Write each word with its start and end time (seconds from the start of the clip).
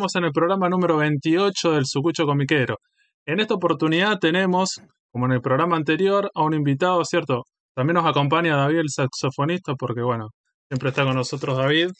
Estamos 0.00 0.16
en 0.16 0.24
el 0.24 0.32
programa 0.32 0.70
número 0.70 0.96
28 0.96 1.72
del 1.72 1.84
Sucucho 1.84 2.24
Comiquero. 2.24 2.78
En 3.26 3.38
esta 3.38 3.52
oportunidad 3.52 4.18
tenemos, 4.18 4.80
como 5.12 5.26
en 5.26 5.32
el 5.32 5.42
programa 5.42 5.76
anterior, 5.76 6.30
a 6.34 6.42
un 6.42 6.54
invitado, 6.54 7.04
¿cierto? 7.04 7.42
También 7.76 7.96
nos 7.96 8.06
acompaña 8.06 8.56
David, 8.56 8.78
el 8.78 8.88
saxofonista, 8.88 9.74
porque 9.74 10.00
bueno, 10.00 10.30
siempre 10.70 10.88
está 10.88 11.04
con 11.04 11.16
nosotros 11.16 11.58
David. 11.58 11.90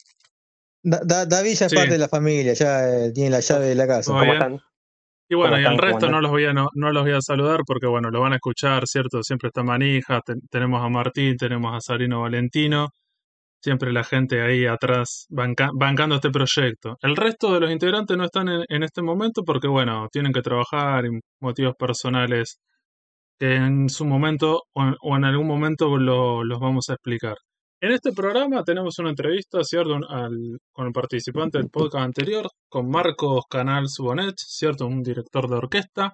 David 0.81 1.53
ya 1.53 1.67
es 1.67 1.73
parte 1.75 1.91
de 1.91 1.97
la 1.99 2.07
familia, 2.07 2.53
ya 2.53 2.89
eh, 2.89 3.11
tiene 3.13 3.29
la 3.29 3.39
llave 3.39 3.67
de 3.67 3.75
la 3.75 3.85
casa. 3.85 4.13
Y 5.29 5.35
bueno, 5.35 5.59
y 5.59 5.65
al 5.65 5.77
resto 5.77 6.09
no 6.09 6.21
los, 6.21 6.31
voy 6.31 6.45
a, 6.45 6.53
no, 6.53 6.69
los 6.73 7.03
voy 7.03 7.13
a 7.13 7.21
saludar 7.21 7.59
porque 7.67 7.85
bueno, 7.85 8.09
lo 8.09 8.19
van 8.19 8.33
a 8.33 8.37
escuchar, 8.37 8.87
¿cierto? 8.87 9.21
Siempre 9.21 9.49
está 9.49 9.61
Manija, 9.61 10.21
tenemos 10.49 10.83
a 10.83 10.89
Martín, 10.89 11.37
tenemos 11.37 11.71
a 11.75 11.79
Sarino 11.79 12.21
Valentino 12.21 12.87
siempre 13.61 13.91
la 13.93 14.03
gente 14.03 14.41
ahí 14.41 14.65
atrás 14.65 15.27
bancando 15.29 16.15
este 16.15 16.31
proyecto. 16.31 16.97
El 17.01 17.15
resto 17.15 17.53
de 17.53 17.59
los 17.59 17.71
integrantes 17.71 18.17
no 18.17 18.25
están 18.25 18.47
en, 18.49 18.83
este 18.83 19.01
momento 19.01 19.43
porque, 19.43 19.67
bueno, 19.67 20.07
tienen 20.11 20.33
que 20.33 20.41
trabajar 20.41 21.05
en 21.05 21.21
motivos 21.39 21.75
personales 21.77 22.59
que 23.39 23.55
en 23.55 23.89
su 23.89 24.05
momento 24.05 24.63
o 24.73 25.15
en, 25.15 25.25
algún 25.25 25.47
momento 25.47 25.97
los 25.97 26.59
vamos 26.59 26.89
a 26.89 26.93
explicar. 26.93 27.35
En 27.81 27.91
este 27.91 28.11
programa 28.13 28.63
tenemos 28.63 28.99
una 28.99 29.09
entrevista, 29.09 29.63
¿cierto?, 29.63 29.97
con 30.71 30.87
el 30.87 30.93
participante 30.93 31.57
del 31.57 31.69
podcast 31.71 32.05
anterior, 32.05 32.47
con 32.69 32.89
Marcos 32.89 33.45
Canal 33.49 33.89
Subonet, 33.89 34.35
¿cierto?, 34.37 34.85
un 34.85 35.01
director 35.01 35.49
de 35.49 35.55
orquesta 35.55 36.13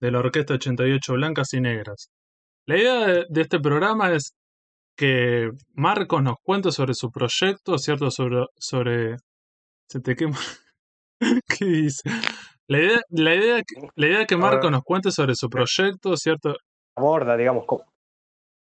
de 0.00 0.10
la 0.10 0.18
Orquesta 0.18 0.54
88 0.54 1.12
Blancas 1.14 1.54
y 1.54 1.60
Negras. 1.60 2.08
La 2.66 2.78
idea 2.78 3.24
de 3.28 3.40
este 3.40 3.60
programa 3.60 4.12
es 4.12 4.34
que 4.96 5.50
Marcos 5.74 6.22
nos 6.22 6.36
cuente 6.42 6.72
sobre 6.72 6.94
su 6.94 7.10
proyecto, 7.10 7.78
¿cierto? 7.78 8.10
Sobre. 8.10 8.44
sobre 8.56 9.16
se 9.88 10.00
te 10.00 10.16
quema. 10.16 10.38
¿Qué 11.58 11.64
dice? 11.64 12.10
La 12.66 12.78
idea, 12.78 13.00
la 13.10 13.34
idea, 13.34 13.62
la 13.96 14.06
idea 14.06 14.26
que 14.26 14.36
Marcos 14.36 14.70
nos 14.70 14.82
cuente 14.82 15.10
sobre 15.10 15.34
su 15.34 15.48
proyecto, 15.48 16.16
¿cierto? 16.16 16.56
Aborda, 16.96 17.36
digamos. 17.36 17.66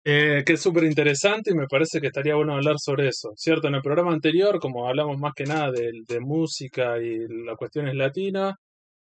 Eh, 0.06 0.44
que 0.46 0.54
es 0.54 0.62
súper 0.62 0.84
interesante 0.86 1.52
y 1.52 1.54
me 1.54 1.68
parece 1.68 2.00
que 2.00 2.08
estaría 2.08 2.36
bueno 2.36 2.54
hablar 2.54 2.76
sobre 2.78 3.10
eso, 3.10 3.32
¿cierto? 3.36 3.68
En 3.68 3.76
el 3.76 3.82
programa 3.82 4.14
anterior, 4.14 4.60
como 4.60 4.88
hablamos 4.88 5.18
más 5.20 5.34
que 5.36 5.44
nada 5.44 5.72
de, 5.72 5.92
de 6.08 6.20
música 6.20 6.98
y 6.98 7.28
las 7.28 7.58
cuestiones 7.58 7.96
latinas, 7.96 8.56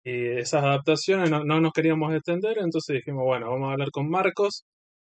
y 0.05 0.39
esas 0.39 0.62
adaptaciones 0.62 1.28
no, 1.30 1.45
no, 1.45 1.61
nos 1.61 1.73
queríamos 1.73 2.14
extender, 2.14 2.58
entonces 2.58 2.95
dijimos, 2.95 3.25
bueno, 3.25 3.51
vamos 3.51 3.69
a 3.69 3.73
hablar 3.73 3.91
con 3.91 4.08
Marcos 4.08 4.64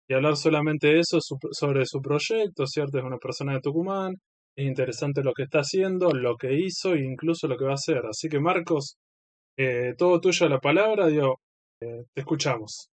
y 0.09 0.15
hablar 0.15 0.37
solamente 0.37 0.89
de 0.89 1.01
eso 1.01 1.19
sobre 1.21 1.85
su 1.87 2.01
proyecto, 2.01 2.67
¿cierto? 2.67 2.99
Es 2.99 3.05
una 3.05 3.19
persona 3.19 3.55
de 3.55 3.61
Tucumán, 3.61 4.15
es 4.57 4.67
interesante 4.67 5.23
lo 5.23 5.33
que 5.35 5.45
está 5.45 5.61
haciendo, 5.61 6.11
lo 6.13 6.37
que 6.37 6.55
hizo 6.55 6.95
e 6.95 7.05
incluso 7.05 7.49
lo 7.49 7.57
que 7.57 7.65
va 7.65 7.73
a 7.73 7.75
hacer. 7.75 8.03
Así 8.09 8.29
que 8.29 8.41
Marcos, 8.41 8.97
eh, 9.59 9.95
todo 9.99 10.21
tuyo 10.21 10.49
la 10.49 10.61
palabra, 10.61 11.09
digo, 11.09 11.41
eh, 11.83 12.05
te 12.15 12.21
escuchamos. 12.21 12.89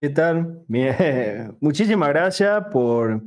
¿Qué 0.00 0.10
tal? 0.10 0.64
Bien. 0.68 0.94
Muchísimas 1.60 2.08
gracias 2.08 2.64
por, 2.72 3.22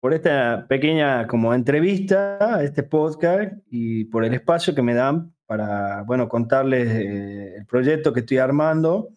por 0.00 0.14
esta 0.14 0.66
pequeña 0.68 1.26
como 1.26 1.52
entrevista, 1.54 2.62
este 2.62 2.82
podcast 2.82 3.54
y 3.70 4.04
por 4.06 4.24
el 4.24 4.34
espacio 4.34 4.74
que 4.74 4.82
me 4.82 4.94
dan 4.94 5.34
para, 5.46 6.02
bueno, 6.04 6.28
contarles 6.28 6.88
eh, 6.88 7.56
el 7.56 7.66
proyecto 7.66 8.12
que 8.12 8.20
estoy 8.20 8.38
armando 8.38 9.10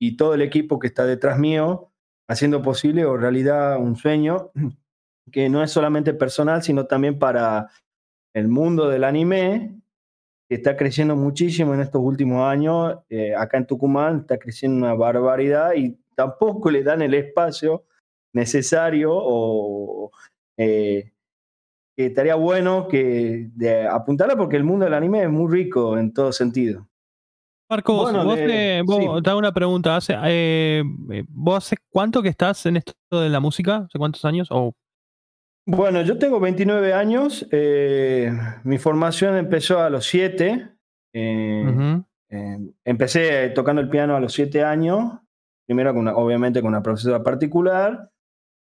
y 0.00 0.16
todo 0.16 0.34
el 0.34 0.42
equipo 0.42 0.78
que 0.78 0.88
está 0.88 1.04
detrás 1.04 1.38
mío 1.38 1.89
haciendo 2.30 2.62
posible 2.62 3.04
o 3.04 3.16
realidad 3.16 3.78
un 3.80 3.96
sueño 3.96 4.52
que 5.32 5.48
no 5.48 5.62
es 5.62 5.72
solamente 5.72 6.14
personal, 6.14 6.62
sino 6.62 6.86
también 6.86 7.18
para 7.18 7.68
el 8.32 8.46
mundo 8.46 8.88
del 8.88 9.02
anime, 9.02 9.80
que 10.48 10.54
está 10.54 10.76
creciendo 10.76 11.16
muchísimo 11.16 11.74
en 11.74 11.80
estos 11.80 12.00
últimos 12.00 12.44
años. 12.44 12.98
Eh, 13.08 13.34
acá 13.34 13.58
en 13.58 13.66
Tucumán 13.66 14.20
está 14.20 14.38
creciendo 14.38 14.78
una 14.78 14.94
barbaridad 14.94 15.74
y 15.74 15.98
tampoco 16.14 16.70
le 16.70 16.84
dan 16.84 17.02
el 17.02 17.14
espacio 17.14 17.84
necesario 18.32 19.10
o 19.12 20.12
eh, 20.56 21.12
que 21.96 22.06
estaría 22.06 22.36
bueno 22.36 22.86
que 22.86 23.50
de 23.54 23.88
apuntarla 23.88 24.36
porque 24.36 24.56
el 24.56 24.64
mundo 24.64 24.84
del 24.84 24.94
anime 24.94 25.24
es 25.24 25.30
muy 25.30 25.50
rico 25.50 25.98
en 25.98 26.12
todo 26.12 26.32
sentido. 26.32 26.89
Marcos, 27.70 28.12
vos, 28.12 28.34
te, 28.34 28.78
hago 28.80 29.38
una 29.38 29.52
pregunta. 29.52 29.94
¿Hace, 29.94 30.16
eh, 30.24 30.82
¿Vos 31.28 31.58
hace 31.58 31.76
cuánto 31.88 32.20
que 32.20 32.28
estás 32.28 32.66
en 32.66 32.78
esto 32.78 32.94
de 33.12 33.28
la 33.28 33.38
música? 33.38 33.86
¿Hace 33.86 33.96
cuántos 33.96 34.24
años? 34.24 34.48
Bueno, 35.66 36.02
yo 36.02 36.18
tengo 36.18 36.40
29 36.40 36.92
años. 36.92 37.46
Eh, 37.52 38.32
mi 38.64 38.78
formación 38.78 39.36
empezó 39.36 39.78
a 39.78 39.88
los 39.88 40.04
7. 40.06 40.68
Eh, 41.12 42.02
empecé 42.84 43.50
tocando 43.50 43.80
el 43.80 43.88
piano 43.88 44.16
a 44.16 44.20
los 44.20 44.32
7 44.32 44.64
años. 44.64 45.20
Primero, 45.64 45.94
con 45.94 46.08
obviamente, 46.08 46.62
con 46.62 46.70
una 46.70 46.82
profesora 46.82 47.22
particular. 47.22 48.10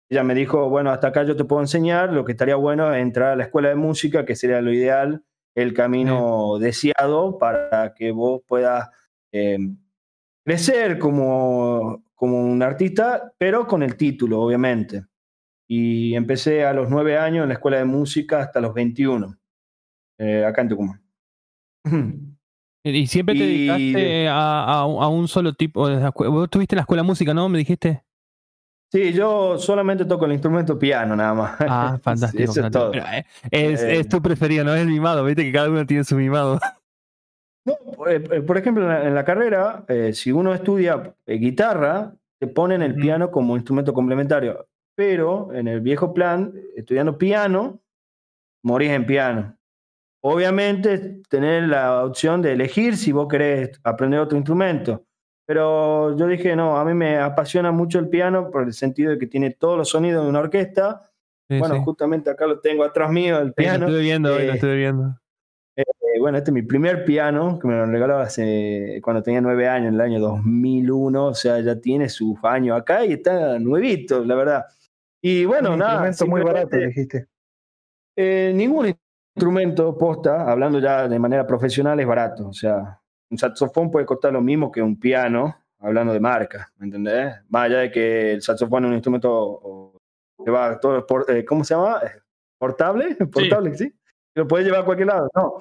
Ella 0.07 0.23
me 0.23 0.35
dijo, 0.35 0.69
bueno, 0.69 0.91
hasta 0.91 1.07
acá 1.07 1.23
yo 1.23 1.35
te 1.35 1.45
puedo 1.45 1.63
enseñar. 1.63 2.13
Lo 2.13 2.25
que 2.25 2.33
estaría 2.33 2.57
bueno 2.57 2.93
es 2.93 3.01
entrar 3.01 3.31
a 3.31 3.35
la 3.35 3.45
escuela 3.45 3.69
de 3.69 3.75
música, 3.75 4.23
que 4.23 4.35
sería 4.35 4.61
lo 4.61 4.71
ideal 4.71 5.23
el 5.55 5.73
camino 5.73 6.57
deseado 6.59 7.37
para 7.37 7.93
que 7.93 8.11
vos 8.11 8.41
puedas 8.47 8.89
eh, 9.31 9.57
crecer 10.45 10.99
como, 10.99 12.03
como 12.15 12.43
un 12.43 12.61
artista, 12.61 13.33
pero 13.37 13.67
con 13.67 13.83
el 13.83 13.95
título, 13.95 14.41
obviamente. 14.41 15.05
Y 15.67 16.15
empecé 16.15 16.65
a 16.65 16.73
los 16.73 16.89
nueve 16.89 17.17
años 17.17 17.43
en 17.43 17.49
la 17.49 17.55
escuela 17.55 17.77
de 17.77 17.85
música 17.85 18.41
hasta 18.41 18.59
los 18.61 18.73
21, 18.73 19.37
eh, 20.19 20.45
acá 20.45 20.61
en 20.61 20.69
Tucumán. 20.69 21.03
¿Y 22.85 23.07
siempre 23.07 23.35
te 23.35 23.45
dedicaste 23.45 24.27
a, 24.29 24.85
un 24.85 25.27
solo 25.29 25.53
tipo? 25.53 25.87
Vos 25.89 26.49
tuviste 26.49 26.75
la 26.75 26.81
escuela 26.81 27.01
de 27.01 27.07
música, 27.07 27.33
¿no? 27.33 27.47
Me 27.47 27.59
dijiste. 27.59 28.03
Sí, 28.93 29.11
yo 29.11 29.57
solamente 29.57 30.05
toco 30.05 30.25
el 30.25 30.33
instrumento 30.33 30.77
piano 30.77 31.15
nada 31.15 31.33
más. 31.33 31.55
Ah, 31.61 31.97
fantástico. 32.03 32.43
Eso 32.43 32.63
es 32.63 32.71
todo. 32.71 32.93
Eh, 32.93 33.25
eh, 33.49 33.97
es, 33.99 34.07
tu 34.07 34.21
preferido, 34.21 34.63
no 34.63 34.75
es 34.75 34.81
el 34.81 34.87
mimado, 34.87 35.25
viste 35.25 35.43
que 35.43 35.51
cada 35.51 35.67
uno 35.67 35.83
tiene 35.87 36.03
su 36.03 36.15
mimado. 36.15 36.59
No, 37.65 37.75
eh, 38.07 38.19
por 38.19 38.55
ejemplo, 38.55 38.83
en 38.83 39.15
la, 39.15 39.25
carrera, 39.25 39.83
si 40.11 40.31
uno 40.31 40.53
estudia 40.53 41.15
guitarra, 41.25 42.13
te 42.39 42.45
ponen 42.45 42.83
el 42.83 42.93
piano 42.93 43.31
como 43.31 43.55
instrumento 43.55 43.95
complementario. 43.95 44.67
Pero 44.95 45.51
en 45.53 45.67
el 45.67 45.81
viejo 45.81 46.13
plan, 46.13 46.53
estudiando 46.75 47.17
piano, 47.17 47.81
morís 48.63 48.91
en 48.91 49.07
piano. 49.07 49.57
Obviamente, 50.21 51.23
tener 51.29 51.63
la 51.63 52.05
opción 52.05 52.43
de 52.43 52.53
elegir 52.53 52.95
si 52.95 53.11
vos 53.11 53.27
querés 53.27 53.71
aprender 53.83 54.19
otro 54.19 54.37
instrumento. 54.37 55.03
Pero 55.45 56.15
yo 56.17 56.27
dije, 56.27 56.55
no, 56.55 56.77
a 56.77 56.85
mí 56.85 56.93
me 56.93 57.17
apasiona 57.17 57.71
mucho 57.71 57.99
el 57.99 58.09
piano 58.09 58.49
por 58.49 58.63
el 58.63 58.73
sentido 58.73 59.11
de 59.11 59.19
que 59.19 59.27
tiene 59.27 59.51
todos 59.51 59.77
los 59.77 59.89
sonidos 59.89 60.23
de 60.23 60.29
una 60.29 60.39
orquesta. 60.39 61.09
bueno, 61.49 61.83
justamente 61.83 62.29
acá 62.29 62.45
lo 62.47 62.59
tengo 62.59 62.83
atrás 62.83 63.11
mío, 63.11 63.39
el 63.39 63.53
piano. 63.53 63.85
lo 63.85 63.91
estoy 63.91 64.03
viendo, 64.03 64.29
lo 64.29 64.39
eh, 64.39 64.51
estoy 64.53 64.77
viendo. 64.77 65.19
Eh, 65.75 65.83
bueno, 66.19 66.37
este 66.37 66.51
es 66.51 66.53
mi 66.53 66.61
primer 66.61 67.03
piano, 67.03 67.59
que 67.59 67.67
me 67.67 67.75
lo 67.75 67.85
regaló 67.85 68.19
hace, 68.19 69.01
cuando 69.03 69.21
tenía 69.23 69.41
nueve 69.41 69.67
años, 69.67 69.89
en 69.89 69.95
el 69.95 70.01
año 70.01 70.19
2001, 70.19 71.25
o 71.25 71.33
sea, 71.33 71.59
ya 71.59 71.79
tiene 71.79 72.07
sus 72.09 72.37
años 72.43 72.79
acá 72.79 73.05
y 73.05 73.13
está 73.13 73.59
nuevito, 73.59 74.23
la 74.23 74.35
verdad. 74.35 74.65
Y 75.21 75.45
bueno, 75.45 75.75
nada. 75.75 76.07
Instrumento 76.07 76.27
muy 76.27 76.53
barato, 76.53 76.77
dijiste. 76.77 77.27
Eh, 78.15 78.51
ningún 78.55 78.93
instrumento 79.35 79.97
posta, 79.97 80.49
hablando 80.49 80.79
ya 80.79 81.07
de 81.07 81.17
manera 81.17 81.47
profesional, 81.47 81.99
es 81.99 82.05
barato. 82.05 82.47
O 82.47 82.53
sea, 82.53 82.99
un 83.33 83.37
saxofón 83.39 83.89
puede 83.89 84.05
costar 84.05 84.31
lo 84.31 84.41
mismo 84.41 84.71
que 84.71 84.79
un 84.79 84.99
piano, 84.99 85.57
hablando 85.79 86.13
de 86.13 86.19
marca, 86.19 86.71
¿me 86.77 86.85
entendés? 86.85 87.33
Más 87.49 87.65
allá 87.65 87.79
de 87.79 87.91
que 87.91 88.33
el 88.33 88.43
saxofón 88.43 88.83
es 88.83 88.87
un 88.89 88.93
instrumento 88.93 89.91
que 90.45 90.51
va 90.51 90.79
todo, 90.79 91.05
por, 91.07 91.29
eh, 91.31 91.43
¿cómo 91.43 91.63
se 91.63 91.73
llama? 91.73 91.99
¿Portable? 92.59 93.15
¿Portable, 93.15 93.75
sí? 93.75 93.91
Lo 94.35 94.47
puedes 94.47 94.67
llevar 94.67 94.81
a 94.81 94.85
cualquier 94.85 95.07
lado, 95.07 95.29
no. 95.35 95.57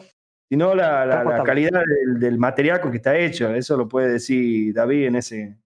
Sino 0.50 0.74
la, 0.74 1.06
la, 1.06 1.42
calidad 1.44 1.82
del, 2.18 2.36
material 2.36 2.78
con 2.82 2.90
que 2.90 2.98
está 2.98 3.16
hecho, 3.16 3.54
eso 3.54 3.74
lo 3.74 3.88
puede 3.88 4.12
decir 4.12 4.74
David 4.74 5.06
en 5.06 5.16
ese... 5.16 5.56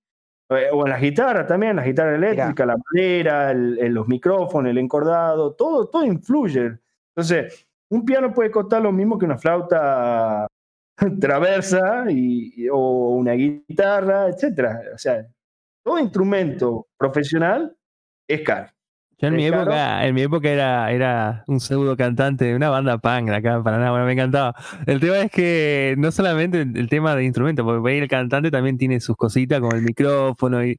Eh, 0.50 0.68
o 0.72 0.86
en 0.86 0.92
la 0.92 1.00
guitarra 1.00 1.44
también, 1.44 1.74
la 1.74 1.84
guitarra 1.84 2.14
eléctrica, 2.14 2.64
la 2.64 2.76
madera, 2.76 3.52
los 3.52 4.06
micrófonos, 4.06 4.70
el 4.70 4.78
encordado, 4.78 5.54
todo, 5.54 5.88
todo 5.88 6.04
influye. 6.04 6.78
Entonces, 7.16 7.66
un 7.90 8.04
piano 8.04 8.32
puede 8.32 8.52
costar 8.52 8.80
lo 8.80 8.92
mismo 8.92 9.18
que 9.18 9.24
una 9.24 9.38
flauta 9.38 10.46
traversa 11.20 12.04
y, 12.10 12.68
o 12.68 13.10
una 13.10 13.32
guitarra, 13.32 14.28
etcétera. 14.28 14.80
O 14.94 14.98
sea, 14.98 15.26
todo 15.84 15.98
instrumento 15.98 16.88
profesional 16.96 17.76
es 18.28 18.42
caro. 18.42 18.68
Yo 19.18 19.28
en 19.28 19.36
mi 19.36 19.46
época, 19.46 20.06
en 20.06 20.14
mi 20.14 20.22
época 20.22 20.50
era, 20.50 20.92
era 20.92 21.42
un 21.46 21.58
pseudo 21.58 21.96
cantante 21.96 22.44
de 22.44 22.54
una 22.54 22.68
banda 22.68 22.98
punk 22.98 23.30
acá 23.30 23.54
en 23.54 23.62
Paraná, 23.62 23.90
bueno, 23.90 24.04
me 24.04 24.12
encantaba. 24.12 24.54
El 24.86 25.00
tema 25.00 25.20
es 25.20 25.30
que 25.30 25.94
no 25.96 26.12
solamente 26.12 26.60
el 26.60 26.88
tema 26.90 27.16
de 27.16 27.24
instrumentos, 27.24 27.64
porque 27.64 27.98
el 27.98 28.08
cantante 28.08 28.50
también 28.50 28.76
tiene 28.76 29.00
sus 29.00 29.16
cositas 29.16 29.60
como 29.60 29.74
el 29.74 29.80
micrófono 29.80 30.62
y, 30.62 30.78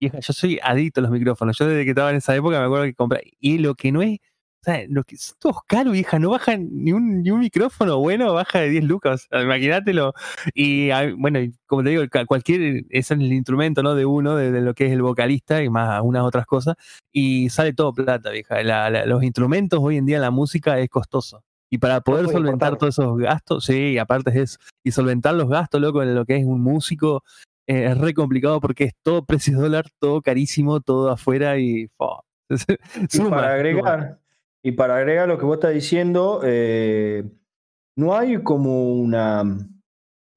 y 0.00 0.10
yo 0.10 0.32
soy 0.32 0.58
adicto 0.60 1.00
a 1.00 1.02
los 1.02 1.12
micrófonos. 1.12 1.56
Yo 1.56 1.68
desde 1.68 1.84
que 1.84 1.90
estaba 1.90 2.10
en 2.10 2.16
esa 2.16 2.34
época 2.34 2.58
me 2.58 2.64
acuerdo 2.64 2.86
que 2.86 2.94
compré. 2.94 3.22
Y 3.38 3.58
lo 3.58 3.76
que 3.76 3.92
no 3.92 4.02
es, 4.02 4.18
lo 4.88 5.04
que 5.04 5.16
son 5.16 5.36
todos 5.38 5.58
caros, 5.66 5.96
hija, 5.96 6.18
no 6.18 6.30
bajan 6.30 6.68
ni 6.72 6.92
un, 6.92 7.22
ni 7.22 7.30
un 7.30 7.40
micrófono 7.40 7.98
bueno, 7.98 8.32
baja 8.34 8.60
de 8.60 8.70
10 8.70 8.84
lucas, 8.84 9.28
imagínatelo. 9.32 10.12
Y 10.54 10.88
bueno, 11.16 11.40
como 11.66 11.82
te 11.82 11.90
digo, 11.90 12.02
cualquier, 12.26 12.84
ese 12.90 13.14
es 13.14 13.20
el 13.20 13.32
instrumento, 13.32 13.82
¿no? 13.82 13.94
De 13.94 14.04
uno, 14.04 14.36
de, 14.36 14.60
lo 14.60 14.74
que 14.74 14.86
es 14.86 14.92
el 14.92 15.02
vocalista 15.02 15.62
y 15.62 15.70
más 15.70 15.90
algunas 15.90 16.22
otras 16.22 16.46
cosas, 16.46 16.76
y 17.12 17.48
sale 17.50 17.72
todo 17.72 17.92
plata, 17.92 18.30
vieja. 18.30 18.62
los 19.06 19.22
instrumentos 19.22 19.80
hoy 19.82 19.96
en 19.96 20.06
día 20.06 20.18
la 20.18 20.30
música 20.30 20.78
es 20.80 20.88
costoso. 20.88 21.42
Y 21.70 21.78
para 21.78 22.00
poder 22.00 22.28
solventar 22.28 22.76
todos 22.76 22.94
esos 22.94 23.18
gastos, 23.18 23.64
sí, 23.64 23.98
aparte 23.98 24.30
es 24.30 24.36
eso, 24.36 24.58
y 24.84 24.92
solventar 24.92 25.34
los 25.34 25.48
gastos, 25.48 25.80
loco, 25.80 26.02
en 26.02 26.14
lo 26.14 26.24
que 26.24 26.36
es 26.36 26.44
un 26.44 26.60
músico, 26.60 27.24
eh, 27.66 27.86
es 27.86 27.98
re 27.98 28.14
complicado 28.14 28.60
porque 28.60 28.84
es 28.84 28.94
todo 29.02 29.24
precio 29.24 29.58
dólar, 29.58 29.86
todo 29.98 30.22
carísimo, 30.22 30.80
todo 30.80 31.10
afuera 31.10 31.58
y... 31.58 31.88
y 33.12 33.20
para 33.28 33.54
agregar, 33.54 34.20
y 34.66 34.72
para 34.72 34.96
agregar 34.96 35.28
lo 35.28 35.38
que 35.38 35.44
vos 35.44 35.58
estás 35.58 35.72
diciendo, 35.72 36.40
eh, 36.42 37.22
no 37.94 38.16
hay 38.16 38.42
como 38.42 38.94
una 38.94 39.44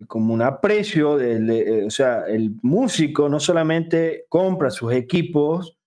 como 0.05 0.35
un 0.35 0.43
aprecio, 0.43 1.19
eh, 1.19 1.83
o 1.83 1.89
sea, 1.89 2.25
el 2.27 2.51
músico 2.61 3.27
no 3.27 3.39
solamente 3.39 4.27
compra 4.29 4.69
sus 4.69 4.93
equipos, 4.93 5.79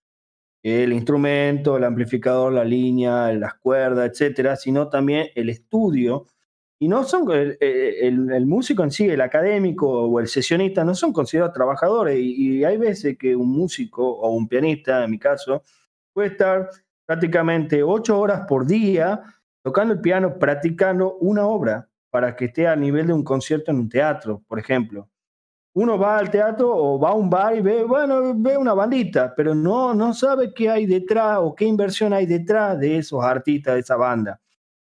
el 0.61 0.93
instrumento, 0.93 1.77
el 1.77 1.85
amplificador, 1.85 2.53
la 2.53 2.65
línea, 2.65 3.33
las 3.33 3.55
cuerdas, 3.55 4.11
etcétera, 4.11 4.57
sino 4.57 4.89
también 4.89 5.29
el 5.37 5.49
estudio. 5.49 6.27
Y 6.81 6.89
no 6.89 7.05
son 7.05 7.31
el, 7.31 7.57
el, 7.61 8.47
músico 8.47 8.83
en 8.83 8.91
sí, 8.91 9.09
el 9.09 9.21
académico 9.21 9.89
o 9.89 10.19
el 10.19 10.27
sesionista, 10.27 10.85
no 10.85 10.97
son 10.97 11.13
considerados 11.13 11.55
trabajadores. 11.55 12.19
Y, 12.19 12.59
y, 12.59 12.65
hay 12.65 12.77
veces 12.77 13.17
que 13.17 13.37
un 13.37 13.51
músico 13.53 14.05
o 14.05 14.31
un 14.33 14.49
pianista, 14.49 15.05
en 15.05 15.13
mi 15.13 15.21
caso, 15.21 15.63
puede 16.13 16.31
estar 16.31 16.69
prácticamente 17.07 17.83
ocho 17.83 18.19
horas 18.19 18.47
por 18.47 18.67
día 18.67 19.23
tocando 19.63 19.95
el 19.95 20.01
piano, 20.01 20.39
practicando 20.39 21.17
una 21.19 21.47
obra 21.47 21.89
para 22.11 22.37
que 22.37 22.47
esté 22.47 22.67
a 22.67 22.77
nivel 22.77 23.07
de 23.07 23.13
un 23.13 23.25
concierto 23.25 23.71
en 23.71 23.79
un 23.79 23.89
teatro, 23.89 24.43
por 24.47 24.59
ejemplo. 24.59 25.09
Uno 25.75 25.99
va 25.99 26.19
al 26.19 26.31
teatro 26.31 26.71
o 26.71 27.01
va 27.01 27.11
a 27.11 27.15
un 27.15 27.31
bar 27.31 27.57
y 27.57 27.63
ve, 27.63 27.85
bueno, 27.85 28.35
ve 28.37 28.59
una 28.59 28.75
bandita, 28.75 29.33
pero 29.35 29.55
no, 29.55 29.95
no 29.95 30.13
sabe 30.13 30.53
qué 30.53 30.69
hay 30.69 30.85
detrás 30.85 31.39
o 31.41 31.55
qué 31.55 31.65
inversión 31.65 32.13
hay 32.13 32.27
detrás 32.27 32.79
de 32.79 32.99
esos 32.99 33.25
artistas, 33.25 33.75
de 33.75 33.81
esa 33.81 33.97
banda. 33.97 34.39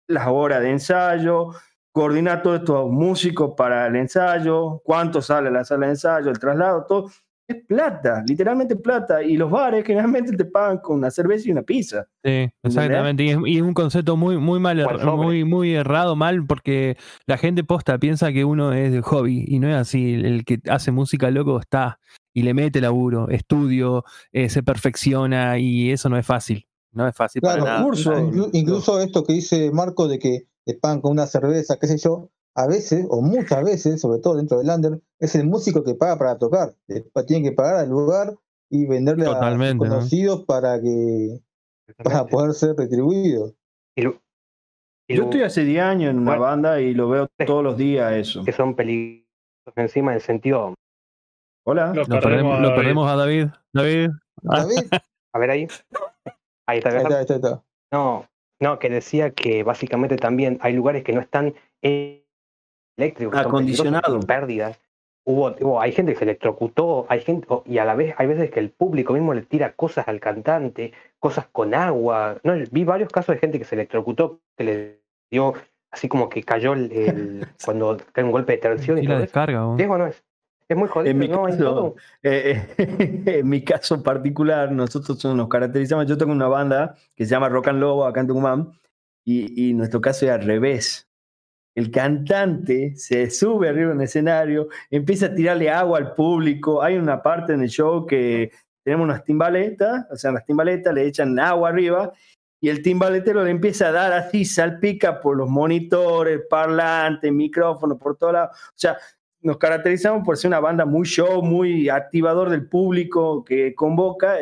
Las 0.08 0.26
horas 0.26 0.60
de 0.60 0.70
ensayo, 0.70 1.50
coordinar 1.92 2.42
todos 2.42 2.60
estos 2.60 2.90
músicos 2.90 3.52
para 3.56 3.86
el 3.86 3.94
ensayo, 3.94 4.80
cuánto 4.84 5.22
sale 5.22 5.52
la 5.52 5.64
sala 5.64 5.86
de 5.86 5.92
ensayo, 5.92 6.30
el 6.30 6.40
traslado, 6.40 6.84
todo 6.86 7.10
es 7.52 7.66
plata, 7.66 8.22
literalmente 8.26 8.76
plata. 8.76 9.22
Y 9.22 9.36
los 9.36 9.50
bares 9.50 9.84
generalmente 9.84 10.36
te 10.36 10.44
pagan 10.44 10.78
con 10.78 10.98
una 10.98 11.10
cerveza 11.10 11.48
y 11.48 11.52
una 11.52 11.62
pizza. 11.62 12.06
Sí, 12.24 12.50
exactamente. 12.62 13.24
Y 13.24 13.56
es, 13.56 13.62
un 13.62 13.74
concepto 13.74 14.16
muy, 14.16 14.38
muy 14.38 14.60
mal, 14.60 14.86
muy, 15.16 15.44
muy 15.44 15.74
errado, 15.74 16.16
mal, 16.16 16.44
porque 16.46 16.96
la 17.26 17.38
gente 17.38 17.64
posta 17.64 17.98
piensa 17.98 18.32
que 18.32 18.44
uno 18.44 18.72
es 18.72 18.92
de 18.92 19.00
hobby 19.02 19.44
y 19.46 19.58
no 19.58 19.68
es 19.68 19.76
así. 19.76 20.14
El 20.14 20.44
que 20.44 20.60
hace 20.68 20.90
música 20.90 21.30
loco 21.30 21.58
está 21.58 21.98
y 22.34 22.42
le 22.42 22.54
mete 22.54 22.80
laburo, 22.80 23.28
estudio, 23.28 24.04
eh, 24.32 24.48
se 24.48 24.62
perfecciona 24.62 25.58
y 25.58 25.90
eso 25.90 26.08
no 26.08 26.18
es 26.18 26.26
fácil. 26.26 26.66
No 26.92 27.08
es 27.08 27.14
fácil 27.14 27.40
para 27.40 27.62
nada. 27.62 27.86
incluso 28.52 29.00
esto 29.00 29.24
que 29.24 29.32
dice 29.32 29.70
Marco 29.70 30.08
de 30.08 30.18
que 30.18 30.48
te 30.64 30.74
pagan 30.74 31.00
con 31.00 31.12
una 31.12 31.26
cerveza, 31.26 31.78
qué 31.80 31.86
sé 31.86 31.96
yo, 31.98 32.30
a 32.54 32.66
veces, 32.66 33.06
o 33.08 33.22
muchas 33.22 33.64
veces, 33.64 34.00
sobre 34.00 34.20
todo 34.20 34.36
dentro 34.36 34.58
del 34.58 34.68
under, 34.68 35.00
es 35.18 35.34
el 35.34 35.46
músico 35.46 35.82
que 35.84 35.94
paga 35.94 36.18
para 36.18 36.38
tocar. 36.38 36.74
Tiene 37.26 37.48
que 37.48 37.54
pagar 37.54 37.76
al 37.76 37.88
lugar 37.88 38.34
y 38.70 38.86
venderle 38.86 39.26
a 39.26 39.54
los 39.54 39.74
conocidos 39.76 40.44
para 40.44 40.80
que 40.80 41.40
para 42.02 42.26
poder 42.26 42.54
ser 42.54 42.76
retribuido. 42.76 43.54
Yo 43.96 45.24
estoy 45.24 45.42
hace 45.42 45.64
10 45.64 45.82
años 45.82 46.10
en 46.10 46.20
una 46.20 46.36
banda 46.36 46.80
y 46.80 46.94
lo 46.94 47.08
veo 47.08 47.28
todos 47.46 47.62
los 47.62 47.76
días 47.76 48.12
eso. 48.12 48.44
Que 48.44 48.52
son 48.52 48.74
peligrosos 48.74 49.26
encima 49.76 50.12
del 50.12 50.20
sentido. 50.20 50.74
Hola. 51.64 51.92
Lo, 51.94 52.06
perdemos, 52.06 53.10
a 53.10 53.16
David. 53.16 53.48
David. 53.72 54.10
A 55.34 55.38
ver 55.38 55.50
ahí. 55.50 55.68
Ahí 56.66 56.78
está. 56.78 56.90
Ahí 56.90 57.04
está, 57.04 57.34
está. 57.34 57.62
No, 57.92 58.26
no, 58.60 58.78
que 58.78 58.88
decía 58.88 59.32
que 59.32 59.62
básicamente 59.62 60.16
también 60.16 60.58
hay 60.62 60.72
lugares 60.72 61.04
que 61.04 61.12
no 61.12 61.20
están 61.20 61.54
eléctricos, 62.96 63.38
acondicionado, 63.38 64.20
pérdidas. 64.20 64.78
Hubo, 65.24 65.80
hay 65.80 65.92
gente 65.92 66.12
que 66.12 66.18
se 66.18 66.24
electrocutó, 66.24 67.06
hay 67.08 67.20
gente, 67.20 67.46
y 67.66 67.78
a 67.78 67.84
la 67.84 67.94
vez 67.94 68.14
hay 68.18 68.26
veces 68.26 68.50
que 68.50 68.58
el 68.58 68.70
público 68.70 69.12
mismo 69.12 69.34
le 69.34 69.42
tira 69.42 69.72
cosas 69.74 70.08
al 70.08 70.18
cantante, 70.18 70.92
cosas 71.20 71.46
con 71.52 71.74
agua. 71.74 72.38
No, 72.42 72.54
vi 72.72 72.82
varios 72.82 73.10
casos 73.10 73.36
de 73.36 73.38
gente 73.38 73.58
que 73.58 73.64
se 73.64 73.76
electrocutó, 73.76 74.40
que 74.56 74.64
le 74.64 75.00
dio 75.30 75.54
así 75.92 76.08
como 76.08 76.28
que 76.28 76.42
cayó 76.42 76.72
el, 76.72 77.46
cuando 77.64 77.98
cae 78.12 78.24
un 78.24 78.32
golpe 78.32 78.52
de 78.52 78.58
tensión 78.58 78.98
y, 78.98 79.06
la 79.06 79.20
descarga. 79.20 79.60
no 79.60 80.06
es. 80.06 80.24
Es 80.68 80.76
muy 80.76 80.88
jodido. 80.88 81.10
En 81.10 81.18
mi, 81.18 81.28
caso, 81.28 81.96
eh, 82.22 82.66
eh, 82.78 83.22
en 83.26 83.48
mi 83.48 83.62
caso 83.62 84.02
particular, 84.02 84.72
nosotros 84.72 85.22
nos 85.24 85.48
caracterizamos. 85.48 86.06
Yo 86.06 86.16
tengo 86.16 86.32
una 86.32 86.48
banda 86.48 86.96
que 87.14 87.26
se 87.26 87.30
llama 87.30 87.48
Rock 87.48 87.68
and 87.68 87.80
Lobo 87.80 88.06
acá 88.06 88.20
en 88.20 88.26
Tucumán, 88.26 88.72
y, 89.24 89.68
y 89.68 89.74
nuestro 89.74 90.00
caso 90.00 90.24
es 90.24 90.32
al 90.32 90.42
revés 90.42 91.11
el 91.74 91.90
cantante 91.90 92.94
se 92.96 93.30
sube 93.30 93.68
arriba 93.68 93.92
en 93.92 93.98
el 93.98 94.04
escenario, 94.04 94.68
empieza 94.90 95.26
a 95.26 95.34
tirarle 95.34 95.70
agua 95.70 95.98
al 95.98 96.14
público. 96.14 96.82
Hay 96.82 96.96
una 96.96 97.22
parte 97.22 97.54
en 97.54 97.62
el 97.62 97.68
show 97.68 98.06
que 98.06 98.50
tenemos 98.84 99.04
unas 99.04 99.24
timbaletas, 99.24 100.06
o 100.10 100.16
sea, 100.16 100.32
las 100.32 100.44
timbaletas 100.44 100.92
le 100.92 101.06
echan 101.06 101.38
agua 101.38 101.70
arriba 101.70 102.12
y 102.60 102.68
el 102.68 102.82
timbaletero 102.82 103.42
le 103.42 103.50
empieza 103.50 103.88
a 103.88 103.92
dar 103.92 104.12
así, 104.12 104.44
salpica 104.44 105.20
por 105.20 105.36
los 105.36 105.48
monitores, 105.48 106.42
parlantes, 106.48 107.32
micrófonos, 107.32 107.98
por 107.98 108.16
todo 108.16 108.32
lado. 108.32 108.50
O 108.52 108.76
sea, 108.76 108.96
nos 109.42 109.58
caracterizamos 109.58 110.24
por 110.24 110.36
ser 110.36 110.48
una 110.48 110.60
banda 110.60 110.84
muy 110.84 111.06
show, 111.06 111.42
muy 111.42 111.88
activador 111.88 112.48
del 112.48 112.66
público, 112.66 113.44
que 113.44 113.74
convoca. 113.74 114.36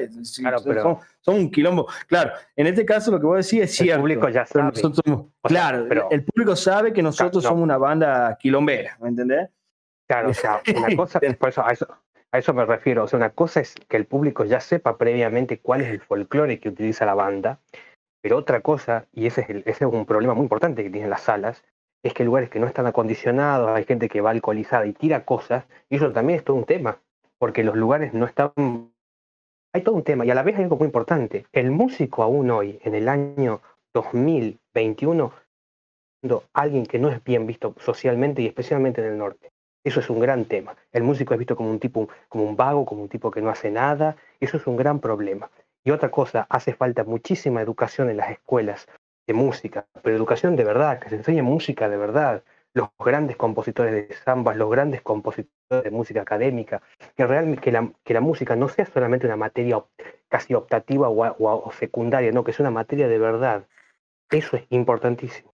son, 1.21 1.35
un 1.35 1.51
quilombo. 1.51 1.87
Claro, 2.07 2.33
en 2.57 2.67
este 2.67 2.85
caso 2.85 3.11
lo 3.11 3.21
que 3.21 3.27
vos 3.27 3.37
decís 3.45 3.65
es 3.65 3.73
cierto. 3.75 3.95
El 3.95 4.01
público 4.01 4.29
ya 4.29 4.47
sabe. 4.47 4.73
claro, 5.43 6.09
el 6.11 6.25
público 6.25 6.57
sabe 6.57 6.93
que 6.93 7.03
nosotros 7.03 7.43
somos 7.43 7.63
una 7.63 7.79
banda 7.79 8.37
quilombera, 8.41 8.97
¿me 9.01 9.09
entendés? 9.09 9.49
Claro, 10.09 10.31
o 10.31 10.35
sea, 10.35 10.61
una 10.77 10.97
cosa, 10.97 11.21
por 11.39 11.49
eso 11.49 11.65
a, 11.65 11.73
eso 11.73 11.87
a 12.33 12.39
eso 12.39 12.55
me 12.55 12.65
refiero. 12.65 13.05
O 13.05 13.09
sea, 13.09 13.17
una 13.17 13.31
cosa 13.31 13.61
es 13.61 13.75
que 13.89 13.97
el 13.97 14.07
público 14.07 14.45
ya 14.45 14.61
sepa 14.61 14.99
previamente 14.99 15.59
cuál 15.59 15.83
es 15.83 15.89
el 15.89 16.01
folclore 16.01 16.61
que 16.61 16.69
utiliza 16.69 17.07
la 17.07 17.15
banda, 17.15 17.61
pero 18.21 18.37
otra 18.37 18.61
cosa, 18.61 19.07
y 19.13 19.27
ese 19.27 19.43
es, 19.43 19.49
ese 19.49 19.85
es 19.85 19.93
un 19.93 20.07
problema 20.07 20.35
muy 20.35 20.45
importante 20.45 20.83
que 20.83 20.91
tienen 20.91 21.11
las 21.11 21.23
salas, 21.23 21.65
es 22.03 22.15
que 22.15 22.25
lugares 22.25 22.51
que 22.51 22.61
no 22.61 22.67
están 22.67 22.87
acondicionados, 22.87 23.71
hay 23.71 23.85
gente 23.85 24.09
que 24.09 24.21
va 24.21 24.31
alcoholizada 24.31 24.87
y 24.87 24.93
tira 24.93 25.25
cosas, 25.25 25.65
y 25.89 25.97
eso 25.97 26.13
también 26.13 26.39
es 26.39 26.45
todo 26.45 26.57
un 26.57 26.65
tema, 26.65 26.99
porque 27.39 27.65
los 27.65 27.77
lugares 27.77 28.15
no 28.15 28.27
están... 28.27 28.53
Hay 29.73 29.83
todo 29.83 29.95
un 29.95 30.03
tema, 30.03 30.25
y 30.25 30.31
a 30.31 30.35
la 30.35 30.43
vez 30.43 30.57
hay 30.57 30.65
algo 30.65 30.77
muy 30.77 30.87
importante. 30.87 31.47
El 31.53 31.71
músico 31.71 32.23
aún 32.23 32.51
hoy, 32.51 32.81
en 32.83 32.95
el 32.95 33.09
año 33.09 33.61
2021, 33.95 35.33
alguien 36.53 36.87
que 36.87 36.99
no 36.99 37.09
es 37.09 37.23
bien 37.23 37.47
visto 37.47 37.75
socialmente 37.79 38.43
y 38.43 38.47
especialmente 38.47 39.01
en 39.01 39.09
el 39.09 39.19
norte. 39.19 39.53
Eso 39.85 40.01
es 40.01 40.11
un 40.11 40.21
gran 40.21 40.45
tema. 40.45 40.77
El 40.93 41.03
músico 41.03 41.35
es 41.35 41.39
visto 41.39 41.57
como 41.57 41.71
un 41.71 41.79
tipo, 41.79 42.09
como 42.29 42.45
un 42.45 42.57
vago, 42.57 42.85
como 42.85 43.03
un 43.03 43.09
tipo 43.09 43.31
que 43.31 43.41
no 43.41 43.49
hace 43.49 43.71
nada. 43.71 44.17
Eso 44.39 44.59
es 44.59 44.67
un 44.67 44.77
gran 44.77 45.01
problema. 45.01 45.51
Y 45.85 45.91
otra 45.91 46.11
cosa, 46.11 46.47
hace 46.51 46.75
falta 46.75 47.05
muchísima 47.05 47.63
educación 47.63 48.11
en 48.11 48.19
las 48.19 48.31
escuelas 48.31 48.87
de 49.27 49.35
música, 49.35 49.87
pero 50.03 50.17
educación 50.17 50.57
de 50.57 50.65
verdad, 50.65 50.99
que 50.99 51.09
se 51.09 51.17
enseñe 51.17 51.43
música 51.43 51.89
de 51.89 51.97
verdad, 51.97 52.43
los 52.75 52.89
grandes 52.99 53.37
compositores 53.37 53.93
de 53.93 54.15
zambas, 54.15 54.57
los 54.57 54.71
grandes 54.71 55.03
compositores 55.03 55.85
de 55.85 55.91
música 55.91 56.23
académica, 56.23 56.83
que 57.17 57.27
realmente 57.27 57.63
que 57.63 57.73
la, 57.73 57.93
que 58.05 58.15
la 58.15 58.21
música 58.21 58.57
no 58.57 58.69
sea 58.69 58.87
solamente 58.87 59.27
una 59.27 59.37
materia 59.37 59.83
casi 60.29 60.55
optativa 60.55 61.09
o, 61.09 61.73
secundaria, 61.73 62.31
no, 62.33 62.45
que 62.45 62.53
es 62.53 62.61
una 62.61 62.71
materia 62.71 63.09
de 63.09 63.19
verdad. 63.19 63.67
Eso 64.31 64.57
es 64.57 64.65
importantísimo. 64.71 65.53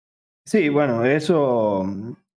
Sí, 0.45 0.69
bueno, 0.69 1.05
eso 1.05 1.85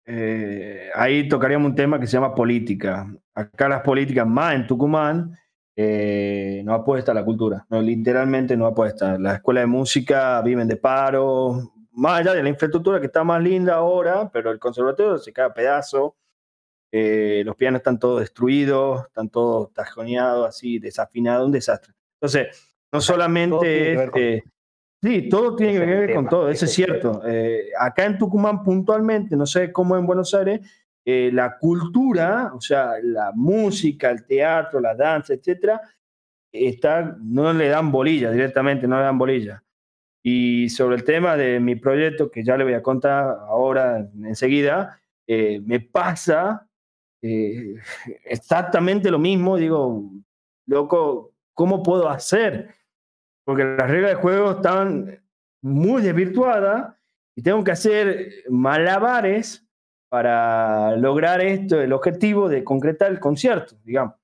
eh, 0.05 0.91
ahí 0.95 1.29
tocaríamos 1.29 1.71
un 1.71 1.77
tema 1.77 2.01
que 2.01 2.07
se 2.07 2.15
llama 2.15 2.35
política. 2.35 3.07
Acá 3.35 3.69
las 3.69 3.83
políticas 3.83 4.27
más 4.27 4.55
en 4.55 4.67
Tucumán 4.67 5.39
eh, 5.77 6.63
no 6.65 6.73
apuesta 6.73 7.11
a 7.11 7.15
la 7.15 7.25
cultura, 7.25 7.67
no, 7.69 7.83
literalmente 7.83 8.57
no 8.57 8.67
apuesta. 8.67 9.19
Las 9.19 9.37
escuelas 9.37 9.63
de 9.63 9.67
música 9.67 10.41
viven 10.43 10.69
de 10.69 10.77
paro, 10.77 11.73
más 11.93 12.21
allá 12.21 12.33
de 12.35 12.43
la 12.43 12.49
infraestructura 12.49 13.01
que 13.01 13.07
está 13.07 13.25
más 13.25 13.43
linda 13.43 13.75
ahora, 13.75 14.31
pero 14.33 14.53
el 14.53 14.61
conservatorio 14.61 15.19
se 15.19 15.33
cae 15.33 15.47
a 15.47 15.55
pedazo, 15.55 16.17
eh, 16.93 17.43
los 17.45 17.57
pianos 17.57 17.81
están 17.81 17.99
todos 17.99 18.21
destruidos, 18.21 19.07
están 19.07 19.29
todos 19.29 19.73
tajoneados, 19.73 20.49
así, 20.49 20.79
desafinados, 20.79 21.47
un 21.47 21.53
desastre. 21.53 21.93
Entonces, 22.21 22.77
no 22.93 23.01
solamente 23.01 23.95
es... 23.95 24.11
Eh, 24.15 24.43
sí, 25.03 25.29
todo 25.29 25.57
tiene 25.57 25.73
que 25.73 25.87
ver 25.87 26.15
con 26.15 26.29
todo, 26.29 26.51
eso 26.51 26.67
es 26.67 26.73
cierto. 26.73 27.21
acá 27.81 28.05
en 28.05 28.17
Tucumán 28.17 28.63
puntualmente, 28.63 29.37
no 29.37 29.45
sé 29.45 29.73
cómo 29.73 29.97
en 29.97 30.07
Buenos 30.07 30.33
Aires, 30.35 30.61
eh, 31.05 31.31
la 31.33 31.59
cultura, 31.59 32.53
o 32.55 32.61
sea, 32.61 32.95
la 33.03 33.33
música, 33.35 34.11
el 34.11 34.25
teatro, 34.25 34.81
la 34.81 34.95
danza, 34.95 35.35
etcétera, 35.35 35.81
está, 36.51 37.17
no 37.21 37.53
le 37.53 37.69
dan 37.69 37.93
bolilla 37.93 38.31
directamente, 38.31 38.87
no 38.87 38.97
le 38.97 39.03
dan 39.05 39.19
bolilla. 39.19 39.63
Y 40.23 40.71
sobre 40.71 40.97
el 40.97 41.05
tema 41.05 41.37
de 41.37 41.61
mi 41.61 41.77
proyecto, 41.77 42.31
que 42.31 42.43
ya 42.43 42.57
le 42.57 42.65
voy 42.65 42.73
a 42.73 42.83
contar 42.83 43.37
ahora, 43.47 44.09
enseguida, 44.23 44.99
eh, 45.27 45.61
me 45.61 45.81
pasa 45.81 46.67
eh, 47.21 47.75
exactamente 48.25 49.11
lo 49.11 49.19
mismo. 49.19 49.59
Digo, 49.59 50.11
loco, 50.67 51.35
¿cómo 51.53 51.83
puedo 51.83 52.09
hacer? 52.09 52.75
Porque 53.45 53.65
las 53.65 53.91
reglas 53.91 54.13
de 54.13 54.17
juego 54.17 54.53
están 54.53 55.23
muy 55.63 56.01
desvirtuadas 56.01 56.95
y 57.37 57.43
tengo 57.43 57.63
que 57.63 57.73
hacer 57.73 58.31
malabares 58.49 59.64
para 60.15 60.97
lograr 60.97 61.41
esto, 61.41 61.81
el 61.81 61.93
objetivo 61.93 62.49
de 62.49 62.63
concretar 62.63 63.11
el 63.11 63.19
concierto, 63.19 63.75
digamos. 63.83 64.15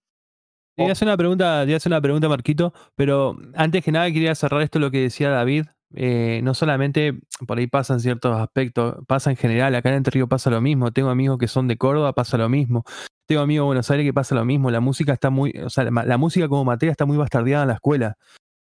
Quería 0.77 0.93
hacer 0.93 1.09
una 1.09 1.17
pregunta, 1.17 1.67
una 1.85 2.01
pregunta, 2.01 2.29
Marquito, 2.29 2.73
pero 2.95 3.37
antes 3.57 3.83
que 3.83 3.91
nada 3.91 4.09
quería 4.13 4.33
cerrar 4.37 4.63
esto 4.63 4.79
lo 4.79 4.93
que 4.93 5.01
decía 5.01 5.31
David. 5.31 5.65
Eh, 5.93 6.43
no 6.45 6.55
solamente 6.55 7.19
por 7.45 7.59
ahí 7.59 7.67
pasan 7.67 7.99
ciertos 7.99 8.39
aspectos, 8.39 8.99
pasa 9.09 9.31
en 9.31 9.37
general, 9.37 9.75
acá 9.75 9.89
en 9.89 9.97
Entre 9.97 10.25
pasa 10.29 10.49
lo 10.49 10.61
mismo, 10.61 10.93
tengo 10.93 11.11
amigos 11.11 11.39
que 11.39 11.49
son 11.49 11.67
de 11.67 11.77
Córdoba, 11.77 12.13
pasa 12.13 12.39
lo 12.39 12.49
mismo, 12.49 12.85
tengo 13.27 13.43
amigos 13.43 13.65
de 13.65 13.67
Buenos 13.67 13.91
Aires 13.91 14.07
que 14.07 14.15
pasa 14.15 14.37
lo 14.37 14.45
mismo, 14.45 14.71
la 14.71 14.79
música 14.79 15.13
está 15.13 15.31
muy, 15.31 15.51
o 15.59 15.71
sea, 15.71 15.91
la, 15.91 16.19
música 16.19 16.47
como 16.47 16.65
materia 16.65 16.93
está 16.93 17.05
muy 17.05 17.17
bastardeada 17.17 17.65
en 17.65 17.69
la 17.69 17.75
escuela. 17.75 18.17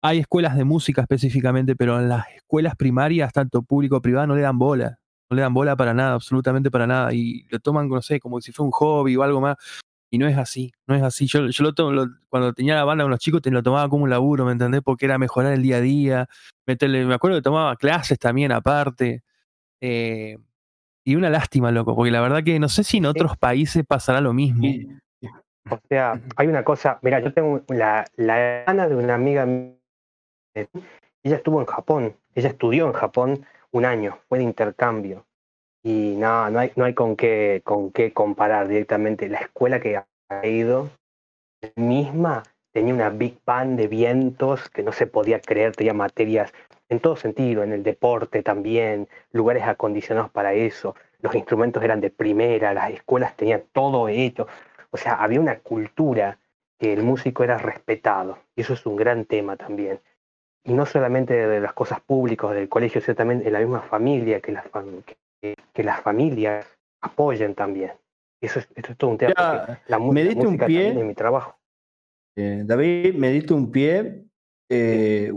Hay 0.02 0.20
escuelas 0.20 0.58
de 0.58 0.66
música 0.66 1.04
específicamente, 1.04 1.78
pero 1.78 2.02
en 2.02 2.10
las 2.10 2.28
escuelas 2.36 2.76
primarias, 2.76 3.32
tanto 3.32 3.62
público 3.62 3.96
como 3.96 4.02
privado, 4.02 4.28
no 4.28 4.36
le 4.36 4.42
dan 4.42 4.60
bola, 4.60 5.00
no 5.34 5.36
le 5.36 5.42
dan 5.42 5.54
bola 5.54 5.76
para 5.76 5.94
nada, 5.94 6.14
absolutamente 6.14 6.70
para 6.70 6.88
nada, 6.88 7.14
y 7.14 7.46
lo 7.50 7.60
toman, 7.60 7.90
no 7.90 8.02
sé, 8.02 8.20
como 8.20 8.40
si 8.40 8.52
fuera 8.52 8.68
un 8.68 8.72
hobby 8.72 9.16
o 9.16 9.24
algo 9.24 9.42
más. 9.42 9.58
Y 10.12 10.20
no 10.20 10.28
es 10.28 10.38
así, 10.38 10.72
no 10.86 10.94
es 10.94 11.02
así. 11.02 11.26
Yo, 11.26 11.48
yo 11.48 11.64
lo, 11.64 11.74
tomo, 11.74 12.08
cuando 12.30 12.54
tenía 12.54 12.76
la 12.76 12.84
banda 12.84 13.04
con 13.04 13.10
los 13.10 13.20
chicos, 13.20 13.42
te 13.42 13.50
lo 13.50 13.64
tomaba 13.64 13.90
como 13.90 14.04
un 14.04 14.12
laburo, 14.12 14.46
¿me 14.46 14.52
entendés? 14.52 14.82
Porque 14.84 15.06
era 15.06 15.18
mejorar 15.18 15.54
el 15.54 15.64
día 15.64 15.78
a 15.78 15.82
día. 15.82 16.30
Meterle, 16.68 17.04
me 17.06 17.16
acuerdo 17.16 17.38
que 17.38 17.42
tomaba 17.42 17.76
clases 17.78 18.20
también 18.20 18.52
aparte. 18.52 19.24
Eh, 19.82 20.38
y 21.04 21.16
una 21.16 21.32
lástima, 21.32 21.72
loco, 21.72 21.96
porque 21.96 22.12
la 22.12 22.22
verdad 22.22 22.44
que 22.44 22.60
no 22.60 22.70
sé 22.70 22.84
si 22.84 22.98
en 22.98 23.08
otros 23.08 23.38
países 23.38 23.84
pasará 23.88 24.22
lo 24.22 24.34
mismo. 24.34 24.68
O 25.70 25.80
sea, 25.90 26.22
hay 26.36 26.48
una 26.48 26.64
cosa, 26.64 27.00
mira, 27.02 27.20
yo 27.20 27.34
tengo 27.34 27.62
la, 27.70 28.06
la 28.16 28.40
hermana 28.40 28.88
de 28.88 28.96
una 28.96 29.16
amiga, 29.16 29.46
ella 30.54 31.36
estuvo 31.36 31.60
en 31.60 31.66
Japón, 31.66 32.16
ella 32.36 32.50
estudió 32.50 32.86
en 32.86 32.94
Japón 32.94 33.46
un 33.74 33.86
año, 33.86 34.20
fue 34.30 34.38
de 34.38 34.46
intercambio. 34.46 35.26
Y 35.84 36.16
no, 36.18 36.50
no 36.50 36.60
hay, 36.60 36.72
no 36.78 36.86
hay 36.86 36.94
con, 36.94 37.18
qué, 37.18 37.62
con 37.66 37.92
qué 37.92 38.14
comparar 38.14 38.70
directamente. 38.70 39.28
La 39.28 39.40
escuela 39.40 39.82
que 39.82 39.98
ha 39.98 40.48
ido 40.48 40.90
misma 41.76 42.44
tenía 42.72 42.94
una 42.94 43.10
big 43.10 43.40
band 43.46 43.78
de 43.78 43.88
vientos 43.88 44.70
que 44.70 44.84
no 44.84 44.92
se 44.92 45.08
podía 45.08 45.40
creer, 45.40 45.76
tenía 45.76 45.94
materias 45.94 46.54
en 46.90 47.00
todo 47.00 47.16
sentido, 47.16 47.64
en 47.64 47.72
el 47.72 47.84
deporte 47.84 48.44
también, 48.44 49.08
lugares 49.32 49.64
acondicionados 49.64 50.32
para 50.32 50.54
eso, 50.54 50.96
los 51.22 51.36
instrumentos 51.36 51.84
eran 51.84 52.02
de 52.02 52.10
primera, 52.10 52.74
las 52.74 52.92
escuelas 52.92 53.36
tenían 53.36 53.64
todo 53.72 54.10
hecho, 54.10 54.48
o 54.92 54.98
sea, 54.98 55.16
había 55.16 55.40
una 55.40 55.60
cultura 55.60 56.38
que 56.78 56.94
el 56.94 57.04
músico 57.04 57.44
era 57.44 57.58
respetado, 57.58 58.40
y 58.56 58.62
eso 58.62 58.74
es 58.74 58.86
un 58.86 58.96
gran 58.96 59.26
tema 59.26 59.56
también. 59.56 60.00
Y 60.66 60.74
no 60.74 60.86
solamente 60.86 61.34
de 61.34 61.60
las 61.60 61.74
cosas 61.74 62.00
públicas 62.00 62.52
del 62.52 62.70
colegio, 62.70 63.02
sino 63.02 63.16
también 63.16 63.42
en 63.46 63.52
la 63.52 63.60
misma 63.60 63.82
familia, 63.82 64.40
que 64.40 64.54
las, 64.54 64.66
que, 65.42 65.84
las 65.84 66.02
familias 66.02 66.66
apoyen 67.02 67.54
también. 67.54 67.92
Eso 68.42 68.60
es, 68.60 68.68
es 68.76 68.98
todo 68.98 69.12
un 69.12 69.18
tema. 69.18 69.34
la, 69.88 70.00
me 70.00 70.24
diste 70.24 70.48
un 70.48 70.58
pie, 70.58 70.94
mi 70.94 71.14
trabajo. 71.14 71.58
Eh, 72.36 72.64
David, 72.66 73.16
me 73.16 73.32
diste 73.32 73.54
un 73.54 73.72
pie 73.72 74.26
eh, 74.70 75.32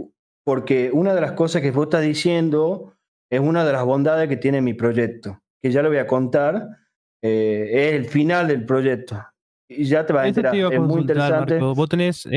porque 0.45 0.91
una 0.93 1.15
de 1.15 1.21
las 1.21 1.33
cosas 1.33 1.61
que 1.61 1.71
vos 1.71 1.87
estás 1.87 2.03
diciendo 2.03 2.95
es 3.31 3.41
una 3.41 3.65
de 3.65 3.73
las 3.73 3.85
bondades 3.85 4.29
que 4.29 4.37
tiene 4.37 4.61
mi 4.61 4.75
proyecto, 4.75 5.41
que 5.63 5.71
ya 5.71 5.83
lo 5.83 5.89
voy 5.89 5.99
a 5.99 6.07
contar, 6.07 6.69
eh, 7.23 7.69
es 7.73 7.93
el 7.95 8.07
final 8.07 8.49
del 8.49 8.65
proyecto. 8.65 9.23
Y 9.69 9.85
ya 9.85 10.07
te 10.07 10.13
va 10.13 10.23
a 10.23 10.29
enterar, 10.29 10.55
es 10.55 10.81
muy 10.81 11.01
interesante. 11.01 11.59
Vos 11.59 11.89
tenés, 11.89 12.29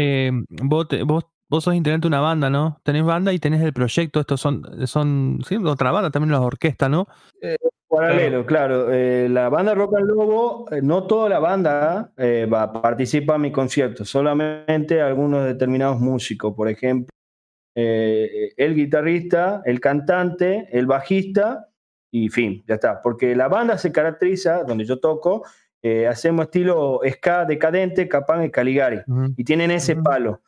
vos, 0.63 0.87
vos 1.05 1.25
Vos 1.49 1.63
sos 1.63 1.73
integrante 1.73 2.03
de 2.03 2.09
una 2.09 2.19
banda, 2.19 2.51
¿no? 2.51 2.79
Tenés 2.83 3.03
banda 3.03 3.33
y 3.33 3.39
tenés 3.39 3.63
el 3.63 3.73
proyecto. 3.73 4.19
Estos 4.19 4.39
son, 4.39 4.87
son 4.87 5.39
sí, 5.47 5.57
otra 5.57 5.89
banda, 5.91 6.11
también 6.11 6.31
las 6.31 6.41
orquestas, 6.41 6.91
¿no? 6.91 7.07
Eh, 7.41 7.57
paralelo, 7.87 8.45
claro. 8.45 8.93
Eh, 8.93 9.27
la 9.29 9.49
banda 9.49 9.73
Rock 9.73 9.95
and 9.97 10.07
Lobo, 10.07 10.71
eh, 10.71 10.81
no 10.83 11.07
toda 11.07 11.27
la 11.27 11.39
banda 11.39 12.11
va, 12.17 12.71
participa 12.71 13.35
en 13.35 13.41
mi 13.41 13.51
concierto, 13.51 14.05
solamente 14.05 15.01
algunos 15.01 15.43
determinados 15.43 15.99
músicos. 15.99 16.53
Por 16.53 16.69
ejemplo, 16.69 17.09
el 17.75 18.75
guitarrista, 18.75 19.63
el 19.65 19.79
cantante, 19.79 20.67
el 20.71 20.85
bajista 20.85 21.69
y 22.11 22.29
fin, 22.29 22.63
ya 22.67 22.75
está. 22.75 23.01
Porque 23.01 23.35
la 23.35 23.47
banda 23.47 23.79
se 23.79 23.91
caracteriza, 23.91 24.63
donde 24.65 24.85
yo 24.85 24.99
toco, 24.99 25.45
hacemos 26.07 26.45
estilo 26.45 26.99
ska 27.09 27.45
decadente, 27.45 28.07
Capán 28.07 28.43
y 28.43 28.51
Caligari. 28.51 28.99
Y 29.35 29.43
tienen 29.43 29.71
ese 29.71 29.95
palo. 29.95 30.41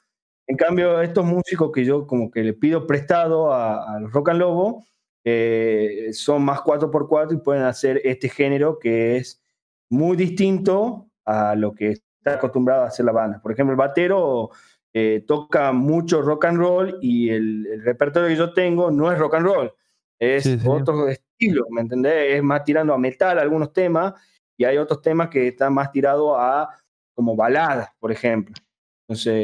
En 0.51 0.57
cambio, 0.57 0.99
estos 0.99 1.23
músicos 1.23 1.71
que 1.71 1.85
yo 1.85 2.05
como 2.05 2.29
que 2.29 2.43
le 2.43 2.51
pido 2.51 2.85
prestado 2.85 3.53
a, 3.53 4.01
Rock 4.01 4.31
and 4.31 4.39
Lobo, 4.39 4.85
eh, 5.23 6.09
son 6.11 6.43
más 6.43 6.59
4x4 6.59 7.35
y 7.35 7.37
pueden 7.37 7.63
hacer 7.63 8.01
este 8.03 8.27
género 8.27 8.77
que 8.77 9.15
es 9.15 9.41
muy 9.89 10.17
distinto 10.17 11.07
a 11.23 11.55
lo 11.55 11.73
que 11.73 11.91
está 11.91 12.33
acostumbrado 12.33 12.83
a 12.83 12.87
hacer 12.87 13.05
la 13.05 13.13
banda. 13.13 13.41
Por 13.41 13.53
ejemplo, 13.53 13.71
el 13.71 13.77
batero 13.77 14.49
eh, 14.91 15.23
toca 15.25 15.71
mucho 15.71 16.21
rock 16.21 16.43
and 16.43 16.57
roll 16.57 16.97
y 17.01 17.29
el, 17.29 17.81
repertorio 17.85 18.27
que 18.27 18.35
yo 18.35 18.51
tengo 18.51 18.91
no 18.91 19.09
es 19.09 19.17
rock 19.17 19.35
and 19.35 19.45
roll, 19.45 19.73
es 20.19 20.45
otro 20.65 21.07
estilo, 21.07 21.65
¿me 21.69 21.79
entendés? 21.79 22.35
Es 22.35 22.43
más 22.43 22.65
tirando 22.65 22.93
a 22.93 22.97
metal 22.97 23.39
algunos 23.39 23.71
temas 23.71 24.15
y 24.57 24.65
hay 24.65 24.75
otros 24.75 25.01
temas 25.01 25.29
que 25.29 25.47
están 25.47 25.73
más 25.73 25.93
tirados 25.93 26.35
a 26.37 26.67
como 27.15 27.37
baladas, 27.37 27.87
por 28.01 28.11
ejemplo. 28.11 28.53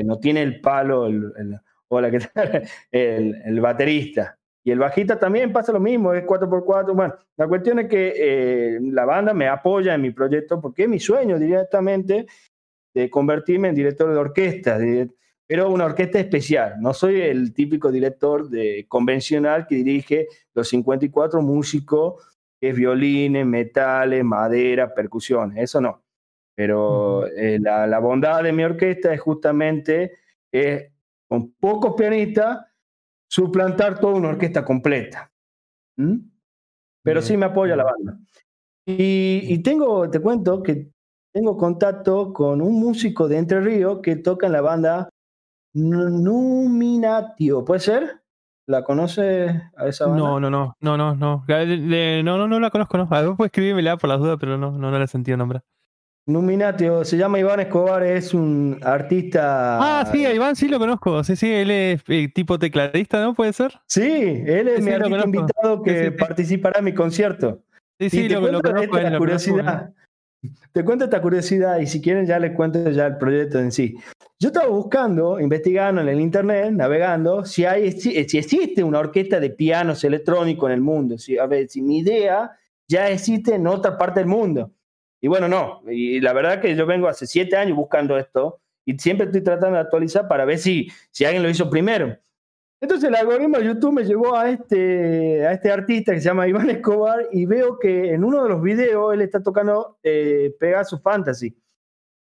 No 0.03 0.19
tiene 0.19 0.41
el 0.41 0.61
palo, 0.61 1.07
el, 2.91 3.59
baterista. 3.61 4.37
Y 4.63 4.71
el 4.71 4.79
bajista 4.79 5.17
también 5.17 5.53
pasa 5.53 5.71
lo 5.71 5.79
mismo, 5.79 6.13
es 6.13 6.25
4x4. 6.25 6.93
Bueno, 6.93 7.15
la 7.37 7.47
cuestión 7.47 7.79
es 7.79 7.87
que 7.87 8.13
eh, 8.17 8.79
la 8.81 9.05
banda 9.05 9.33
me 9.33 9.47
apoya 9.47 9.93
en 9.93 10.01
mi 10.01 10.11
proyecto 10.11 10.59
porque 10.59 10.83
es 10.83 10.89
mi 10.89 10.99
sueño 10.99 11.39
directamente 11.39 12.27
de 12.93 13.09
convertirme 13.09 13.69
en 13.69 13.75
director 13.75 14.11
de 14.11 14.17
orquesta, 14.17 14.77
pero 15.45 15.69
una 15.69 15.85
orquesta 15.85 16.19
especial. 16.19 16.75
No 16.81 16.93
soy 16.93 17.21
el 17.21 17.53
típico 17.53 17.91
director 17.91 18.49
de, 18.49 18.85
convencional 18.89 19.67
que 19.67 19.75
dirige 19.75 20.27
los 20.53 20.67
54 20.67 21.41
músicos, 21.41 22.15
que 22.59 22.69
es 22.69 22.75
violines, 22.75 23.45
metales, 23.45 24.23
madera, 24.25 24.93
percusión. 24.93 25.57
Eso 25.57 25.79
no. 25.79 26.06
Pero 26.57 27.27
eh, 27.27 27.59
la, 27.61 27.85
la, 27.85 27.99
bondad 27.99 28.41
de 28.41 28.51
mi 28.51 28.63
orquesta 28.63 29.13
es 29.13 29.21
justamente 29.21 30.17
eh, 30.51 30.91
con 31.29 31.51
pocos 31.51 31.93
pianistas 31.95 32.65
suplantar 33.29 33.99
toda 33.99 34.15
una 34.15 34.29
orquesta 34.29 34.65
completa. 34.65 35.31
¿Mm? 35.97 36.15
Pero 37.03 37.21
sí 37.21 37.37
me 37.37 37.45
apoya 37.45 37.75
la 37.75 37.83
banda. 37.83 38.17
Y, 38.87 39.43
y, 39.43 39.61
tengo, 39.61 40.09
te 40.09 40.19
cuento 40.19 40.63
que 40.63 40.89
tengo 41.31 41.55
contacto 41.57 42.33
con 42.33 42.59
un 42.59 42.79
músico 42.79 43.27
de 43.27 43.37
Entre 43.37 43.61
Ríos 43.61 43.99
que 44.01 44.15
toca 44.15 44.47
en 44.47 44.53
la 44.53 44.61
banda 44.61 45.09
Numinatio. 45.75 47.63
¿Puede 47.65 47.81
ser? 47.81 48.23
¿La 48.65 48.83
conoces 48.83 49.51
a 49.75 49.87
esa 49.87 50.07
banda? 50.07 50.23
No, 50.23 50.39
no, 50.39 50.49
no, 50.49 50.75
no, 50.81 50.97
no, 50.97 51.15
no. 51.15 51.45
no, 51.47 52.37
no, 52.37 52.47
no 52.47 52.59
la 52.59 52.71
conozco, 52.71 52.97
no. 52.97 53.07
A 53.11 53.21
ver, 53.21 53.35
pues 53.37 53.49
escribímela 53.49 53.95
por 53.97 54.09
las 54.09 54.17
dudas, 54.17 54.37
pero 54.39 54.57
no, 54.57 54.71
no, 54.71 54.89
no 54.89 54.97
la 54.97 55.05
sentí 55.05 55.37
nombrar. 55.37 55.63
Numinatio, 56.27 57.05
se 57.05 57.15
llama 57.15 57.39
Iván 57.39 57.61
Escobar, 57.61 58.03
es 58.03 58.33
un 58.33 58.77
artista. 58.83 59.77
Ah, 59.79 60.05
sí, 60.11 60.25
Iván 60.25 60.57
sí 60.57 60.67
lo 60.67 60.77
conozco. 60.77 61.23
Sí, 61.23 61.37
sí, 61.37 61.49
él 61.49 61.71
es 61.71 62.03
eh, 62.09 62.27
tipo 62.27 62.59
tecladista, 62.59 63.21
¿no? 63.21 63.33
¿Puede 63.33 63.53
ser? 63.53 63.79
Sí, 63.87 64.03
él 64.45 64.67
es 64.67 64.83
mi 64.83 64.91
artista 64.91 65.23
invitado 65.23 65.81
que 65.81 66.11
participará 66.11 66.79
en 66.79 66.85
mi 66.85 66.93
concierto. 66.93 67.63
Sí, 67.97 68.09
sí, 68.09 68.29
lo, 68.29 68.41
lo 68.41 68.61
conozco. 68.61 68.97
Esta 68.97 69.17
curiosidad. 69.17 69.93
Te 70.73 70.83
cuento 70.83 71.05
esta 71.05 71.21
curiosidad 71.21 71.79
y 71.79 71.87
si 71.87 72.01
quieren 72.01 72.25
ya 72.25 72.39
les 72.39 72.51
cuento 72.51 72.89
ya 72.91 73.07
el 73.07 73.17
proyecto 73.17 73.59
en 73.59 73.71
sí. 73.71 73.95
Yo 74.37 74.49
estaba 74.49 74.67
buscando, 74.67 75.39
investigando 75.39 76.01
en 76.01 76.09
el 76.09 76.19
internet, 76.19 76.71
navegando, 76.71 77.45
si, 77.45 77.63
hay, 77.63 77.93
si, 77.93 78.17
existe 78.17 78.83
una 78.83 78.99
orquesta 78.99 79.39
de 79.39 79.49
pianos 79.49 80.03
electrónicos 80.03 80.69
en 80.69 80.73
el 80.73 80.81
mundo. 80.81 81.17
Si, 81.17 81.37
a 81.37 81.47
ver, 81.47 81.69
si 81.69 81.81
mi 81.81 81.99
idea 81.99 82.51
ya 82.87 83.09
existe 83.09 83.55
en 83.55 83.65
otra 83.65 83.97
parte 83.97 84.19
del 84.19 84.29
mundo. 84.29 84.73
Y 85.21 85.27
bueno, 85.27 85.47
no. 85.47 85.81
Y 85.89 86.19
la 86.19 86.33
verdad 86.33 86.61
que 86.61 86.75
yo 86.75 86.85
vengo 86.85 87.07
hace 87.07 87.25
siete 87.25 87.55
años 87.55 87.75
buscando 87.75 88.17
esto 88.17 88.61
y 88.85 88.97
siempre 88.99 89.25
estoy 89.25 89.43
tratando 89.43 89.75
de 89.75 89.81
actualizar 89.81 90.27
para 90.27 90.45
ver 90.45 90.57
si, 90.57 90.89
si 91.11 91.25
alguien 91.25 91.43
lo 91.43 91.49
hizo 91.49 91.69
primero. 91.69 92.17
Entonces 92.79 93.09
el 93.09 93.15
algoritmo 93.15 93.57
de 93.57 93.65
YouTube 93.65 93.93
me 93.93 94.03
llevó 94.03 94.35
a 94.35 94.49
este, 94.49 95.45
a 95.45 95.53
este 95.53 95.71
artista 95.71 96.13
que 96.13 96.21
se 96.21 96.25
llama 96.25 96.47
Iván 96.47 96.69
Escobar 96.69 97.27
y 97.31 97.45
veo 97.45 97.79
que 97.79 98.13
en 98.13 98.23
uno 98.23 98.43
de 98.43 98.49
los 98.49 98.61
videos 98.61 99.13
él 99.13 99.21
está 99.21 99.41
tocando 99.41 99.97
eh, 100.03 100.55
Pegasus 100.59 101.01
Fantasy. 101.01 101.57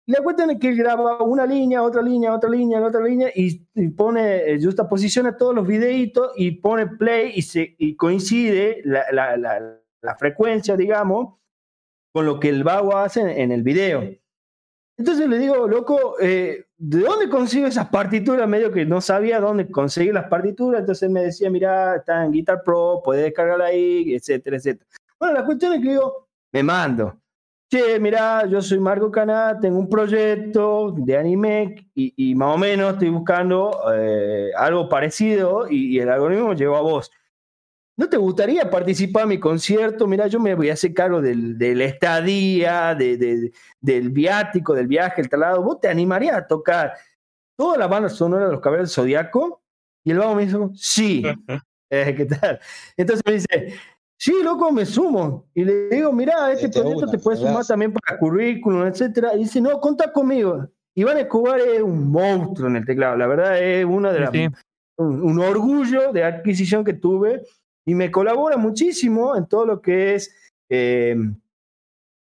La 0.05 0.21
cuestión 0.21 0.49
es 0.49 0.59
que 0.59 0.67
él 0.67 0.75
graba 0.75 1.23
una 1.23 1.45
línea, 1.45 1.81
otra 1.81 2.01
línea, 2.01 2.33
otra 2.35 2.49
línea, 2.49 2.81
otra 2.81 3.01
línea 3.01 3.29
y, 3.33 3.65
pone, 3.91 4.51
eh, 4.51 4.59
justa 4.61 4.89
posiciona 4.89 5.37
todos 5.37 5.55
los 5.55 5.65
videitos 5.65 6.33
y 6.35 6.51
pone 6.51 6.87
play 6.87 7.31
y, 7.33 7.41
se, 7.41 7.75
y 7.77 7.95
coincide 7.95 8.81
la, 8.83 9.05
la, 9.13 9.37
la, 9.37 9.79
la, 10.01 10.15
frecuencia, 10.17 10.75
digamos, 10.75 11.35
con 12.13 12.25
lo 12.25 12.39
que 12.39 12.47
el 12.47 12.63
vago 12.63 12.95
hace 12.95 13.41
en, 13.41 13.51
el 13.51 13.63
video. 13.63 14.07
Entonces 14.97 15.27
le 15.27 15.39
digo, 15.39 15.67
loco, 15.67 16.15
eh, 16.21 16.67
¿de 16.77 16.99
dónde 17.01 17.27
consigo 17.27 17.67
esas 17.67 17.89
partituras? 17.89 18.47
Medio 18.47 18.71
que 18.71 18.85
no 18.85 19.01
sabía 19.01 19.41
dónde 19.41 19.69
conseguir 19.69 20.13
las 20.13 20.29
partituras, 20.29 20.81
entonces 20.81 21.09
me 21.09 21.23
decía, 21.23 21.49
mira, 21.49 21.97
está 21.97 22.23
en 22.23 22.31
Guitar 22.31 22.63
Pro, 22.63 23.01
puedes 23.03 23.25
descargarla 23.25 23.65
ahí, 23.65 24.13
etcétera, 24.13 24.55
etcétera. 24.55 24.89
Bueno, 25.19 25.33
la 25.33 25.45
cuestión 25.45 25.73
es 25.73 25.81
que 25.81 25.89
digo, 25.89 26.29
me 26.53 26.63
mando 26.63 27.17
che, 27.73 27.99
mira, 27.99 28.45
yo 28.45 28.61
soy 28.61 28.79
Marco 28.79 29.09
Caná, 29.09 29.59
tengo 29.59 29.79
un 29.79 29.89
proyecto 29.89 30.93
de 30.95 31.17
anime 31.17 31.89
y, 31.95 32.35
más 32.35 32.53
o 32.53 32.57
menos 32.59 32.93
estoy 32.93 33.09
buscando 33.09 33.71
eh, 33.95 34.51
algo 34.55 34.87
parecido 34.87 35.65
y, 35.67 35.97
el 35.97 36.09
algoritmo 36.09 36.53
llegó 36.53 36.75
a 36.75 36.81
vos. 36.81 37.11
¿No 37.95 38.09
te 38.09 38.17
gustaría 38.17 38.69
participar 38.69 39.23
en 39.23 39.29
mi 39.29 39.39
concierto? 39.39 40.07
Mira, 40.07 40.27
yo 40.27 40.39
me 40.39 40.55
voy 40.55 40.69
a 40.69 40.73
hacer 40.73 40.93
cargo 40.93 41.21
del, 41.21 41.57
del 41.57 41.81
estadía, 41.81 42.95
del 42.95 44.09
viático, 44.09 44.73
del 44.73 44.87
viaje, 44.87 45.21
el 45.21 45.29
traslado. 45.29 45.61
¿Vos 45.61 45.79
te 45.79 45.89
animarías 45.89 46.37
a 46.37 46.47
tocar 46.47 46.93
toda 47.55 47.77
la 47.77 47.87
banda 47.87 48.09
sonora 48.09 48.47
de 48.47 48.53
los 48.53 48.61
caballeros 48.61 48.89
del 48.89 48.95
Zodíaco? 48.95 49.61
Y 50.03 50.11
el 50.11 50.17
vago 50.17 50.35
me 50.35 50.45
dijo, 50.45 50.71
sí. 50.75 51.23
Eh, 51.95 52.15
¿Qué 52.15 52.25
tal? 52.25 52.59
Entonces 52.97 53.21
me 53.23 53.33
dice, 53.33 53.75
Sí, 54.23 54.33
loco, 54.41 54.71
me 54.71 54.85
sumo. 54.85 55.49
Y 55.53 55.65
le 55.65 55.89
digo, 55.89 56.13
mira, 56.13 56.49
este 56.49 56.69
proyecto 56.69 57.07
te 57.07 57.17
puede 57.17 57.35
sumar 57.35 57.65
también 57.65 57.91
para 57.91 58.17
currículum, 58.17 58.87
etcétera. 58.87 59.35
Y 59.35 59.39
dice, 59.39 59.59
no, 59.59 59.81
contá 59.81 60.13
conmigo. 60.13 60.65
Iván 60.95 61.17
Escobar 61.17 61.59
es 61.59 61.81
un 61.81 62.09
monstruo 62.09 62.69
en 62.69 62.77
el 62.77 62.85
teclado. 62.85 63.17
La 63.17 63.27
verdad 63.27 63.61
es 63.61 63.83
uno 63.83 64.13
de 64.13 64.19
las, 64.21 64.31
un, 64.95 65.39
orgullo 65.39 66.13
de 66.13 66.23
adquisición 66.23 66.85
que 66.85 66.93
tuve 66.93 67.41
y 67.85 67.95
me 67.95 68.11
colabora 68.11 68.57
muchísimo 68.57 69.35
en 69.35 69.47
todo 69.47 69.65
lo 69.65 69.81
que 69.81 70.15
es 70.15 70.35
eh, 70.69 71.15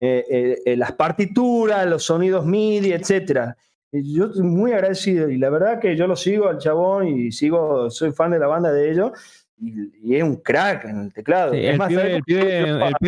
eh, 0.02 0.62
eh, 0.66 0.78
las 0.78 0.94
partituras, 0.94 1.86
los 1.88 2.04
sonidos 2.04 2.46
MIDI, 2.46 2.94
etcétera. 2.94 3.58
Yo 3.92 4.28
estoy 4.28 4.44
muy 4.44 4.72
agradecido 4.72 5.30
y 5.30 5.38
la 5.38 5.50
verdad 5.50 5.80
que 5.80 5.96
yo 5.96 6.08
lo 6.08 6.16
sigo 6.16 6.48
al 6.48 6.60
chabón 6.60 7.08
y 7.08 7.32
sigo, 7.32 7.90
soy 7.90 8.12
fan 8.12 8.32
de 8.32 8.40
la 8.40 8.48
banda 8.48 8.72
de 8.72 8.92
ellos 8.92 9.12
y, 9.62 10.16
es 10.16 10.24
un 10.24 10.38
crack 10.38 10.86
en 10.86 11.02
el 11.02 11.14
teclado. 11.14 11.54
el, 11.54 11.78
pibe, 11.80 12.18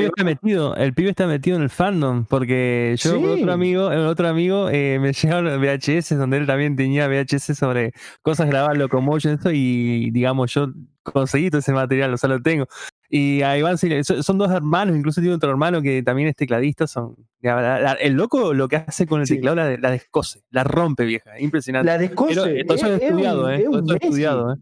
está 0.06 0.24
metido, 0.24 0.76
el 0.76 0.94
pibe 0.94 1.10
está 1.10 1.28
metido 1.28 1.58
en 1.58 1.64
el 1.64 1.70
fandom, 1.70 2.26
porque 2.26 2.96
yo 2.98 3.22
con 3.22 3.32
otro 3.32 3.52
amigo, 3.52 3.88
otro 3.88 4.28
amigo 4.28 4.70
eh, 4.70 5.00
me 5.00 5.14
llegaron 5.14 5.62
VHS 5.62 6.18
donde 6.18 6.38
él 6.38 6.48
también 6.48 6.76
tenía 6.76 7.08
VHS 7.08 7.58
sobre 7.58 7.94
cosas 8.22 8.50
grabadas 8.50 8.78
Locomotion 8.78 9.40
y 9.54 10.12
digamos 10.12 10.54
yo 10.54 10.68
conseguí 11.04 11.50
todo 11.50 11.60
ese 11.60 11.74
material, 11.74 12.14
o 12.14 12.18
sea 12.18 12.30
lo 12.30 12.42
tengo. 12.42 12.68
Y 13.14 13.42
a 13.42 13.58
Iván 13.58 13.78
son 13.78 14.38
dos 14.38 14.52
hermanos, 14.52 14.96
incluso 14.96 15.20
tiene 15.20 15.36
otro 15.36 15.50
hermano 15.50 15.82
que 15.82 16.02
también 16.02 16.30
es 16.30 16.36
tecladista. 16.36 16.88
Son, 16.88 17.16
el 17.42 18.14
loco 18.14 18.54
lo 18.54 18.70
que 18.70 18.78
hace 18.78 19.06
con 19.06 19.20
el 19.20 19.28
teclado 19.28 19.56
la, 19.56 19.78
la, 19.78 19.92
descose, 19.92 20.44
la 20.50 20.64
rompe, 20.64 21.04
vieja. 21.04 21.38
Impresionante. 21.38 21.88
La 21.88 21.98
descose. 21.98 22.36
Pero, 22.36 22.46
es, 22.46 22.84
estudiado, 22.84 23.50
¿eh? 23.50 23.66
estudiado, 24.00 24.54
¿eh? 24.54 24.58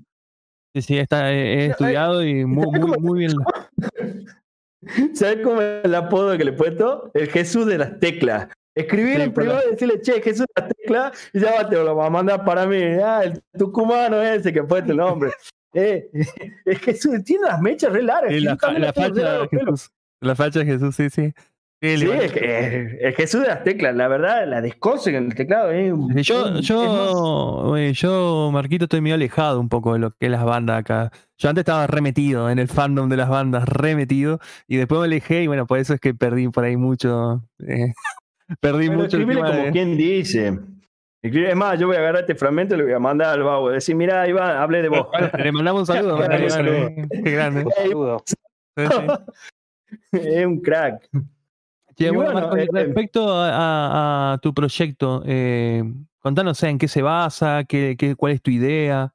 Sí, 0.75 0.81
sí, 0.81 0.97
está 0.97 1.31
he, 1.31 1.67
estudiado 1.67 2.23
y 2.23 2.45
muy, 2.45 2.79
muy, 2.79 2.99
muy 2.99 3.19
bien. 3.19 3.33
¿Sabes 5.13 5.39
cómo 5.43 5.61
es 5.61 5.83
el 5.83 5.95
apodo 5.95 6.38
que 6.38 6.43
le 6.43 6.51
he 6.51 6.53
puesto? 6.53 7.11
El 7.13 7.27
Jesús 7.29 7.65
de 7.65 7.77
las 7.77 7.99
teclas. 7.99 8.47
Escribir 8.75 9.19
en 9.19 9.33
privado 9.33 9.61
y 9.67 9.71
decirle, 9.71 9.99
che, 10.01 10.21
Jesús 10.21 10.45
de 10.55 10.61
las 10.61 10.69
teclas, 10.73 11.29
y 11.33 11.39
ya 11.39 11.67
te 11.67 11.75
lo 11.75 11.95
va 11.95 12.05
a 12.05 12.09
mandar 12.09 12.45
para 12.45 12.65
mí. 12.65 12.82
Ah, 13.03 13.23
el 13.23 13.41
tucumano 13.58 14.21
ese 14.21 14.53
que 14.53 14.63
fue 14.63 14.82
tu 14.82 14.93
nombre. 14.93 15.32
Eh, 15.71 16.10
es 16.65 16.79
Jesús, 16.79 17.23
tiene 17.23 17.45
las 17.45 17.62
mechas 17.62 17.93
re 17.93 18.01
largas. 18.01 18.34
la, 18.41 18.58
la, 18.79 18.91
facha 18.91 19.12
de 19.12 19.47
Jesús, 19.51 19.91
la 20.19 20.36
facha 20.36 20.60
de 20.62 20.65
Jesús, 20.65 20.95
sí, 20.95 21.12
sí. 21.12 21.32
Sí, 21.82 22.10
es, 22.12 22.34
que, 22.34 23.13
Jesús 23.15 23.42
de 23.42 23.48
las 23.48 23.63
teclas, 23.63 23.96
la 23.96 24.10
verdad, 24.10 24.46
la 24.46 24.60
descose 24.60 25.15
en 25.15 25.28
el 25.28 25.36
teclado. 25.36 25.72
Eh, 25.72 25.94
yo, 26.15 26.60
yo, 26.60 27.78
yo, 27.92 28.50
Marquito, 28.52 28.84
estoy 28.84 29.00
medio 29.00 29.15
alejado 29.15 29.62
un 29.62 29.70
poco 29.70 29.94
de 29.94 30.00
lo 30.00 30.12
que 30.12 30.26
es 30.26 30.32
las 30.32 30.44
bandas 30.44 30.80
acá. 30.80 31.10
Yo 31.38 31.48
antes 31.48 31.62
estaba 31.62 31.88
remetido 31.88 32.50
en 32.50 32.60
el 32.60 32.68
fandom 32.68 33.08
de 33.08 33.15
las 33.15 33.30
bandas, 33.30 33.63
remetido, 33.63 34.39
y 34.68 34.76
después 34.76 35.00
me 35.00 35.06
alejé 35.06 35.44
y 35.44 35.48
bueno, 35.48 35.65
por 35.68 35.80
eso 35.80 35.94
es 35.94 36.02
que 36.02 36.13
perdí 36.13 36.50
por 36.50 36.65
ahí 36.65 36.76
mucho. 36.76 37.46
Eh, 37.65 37.94
perdí 38.60 38.89
mucho. 38.89 39.18
como 39.18 39.72
quien 39.72 39.96
dice. 39.96 40.60
Es 41.22 41.56
más, 41.56 41.80
yo 41.80 41.88
voy 41.88 41.96
a 41.96 42.00
agarrar 42.00 42.22
este 42.22 42.36
fragmento 42.36 42.76
y 42.76 42.80
le 42.80 42.84
voy 42.84 42.94
a 42.94 43.00
mandar 43.00 43.36
al 43.36 43.44
vago. 43.44 43.70
Decir, 43.70 43.96
mira, 43.96 44.28
Iván, 44.28 44.58
hable 44.58 44.82
de 44.82 44.89
vos. 44.89 45.08
Le 45.38 45.52
mandamos 45.54 45.88
un 45.88 45.96
saludo. 45.96 46.28
Qué 47.24 47.32
grande. 47.32 47.65
es 50.12 50.46
un 50.46 50.60
crack 50.60 51.10
bueno, 52.07 52.55
eh, 52.55 52.67
respecto 52.71 53.25
a, 53.29 54.39
tu 54.41 54.53
proyecto, 54.53 55.23
eh, 55.25 55.83
contanos 56.19 56.62
en 56.63 56.77
qué 56.77 56.88
se 56.88 57.01
basa, 57.01 57.63
qué, 57.65 58.15
cuál 58.17 58.33
es 58.33 58.41
tu 58.41 58.51
idea. 58.51 59.13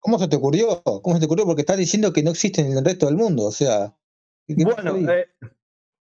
¿Cómo 0.00 0.18
se 0.18 0.28
te 0.28 0.36
ocurrió? 0.36 0.82
¿Cómo 0.82 1.14
se 1.14 1.20
te 1.20 1.26
ocurrió? 1.26 1.44
Porque 1.46 1.62
estás 1.62 1.76
diciendo 1.78 2.12
que 2.12 2.22
no 2.22 2.30
existe 2.30 2.60
en 2.60 2.76
el 2.76 2.84
resto 2.84 3.06
del 3.06 3.16
mundo, 3.16 3.44
o 3.44 3.52
sea. 3.52 3.94
Bueno, 4.48 4.96
eh, 5.10 5.28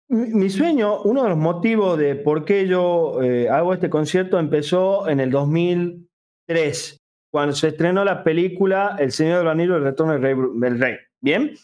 mi, 0.08 0.50
sueño, 0.50 1.02
uno 1.02 1.22
de 1.22 1.28
los 1.30 1.38
motivos 1.38 1.98
de 1.98 2.14
por 2.16 2.44
qué 2.44 2.66
yo 2.66 3.18
hago 3.50 3.74
este 3.74 3.90
concierto 3.90 4.38
empezó 4.38 5.08
en 5.08 5.20
el 5.20 5.30
2003, 5.30 7.00
cuando 7.30 7.54
se 7.54 7.68
estrenó 7.68 8.04
la 8.04 8.22
película 8.24 8.96
El 8.98 9.12
Señor 9.12 9.38
del 9.38 9.48
Anillo, 9.48 9.76
el 9.76 9.84
retorno 9.84 10.12
del 10.12 10.22
rey, 10.22 10.34
del 10.56 10.80
rey. 10.80 10.96
Bien, 11.20 11.54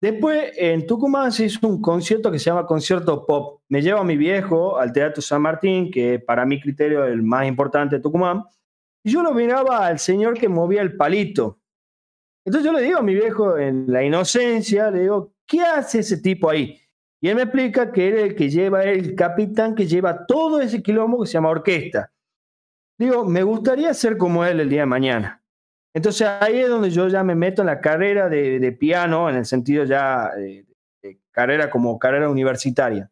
Después, 0.00 0.52
en 0.56 0.86
Tucumán 0.86 1.32
se 1.32 1.46
hizo 1.46 1.66
un 1.66 1.80
concierto 1.80 2.30
que 2.30 2.38
se 2.38 2.46
llama 2.50 2.66
Concierto 2.66 3.24
Pop. 3.24 3.62
Me 3.68 3.80
lleva 3.80 4.00
a 4.00 4.04
mi 4.04 4.16
viejo 4.16 4.78
al 4.78 4.92
Teatro 4.92 5.22
San 5.22 5.40
Martín, 5.42 5.90
que 5.90 6.18
para 6.18 6.44
mi 6.44 6.60
criterio 6.60 7.04
es 7.06 7.12
el 7.12 7.22
más 7.22 7.46
importante 7.46 7.96
de 7.96 8.02
Tucumán, 8.02 8.44
y 9.02 9.10
yo 9.10 9.22
lo 9.22 9.32
miraba 9.32 9.86
al 9.86 9.98
señor 9.98 10.34
que 10.34 10.48
movía 10.48 10.82
el 10.82 10.96
palito. 10.96 11.60
Entonces 12.44 12.70
yo 12.70 12.76
le 12.76 12.84
digo 12.84 12.98
a 12.98 13.02
mi 13.02 13.14
viejo, 13.14 13.56
en 13.56 13.86
la 13.88 14.04
inocencia, 14.04 14.90
le 14.90 15.00
digo, 15.00 15.32
¿qué 15.46 15.62
hace 15.62 16.00
ese 16.00 16.18
tipo 16.18 16.50
ahí? 16.50 16.80
Y 17.20 17.28
él 17.28 17.36
me 17.36 17.42
explica 17.42 17.90
que 17.90 18.08
él 18.08 18.14
es 18.14 18.22
el 18.24 18.34
que 18.34 18.50
lleva, 18.50 18.84
el 18.84 19.14
capitán 19.14 19.74
que 19.74 19.86
lleva 19.86 20.26
todo 20.26 20.60
ese 20.60 20.82
quilombo 20.82 21.22
que 21.22 21.26
se 21.26 21.32
llama 21.32 21.48
orquesta. 21.48 22.12
Digo, 22.98 23.24
me 23.24 23.42
gustaría 23.42 23.92
ser 23.94 24.16
como 24.16 24.44
él 24.44 24.60
el 24.60 24.68
día 24.68 24.80
de 24.80 24.86
mañana. 24.86 25.42
Entonces 25.96 26.28
ahí 26.28 26.58
es 26.58 26.68
donde 26.68 26.90
yo 26.90 27.08
ya 27.08 27.24
me 27.24 27.34
meto 27.34 27.62
en 27.62 27.66
la 27.68 27.80
carrera 27.80 28.28
de, 28.28 28.76
piano, 28.78 29.30
en 29.30 29.36
el 29.36 29.46
sentido 29.46 29.84
ya 29.84 30.30
de, 30.36 30.66
carrera 31.30 31.70
como 31.70 31.98
carrera 31.98 32.28
universitaria. 32.28 33.10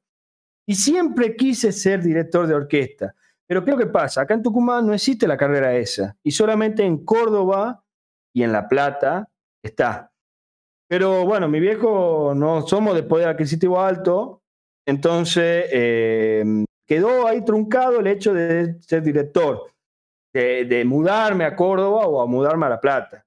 Y 0.66 0.74
siempre 0.74 1.34
quise 1.34 1.72
ser 1.72 2.02
director 2.02 2.46
de 2.46 2.52
orquesta. 2.52 3.14
Pero 3.46 3.64
¿qué 3.64 3.70
es 3.70 3.76
lo 3.78 3.82
que 3.82 3.90
pasa? 3.90 4.20
Acá 4.20 4.34
en 4.34 4.42
Tucumán 4.42 4.86
no 4.86 4.92
existe 4.92 5.26
la 5.26 5.38
carrera 5.38 5.74
esa. 5.74 6.14
Y 6.22 6.30
solamente 6.32 6.84
en 6.84 7.06
Córdoba 7.06 7.82
y 8.34 8.42
en 8.42 8.52
La 8.52 8.68
Plata 8.68 9.30
está. 9.62 10.12
Pero 10.86 11.24
bueno, 11.24 11.48
mi 11.48 11.60
viejo 11.60 12.34
no 12.36 12.66
somos 12.66 12.94
de 12.94 13.02
poder 13.04 13.28
adquisitivo 13.28 13.80
alto. 13.80 14.42
Entonces 14.86 15.70
eh, 15.72 16.44
quedó 16.86 17.26
ahí 17.26 17.42
truncado 17.46 18.00
el 18.00 18.08
hecho 18.08 18.34
de 18.34 18.78
ser 18.82 19.02
director 19.02 19.73
de, 20.34 20.84
mudarme 20.84 21.44
a 21.44 21.54
Córdoba 21.54 22.06
o 22.06 22.20
a 22.20 22.26
mudarme 22.26 22.66
a 22.66 22.70
La 22.70 22.80
Plata. 22.80 23.24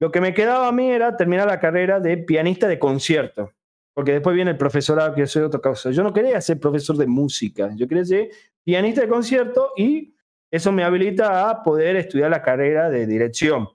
Lo 0.00 0.12
que 0.12 0.20
me 0.20 0.32
quedaba 0.32 0.68
a 0.68 0.72
mí 0.72 0.88
era 0.88 1.16
terminar 1.16 1.48
la 1.48 1.58
carrera 1.58 1.98
de 1.98 2.18
pianista 2.18 2.68
de 2.68 2.78
concierto, 2.78 3.52
porque 3.94 4.12
después 4.12 4.36
viene 4.36 4.52
el 4.52 4.56
profesorado, 4.56 5.14
que 5.14 5.26
soy 5.26 5.42
otra 5.42 5.60
cosa. 5.60 5.90
Yo 5.90 6.04
no 6.04 6.12
quería 6.12 6.40
ser 6.40 6.60
profesor 6.60 6.96
de 6.96 7.08
música, 7.08 7.70
yo 7.74 7.88
quería 7.88 8.04
ser 8.04 8.30
pianista 8.64 9.00
de 9.00 9.08
concierto 9.08 9.72
y 9.76 10.14
eso 10.52 10.70
me 10.70 10.84
habilita 10.84 11.50
a 11.50 11.62
poder 11.62 11.96
estudiar 11.96 12.30
la 12.30 12.42
carrera 12.42 12.88
de 12.88 13.06
dirección, 13.06 13.68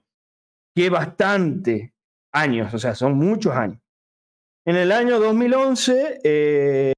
que 0.74 0.86
es 0.86 0.90
bastante 0.90 1.92
años, 2.32 2.72
o 2.72 2.78
sea, 2.78 2.94
son 2.94 3.16
muchos 3.16 3.54
años. 3.54 3.80
En 4.66 4.76
el 4.76 4.90
año 4.90 5.20
2011 5.20 6.20
eh, 6.24 6.92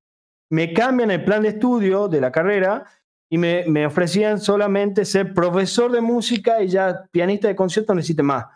me 0.52 0.72
cambian 0.72 1.10
el 1.10 1.24
plan 1.24 1.42
de 1.42 1.48
estudio 1.48 2.06
de 2.06 2.20
la 2.20 2.30
carrera 2.30 2.84
y 3.30 3.38
me, 3.38 3.64
me, 3.66 3.86
ofrecían 3.86 4.40
solamente 4.40 5.04
ser 5.04 5.34
profesor 5.34 5.90
de 5.90 6.00
música 6.00 6.62
y 6.62 6.68
ya 6.68 7.08
pianista 7.10 7.48
de 7.48 7.56
concierto 7.56 7.94
necesite 7.94 8.22
más. 8.22 8.46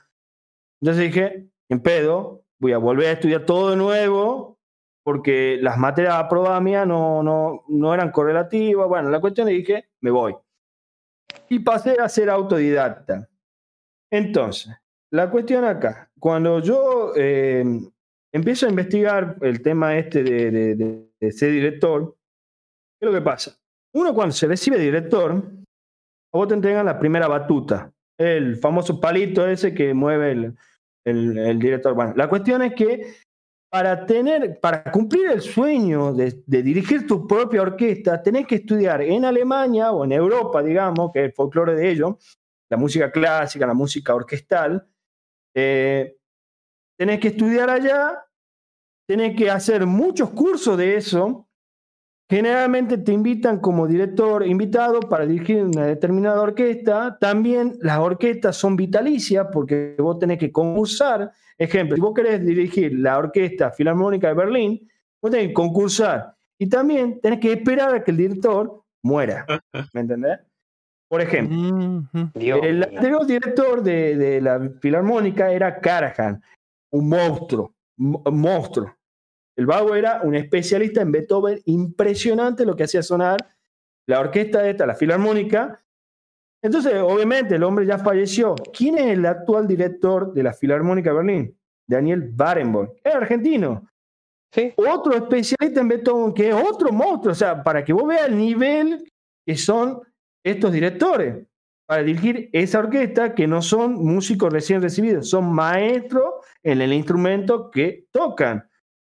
Entonces 0.81 1.05
dije, 1.05 1.49
en 1.69 1.81
pedo, 1.81 2.45
voy 2.61 2.73
a 2.73 2.79
volver 2.79 3.09
a 3.09 3.13
estudiar 3.13 3.45
todo 3.45 3.71
de 3.71 3.77
nuevo 3.77 4.59
porque 5.03 5.59
las 5.61 5.79
materias 5.79 6.15
aprobadas 6.15 6.63
mías 6.63 6.87
no, 6.87 7.23
no, 7.23 7.65
no 7.69 7.95
eran 7.95 8.13
correlativas. 8.13 8.89
Bueno, 8.89 9.11
la 9.11 9.21
cuestión 9.21 9.49
es 9.49 9.55
dije, 9.55 9.89
me 10.01 10.11
voy. 10.11 10.37
Y 11.49 11.59
pasé 11.61 11.97
a 12.01 12.09
ser 12.09 12.31
autodidacta. 12.31 13.29
Entonces, 14.11 14.73
la 15.11 15.31
cuestión 15.31 15.65
acá, 15.65 16.11
cuando 16.19 16.61
yo 16.61 17.13
eh, 17.17 17.65
empiezo 18.33 18.67
a 18.67 18.71
investigar 18.71 19.37
el 19.41 19.63
tema 19.63 19.97
este 19.97 20.23
de, 20.23 20.51
de, 20.51 21.11
de 21.19 21.33
ser 21.33 21.51
director, 21.53 22.17
¿qué 22.99 23.07
es 23.07 23.13
lo 23.13 23.19
que 23.19 23.25
pasa? 23.25 23.60
Uno 23.95 24.15
cuando 24.15 24.33
se 24.33 24.47
recibe 24.47 24.79
director, 24.79 25.43
vos 26.33 26.49
te 26.49 26.55
entregan 26.55 26.87
la 26.87 26.99
primera 26.99 27.27
batuta, 27.27 27.93
el 28.19 28.57
famoso 28.57 29.01
palito 29.01 29.47
ese 29.47 29.75
que 29.75 29.95
mueve 29.95 30.33
el, 30.33 30.57
el, 31.05 31.59
director. 31.59 31.95
Bueno, 31.95 32.13
la 32.17 32.29
cuestión 32.29 32.63
es 32.63 32.75
que 32.75 33.15
para 33.71 34.05
tener, 34.05 34.59
para 34.61 34.83
cumplir 34.91 35.31
el 35.31 35.41
sueño 35.41 36.13
de, 36.13 36.43
dirigir 36.47 37.07
tu 37.07 37.27
propia 37.27 37.63
orquesta, 37.63 38.23
tenés 38.23 38.47
que 38.47 38.57
estudiar 38.57 39.01
en 39.03 39.25
Alemania 39.25 39.93
o 39.93 40.05
en 40.05 40.13
Europa, 40.13 40.63
digamos, 40.63 41.13
que 41.13 41.21
es 41.21 41.25
el 41.27 41.33
folclore 41.33 41.75
de 41.75 41.91
ello, 41.91 42.19
la 42.69 42.77
música 42.77 43.11
clásica, 43.11 43.67
la 43.67 43.75
música 43.75 44.15
orquestal. 44.15 44.87
Eh, 45.55 46.17
tenés 46.99 47.21
que 47.21 47.29
estudiar 47.29 47.71
allá, 47.71 48.25
tenés 49.09 49.37
que 49.37 49.51
hacer 49.51 49.87
muchos 49.87 50.31
cursos 50.31 50.77
de 50.77 50.97
eso. 50.97 51.49
Generalmente 52.31 52.97
te 52.99 53.13
invitan 53.13 53.59
como 53.59 53.89
director 53.89 54.47
invitado 54.47 55.01
para 55.01 55.27
dirigir 55.27 55.65
una 55.65 55.87
determinada 55.87 56.41
orquesta. 56.41 57.19
También 57.21 57.77
las 57.81 57.99
orquestas 57.99 58.57
son 58.57 58.77
vitalicias 58.77 59.49
porque 59.53 59.97
vos 59.99 60.17
tenés 60.21 60.39
que 60.39 60.53
concursar. 60.53 61.33
Ejemplo, 61.59 61.97
si 61.97 62.01
vos 62.01 62.15
querés 62.15 62.47
dirigir 62.47 62.97
la 62.97 63.19
Orquesta 63.19 63.73
Filarmónica 63.73 64.29
de 64.29 64.35
Berlín, 64.35 64.89
vos 65.21 65.33
tenés 65.33 65.49
que 65.49 65.55
concursar. 65.55 66.37
Y 66.57 66.69
también 66.69 67.21
tenés 67.21 67.41
que 67.41 67.53
esperar 67.53 67.97
a 67.97 68.05
que 68.05 68.13
el 68.13 68.19
director 68.19 68.81
muera. 69.03 69.45
¿Me 69.93 70.01
entendés? 70.01 70.39
Por 71.09 71.23
ejemplo, 71.23 71.59
el 72.37 72.85
anterior 72.85 73.27
director 73.27 73.83
de, 73.83 74.41
la 74.41 74.71
Filarmónica 74.81 75.51
era 75.51 75.81
Karajan, 75.81 76.41
un 76.93 77.09
monstruo, 77.09 77.75
un 77.99 78.41
monstruo. 78.41 78.95
El 79.61 79.67
vago 79.67 79.95
era 79.95 80.23
un 80.23 80.35
especialista 80.35 81.03
en 81.03 81.13
Beethoven, 81.13 81.61
impresionante 81.67 82.65
lo 82.65 82.75
que 82.75 82.85
hacía 82.85 83.03
sonar 83.03 83.37
la 84.07 84.21
orquesta 84.21 84.67
esta, 84.67 84.87
la 84.87 84.95
Filarmónica. 84.95 85.85
Entonces, 86.65 86.95
obviamente, 86.95 87.57
el 87.57 87.63
hombre 87.65 87.85
ya 87.85 87.99
falleció. 87.99 88.55
¿Quién 88.73 88.97
es 88.97 89.09
el 89.09 89.27
actual 89.27 89.69
director 89.69 90.33
de 90.33 90.43
la 90.45 90.55
Filarmónica 90.55 91.11
de 91.11 91.17
Berlín? 91.17 91.59
Daniel 91.87 92.31
Barenboim. 92.33 92.89
Es 93.05 93.15
argentino. 93.15 93.87
¿Sí? 94.51 94.73
Otro 94.77 95.13
especialista 95.13 95.83
en 95.83 95.89
Beethoven, 95.89 96.33
que 96.33 96.49
es 96.49 96.55
otro 96.55 96.91
monstruo. 96.91 97.33
O 97.33 97.37
sea, 97.37 97.63
para 97.63 97.85
que 97.85 97.93
vos 97.93 98.09
veas 98.09 98.29
el 98.29 98.39
nivel 98.39 99.13
que 99.45 99.57
son 99.59 100.01
estos 100.43 100.73
directores 100.73 101.47
para 101.85 102.03
dirigir 102.03 102.49
esa 102.55 102.79
orquesta 102.79 103.35
que 103.35 103.47
no 103.47 103.61
son 103.61 104.03
músicos 104.03 104.51
recién 104.51 104.81
recibidos, 104.81 105.29
son 105.29 105.53
maestros 105.53 106.37
en 106.63 106.81
el 106.81 106.95
instrumento 106.95 107.71
que 107.71 108.07
tocan. 108.11 108.70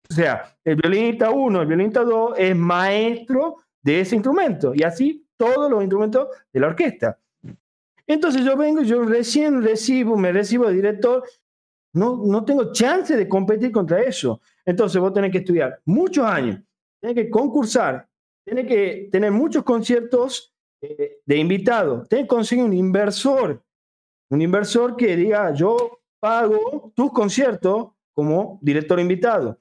O 0.10 0.14
sea, 0.14 0.56
el 0.64 0.76
violinista 0.76 1.32
1, 1.32 1.62
el 1.62 1.68
violinista 1.68 2.04
2 2.04 2.34
es 2.38 2.56
maestro 2.56 3.58
de 3.82 4.02
ese 4.02 4.16
instrumento 4.16 4.74
y 4.74 4.84
así 4.84 5.28
todos 5.38 5.70
los 5.70 5.82
instrumentos 5.82 6.28
de 6.52 6.60
la 6.60 6.68
orquesta. 6.68 7.20
Entonces 8.06 8.44
yo 8.44 8.56
vengo, 8.56 8.82
yo 8.84 9.04
recién 9.04 9.62
recibo, 9.62 10.16
me 10.18 10.32
recibo 10.32 10.68
de 10.68 10.74
director, 10.74 11.24
no, 11.94 12.24
no 12.26 12.46
tengo 12.46 12.72
chance 12.72 13.16
de 13.16 13.28
competir 13.28 13.72
contra 13.72 14.02
eso. 14.02 14.42
Entonces 14.66 15.02
vos 15.02 15.14
tenés 15.14 15.32
que 15.32 15.40
estudiar 15.40 15.80
muchos 15.86 16.26
años, 16.26 16.62
tenés 17.02 17.16
que 17.16 17.30
concursar, 17.30 18.08
tenés 18.46 18.66
que 18.66 19.10
tener 19.12 19.32
muchos 19.32 19.64
conciertos 19.64 20.54
eh, 20.82 21.20
de 21.26 21.38
invitado. 21.38 22.04
Tenés 22.04 22.26
que 22.26 22.30
conseguir 22.30 22.64
un 22.64 22.74
inversor, 22.74 23.64
un 24.30 24.42
inversor 24.42 24.96
que 24.96 25.16
diga, 25.16 25.54
yo 25.54 26.00
pago 26.20 26.92
tus 26.96 27.12
conciertos 27.12 27.90
como 28.14 28.60
director 28.62 29.00
invitado. 29.00 29.60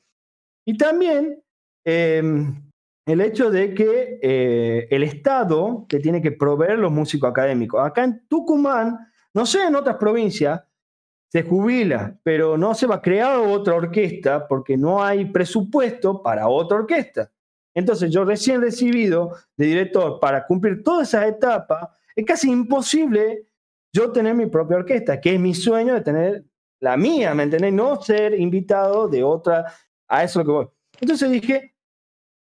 Y 0.66 0.76
también 0.76 1.42
em, 1.84 2.70
el 3.06 3.20
hecho 3.20 3.50
de 3.50 3.72
que 3.72 4.18
eh, 4.20 4.88
el 4.90 5.04
Estado 5.04 5.86
te 5.88 6.00
tiene 6.00 6.20
que 6.20 6.32
proveer 6.32 6.78
los 6.78 6.90
músicos 6.90 7.30
académicos. 7.30 7.80
Acá 7.86 8.02
en 8.04 8.26
Tucumán, 8.28 8.98
no 9.32 9.46
sé 9.46 9.62
en 9.62 9.76
otras 9.76 9.96
provincias, 9.96 10.60
se 11.30 11.42
jubila, 11.44 12.18
pero 12.22 12.58
no 12.58 12.74
se 12.74 12.86
va 12.86 12.96
a 12.96 13.02
crear 13.02 13.38
otra 13.38 13.74
orquesta 13.74 14.46
porque 14.48 14.76
no 14.76 15.02
hay 15.02 15.26
presupuesto 15.26 16.22
para 16.22 16.48
otra 16.48 16.78
orquesta. 16.78 17.30
Entonces 17.74 18.10
yo 18.10 18.24
recién 18.24 18.60
recibido 18.60 19.36
de 19.56 19.66
director 19.66 20.18
para 20.18 20.46
cumplir 20.46 20.82
todas 20.82 21.08
esas 21.08 21.28
etapas, 21.28 21.90
es 22.14 22.24
casi 22.24 22.50
imposible 22.50 23.46
yo 23.92 24.10
tener 24.10 24.34
mi 24.34 24.46
propia 24.46 24.78
orquesta, 24.78 25.20
que 25.20 25.34
es 25.34 25.40
mi 25.40 25.54
sueño 25.54 25.94
de 25.94 26.00
tener 26.00 26.44
la 26.80 26.96
mía, 26.96 27.34
¿me 27.34 27.44
entendés? 27.44 27.72
No 27.72 28.00
ser 28.00 28.38
invitado 28.38 29.08
de 29.08 29.22
otra, 29.22 29.72
a 30.08 30.24
eso 30.24 30.40
es 30.40 30.46
lo 30.46 30.52
que 30.52 30.56
voy. 30.58 30.66
Entonces 31.00 31.30
dije, 31.30 31.74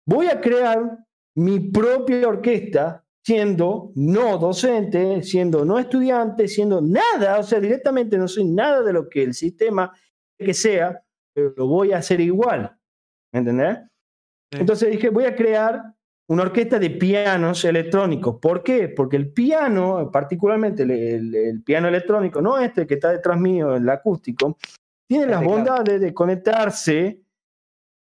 voy 0.06 0.26
a 0.26 0.40
crear 0.40 0.98
mi 1.36 1.60
propia 1.60 2.28
orquesta 2.28 3.04
siendo 3.24 3.92
no 3.94 4.38
docente, 4.38 5.22
siendo 5.22 5.64
no 5.64 5.78
estudiante, 5.78 6.48
siendo 6.48 6.80
nada, 6.80 7.38
o 7.38 7.42
sea, 7.42 7.60
directamente 7.60 8.16
no 8.16 8.26
soy 8.26 8.46
nada 8.46 8.82
de 8.82 8.92
lo 8.92 9.08
que 9.08 9.22
el 9.22 9.34
sistema 9.34 9.92
que 10.38 10.54
sea, 10.54 11.02
pero 11.34 11.52
lo 11.56 11.66
voy 11.66 11.92
a 11.92 11.98
hacer 11.98 12.20
igual, 12.20 12.74
¿me 13.32 13.40
entendés? 13.40 13.80
Entonces 14.50 14.90
dije, 14.90 15.10
voy 15.10 15.26
a 15.26 15.36
crear 15.36 15.94
una 16.30 16.42
orquesta 16.42 16.78
de 16.78 16.90
pianos 16.90 17.64
electrónicos. 17.64 18.38
¿Por 18.40 18.62
qué? 18.62 18.88
Porque 18.88 19.16
el 19.16 19.32
piano, 19.32 20.10
particularmente 20.10 20.82
el, 20.84 21.62
piano 21.64 21.88
electrónico, 21.88 22.40
no 22.40 22.58
este 22.58 22.86
que 22.86 22.94
está 22.94 23.12
detrás 23.12 23.38
mío, 23.38 23.74
el 23.74 23.88
acústico, 23.88 24.56
tiene 25.06 25.26
las 25.26 25.42
bondades 25.42 26.00
de 26.00 26.14
conectarse 26.14 27.20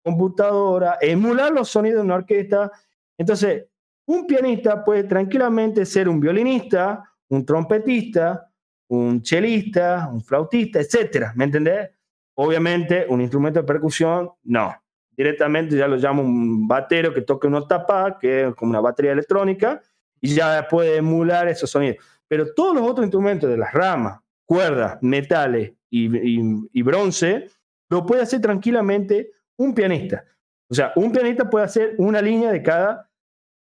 computadora, 0.07 0.99
emular 1.01 1.53
los 1.53 1.69
sonidos 1.69 1.99
de 1.99 2.05
una 2.05 2.15
orquesta. 2.15 2.71
Entonces, 3.19 3.67
un 4.07 4.27
pianista 4.27 4.85
puede 4.85 5.05
tranquilamente 5.05 5.85
ser 5.85 6.09
un 6.09 6.21
violinista, 6.21 7.03
un 7.29 7.45
trompetista, 7.45 8.49
un 8.89 9.21
chelista, 9.21 10.09
un 10.13 10.23
flautista, 10.23 10.79
etcétera, 10.79 11.33
¿me 11.35 11.45
entendés? 11.45 11.91
Obviamente, 12.35 13.07
un 13.09 13.21
instrumento 13.21 13.61
de 13.61 13.67
percusión, 13.67 14.31
no 14.45 14.75
directamente 15.17 15.77
ya 15.77 15.89
lo 15.89 15.97
llamo 15.97 16.23
un 16.23 16.69
batero 16.69 17.13
que 17.15 17.23
toque 17.23 17.47
una 17.47 17.67
tapa, 17.67 18.19
que 18.19 18.49
es 18.49 18.55
como 18.55 18.71
una 18.71 18.81
batería 18.81 19.13
electrónica, 19.13 19.81
y 20.21 20.35
ya 20.35 20.67
puede 20.69 20.97
emular 20.97 21.49
esos 21.49 21.71
sonidos. 21.71 22.05
Pero 22.29 22.53
todos 22.55 22.75
los 22.75 22.89
otros 22.89 23.07
instrumentos 23.07 23.49
de 23.49 23.57
las 23.57 23.73
ramas, 23.73 24.21
cuerdas, 24.45 24.99
metales 25.01 25.73
y, 25.89 26.83
bronce, 26.83 27.49
lo 27.89 28.05
puede 28.05 28.23
hacer 28.23 28.41
tranquilamente 28.41 29.31
un 29.59 29.75
pianista. 29.75 30.25
O 30.71 30.75
sea, 30.75 30.93
un 30.97 31.13
pianista 31.13 31.49
puede 31.49 31.65
hacer 31.65 31.95
una 31.99 32.21
línea 32.21 32.51
de 32.51 32.63
cada 32.63 33.11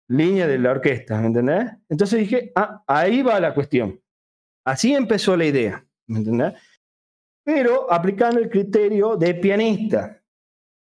línea 0.08 0.46
de 0.46 0.58
la 0.58 0.70
orquesta, 0.70 1.20
¿me 1.20 1.26
entendés? 1.26 1.72
Entonces 1.88 2.20
dije, 2.20 2.52
ah, 2.54 2.82
ahí 2.86 3.22
va 3.22 3.40
la 3.40 3.54
cuestión. 3.54 4.00
Así 4.64 4.94
empezó 4.94 5.36
la 5.36 5.44
idea, 5.44 5.84
¿me 6.06 6.18
entendés? 6.18 6.54
Pero 7.44 7.92
aplicando 7.92 8.40
el 8.40 8.48
criterio 8.48 9.16
de 9.16 9.34
pianista. 9.34 10.22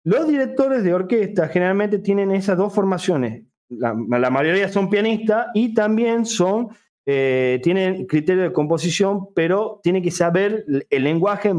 Los 0.06 0.28
directores 0.28 0.84
de 0.84 0.94
orquesta 0.94 1.48
generalmente 1.48 2.00
tienen 2.00 2.32
esas 2.32 2.58
dos 2.58 2.74
formaciones. 2.74 3.44
La, 3.70 3.94
mayoría 3.94 4.70
son 4.70 4.90
pianistas 4.90 5.48
y 5.54 5.74
también 5.74 6.26
son, 6.26 6.70
eh, 7.06 7.60
tienen 7.64 8.06
criterio 8.06 8.44
de 8.44 8.54
composición, 8.54 9.34
pero 9.34 9.80
tienen 9.82 10.04
que 10.04 10.12
saber 10.12 10.66
el, 10.90 11.04
lenguaje 11.04 11.54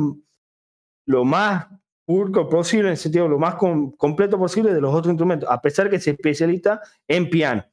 lo 1.06 1.24
más 1.24 1.66
puro 2.04 2.48
posible, 2.48 2.88
en 2.88 2.92
el 2.92 2.96
sentido 2.96 3.28
lo 3.28 3.38
más 3.38 3.54
completo 3.54 4.38
posible 4.38 4.74
de 4.74 4.80
los 4.80 4.94
otros 4.94 5.12
instrumentos, 5.12 5.48
a 5.50 5.60
pesar 5.60 5.88
que 5.88 6.00
se 6.00 6.10
especializa 6.10 6.80
en 7.08 7.30
piano. 7.30 7.64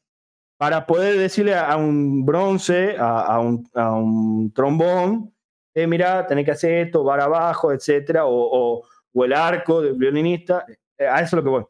Para 0.58 0.86
poder 0.86 1.18
decirle 1.18 1.56
a, 1.56 1.76
un 1.76 2.24
bronce, 2.26 2.96
a, 2.98 3.40
un, 3.40 4.52
trombón, 4.54 5.34
eh, 5.74 5.88
mira, 5.88 6.26
tenés 6.28 6.46
que 6.46 6.52
hacer 6.52 6.88
esto, 6.88 7.04
bar 7.04 7.20
abajo, 7.20 7.72
etcétera, 7.72 8.26
o 8.26 8.84
o 9.14 9.26
el 9.26 9.34
arco 9.34 9.82
del 9.82 9.96
violinista, 9.96 10.66
eh, 10.98 11.08
a 11.08 11.18
eso 11.18 11.26
es 11.26 11.34
lo 11.34 11.44
que 11.44 11.50
voy. 11.50 11.64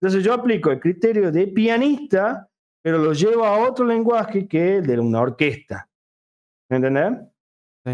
Entonces 0.00 0.24
yo 0.24 0.32
aplico 0.32 0.70
el 0.70 0.80
criterio 0.80 1.32
de 1.32 1.48
pianista, 1.48 2.48
pero 2.82 2.98
lo 2.98 3.12
llevo 3.12 3.44
a 3.44 3.58
otro 3.58 3.84
lenguaje 3.84 4.46
que 4.46 4.76
el 4.76 4.86
de 4.86 4.98
una 4.98 5.20
orquesta. 5.20 5.88
¿Me 6.68 6.76
entendés? 6.76 7.18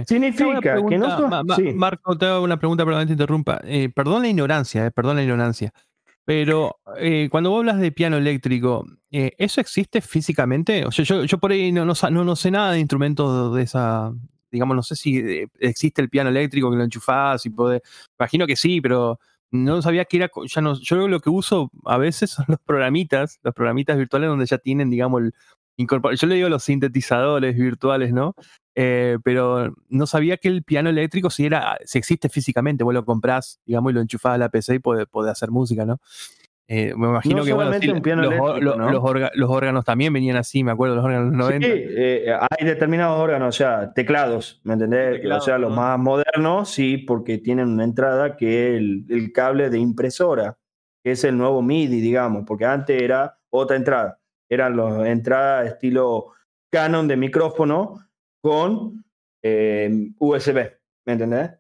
Significa 0.07 0.61
que 0.61 0.99
no 0.99 1.29
Marco, 1.75 2.17
te 2.19 2.27
hago 2.27 2.43
una 2.45 2.59
pregunta, 2.59 2.85
perdón, 2.85 3.07
te 3.07 3.13
interrumpa. 3.13 3.61
Eh, 3.65 3.91
perdón 3.95 4.23
la 4.23 4.29
ignorancia, 4.29 4.87
eh, 4.87 4.91
perdón 4.91 5.17
la 5.17 5.23
ignorancia. 5.23 5.73
Pero 6.25 6.81
eh, 6.99 7.29
cuando 7.31 7.51
vos 7.51 7.61
hablas 7.61 7.79
de 7.79 7.93
piano 7.93 8.17
eléctrico, 8.17 8.87
¿eso 9.11 9.61
existe 9.61 10.01
físicamente? 10.01 10.85
O 10.87 10.91
sea, 10.91 11.05
yo, 11.05 11.25
yo 11.25 11.39
por 11.39 11.53
ahí 11.53 11.71
no, 11.71 11.85
no, 11.85 11.95
no, 12.25 12.37
sé 12.37 12.51
nada 12.51 12.73
de 12.73 12.81
instrumentos 12.81 13.55
de 13.55 13.63
esa, 13.63 14.11
digamos, 14.55 14.77
no 14.77 14.83
sé 14.83 14.95
si 14.95 15.19
eh, 15.19 15.49
existe 15.59 16.01
el 16.01 16.09
piano 16.09 16.31
eléctrico 16.31 16.71
que 16.71 16.77
lo 16.77 16.85
enchufás 16.85 17.45
y 17.45 17.51
puede, 17.51 17.83
imagino 18.19 18.47
que 18.47 18.55
sí, 18.57 18.81
pero 18.81 19.19
no 19.51 19.83
sabía 19.83 20.05
que 20.05 20.19
era, 20.19 20.31
ya 20.47 20.61
no, 20.61 20.81
yo 20.81 21.09
lo 21.09 21.21
que 21.21 21.29
uso 21.29 21.71
a 21.85 21.99
veces 21.99 22.31
son 22.31 22.47
los 22.49 22.61
programitas, 22.65 23.41
los 23.43 23.53
programitas 23.53 23.99
virtuales 23.99 24.29
donde 24.29 24.47
ya 24.47 24.59
tienen, 24.59 24.91
digamos, 24.91 25.23
el 25.23 25.35
yo 25.77 26.27
le 26.29 26.37
digo 26.37 26.49
los 26.49 26.63
sintetizadores 26.63 27.57
virtuales, 27.57 28.13
¿no? 28.13 28.37
Eh, 28.77 29.19
pero 29.23 29.73
no 29.89 30.07
sabía 30.07 30.37
que 30.37 30.49
el 30.49 30.65
piano 30.65 30.91
eléctrico 30.91 31.31
si 31.31 31.47
era, 31.47 31.79
si 31.85 31.99
existe 31.99 32.29
físicamente, 32.29 32.83
vos 32.85 32.93
lo 32.95 33.05
comprás, 33.05 33.61
digamos, 33.67 33.93
y 33.93 33.95
lo 33.95 34.01
enchufás 34.01 34.35
a 34.35 34.39
la 34.39 34.49
PC 34.49 34.75
y 34.77 34.79
puede, 34.81 35.07
puede 35.07 35.31
hacer 35.31 35.51
música, 35.51 35.85
¿no? 35.85 36.01
Eh, 36.67 36.95
me 36.97 37.09
imagino 37.09 37.37
No 37.41 37.45
que 37.45 37.53
bueno, 37.53 37.73
sí, 37.79 37.87
los, 37.87 37.97
eléctrico, 37.99 38.61
los- 38.61 38.77
¿no? 38.79 38.91
los 38.91 39.03
orga- 39.03 39.31
los 39.35 39.51
órganos 39.51 39.85
también 39.85 40.13
venían 40.15 40.37
así, 40.39 40.65
me 40.65 40.71
acuerdo, 40.73 40.97
los 40.97 41.05
órganos 41.05 41.31
de 41.31 41.37
los 41.37 41.47
90. 41.47 41.67
Sí, 41.67 41.73
eh, 41.77 42.35
hay 42.59 42.67
determinados 42.67 43.21
órganos, 43.21 43.55
o 43.55 43.57
sea, 43.57 43.93
teclados, 43.93 44.61
¿me 44.65 44.73
entendés? 44.73 45.17
Teclados, 45.17 45.43
o 45.43 45.47
sea, 45.47 45.59
los 45.59 45.71
¿no? 45.71 45.77
más 45.77 45.99
modernos, 45.99 46.71
sí, 46.71 46.97
porque 46.97 47.37
tienen 47.39 47.69
una 47.69 47.85
entrada 47.85 48.37
que 48.37 48.71
es 48.73 48.79
el, 48.79 49.05
el 49.11 49.31
cable 49.33 49.69
de 49.69 49.79
impresora, 49.79 50.57
que 51.05 51.11
es 51.13 51.23
el 51.25 51.37
nuevo 51.37 51.61
MIDI, 51.61 52.01
digamos, 52.01 52.45
porque 52.47 52.65
antes 52.65 53.01
era 53.01 53.39
otra 53.51 53.77
entrada. 53.77 54.19
Eran 54.49 54.75
las 54.77 55.07
entradas 55.07 55.67
estilo 55.67 56.29
Canon 56.73 57.07
de 57.07 57.17
micrófono 57.19 58.01
con 58.45 59.03
eh, 59.43 60.11
USB, 60.19 60.57
¿me 61.07 61.13
entendés? 61.15 61.51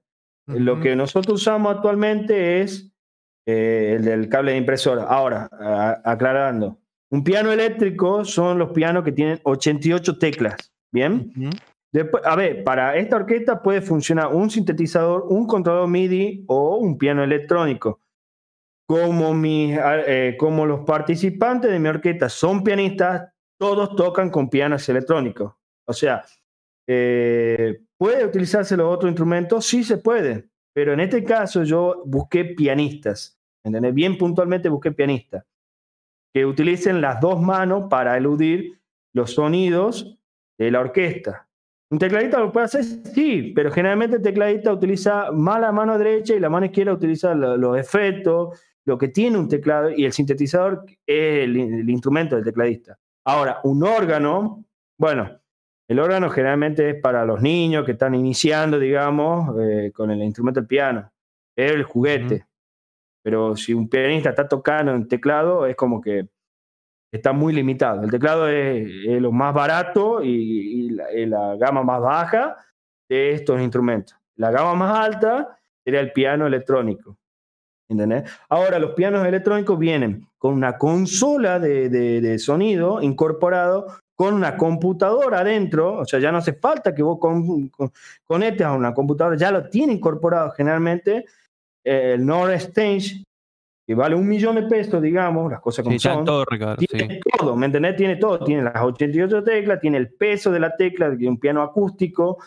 Lo 0.47 0.75
Ujú. 0.75 0.83
que 0.83 0.95
nosotros 0.97 1.41
usamos 1.41 1.75
actualmente 1.75 2.61
es 2.61 2.93
eh, 3.47 3.95
el 3.97 4.05
del 4.05 4.29
cable 4.29 4.53
de 4.53 4.59
impresora. 4.59 5.05
Ahora, 5.05 5.49
a- 5.51 6.03
aclarando, 6.05 6.79
un 7.11 7.25
piano 7.25 7.51
eléctrico 7.53 8.23
son 8.27 8.59
los 8.59 8.71
pianos 8.73 9.03
que 9.03 9.13
tienen 9.13 9.41
88 9.45 10.19
teclas, 10.19 10.73
¿bien? 10.93 11.33
Ujú. 11.35 11.49
Después, 11.91 12.23
a 12.27 12.37
ver, 12.37 12.63
para 12.65 12.97
esta 12.97 13.17
orquesta 13.17 13.63
puede 13.63 13.81
funcionar 13.81 14.35
un 14.35 14.51
sintetizador, 14.51 15.25
un 15.31 15.47
controlador 15.47 15.89
MIDI 15.89 16.45
o 16.49 16.77
un 16.77 16.99
piano 16.99 17.25
electrónico. 17.25 18.03
Como, 18.87 19.33
mis, 19.33 19.79
eh, 19.81 20.37
como 20.39 20.67
los 20.67 20.81
participantes 20.85 21.71
de 21.71 21.79
mi 21.79 21.89
orquesta 21.89 22.29
son 22.29 22.63
pianistas, 22.63 23.31
todos 23.59 23.97
tocan 23.97 24.29
con 24.29 24.51
pianos 24.51 24.87
electrónicos. 24.91 25.55
O 25.87 25.93
sea, 25.95 26.23
eh, 26.87 27.81
¿puede 27.99 28.25
utilizarse 28.25 28.77
los 28.77 28.93
otros 28.95 29.11
instrumentos? 29.11 29.67
Sí 29.67 29.85
se 29.85 29.99
puede, 29.99 30.49
pero 30.75 30.93
en 30.93 31.01
este 31.01 31.25
caso 31.25 31.63
yo 31.65 32.03
busqué 32.05 32.45
pianistas, 32.45 33.39
¿entendés? 33.65 33.95
Bien 33.95 34.19
puntualmente 34.19 34.69
busqué 34.69 34.93
pianistas 34.93 35.45
que 36.35 36.45
utilicen 36.45 37.01
las 37.01 37.21
dos 37.21 37.41
manos 37.41 37.85
para 37.89 38.17
eludir 38.17 38.81
los 39.15 39.33
sonidos 39.35 40.19
de 40.59 40.71
la 40.71 40.81
orquesta. 40.81 41.49
¿Un 41.93 41.99
tecladista 41.99 42.41
lo 42.41 42.51
puede 42.51 42.67
hacer? 42.67 42.83
Sí, 42.83 43.53
pero 43.55 43.71
generalmente 43.71 44.17
el 44.17 44.23
tecladista 44.23 44.73
utiliza 44.73 45.31
más 45.31 45.61
la 45.61 45.71
mano 45.71 45.97
derecha 45.97 46.35
y 46.35 46.41
la 46.41 46.51
mano 46.51 46.67
izquierda 46.67 46.93
utiliza 46.93 47.35
lo- 47.35 47.57
los 47.57 47.79
efectos, 47.79 48.61
lo 48.85 48.99
que 48.99 49.09
tiene 49.09 49.39
un 49.39 49.49
teclado 49.49 49.91
y 49.91 50.05
el 50.05 50.13
sintetizador 50.13 50.85
es 51.07 51.45
el 51.45 51.89
instrumento 51.89 52.35
del 52.35 52.45
tecladista. 52.45 52.99
Ahora, 53.25 53.61
un 53.63 53.85
órgano, 53.85 54.65
bueno, 54.99 55.39
el 55.89 55.99
órgano 55.99 56.31
generalmente 56.31 56.91
es 56.91 57.01
para 57.01 57.25
los 57.25 57.43
niños 57.43 57.85
que 57.85 57.93
están 57.93 58.15
iniciando, 58.15 58.79
digamos, 58.79 59.55
eh, 59.61 59.93
con 59.95 60.11
el 60.11 60.23
instrumento 60.23 60.61
del 60.61 60.67
piano. 60.67 61.11
Es 61.57 61.71
el 61.73 61.83
juguete. 61.85 62.47
Pero 63.23 63.57
si 63.57 63.73
un 63.75 63.89
pianista 63.89 64.31
está 64.31 64.49
tocando 64.49 64.93
en 64.93 65.09
teclado, 65.09 65.67
es 65.67 65.77
como 65.77 66.01
que 66.01 66.29
está 67.13 67.33
muy 67.33 67.53
limitado. 67.53 68.03
El 68.03 68.11
teclado 68.11 68.49
es, 68.49 68.87
es 69.07 69.21
lo 69.23 69.31
más 69.33 69.55
barato 69.55 70.23
y, 70.23 70.29
y 70.87 70.91
la, 70.91 71.13
y 71.13 71.27
la 71.27 71.57
gama 71.57 71.83
más 71.83 72.01
baja 72.01 72.57
de 73.09 73.33
estos 73.33 73.61
instrumentos. 73.61 74.17
La 74.37 74.51
gama 74.51 74.75
más 74.75 74.99
alta 74.99 75.57
sería 75.85 76.01
el 76.01 76.13
piano 76.13 76.47
electrónico. 76.47 77.17
¿Entendés? 77.89 78.31
Ahora, 78.49 78.79
los 78.79 78.93
pianos 78.93 79.25
electrónicos 79.27 79.79
vienen 79.79 80.27
con 80.39 80.55
una 80.55 80.77
consola 80.79 81.59
de, 81.61 81.89
de- 81.91 82.21
de 82.23 82.39
sonido 82.39 83.01
incorporado 83.03 83.87
con 84.17 84.35
una 84.35 84.57
computadora 84.57 85.41
adentro, 85.41 85.99
o 85.99 86.05
sea, 86.05 86.21
ya 86.21 86.31
no 86.31 86.39
hace 86.39 86.53
falta 86.55 86.95
que 86.95 87.03
vos 87.03 87.19
con- 87.19 87.69
con- 87.69 87.91
conectes 88.25 88.67
a 88.67 88.73
una 88.73 88.95
computadora, 88.95 89.37
ya 89.37 89.51
lo 89.51 89.69
tiene 89.69 89.93
incorporado 89.95 90.51
generalmente 90.53 91.25
eh, 91.85 92.13
el 92.15 92.25
Nord 92.25 92.53
Stage, 92.53 93.25
que 93.87 93.95
vale 93.95 94.15
un 94.15 94.27
millón 94.27 94.55
de 94.55 94.63
pesos, 94.63 95.03
digamos, 95.03 95.51
las 95.51 95.61
cosas 95.61 95.83
como 95.85 95.93
Sí, 95.99 95.99
son. 96.09 96.25
todo 96.25 96.45
recaro, 96.45 96.77
Tiene 96.77 97.15
sí. 97.17 97.21
todo, 97.39 97.55
¿me 97.57 97.67
entendés? 97.67 97.97
Tiene 97.97 98.17
todo. 98.17 98.43
Tiene 98.43 98.63
las 98.63 98.77
88 98.83 99.43
teclas, 99.45 99.81
tiene 99.81 99.99
el 99.99 100.09
peso 100.11 100.51
de 100.51 100.61
la 100.61 100.75
tecla, 100.75 101.11
de 101.11 101.29
un 101.29 101.39
piano 101.39 101.61
acústico, 101.63 102.39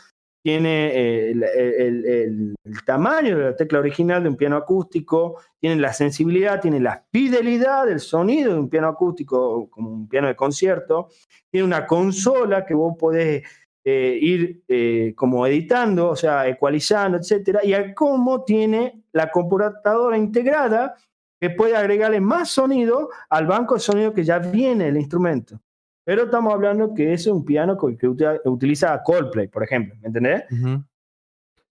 tiene 0.43 0.91
eh, 0.93 1.31
el, 1.31 2.55
tamaño 2.85 3.37
de 3.37 3.43
la 3.43 3.55
tecla 3.55 3.79
original 3.79 4.23
de 4.23 4.29
un 4.29 4.37
piano 4.37 4.55
acústico, 4.55 5.41
tiene 5.59 5.75
la 5.81 5.91
sensibilidad, 5.91 6.61
tiene 6.61 6.79
la 6.79 7.03
fidelidad 7.11 7.85
del 7.85 7.99
sonido 7.99 8.53
de 8.53 8.59
un 8.59 8.69
piano 8.69 8.87
acústico, 8.87 9.69
como 9.69 9.89
un 9.91 10.07
piano 10.07 10.27
de 10.27 10.35
concierto, 10.35 11.09
tiene 11.51 11.65
una 11.65 11.85
consola 11.85 12.65
que 12.65 12.73
vos 12.73 12.95
podés 12.97 13.43
eh, 13.83 14.17
ir 14.21 14.63
eh, 14.67 15.13
como 15.15 15.45
editando, 15.47 16.09
o 16.09 16.15
sea, 16.15 16.47
ecualizando, 16.47 17.17
etcétera, 17.17 17.61
y 17.63 17.73
al 17.73 17.93
cómo 17.93 18.43
tiene 18.43 19.03
la 19.13 19.31
computadora 19.31 20.17
integrada 20.17 20.95
que 21.39 21.51
puede 21.51 21.75
agregarle 21.75 22.19
más 22.19 22.49
sonido 22.49 23.09
al 23.29 23.47
banco 23.47 23.75
de 23.75 23.79
sonido 23.79 24.13
que 24.13 24.23
ya 24.23 24.39
viene 24.39 24.87
el 24.87 24.97
instrumento. 24.97 25.59
Pero 26.07 26.23
estamos 26.23 26.53
hablando 26.53 26.93
que 26.93 27.11
es 27.11 27.27
un 27.27 27.43
piano 27.43 27.77
que, 27.77 27.97
que 27.97 28.07
uti- 28.07 28.39
utiliza 28.45 29.03
Coldplay, 29.03 29.49
por 29.49 29.61
ejemplo, 29.61 29.93
¿me 29.99 30.07
entendés? 30.07 30.43
Ujú. 30.49 30.81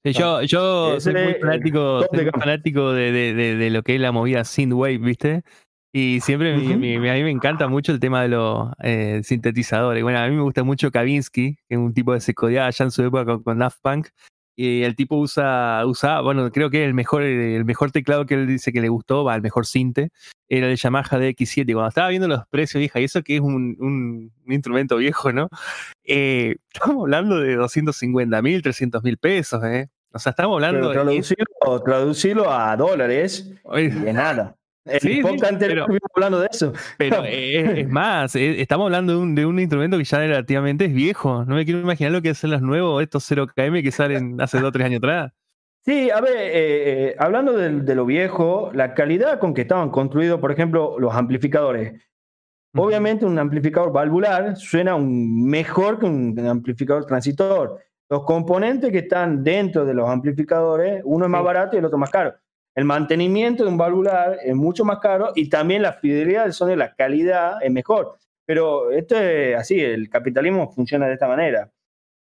Sí, 0.05 0.13
yo, 0.13 0.43
yo 0.43 0.97
Ese 0.99 1.11
soy 1.11 1.23
muy 1.25 1.35
fanático, 1.41 2.01
soy 2.01 2.09
de 2.19 2.31
muy 2.31 2.31
fanático 2.33 2.93
de, 2.93 3.13
de- 3.13 3.33
de- 3.33 3.57
de 3.57 3.71
lo 3.71 3.83
que 3.83 3.95
es 3.95 4.01
la 4.03 4.13
movida 4.13 4.45
synthwave, 4.45 4.99
¿viste? 4.99 5.43
Y 5.91 6.21
siempre 6.21 6.55
mi- 6.55 6.67
Ujú. 6.73 6.79
mi- 6.79 6.99
mi- 6.99 7.09
a 7.09 7.15
mí 7.15 7.23
me 7.23 7.31
encanta 7.31 7.67
mucho 7.67 7.93
el 7.93 7.99
tema 7.99 8.21
de 8.21 8.29
los 8.29 8.69
eh, 8.83 9.23
sintetizadores. 9.25 10.03
Bueno, 10.03 10.19
a 10.19 10.29
mí 10.29 10.37
me 10.37 10.43
gusta 10.43 10.63
mucho 10.65 10.91
Kavinsky, 10.91 11.55
que 11.55 11.75
es 11.75 11.79
un 11.79 11.95
tipo 11.95 12.13
que 12.13 12.21
se 12.21 12.35
codeaba 12.35 12.67
allá 12.67 12.85
en 12.85 12.91
su 12.91 13.03
época 13.05 13.25
con, 13.25 13.43
con 13.43 13.59
Daft 13.59 13.79
Punk. 13.81 14.09
Y 14.59 14.83
el 14.85 14.97
tipo 14.97 15.17
usa, 15.17 15.83
usa, 15.85 16.23
bueno, 16.23 16.51
creo 16.51 16.71
que 16.71 16.85
el 16.85 16.95
mejor, 16.95 17.23
el 17.23 17.65
mejor 17.67 17.91
teclado 17.93 18.25
que 18.25 18.35
él 18.35 18.47
dice 18.47 18.73
que 18.73 18.81
le 18.81 18.89
gustó, 18.89 19.23
va, 19.23 19.35
el 19.37 19.43
mejor 19.43 19.67
sinte, 19.67 20.09
era 20.49 20.67
el 20.71 20.77
Yamaha 20.77 21.19
DX7. 21.19 21.73
Cuando 21.75 21.89
estaba 21.89 22.09
viendo 22.09 22.27
los 22.27 22.47
precios, 22.49 22.79
vieja, 22.81 22.99
y 22.99 23.05
eso 23.05 23.23
que 23.23 23.35
es 23.37 23.41
un, 23.43 23.77
un- 23.79 24.33
un 24.47 24.53
instrumento 24.53 24.97
viejo, 24.97 25.31
¿no? 25.33 25.49
Eh, 26.05 26.57
estamos 26.73 27.03
hablando 27.03 27.39
de 27.39 27.55
250 27.57 28.41
mil, 28.43 28.63
300 28.63 29.03
mil 29.03 29.19
pesos, 29.19 29.63
¿eh? 29.65 29.89
O 30.13 30.19
sea, 30.19 30.31
estamos 30.31 30.55
hablando 30.57 30.89
Pero 30.89 30.89
de... 30.89 30.95
traducirlo, 30.95 31.83
traducirlo 31.85 32.51
a 32.51 32.75
dólares 32.77 33.53
Oye, 33.65 33.85
y 33.87 33.91
de 33.91 34.13
nada. 34.15 34.57
El 34.87 35.01
Sí, 35.01 35.15
sí, 35.15 35.21
podcast 35.23 35.53
anterior 35.53 35.75
pero- 35.75 35.83
estuvimos 35.83 36.11
hablando 36.15 36.41
de 36.41 36.49
eso. 36.51 36.73
Pero 36.97 37.17
eh, 37.25 37.81
es 37.81 37.89
más, 37.89 38.35
eh, 38.37 38.61
estamos 38.61 38.85
hablando 38.87 39.13
de 39.15 39.19
un, 39.19 39.35
de 39.35 39.45
un 39.47 39.59
instrumento 39.59 39.99
que 39.99 40.05
ya 40.05 40.19
relativamente 40.19 40.85
es 40.87 40.95
viejo. 40.95 41.45
No 41.45 41.57
me 41.57 41.65
quiero 41.65 41.81
imaginar 41.81 42.13
lo 42.13 42.23
que 42.23 42.35
son 42.35 42.51
los 42.53 42.63
nuevos, 42.63 43.03
estos 43.03 43.25
0KM 43.31 43.83
que 43.83 43.91
salen 43.93 44.41
hace 44.41 44.59
2 44.59 44.69
o 44.69 44.73
3 44.73 44.87
años 44.87 44.99
atrás. 44.99 45.33
Sí, 45.85 46.11
a 46.11 46.21
ver, 46.21 46.37
eh, 46.37 46.51
eh, 47.11 47.17
hablando 47.19 47.53
de, 47.53 47.95
lo 47.95 48.07
viejo, 48.07 48.71
la 48.75 48.95
calidad 48.95 49.39
con 49.39 49.55
que 49.55 49.61
estaban 49.63 49.91
construidos, 49.91 50.41
por 50.41 50.51
ejemplo, 50.51 50.97
los 50.99 51.15
amplificadores. 51.15 52.03
Obviamente 52.75 53.25
un 53.25 53.39
amplificador 53.39 53.93
valvular 53.93 54.57
suena 54.57 54.95
un- 54.97 55.49
mejor 55.49 55.99
que 55.99 56.07
un 56.07 56.39
amplificador 56.47 57.07
transitor. 57.07 57.79
Los 58.11 58.25
componentes 58.25 58.91
que 58.93 58.99
están 58.99 59.43
dentro 59.43 59.85
de 59.85 59.95
los 59.95 60.09
amplificadores, 60.09 61.03
uno 61.05 61.25
es 61.25 61.31
más 61.31 61.41
Sí. 61.41 61.45
barato 61.47 61.77
y 61.77 61.79
el 61.79 61.85
otro 61.87 61.99
más 61.99 62.11
caro. 62.11 62.35
El 62.77 62.85
mantenimiento 62.85 63.65
de 63.65 63.71
un 63.71 63.79
valvular 63.79 64.39
es 64.45 64.55
mucho 64.55 64.85
más 64.85 64.99
caro 64.99 65.33
y 65.35 65.49
también 65.49 65.83
la 65.83 65.95
fidelidad 65.95 66.45
del 66.45 66.53
sonido, 66.53 66.77
la 66.77 66.95
calidad 66.95 67.55
es 67.63 67.73
mejor. 67.73 68.17
Pero 68.45 68.91
esto 68.91 69.19
es 69.19 69.57
así, 69.57 69.81
el 69.81 70.09
capitalismo 70.11 70.71
funciona 70.71 71.07
de 71.07 71.15
esta 71.15 71.27
manera. 71.27 71.71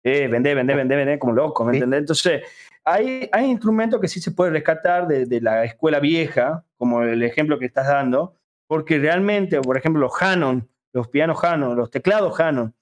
Eh, 0.05 0.29
vender, 0.29 0.55
vender, 0.55 0.77
vender, 0.77 0.99
vender 0.99 1.19
como 1.19 1.33
loco, 1.33 1.65
¿me 1.65 1.73
Sí. 1.73 1.77
entendés? 1.79 2.01
Entonces, 2.01 2.43
hay, 2.85 3.29
hay 3.33 3.47
instrumentos 3.51 4.01
que 4.01 4.07
sí 4.09 4.21
se 4.21 4.31
puede 4.31 4.53
rescatar 4.53 5.09
de, 5.09 5.27
de 5.27 5.41
la 5.41 5.65
escuela 5.65 5.99
vieja, 5.99 6.65
como 6.77 7.03
el 7.03 7.23
ejemplo 7.23 7.59
que 7.59 7.65
estás 7.67 7.89
dando, 7.89 8.37
porque 8.69 8.99
realmente, 8.99 9.61
por 9.61 9.77
ejemplo, 9.77 10.01
los 10.01 10.23
Hanon, 10.23 10.69
los 10.93 11.09
pianos 11.09 11.43
Hanon, 11.43 11.75
los 11.77 11.91
teclados 11.91 12.39
Hanon, 12.39 12.75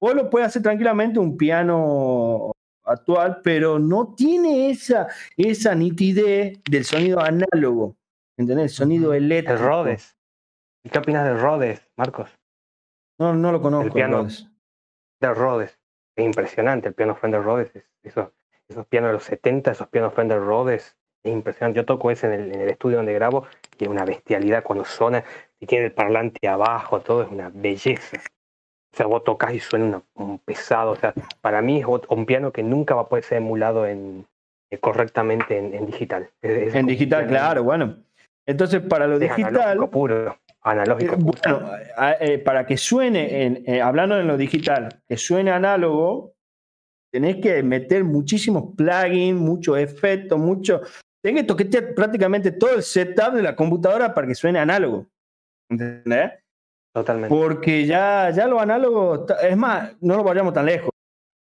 vos 0.00 0.14
lo 0.14 0.30
puedes 0.30 0.48
hacer 0.48 0.62
tranquilamente 0.62 1.18
un 1.18 1.36
piano 1.36 2.52
actual, 2.90 3.40
pero 3.42 3.78
no 3.78 4.14
tiene 4.14 4.70
esa, 4.70 5.08
esa 5.36 5.74
nitidez 5.74 6.60
del 6.68 6.84
sonido 6.84 7.20
análogo, 7.20 7.96
¿entendés? 8.36 8.64
El 8.72 8.76
sonido 8.76 9.14
eléctrico. 9.14 9.60
El 9.60 9.66
Rhodes. 9.66 10.16
¿Y 10.84 10.90
qué 10.90 10.98
opinas 10.98 11.24
del 11.26 11.38
Rhodes, 11.40 11.80
Marcos? 11.96 12.30
No, 13.18 13.34
no 13.34 13.52
lo 13.52 13.60
conozco. 13.60 13.86
El 13.86 13.92
piano. 13.92 14.18
Rhodes. 14.18 14.48
Del 15.20 15.34
Rhodes. 15.34 15.78
Es 16.16 16.24
impresionante 16.24 16.88
el 16.88 16.94
piano 16.94 17.14
Fender 17.16 17.42
Rhodes. 17.42 17.70
es- 17.76 17.84
esos, 18.02 18.30
esos 18.68 18.86
pianos 18.86 19.08
de 19.10 19.12
los 19.14 19.24
70, 19.24 19.72
esos 19.72 19.88
pianos 19.88 20.14
Fender 20.14 20.40
Rhodes. 20.40 20.96
Es 21.22 21.32
impresionante. 21.32 21.76
Yo 21.78 21.84
toco 21.84 22.10
ese 22.10 22.26
en 22.28 22.32
el, 22.32 22.54
en 22.54 22.60
el 22.62 22.70
estudio 22.70 22.96
donde 22.96 23.12
grabo 23.12 23.46
y 23.78 23.84
es 23.84 23.90
una 23.90 24.06
bestialidad 24.06 24.62
cuando 24.64 24.86
suena 24.86 25.22
y 25.58 25.66
tiene 25.66 25.84
el 25.86 25.92
parlante 25.92 26.48
abajo, 26.48 27.00
todo 27.02 27.22
es 27.22 27.30
una 27.30 27.50
belleza. 27.52 28.18
O 28.92 28.96
sea, 28.96 29.06
vos 29.06 29.22
tocas 29.24 29.54
y 29.54 29.60
suena 29.60 30.02
un 30.14 30.38
pesado. 30.40 30.92
O 30.92 30.96
sea, 30.96 31.14
para 31.40 31.62
mí 31.62 31.78
es 31.80 31.86
un 32.08 32.26
piano 32.26 32.52
que 32.52 32.62
nunca 32.62 32.94
va 32.94 33.02
a 33.02 33.08
poder 33.08 33.24
ser 33.24 33.38
emulado 33.38 33.86
en, 33.86 34.26
eh, 34.70 34.78
correctamente 34.78 35.56
en, 35.58 35.74
en 35.74 35.86
digital. 35.86 36.28
Es- 36.42 36.74
En 36.74 36.86
digital, 36.86 37.26
claro, 37.28 37.62
bueno. 37.62 37.96
Entonces, 38.46 38.80
para 38.80 39.06
lo 39.06 39.14
es 39.14 39.20
digital, 39.20 39.56
analógico 39.56 39.90
puro. 39.90 40.36
Analógico 40.62 41.14
Eh, 41.14 41.18
puro. 41.18 41.38
bueno, 41.60 41.70
eh, 42.20 42.38
para 42.38 42.66
que 42.66 42.76
suene, 42.76 43.44
en- 43.44 43.62
eh, 43.66 43.80
hablando 43.80 44.18
en 44.18 44.26
lo 44.26 44.36
digital, 44.36 44.88
que 45.08 45.16
suene 45.16 45.50
análogo, 45.52 46.32
tenés 47.12 47.36
que 47.36 47.62
meter 47.62 48.02
muchísimos 48.04 48.74
plugins, 48.76 49.38
muchos 49.40 49.78
efectos, 49.78 50.38
mucho, 50.38 50.80
tengo 51.24 51.38
que 51.38 51.44
toquetear 51.44 51.94
prácticamente 51.94 52.52
todo 52.52 52.74
el 52.74 52.82
setup 52.82 53.34
de 53.34 53.42
la 53.42 53.54
computadora 53.56 54.12
para 54.14 54.26
que 54.26 54.34
suene 54.34 54.58
análogo. 54.58 55.06
¿Entendés? 55.70 56.32
Totalmente. 56.92 57.34
Porque 57.34 57.86
ya, 57.86 58.30
ya 58.30 58.46
lo 58.46 58.60
análogo, 58.60 59.26
es 59.42 59.56
más, 59.56 59.92
no 60.00 60.16
lo 60.16 60.24
vayamos 60.24 60.52
tan 60.52 60.66
lejos. 60.66 60.90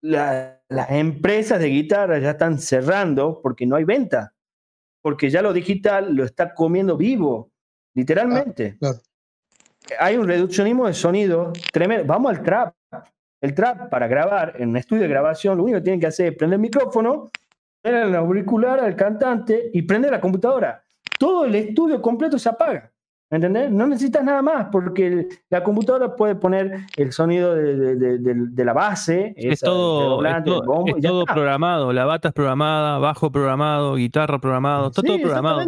La- 0.02 0.62
las 0.70 0.92
empresas 0.92 1.60
de 1.60 1.68
guitarra 1.68 2.20
ya 2.20 2.32
están 2.32 2.60
cerrando 2.60 3.40
porque 3.42 3.66
no 3.66 3.76
hay 3.76 3.84
venta. 3.84 4.34
Porque 5.02 5.30
ya 5.30 5.42
lo 5.42 5.52
digital 5.54 6.14
lo 6.14 6.24
está 6.24 6.54
comiendo 6.54 6.96
vivo, 6.98 7.50
literalmente. 7.96 8.78
claro. 8.80 8.98
Hay 10.00 10.18
un 10.18 10.28
reduccionismo 10.28 10.86
de 10.86 10.94
sonido 10.94 11.52
tremendo. 11.74 12.06
Vamos 12.06 12.30
al 12.38 12.44
trap. 12.44 12.76
El 13.42 13.56
trap 13.56 13.90
para 13.90 14.08
grabar 14.08 14.54
en 14.60 14.70
un 14.70 14.78
estudio 14.78 15.02
de 15.04 15.08
grabación, 15.08 15.58
lo 15.58 15.64
único 15.64 15.80
que 15.80 15.84
tienen 15.86 16.00
que 16.00 16.08
hacer 16.08 16.28
es 16.34 16.38
prender 16.38 16.58
el 16.58 16.62
micrófono, 16.62 17.32
poner 17.82 18.04
el 18.04 18.16
auricular 18.16 18.80
al 18.82 18.96
cantante 18.96 19.72
y 19.74 19.82
prender 19.82 20.12
la 20.12 20.22
computadora. 20.22 20.84
Todo 21.18 21.46
el 21.46 21.56
estudio 21.56 22.02
completo 22.02 22.38
se 22.38 22.50
apaga. 22.50 22.92
¿Entendés? 23.32 23.70
No 23.70 23.86
necesitas 23.86 24.24
nada 24.24 24.42
más 24.42 24.68
porque 24.72 25.06
el- 25.08 25.28
la 25.52 25.64
computadora 25.64 26.16
puede 26.16 26.36
poner 26.36 26.80
el 26.98 27.12
sonido 27.12 27.54
de, 27.54 27.76
de- 27.76 27.96
de- 27.96 28.18
de- 28.18 28.34
de 28.50 28.66
la 28.66 28.74
base. 28.74 29.34
Es 29.38 29.54
esa, 29.54 29.68
todo, 29.68 30.26
es 30.26 30.44
todo, 30.44 30.64
bombo, 30.64 30.98
es 30.98 31.04
todo 31.04 31.26
programado. 31.26 31.94
La 31.94 32.06
bata 32.06 32.30
es 32.30 32.34
programada, 32.34 32.98
bajo 32.98 33.32
programado, 33.32 33.96
guitarra 33.96 34.40
programado, 34.40 34.88
está 34.88 35.02
Sí, 35.02 35.08
todo 35.08 35.20
programado. 35.22 35.62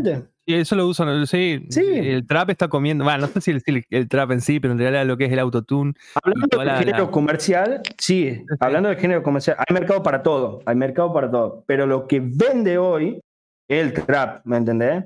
Y 0.44 0.56
eso 0.56 0.76
lo 0.76 0.88
usan, 0.88 1.28
sí, 1.28 1.64
Sí. 1.70 1.84
El 1.86 2.26
trap 2.26 2.50
está 2.50 2.68
comiendo, 2.68 3.04
bueno, 3.04 3.20
no 3.20 3.28
sé 3.28 3.42
si 3.42 3.52
el, 3.52 3.62
si 3.62 3.72
el- 3.72 3.86
el 3.92 4.10
trap 4.10 4.32
en 4.32 4.42
sí, 4.42 4.60
pero 4.60 4.74
en 4.74 4.80
realidad 4.80 5.06
lo 5.06 5.16
que 5.16 5.26
es 5.26 5.32
el 5.32 5.38
autotune. 5.38 5.94
Hablando 6.22 6.58
del 6.58 6.66
la- 6.68 6.78
género 6.80 7.06
la- 7.06 7.12
comercial, 7.12 7.82
sí, 8.00 8.44
hablando 8.60 8.90
del 8.90 8.98
género 8.98 9.22
comercial, 9.22 9.56
hay 9.60 9.72
mercado 9.74 10.02
para 10.02 10.24
todo, 10.24 10.62
hay 10.66 10.76
mercado 10.76 11.14
para 11.14 11.30
todo, 11.30 11.64
pero 11.68 11.86
lo 11.86 12.08
que 12.08 12.20
vende 12.22 12.80
hoy 12.80 13.22
es 13.70 13.84
el 13.84 13.94
trap, 13.94 14.42
¿me 14.46 14.58
entendés? 14.58 15.06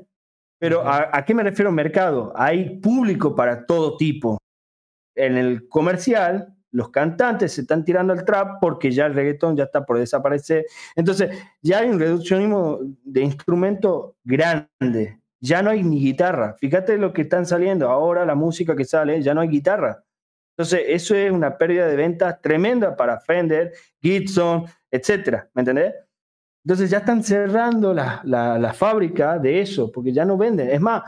Pero 0.60 0.88
¿a, 0.88 1.10
a 1.12 1.26
qué 1.26 1.34
me 1.34 1.44
refiero 1.44 1.72
mercado? 1.72 2.34
Hay 2.36 2.80
público 2.80 3.36
para 3.36 3.66
todo 3.66 3.98
tipo. 3.98 4.38
En 5.16 5.38
el 5.38 5.68
comercial, 5.70 6.56
los 6.76 6.90
cantantes 6.90 7.54
se 7.54 7.62
están 7.62 7.86
tirando 7.86 8.12
al 8.12 8.26
trap 8.26 8.60
porque 8.60 8.92
ya 8.92 9.06
el 9.06 9.14
reggaetón 9.14 9.56
ya 9.56 9.64
está 9.64 9.86
por 9.86 9.98
desaparecer. 9.98 10.66
Entonces, 10.98 11.30
ya 11.62 11.80
hay 11.80 11.90
un 11.90 12.00
reduccionismo 12.00 12.80
de 13.04 13.22
instrumento 13.22 14.18
grande. 14.26 15.22
Ya 15.40 15.62
no 15.62 15.70
hay 15.70 15.84
ni 15.84 16.02
guitarra. 16.02 16.56
Fíjate 16.60 16.98
lo 16.98 17.14
que 17.14 17.22
están 17.22 17.46
saliendo 17.46 17.90
ahora, 17.90 18.26
la 18.26 18.36
música 18.36 18.76
que 18.76 18.84
sale, 18.84 19.22
ya 19.22 19.34
no 19.34 19.40
hay 19.40 19.48
guitarra. 19.48 20.04
Entonces, 20.58 20.84
eso 20.88 21.16
es 21.16 21.32
una 21.32 21.58
pérdida 21.58 21.88
de 21.88 21.96
ventas 21.96 22.42
tremenda 22.42 22.98
para 22.98 23.22
Fender, 23.22 23.72
Gibson, 24.02 24.66
etcétera, 24.92 25.50
¿me 25.54 25.62
entendés? 25.62 25.94
Entonces 26.66 26.90
ya 26.90 26.98
están 27.00 27.24
cerrando 27.24 27.94
la, 27.94 28.22
la, 28.24 28.58
la 28.58 28.74
fábrica 28.74 29.38
de 29.38 29.62
eso, 29.62 29.92
porque 29.92 30.12
ya 30.12 30.26
no 30.26 30.36
venden. 30.36 30.70
Es 30.70 30.82
más, 30.82 31.04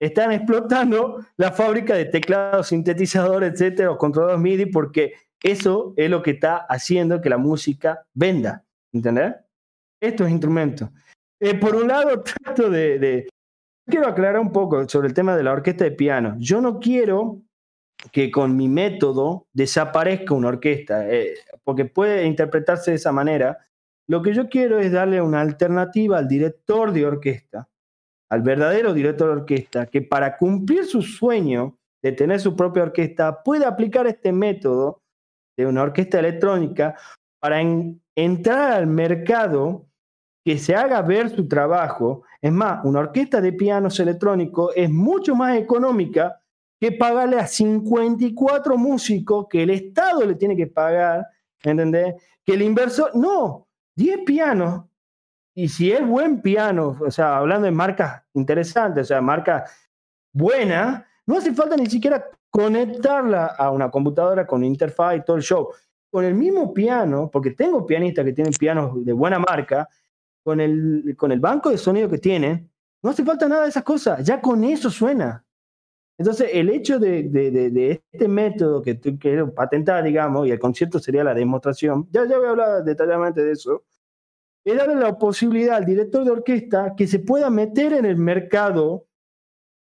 están 0.00 0.30
explotando 0.32 1.24
la 1.36 1.50
fábrica 1.50 1.94
de 1.94 2.04
teclados, 2.06 2.68
sintetizadores, 2.68 3.52
etcétera, 3.52 3.90
o 3.90 3.98
controladores 3.98 4.40
MIDI, 4.40 4.66
porque 4.66 5.14
eso 5.42 5.92
es 5.96 6.08
lo 6.08 6.22
que 6.22 6.32
está 6.32 6.56
haciendo 6.68 7.20
que 7.20 7.28
la 7.28 7.38
música 7.38 8.06
venda, 8.14 8.64
¿entendés? 8.92 9.34
Estos 10.00 10.30
instrumentos. 10.30 10.88
Eh, 11.40 11.54
por 11.56 11.74
un 11.74 11.88
lado, 11.88 12.22
trato 12.44 12.70
de, 12.70 12.98
de- 12.98 13.28
Quiero 13.88 14.06
aclarar 14.06 14.38
un 14.40 14.52
poco 14.52 14.88
sobre 14.88 15.08
el 15.08 15.14
tema 15.14 15.36
de 15.36 15.42
la 15.42 15.50
orquesta 15.52 15.82
de 15.82 15.90
piano. 15.90 16.36
Yo 16.38 16.60
no 16.60 16.78
quiero 16.78 17.42
que 18.12 18.30
con 18.30 18.56
mi 18.56 18.68
método 18.68 19.46
desaparezca 19.52 20.34
una 20.34 20.48
orquesta, 20.48 21.08
eh, 21.10 21.34
porque 21.64 21.84
puede 21.86 22.24
interpretarse 22.26 22.92
de 22.92 22.96
esa 22.98 23.10
manera. 23.10 23.58
Lo 24.08 24.22
que 24.22 24.34
yo 24.34 24.48
quiero 24.48 24.78
es 24.78 24.92
darle 24.92 25.20
una 25.20 25.40
alternativa 25.40 26.18
al 26.18 26.28
director 26.28 26.92
de 26.92 27.06
orquesta, 27.06 27.68
al 28.30 28.42
verdadero 28.42 28.92
director 28.92 29.28
de 29.28 29.40
orquesta, 29.42 29.86
que 29.86 30.02
para 30.02 30.36
cumplir 30.36 30.84
su 30.84 31.02
sueño 31.02 31.78
de 32.02 32.12
tener 32.12 32.40
su 32.40 32.56
propia 32.56 32.82
orquesta 32.82 33.42
pueda 33.42 33.68
aplicar 33.68 34.06
este 34.06 34.32
método 34.32 35.02
de 35.56 35.66
una 35.66 35.82
orquesta 35.82 36.18
electrónica 36.18 36.96
para 37.40 37.60
en- 37.60 38.02
entrar 38.16 38.72
al 38.72 38.86
mercado, 38.86 39.86
que 40.44 40.58
se 40.58 40.74
haga 40.74 41.00
ver 41.02 41.30
su 41.30 41.46
trabajo. 41.46 42.24
Es 42.40 42.50
más, 42.50 42.84
una 42.84 42.98
orquesta 43.00 43.40
de 43.40 43.52
pianos 43.52 44.00
electrónicos 44.00 44.72
es 44.74 44.90
mucho 44.90 45.36
más 45.36 45.56
económica 45.56 46.40
que 46.80 46.90
pagarle 46.90 47.38
a 47.38 47.46
54 47.46 48.76
músicos 48.76 49.46
que 49.48 49.62
el 49.62 49.70
Estado 49.70 50.26
le 50.26 50.34
tiene 50.34 50.56
que 50.56 50.66
pagar, 50.66 51.24
¿entendés? 51.62 52.16
Que 52.44 52.54
el 52.54 52.62
inversor, 52.62 53.14
no, 53.14 53.68
10 53.96 54.20
pianos. 54.24 54.84
Y 55.54 55.68
si 55.68 55.92
es 55.92 56.06
buen 56.06 56.40
piano, 56.40 56.96
o 56.98 57.10
sea, 57.10 57.36
hablando 57.36 57.66
de 57.66 57.72
marcas 57.72 58.22
interesantes, 58.34 59.02
o 59.02 59.08
sea, 59.08 59.20
marcas 59.20 59.70
buenas, 60.32 61.04
no 61.26 61.36
hace 61.36 61.52
falta 61.52 61.76
ni 61.76 61.86
siquiera 61.86 62.24
conectarla 62.48 63.46
a 63.46 63.70
una 63.70 63.90
computadora 63.90 64.46
con 64.46 64.64
interfaz 64.64 65.16
y 65.16 65.24
todo 65.24 65.36
el 65.36 65.42
show. 65.42 65.68
Con 66.10 66.24
el 66.24 66.34
mismo 66.34 66.72
piano, 66.72 67.30
porque 67.30 67.52
tengo 67.52 67.86
pianistas 67.86 68.24
que 68.24 68.32
tienen 68.32 68.52
pianos 68.52 69.04
de 69.04 69.12
buena 69.12 69.38
marca, 69.38 69.88
con 70.42 70.60
el, 70.60 71.14
con 71.16 71.32
el 71.32 71.40
banco 71.40 71.70
de 71.70 71.78
sonido 71.78 72.08
que 72.08 72.18
tienen, 72.18 72.70
no 73.02 73.10
hace 73.10 73.24
falta 73.24 73.48
nada 73.48 73.62
de 73.62 73.68
esas 73.68 73.82
cosas, 73.82 74.24
ya 74.24 74.40
con 74.40 74.64
eso 74.64 74.90
suena. 74.90 75.44
Entonces, 76.18 76.50
el 76.52 76.68
hecho 76.70 76.98
de, 76.98 77.24
de- 77.24 77.50
de- 77.50 77.70
de 77.70 78.02
este 78.12 78.28
método 78.28 78.82
que 78.82 78.94
tú 78.94 79.18
quieres 79.18 79.50
patentar, 79.52 80.04
digamos, 80.04 80.46
y 80.46 80.50
el 80.50 80.58
concierto 80.58 80.98
sería 80.98 81.24
la 81.24 81.34
demostración, 81.34 82.06
ya, 82.10 82.26
ya 82.28 82.38
voy 82.38 82.46
a 82.46 82.50
hablar 82.50 82.84
detalladamente 82.84 83.42
de 83.42 83.52
eso, 83.52 83.84
es 84.64 84.76
darle 84.76 84.94
la 84.96 85.18
posibilidad 85.18 85.76
al 85.76 85.84
director 85.84 86.24
de 86.24 86.30
orquesta 86.30 86.94
que 86.96 87.06
se 87.06 87.18
pueda 87.18 87.50
meter 87.50 87.92
en 87.94 88.04
el 88.04 88.16
mercado 88.16 89.06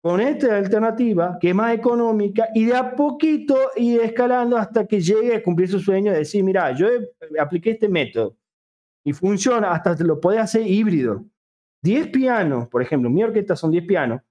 con 0.03 0.19
esta 0.19 0.57
alternativa 0.57 1.37
que 1.41 1.49
es 1.49 1.55
más 1.55 1.73
económica 1.73 2.49
y 2.53 2.65
de 2.65 2.75
a 2.75 2.95
poquito 2.95 3.57
ir 3.75 4.01
escalando 4.01 4.57
hasta 4.57 4.85
que 4.85 4.99
llegue 5.01 5.35
a 5.35 5.41
cumplir 5.43 5.69
su 5.69 5.79
sueño 5.79 6.11
de 6.11 6.19
decir, 6.19 6.43
mira, 6.43 6.71
yo 6.75 6.87
apliqué 7.39 7.71
este 7.71 7.87
método 7.89 8.35
y 9.03 9.13
funciona, 9.13 9.71
hasta 9.71 9.95
lo 10.03 10.19
puede 10.19 10.39
hacer 10.39 10.67
híbrido. 10.67 11.23
10 11.81 12.07
pianos, 12.09 12.67
por 12.67 12.81
ejemplo, 12.81 13.09
mi 13.09 13.23
orquesta 13.23 13.55
son 13.55 13.71
10 13.71 13.85
pianos, 13.85 14.21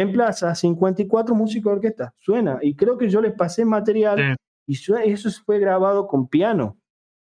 en 0.00 0.12
plaza 0.12 0.54
54 0.54 1.34
músicos 1.34 1.70
de 1.72 1.76
orquesta, 1.76 2.14
suena, 2.18 2.58
y 2.62 2.74
creo 2.74 2.96
que 2.98 3.08
yo 3.08 3.20
les 3.20 3.32
pasé 3.32 3.64
material 3.64 4.36
Sí. 4.66 4.92
y 4.94 5.10
eso 5.12 5.30
fue 5.44 5.58
grabado 5.58 6.06
con 6.06 6.28
piano. 6.28 6.76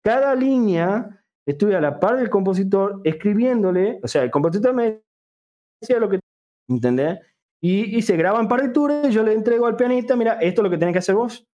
Cada 0.04 0.36
línea 0.36 1.24
estuve 1.46 1.76
a 1.76 1.82
la 1.82 2.00
par 2.00 2.18
del 2.18 2.30
compositor 2.30 3.02
escribiéndole, 3.04 4.00
o 4.04 4.08
sea, 4.08 4.24
el 4.24 4.32
compositor 4.32 4.74
me 4.74 5.02
decía 5.82 6.00
lo 6.00 6.10
que, 6.10 6.20
¿entendés? 6.70 7.20
Y, 7.62 7.98
y 7.98 8.02
se 8.02 8.18
graba 8.18 8.40
en 8.40 8.48
partitura 8.48 9.02
y 9.08 9.12
yo 9.12 9.24
le 9.24 9.34
entrego 9.34 9.66
al 9.66 9.76
pianista, 9.76 10.16
mira, 10.16 10.34
esto 10.34 10.62
es 10.62 10.64
lo 10.64 10.70
que 10.70 10.78
tenés 10.78 10.94
que 10.94 11.00
hacer 11.00 11.16
vos. 11.16 11.46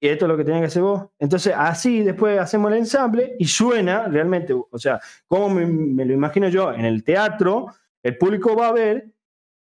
Y 0.00 0.08
esto 0.08 0.26
es 0.26 0.28
lo 0.28 0.36
que 0.36 0.44
tenés 0.44 0.60
que 0.60 0.66
hacer 0.66 0.82
vos. 0.82 1.06
Entonces, 1.18 1.54
así 1.56 2.02
después 2.02 2.38
hacemos 2.38 2.70
el 2.70 2.78
ensamble 2.78 3.34
y 3.38 3.46
suena 3.46 4.06
realmente, 4.08 4.52
o 4.54 4.78
sea, 4.78 5.00
como 5.26 5.48
me, 5.48 5.66
me 5.66 6.04
lo 6.04 6.12
imagino 6.12 6.48
yo, 6.48 6.72
en 6.72 6.84
el 6.84 7.02
teatro, 7.02 7.66
el 8.04 8.16
público 8.18 8.54
va 8.54 8.68
a 8.68 8.72
ver, 8.72 9.10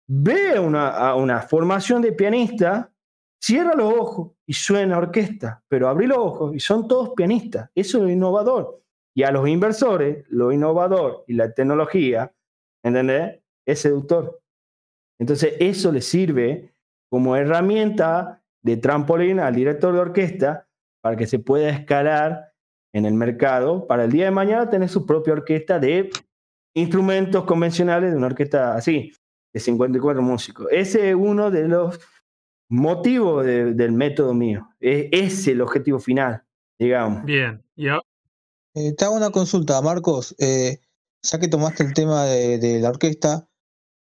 ve 0.10 0.60
una, 0.60 0.90
a 0.90 1.16
una 1.16 1.42
formación 1.42 2.02
de 2.02 2.14
pianista, 2.14 2.92
cierra 3.40 3.76
los 3.76 3.94
ojos 3.94 4.32
y 4.46 4.54
suena 4.54 4.98
orquesta, 4.98 5.64
pero 5.68 5.88
abrí 5.88 6.08
los 6.08 6.18
ojos 6.18 6.56
y 6.56 6.60
son 6.60 6.88
todos 6.88 7.12
pianistas. 7.16 7.70
Eso 7.76 8.00
es 8.00 8.04
lo 8.04 8.10
innovador. 8.10 8.82
Y 9.16 9.24
a 9.24 9.32
los 9.32 9.48
inversores, 9.48 10.26
lo 10.30 10.52
innovador 10.52 11.24
y 11.28 11.34
la 11.34 11.54
tecnología, 11.54 12.34
¿entendés? 12.84 13.40
Es 13.68 13.82
seductor. 13.82 14.42
Entonces, 15.20 15.54
eso 15.60 15.92
le 15.92 16.02
sirve 16.02 16.74
como 17.12 17.36
herramienta 17.36 18.42
de 18.64 18.78
trampolín 18.78 19.40
al 19.40 19.56
director 19.56 19.94
de 19.94 20.00
orquesta 20.00 20.68
para 21.02 21.16
que 21.16 21.28
se 21.28 21.40
pueda 21.40 21.70
escalar 21.70 22.54
en 22.94 23.06
el 23.06 23.14
mercado 23.14 23.86
para 23.86 24.06
el 24.06 24.12
día 24.12 24.26
de 24.26 24.32
mañana 24.32 24.70
tener 24.70 24.90
su 24.90 25.06
propia 25.06 25.34
orquesta 25.34 25.78
de 25.80 26.10
instrumentos 26.76 27.44
convencionales 27.46 28.12
de 28.12 28.18
una 28.18 28.28
orquesta 28.28 28.74
así, 28.74 29.12
de 29.54 29.60
54 29.60 30.22
músicos. 30.22 30.68
Ese 30.72 31.10
es 31.10 31.16
uno 31.16 31.50
de 31.52 31.68
los 31.68 32.00
motivos 32.70 33.46
de- 33.46 33.74
del 33.74 33.92
método 33.92 34.34
mío. 34.34 34.68
Es, 34.80 35.08
ese 35.12 35.26
es 35.28 35.48
el 35.48 35.62
objetivo 35.62 36.00
final, 36.00 36.44
digamos. 36.80 37.24
Bien. 37.26 37.64
Y 37.76 37.88
a- 37.90 38.02
Eh, 38.76 38.94
te 38.94 39.06
hago 39.06 39.16
una 39.16 39.32
consulta, 39.32 39.82
Marcos. 39.82 40.36
Eh, 40.38 40.80
ya 41.24 41.40
que 41.40 41.48
tomaste 41.48 41.84
el 41.84 41.94
tema 41.94 42.26
de, 42.26 42.60
de 42.60 42.80
la 42.80 42.90
orquesta, 42.90 43.48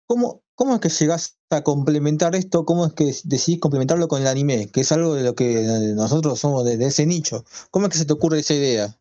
¿cómo, 0.05 0.43
¿cómo 0.53 0.75
es 0.75 0.81
que 0.81 0.89
llegás 0.89 1.39
a 1.49 1.63
complementar 1.63 2.35
esto? 2.35 2.65
¿Cómo 2.65 2.85
es 2.85 2.93
que 2.93 3.05
decidís 3.23 3.59
complementarlo 3.61 4.07
con 4.09 4.21
el 4.21 4.27
anime? 4.27 4.69
Que 4.71 4.81
es 4.81 4.91
algo 4.91 5.15
de 5.15 5.23
lo 5.23 5.33
que 5.33 5.63
nosotros 5.95 6.37
somos 6.39 6.65
de, 6.65 6.75
de 6.77 6.87
ese 6.87 7.05
nicho. 7.05 7.45
¿Cómo 7.71 7.85
es 7.87 7.93
que 7.93 7.97
se 7.99 8.05
te 8.05 8.13
ocurre 8.13 8.39
esa 8.39 8.53
idea? 8.53 8.95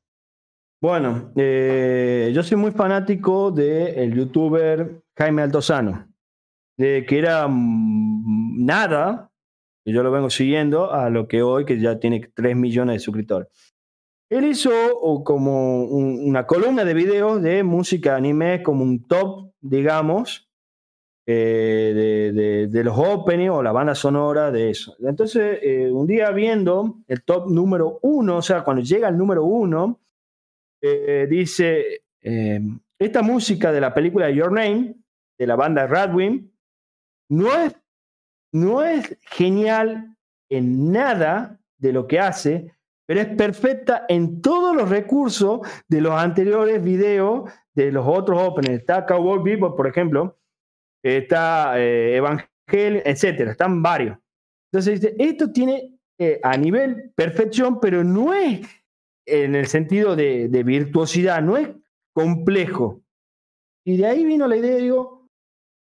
Bueno, 0.80 1.32
eh, 1.34 2.30
yo 2.32 2.42
soy 2.44 2.56
muy 2.56 2.70
fanático 2.70 3.50
del 3.50 4.14
youtuber 4.14 5.02
Jaime 5.18 5.42
Altozano, 5.42 6.07
de 6.78 7.04
que 7.06 7.18
era 7.18 7.46
mm, 7.48 8.64
nada, 8.64 9.30
y 9.84 9.92
yo 9.92 10.02
lo 10.02 10.10
vengo 10.10 10.30
siguiendo, 10.30 10.92
a 10.92 11.10
lo 11.10 11.28
que 11.28 11.42
hoy, 11.42 11.64
que 11.64 11.78
ya 11.80 11.98
tiene 11.98 12.30
3 12.34 12.56
millones 12.56 12.94
de 12.96 13.00
suscriptores. 13.00 13.48
Él 14.30 14.44
hizo 14.44 14.70
como 15.24 15.84
un- 15.84 16.20
una 16.28 16.46
columna 16.46 16.84
de 16.84 16.94
videos 16.94 17.42
de 17.42 17.62
música 17.62 18.16
anime, 18.16 18.62
como 18.62 18.84
un 18.84 19.02
top 19.06 19.48
digamos, 19.60 20.48
eh, 21.26 22.68
de, 22.70 22.84
los 22.84 22.96
openings 22.96 23.50
o 23.50 23.62
la 23.62 23.72
banda 23.72 23.94
sonora 23.94 24.50
de 24.50 24.70
eso. 24.70 24.94
Entonces, 25.00 25.58
eh, 25.62 25.90
un 25.90 26.06
día 26.06 26.30
viendo 26.30 27.00
el 27.06 27.22
top 27.22 27.50
número 27.50 27.98
uno, 28.02 28.36
o 28.38 28.42
sea, 28.42 28.62
cuando 28.64 28.82
llega 28.82 29.08
el 29.08 29.18
número 29.18 29.44
uno, 29.44 30.00
eh, 30.80 31.26
dice, 31.28 32.02
esta 32.98 33.22
música 33.22 33.72
de 33.72 33.80
la 33.80 33.92
película 33.92 34.30
Your 34.30 34.52
Name, 34.52 34.94
de 35.38 35.46
la 35.46 35.56
banda 35.56 35.86
Radwin, 35.86 36.50
no 37.30 37.54
es, 37.54 37.74
no 38.52 38.82
es 38.82 39.18
genial 39.22 40.16
en 40.50 40.92
nada 40.92 41.60
de 41.78 41.92
lo 41.92 42.06
que 42.06 42.18
hace, 42.20 42.74
pero 43.06 43.20
es 43.20 43.28
perfecta 43.36 44.04
en 44.08 44.42
todos 44.42 44.76
los 44.76 44.88
recursos 44.88 45.60
de 45.88 46.00
los 46.00 46.12
anteriores 46.12 46.82
videos 46.82 47.50
de 47.74 47.92
los 47.92 48.04
otros 48.06 48.40
openings. 48.40 48.80
Está 48.80 49.06
Cowboy 49.06 49.42
Bebop, 49.42 49.76
por 49.76 49.86
ejemplo, 49.86 50.38
está 51.02 51.78
eh, 51.80 52.16
Evangelion, 52.16 53.02
etcétera, 53.04 53.52
están 53.52 53.82
varios. 53.82 54.18
Entonces 54.70 55.00
dice, 55.00 55.16
esto 55.18 55.50
tiene 55.50 55.98
eh, 56.18 56.40
a 56.42 56.56
nivel 56.56 57.12
perfección, 57.14 57.80
pero 57.80 58.04
no 58.04 58.34
es 58.34 58.66
en 59.24 59.54
el 59.54 59.66
sentido 59.66 60.16
de, 60.16 60.48
virtuosidad, 60.64 61.42
no 61.42 61.56
es 61.56 61.68
complejo. 62.12 63.02
Y 63.84 63.96
de 63.96 64.06
ahí 64.06 64.24
vino 64.24 64.46
la 64.46 64.56
idea, 64.56 64.76
digo, 64.76 65.17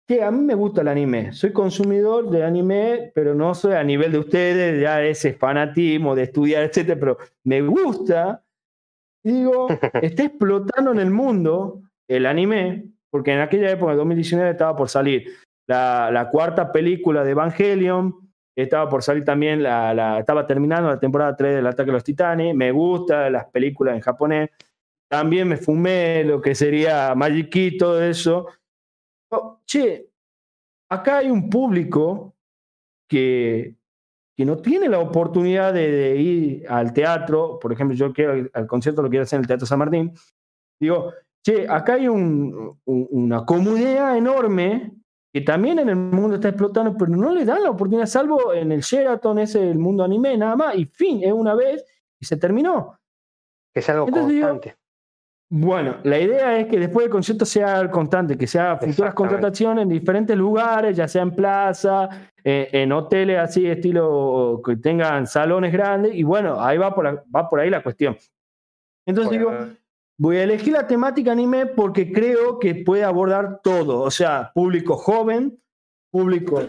que 0.07 0.23
a 0.23 0.31
mí 0.31 0.39
me 0.39 0.55
gusta 0.55 0.81
el 0.81 0.87
anime, 0.87 1.33
soy 1.33 1.51
consumidor 1.51 2.29
de 2.29 2.45
anime, 2.45 3.11
pero 3.13 3.35
no 3.35 3.53
soy 3.53 3.73
a 3.73 3.83
nivel 3.83 4.13
de 4.13 4.19
ustedes, 4.19 4.81
ya 4.81 5.03
ese 5.03 5.33
fanatismo 5.33 6.15
de 6.15 6.23
estudiar, 6.23 6.63
etcétera, 6.63 6.97
pero 6.97 7.17
me 7.43 7.61
gusta. 7.61 8.41
Y 9.21 9.31
digo, 9.33 9.67
está 10.01 10.23
explotando 10.23 10.93
en 10.93 10.99
el 10.99 11.11
mundo 11.11 11.81
el 12.07 12.25
anime, 12.25 12.85
porque 13.09 13.33
en 13.33 13.41
aquella 13.41 13.69
época, 13.69 13.91
en 13.91 13.97
2019, 13.97 14.51
estaba 14.51 14.77
por 14.77 14.87
salir 14.87 15.27
la, 15.67 16.29
cuarta 16.31 16.71
película 16.71 17.25
de 17.25 17.31
Evangelion, 17.31 18.15
estaba 18.55 18.87
por 18.89 19.03
salir 19.03 19.25
también, 19.25 19.61
la, 19.61 20.19
estaba 20.19 20.47
terminando 20.47 20.89
la 20.89 20.99
temporada 21.01 21.35
3 21.35 21.55
del 21.55 21.67
Ataque 21.67 21.87
de 21.87 21.93
los 21.93 22.03
Titanes, 22.05 22.55
me 22.55 22.71
gustan 22.71 23.33
las 23.33 23.47
películas 23.47 23.95
en 23.95 24.01
japonés, 24.01 24.51
también 25.09 25.49
me 25.49 25.57
fumé 25.57 26.23
lo 26.23 26.41
que 26.41 26.55
sería 26.55 27.13
Magic 27.13 27.49
Key, 27.49 27.77
todo 27.77 28.01
eso. 28.01 28.47
Che, 29.65 30.09
acá 30.89 31.17
hay 31.17 31.29
un 31.29 31.49
público 31.49 32.35
que, 33.09 33.75
que 34.35 34.45
no 34.45 34.57
tiene 34.57 34.89
la 34.89 34.99
oportunidad 34.99 35.73
de, 35.73 35.91
de, 35.91 36.15
ir 36.17 36.65
al 36.69 36.93
teatro, 36.93 37.59
por 37.59 37.71
ejemplo, 37.73 37.95
yo 37.95 38.13
quiero 38.13 38.49
al 38.53 38.67
concierto 38.67 39.01
lo 39.01 39.09
quiero 39.09 39.23
hacer 39.23 39.37
en 39.37 39.41
el 39.41 39.47
Teatro 39.47 39.65
San 39.65 39.79
Martín, 39.79 40.13
digo, 40.79 41.13
che, 41.43 41.67
acá 41.67 41.93
hay 41.93 42.07
una 42.07 43.45
comunidad 43.45 44.17
enorme 44.17 44.91
que 45.33 45.41
también 45.41 45.79
en 45.79 45.89
el 45.89 45.95
mundo 45.95 46.35
está 46.35 46.49
explotando, 46.49 46.95
pero 46.97 47.11
no 47.11 47.31
le 47.31 47.45
dan 47.45 47.63
la 47.63 47.71
oportunidad, 47.71 48.05
salvo 48.05 48.53
en 48.53 48.71
el 48.71 48.81
Sheraton, 48.81 49.39
ese 49.39 49.69
el 49.69 49.77
mundo 49.77 50.03
anime, 50.03 50.37
nada 50.37 50.55
más, 50.55 50.75
y 50.75 50.85
fin, 50.85 51.23
es 51.23 51.31
una 51.31 51.53
vez 51.53 51.83
y 52.19 52.25
se 52.25 52.37
terminó. 52.37 52.99
Es 53.73 53.89
algo 53.89 54.07
constante. 54.07 54.77
Bueno, 55.49 55.97
la 56.03 56.19
idea 56.19 56.59
es 56.59 56.67
que 56.67 56.77
después 56.77 57.05
del 57.05 57.11
concierto 57.11 57.45
sea 57.45 57.89
constante, 57.89 58.37
que 58.37 58.47
sea 58.47 58.77
futuras 58.77 59.13
contrataciones 59.13 59.83
en 59.83 59.89
diferentes 59.89 60.37
lugares, 60.37 60.95
ya 60.95 61.07
sea 61.07 61.21
en 61.21 61.31
plaza, 61.31 62.09
eh, 62.43 62.69
en 62.71 62.91
hoteles 62.91 63.39
así, 63.39 63.65
estilo 63.65 64.61
que 64.65 64.75
tengan 64.77 65.25
salones 65.25 65.71
grandes, 65.71 66.13
y 66.15 66.23
bueno, 66.23 66.61
ahí 66.61 66.77
va 66.77 66.93
por, 66.93 67.23
va 67.33 67.49
por 67.49 67.59
ahí 67.59 67.69
la 67.69 67.81
cuestión. 67.81 68.17
Entonces 69.05 69.31
digo, 69.31 69.51
Voy 70.19 70.37
a 70.37 70.43
elegir 70.45 70.73
la 70.73 70.87
temática 70.87 71.31
anime 71.31 71.67
porque 71.67 72.11
creo 72.11 72.57
que 72.57 72.73
puede 72.73 73.03
abordar 73.03 73.61
todo, 73.63 73.99
o 74.01 74.09
sea, 74.09 74.51
público 74.51 74.97
joven, 74.97 75.61
público, 76.09 76.63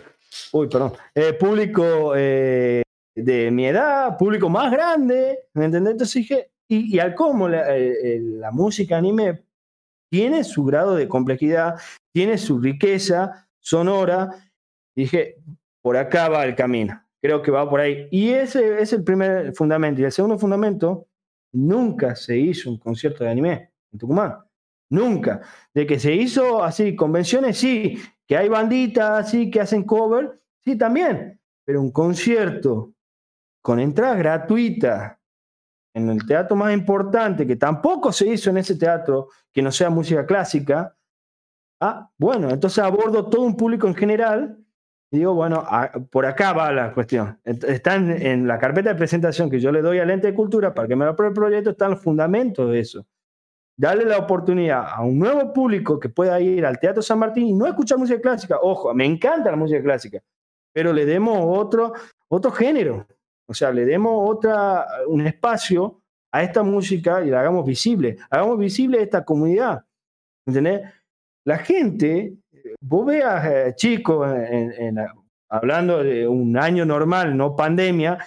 uy, 0.52 0.68
perdón, 0.68 0.92
eh, 1.14 1.32
público 1.32 2.12
eh, 2.14 2.82
de 3.14 3.50
mi 3.50 3.66
edad, 3.66 4.18
público 4.18 4.50
más 4.50 4.70
grande, 4.70 5.46
¿me 5.54 5.64
entendés? 5.64 5.92
Entonces 5.92 6.14
dije, 6.14 6.50
y, 6.68 6.98
al 6.98 7.14
cómo 7.14 7.48
eh, 7.48 8.20
la, 8.20 8.50
música 8.50 8.96
anime 8.96 9.42
tiene 10.10 10.44
su 10.44 10.64
grado 10.64 10.94
de 10.94 11.08
complejidad, 11.08 11.80
tiene 12.12 12.38
su 12.38 12.60
riqueza 12.60 13.48
sonora, 13.60 14.30
dije, 14.94 15.36
por 15.82 15.96
acá 15.96 16.28
va 16.28 16.44
el 16.44 16.54
camino, 16.54 17.02
creo 17.22 17.42
que 17.42 17.50
va 17.50 17.68
por 17.68 17.80
ahí. 17.80 18.08
Y 18.10 18.30
ese 18.30 18.80
es 18.82 18.92
el 18.92 19.04
primer 19.04 19.54
fundamento. 19.54 20.00
Y 20.00 20.04
el 20.04 20.12
segundo 20.12 20.38
fundamento 20.38 21.08
Nunca 21.52 22.14
se 22.14 22.36
hizo 22.36 22.70
un 22.70 22.78
concierto 22.78 23.24
de 23.24 23.30
anime 23.30 23.72
en 23.92 23.98
Tucumán. 23.98 24.36
Nunca. 24.90 25.40
De 25.72 25.86
que 25.86 25.98
se 25.98 26.14
hizo 26.14 26.62
así, 26.62 26.94
convenciones, 26.94 27.58
sí. 27.58 27.98
Que 28.26 28.36
hay 28.36 28.48
banditas 28.48 29.26
así 29.26 29.50
que 29.50 29.60
hacen 29.60 29.84
cover, 29.84 30.40
sí, 30.64 30.76
también. 30.76 31.40
Pero 31.64 31.80
un 31.80 31.90
concierto 31.90 32.92
con 33.62 33.80
entrada 33.80 34.14
gratuita 34.16 35.17
en 35.98 36.10
el 36.10 36.26
teatro 36.26 36.56
más 36.56 36.72
importante, 36.72 37.46
que 37.46 37.56
tampoco 37.56 38.12
se 38.12 38.28
hizo 38.28 38.50
en 38.50 38.58
ese 38.58 38.76
teatro, 38.76 39.28
que 39.52 39.62
no 39.62 39.70
sea 39.70 39.90
música 39.90 40.24
clásica. 40.24 40.96
Ah, 41.80 42.10
bueno, 42.16 42.50
entonces 42.50 42.82
abordo 42.82 43.26
todo 43.26 43.42
un 43.42 43.56
público 43.56 43.86
en 43.86 43.94
general 43.94 44.58
y 45.10 45.18
digo, 45.18 45.34
bueno, 45.34 45.64
por 46.10 46.26
acá 46.26 46.52
va 46.52 46.70
la 46.70 46.92
cuestión. 46.92 47.40
Está 47.44 47.94
en, 47.94 48.46
la 48.46 48.58
carpeta 48.58 48.90
de 48.90 48.94
presentación 48.94 49.48
que 49.48 49.58
yo 49.58 49.72
le 49.72 49.80
doy 49.80 49.98
al 49.98 50.10
ente 50.10 50.26
de 50.26 50.34
cultura 50.34 50.74
para 50.74 50.86
que 50.86 50.96
me 50.96 51.06
apruebe 51.06 51.30
el 51.30 51.34
proyecto, 51.34 51.70
están 51.70 51.92
los 51.92 52.02
fundamentos 52.02 52.70
de 52.70 52.80
eso. 52.80 53.06
Darle 53.76 54.04
la 54.04 54.18
oportunidad 54.18 54.86
a 54.86 55.02
un 55.02 55.18
nuevo 55.18 55.52
público 55.52 55.98
que 55.98 56.08
pueda 56.08 56.38
ir 56.40 56.66
al 56.66 56.78
Teatro 56.78 57.00
San 57.00 57.20
Martín 57.20 57.46
y 57.46 57.54
no 57.54 57.66
escuchar 57.66 57.96
música 57.96 58.20
clásica. 58.20 58.58
Ojo, 58.60 58.92
me 58.92 59.06
encanta 59.06 59.50
la 59.50 59.56
música 59.56 59.82
clásica, 59.82 60.20
pero 60.72 60.92
le 60.92 61.06
demos 61.06 61.38
otro, 61.40 61.94
otro 62.28 62.50
género. 62.50 63.06
O 63.48 63.54
sea, 63.54 63.72
le 63.72 63.84
demos 63.84 64.12
otra, 64.28 64.86
un 65.06 65.26
espacio 65.26 66.02
a 66.30 66.42
esta 66.42 66.62
música 66.62 67.24
y 67.24 67.30
la 67.30 67.40
hagamos 67.40 67.66
visible. 67.66 68.18
Hagamos 68.30 68.58
visible 68.58 69.02
esta 69.02 69.24
comunidad. 69.24 69.84
¿Entendés? 70.46 70.82
La 71.44 71.58
gente 71.58 72.36
vos 72.80 73.06
veas 73.06 73.44
eh, 73.46 73.74
chicos 73.76 74.28
hablando 75.48 76.02
de 76.02 76.28
un 76.28 76.56
año 76.56 76.84
normal, 76.84 77.36
no 77.36 77.56
pandemia, 77.56 78.18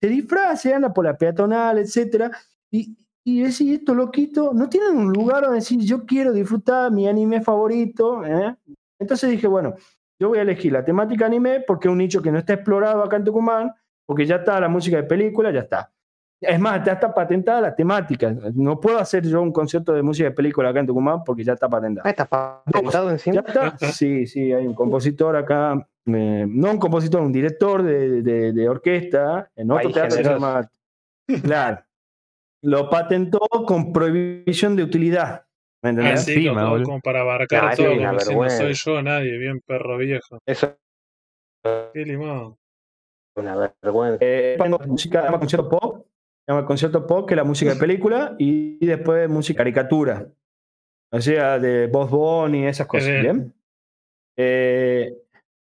se 0.00 0.08
disfraza, 0.08 0.76
anda 0.76 0.92
por 0.92 1.04
la 1.04 1.16
peatonal, 1.16 1.78
etcétera, 1.78 2.30
y, 2.70 2.96
y 3.24 3.42
decís, 3.42 3.72
estos 3.72 3.94
loquitos 3.94 4.54
no 4.54 4.68
tienen 4.68 4.96
un 4.96 5.12
lugar 5.12 5.42
donde 5.42 5.56
decir, 5.56 5.78
yo 5.80 6.06
quiero 6.06 6.32
disfrutar 6.32 6.90
mi 6.90 7.06
anime 7.06 7.42
favorito. 7.42 8.24
¿eh? 8.24 8.56
Entonces 8.98 9.30
dije, 9.30 9.46
bueno, 9.46 9.74
yo 10.18 10.28
voy 10.28 10.38
a 10.38 10.42
elegir 10.42 10.72
la 10.72 10.84
temática 10.84 11.26
anime 11.26 11.62
porque 11.66 11.88
es 11.88 11.92
un 11.92 11.98
nicho 11.98 12.22
que 12.22 12.32
no 12.32 12.38
está 12.38 12.54
explorado 12.54 13.02
acá 13.02 13.16
en 13.16 13.24
Tucumán, 13.24 13.74
porque 14.10 14.26
ya 14.26 14.34
está 14.34 14.58
la 14.58 14.66
música 14.66 14.96
de 14.96 15.04
película, 15.04 15.52
ya 15.52 15.60
está. 15.60 15.92
Es 16.40 16.58
más, 16.58 16.84
ya 16.84 16.94
está 16.94 17.14
patentada 17.14 17.60
la 17.60 17.76
temática. 17.76 18.34
No 18.54 18.80
puedo 18.80 18.98
hacer 18.98 19.24
yo 19.24 19.40
un 19.40 19.52
concierto 19.52 19.92
de 19.92 20.02
música 20.02 20.30
de 20.30 20.34
película 20.34 20.70
acá 20.70 20.80
en 20.80 20.88
Tucumán 20.88 21.22
porque 21.22 21.44
ya 21.44 21.52
está 21.52 21.68
patentada. 21.68 22.10
¿Está 22.10 22.24
patentado 22.24 23.08
encima? 23.08 23.36
¿Ya 23.36 23.40
está? 23.42 23.92
Sí, 23.92 24.26
sí, 24.26 24.52
hay 24.52 24.66
un 24.66 24.74
compositor 24.74 25.36
acá, 25.36 25.74
eh, 26.06 26.44
no 26.48 26.72
un 26.72 26.78
compositor, 26.78 27.20
un 27.20 27.30
director 27.30 27.84
de, 27.84 28.20
de, 28.52 28.68
orquesta 28.68 29.48
en 29.54 29.70
otro 29.70 29.92
teatro 29.92 30.16
que 30.16 30.24
se 30.24 30.28
llama. 30.28 30.68
Claro. 31.40 31.84
Lo 32.64 32.90
patentó 32.90 33.38
con 33.64 33.92
prohibición 33.92 34.74
de 34.74 34.82
utilidad. 34.82 35.46
¿Me 35.84 35.90
entendés? 35.90 36.24
sí, 36.24 36.48
como, 36.48 36.82
como, 36.82 37.00
para 37.00 37.20
abarcar 37.20 37.76
todo, 37.76 37.90
como 37.94 38.18
si 38.18 38.34
no 38.34 38.50
soy 38.50 38.74
yo 38.74 39.02
nadie, 39.02 39.38
bien 39.38 39.60
perro 39.60 39.96
viejo. 39.98 40.40
Eso. 40.44 40.76
Qué 41.94 42.04
limado. 42.04 42.59
Una 43.36 43.72
vergüenza. 43.82 44.18
Eh, 44.20 44.58
música, 44.86 45.26
concierto 45.38 45.68
pop, 45.68 46.06
llama 46.48 46.66
concierto 46.66 47.06
pop, 47.06 47.26
que 47.26 47.34
es 47.34 47.36
la 47.36 47.44
música 47.44 47.74
de 47.74 47.80
película, 47.80 48.34
y, 48.38 48.84
después 48.84 49.28
música 49.28 49.58
caricatura. 49.58 50.26
O 51.12 51.20
sea, 51.20 51.58
de 51.58 51.86
Bob 51.86 52.08
Bunny 52.08 52.64
y 52.64 52.66
esas 52.66 52.86
cosas. 52.86 53.08
Bien. 53.08 53.52
Eh, 54.38 55.16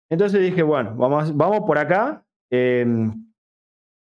entonces 0.09 0.41
dije, 0.41 0.63
bueno, 0.63 0.95
vamos, 0.95 1.35
vamos 1.35 1.61
por 1.65 1.77
acá. 1.77 2.23
Em, 2.51 3.31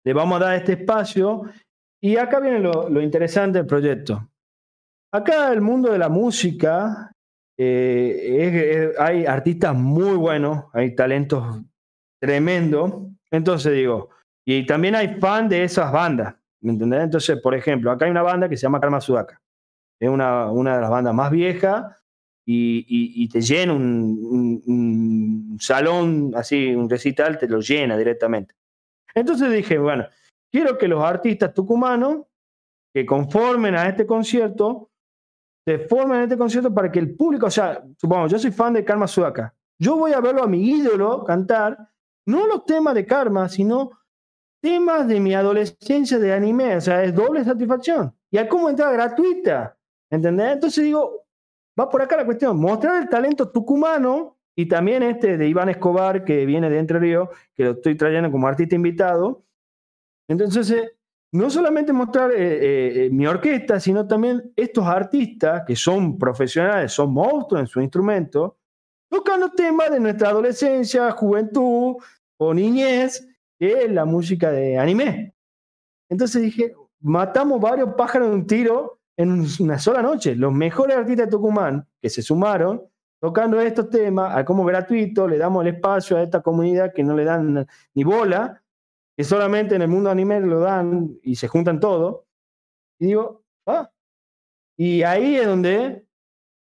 le 0.05 0.13
vamos 0.13 0.41
a 0.41 0.45
dar 0.45 0.55
este 0.55 0.73
espacio. 0.73 1.43
Y 2.01 2.17
acá 2.17 2.39
viene 2.39 2.59
lo, 2.59 3.01
interesante 3.01 3.59
del 3.59 3.67
proyecto. 3.67 4.29
Acá 5.11 5.51
el 5.51 5.61
mundo 5.61 5.91
de 5.91 5.97
la 5.97 6.09
música, 6.09 7.11
eh, 7.57 8.93
hay 8.99 9.25
artistas 9.25 9.75
muy 9.75 10.15
buenos, 10.15 10.65
hay 10.73 10.95
talentos 10.95 11.61
tremendos. 12.21 13.07
Entonces 13.31 13.73
digo, 13.73 14.09
y 14.45 14.65
también 14.65 14.95
hay 14.95 15.19
fan 15.19 15.49
de 15.49 15.63
esas 15.63 15.91
bandas. 15.91 16.35
¿Me 16.61 16.71
entendés? 16.71 17.01
Entonces, 17.01 17.39
por 17.41 17.53
ejemplo, 17.53 17.91
acá 17.91 18.05
hay 18.05 18.11
una 18.11 18.23
banda 18.23 18.49
que 18.49 18.57
se 18.57 18.63
llama 18.63 18.79
Karma 18.79 19.01
Sudaka. 19.01 19.41
Es 19.99 20.09
una, 20.09 20.51
una 20.51 20.75
de 20.75 20.81
las 20.81 20.89
bandas 20.89 21.13
más 21.13 21.31
viejas 21.31 21.85
y, 22.49 23.27
te 23.29 23.41
llena 23.41 23.73
un, 23.73 25.57
salón, 25.59 26.31
así, 26.35 26.73
un 26.73 26.89
recital, 26.89 27.37
te 27.37 27.47
lo 27.47 27.59
llena 27.59 27.97
directamente. 27.97 28.55
Entonces 29.13 29.51
dije, 29.51 29.77
bueno, 29.77 30.05
quiero 30.51 30.77
que 30.77 30.87
los 30.87 31.03
artistas 31.03 31.53
tucumanos 31.53 32.25
que 32.93 33.05
conformen 33.05 33.75
a 33.75 33.89
este 33.89 34.05
concierto 34.05 34.91
se 35.65 35.79
forman 35.79 36.19
en 36.19 36.23
este 36.23 36.37
concierto 36.37 36.73
para 36.73 36.89
que 36.91 36.99
el 36.99 37.15
público, 37.15 37.47
o 37.47 37.51
sea, 37.51 37.83
supongamos, 37.97 38.31
yo 38.31 38.39
soy 38.39 38.51
fan 38.51 38.73
de 38.73 38.85
Karma 38.85 39.07
Sudaka. 39.07 39.53
Yo 39.79 39.97
voy 39.97 40.13
a 40.13 40.21
verlo 40.21 40.43
a 40.43 40.47
mi 40.47 40.61
ídolo 40.65 41.25
cantar, 41.25 41.77
no 42.27 42.45
los 42.45 42.65
temas 42.65 42.93
de 42.93 43.05
Karma, 43.05 43.49
sino 43.49 43.91
temas 44.61 45.07
de 45.07 45.19
mi 45.19 45.33
adolescencia 45.33 46.19
de 46.19 46.33
anime. 46.33 46.75
O 46.75 46.81
sea, 46.81 47.03
es 47.03 47.15
doble 47.15 47.43
satisfacción. 47.43 48.13
Y 48.29 48.37
hay 48.37 48.47
como 48.47 48.69
entrada 48.69 48.91
gratuita. 48.91 49.77
¿Entendés? 50.09 50.53
Entonces 50.53 50.83
digo, 50.83 51.25
va 51.79 51.89
por 51.89 52.01
acá 52.01 52.17
la 52.17 52.25
cuestión. 52.25 52.59
Mostrar 52.59 53.01
el 53.01 53.09
talento 53.09 53.49
tucumano 53.49 54.37
y 54.55 54.67
también 54.67 55.03
este 55.03 55.37
de 55.37 55.47
Iván 55.47 55.69
Escobar, 55.69 56.25
que 56.25 56.45
viene 56.45 56.69
de 56.69 56.79
Entre 56.79 56.99
Ríos, 56.99 57.29
que 57.53 57.63
lo 57.63 57.71
estoy 57.71 57.95
trayendo 57.95 58.31
como 58.31 58.47
artista 58.47 58.75
invitado. 58.75 59.43
Entonces, 60.27 60.69
eh, 60.71 60.97
no 61.31 61.49
solamente 61.49 61.93
mostrar 61.93 62.31
eh, 62.31 63.05
eh, 63.05 63.09
mi 63.11 63.27
orquesta, 63.27 63.79
sino 63.79 64.07
también 64.07 64.51
estos 64.55 64.85
artistas 64.85 65.63
que 65.65 65.75
son 65.75 66.17
profesionales, 66.17 66.91
son 66.91 67.13
monstruos 67.13 67.61
en 67.61 67.67
su 67.67 67.81
instrumento, 67.81 68.57
tocando 69.09 69.51
temas 69.51 69.91
de 69.91 69.99
nuestra 69.99 70.29
adolescencia, 70.29 71.11
juventud 71.11 71.97
o 72.37 72.53
niñez, 72.53 73.27
que 73.59 73.87
la 73.89 74.05
música 74.05 74.51
de 74.51 74.77
anime. 74.77 75.33
Entonces 76.09 76.41
dije, 76.41 76.73
matamos 77.01 77.59
varios 77.59 77.93
pájaros 77.95 78.29
de 78.29 78.35
un 78.35 78.47
tiro 78.47 78.99
en 79.17 79.45
una 79.59 79.79
sola 79.79 80.01
noche. 80.01 80.35
Los 80.35 80.53
mejores 80.53 80.97
artistas 80.97 81.27
de 81.27 81.31
Tucumán 81.31 81.87
que 82.01 82.09
se 82.09 82.21
sumaron 82.21 82.83
tocando 83.19 83.59
estos 83.59 83.89
temas, 83.89 84.43
como 84.45 84.63
gratuito, 84.63 85.27
le 85.27 85.37
damos 85.37 85.65
el 85.65 85.75
espacio 85.75 86.17
a 86.17 86.23
esta 86.23 86.41
comunidad 86.41 86.93
que 86.93 87.03
no 87.03 87.15
le 87.15 87.23
dan 87.23 87.67
ni 87.93 88.03
bola, 88.03 88.63
que 89.15 89.23
solamente 89.23 89.75
en 89.75 89.81
el 89.81 89.87
mundo 89.87 90.11
anime 90.11 90.39
lo 90.39 90.59
dan 90.59 91.17
y 91.23 91.35
se 91.35 91.47
juntan 91.47 91.79
todos. 91.79 92.25
Y 92.99 93.07
digo, 93.07 93.43
ah. 93.65 93.91
Y 94.77 95.01
ahí 95.01 95.35
es 95.37 95.47
donde, 95.47 96.06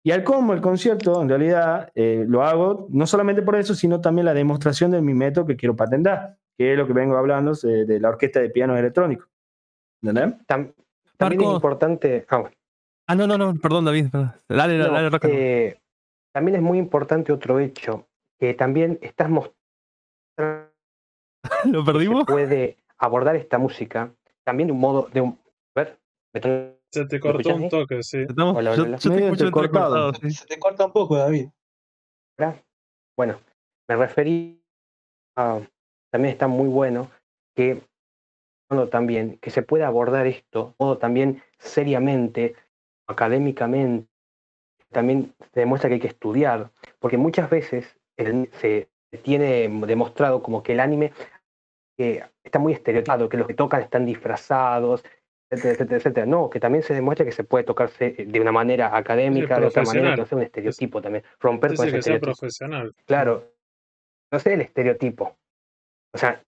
y 0.09 0.11
al 0.11 0.23
como 0.23 0.53
el 0.53 0.61
concierto, 0.61 1.21
en 1.21 1.29
realidad 1.29 1.91
eh, 1.93 2.25
lo 2.27 2.41
hago 2.41 2.87
no 2.89 3.05
solamente 3.05 3.43
por 3.43 3.55
eso, 3.55 3.75
sino 3.75 4.01
también 4.01 4.25
la 4.25 4.33
demostración 4.33 4.89
de 4.89 5.03
mi 5.03 5.13
método 5.13 5.45
que 5.45 5.55
quiero 5.55 5.75
patentar, 5.75 6.35
que 6.57 6.71
es 6.71 6.77
lo 6.79 6.87
que 6.87 6.93
vengo 6.93 7.15
hablando 7.15 7.53
de, 7.53 7.99
la 7.99 8.09
orquesta 8.09 8.39
de 8.39 8.49
piano 8.49 8.75
electrónico. 8.75 9.27
¿Entendés? 10.01 10.33
también 11.15 11.41
es 11.41 11.53
importante. 11.53 12.25
Ah, 12.27 12.49
ah, 13.05 13.13
no, 13.13 13.27
no, 13.27 13.37
no, 13.37 13.53
perdón, 13.61 13.85
David. 13.85 14.07
Dale, 14.47 14.79
dale, 14.79 15.19
eh, 15.27 15.79
También 16.31 16.55
es 16.55 16.63
muy 16.63 16.79
importante 16.79 17.31
otro 17.31 17.59
hecho, 17.59 18.07
que 18.39 18.55
también 18.55 18.97
estás 19.03 19.29
mostrando 19.29 19.59
¿Lo 21.65 21.85
perdimos? 21.85 22.21
Se 22.21 22.31
puede 22.31 22.77
abordar 22.97 23.35
esta 23.35 23.59
música 23.59 24.11
también 24.43 24.69
de 24.69 24.73
un 24.73 24.79
modo, 24.79 25.07
de 25.13 25.21
un, 25.21 25.37
a 25.75 25.83
ver, 25.83 25.99
se 26.91 27.05
te 27.05 27.19
cortó 27.19 27.55
un 27.55 27.69
toque, 27.69 28.03
sí. 28.03 28.25
Hola, 28.37 28.71
hola, 28.71 28.97
Se 28.99 29.09
te 29.09 30.59
corta 30.59 30.85
un 30.85 30.91
poco, 30.91 31.15
David. 31.17 31.49
Bueno, 33.17 33.39
me 33.87 33.95
referí 33.95 34.63
a, 35.35 35.59
también 36.11 36.33
está 36.33 36.47
muy 36.47 36.67
bueno 36.67 37.09
que 37.55 37.81
también 38.91 39.37
que 39.39 39.49
se 39.49 39.63
pueda 39.63 39.87
abordar 39.87 40.27
esto 40.27 40.75
modo 40.77 40.97
también 40.97 41.41
seriamente, 41.57 42.55
académicamente, 43.07 44.07
también 44.91 45.33
se 45.53 45.59
demuestra 45.59 45.89
que 45.89 45.95
hay 45.95 45.99
que 45.99 46.07
estudiar, 46.07 46.71
porque 46.99 47.17
muchas 47.17 47.49
veces 47.49 47.97
se 48.15 48.89
tiene 49.23 49.67
demostrado 49.87 50.41
como 50.43 50.61
que 50.61 50.73
el 50.73 50.79
anime 50.79 51.11
que 51.97 52.23
está 52.43 52.59
muy 52.59 52.73
estereotipado, 52.73 53.27
que 53.27 53.37
los 53.37 53.47
que 53.47 53.53
tocan 53.53 53.81
están 53.81 54.05
disfrazados, 54.05 55.03
etcétera, 55.49 55.97
etcétera. 55.97 56.25
No, 56.25 56.49
que 56.49 56.59
también 56.59 56.83
se 56.83 56.93
demuestra 56.93 57.25
que 57.25 57.31
se 57.31 57.43
puede 57.43 57.63
tocarse 57.63 58.11
de 58.11 58.39
una 58.39 58.51
manera 58.51 58.95
académica, 58.95 59.59
de 59.59 59.67
otra 59.67 59.83
manera, 59.83 60.15
no 60.15 60.25
sé, 60.25 60.35
un 60.35 60.43
estereotipo 60.43 61.01
también. 61.01 61.23
Romper 61.39 61.75
con 61.75 61.87
ese 61.87 61.97
estereotipo. 61.97 62.33
profesional. 62.33 62.95
Claro. 63.05 63.51
No 64.31 64.39
sé 64.39 64.53
el 64.53 64.61
estereotipo. 64.61 65.37
O 66.13 66.17
sea, 66.17 66.43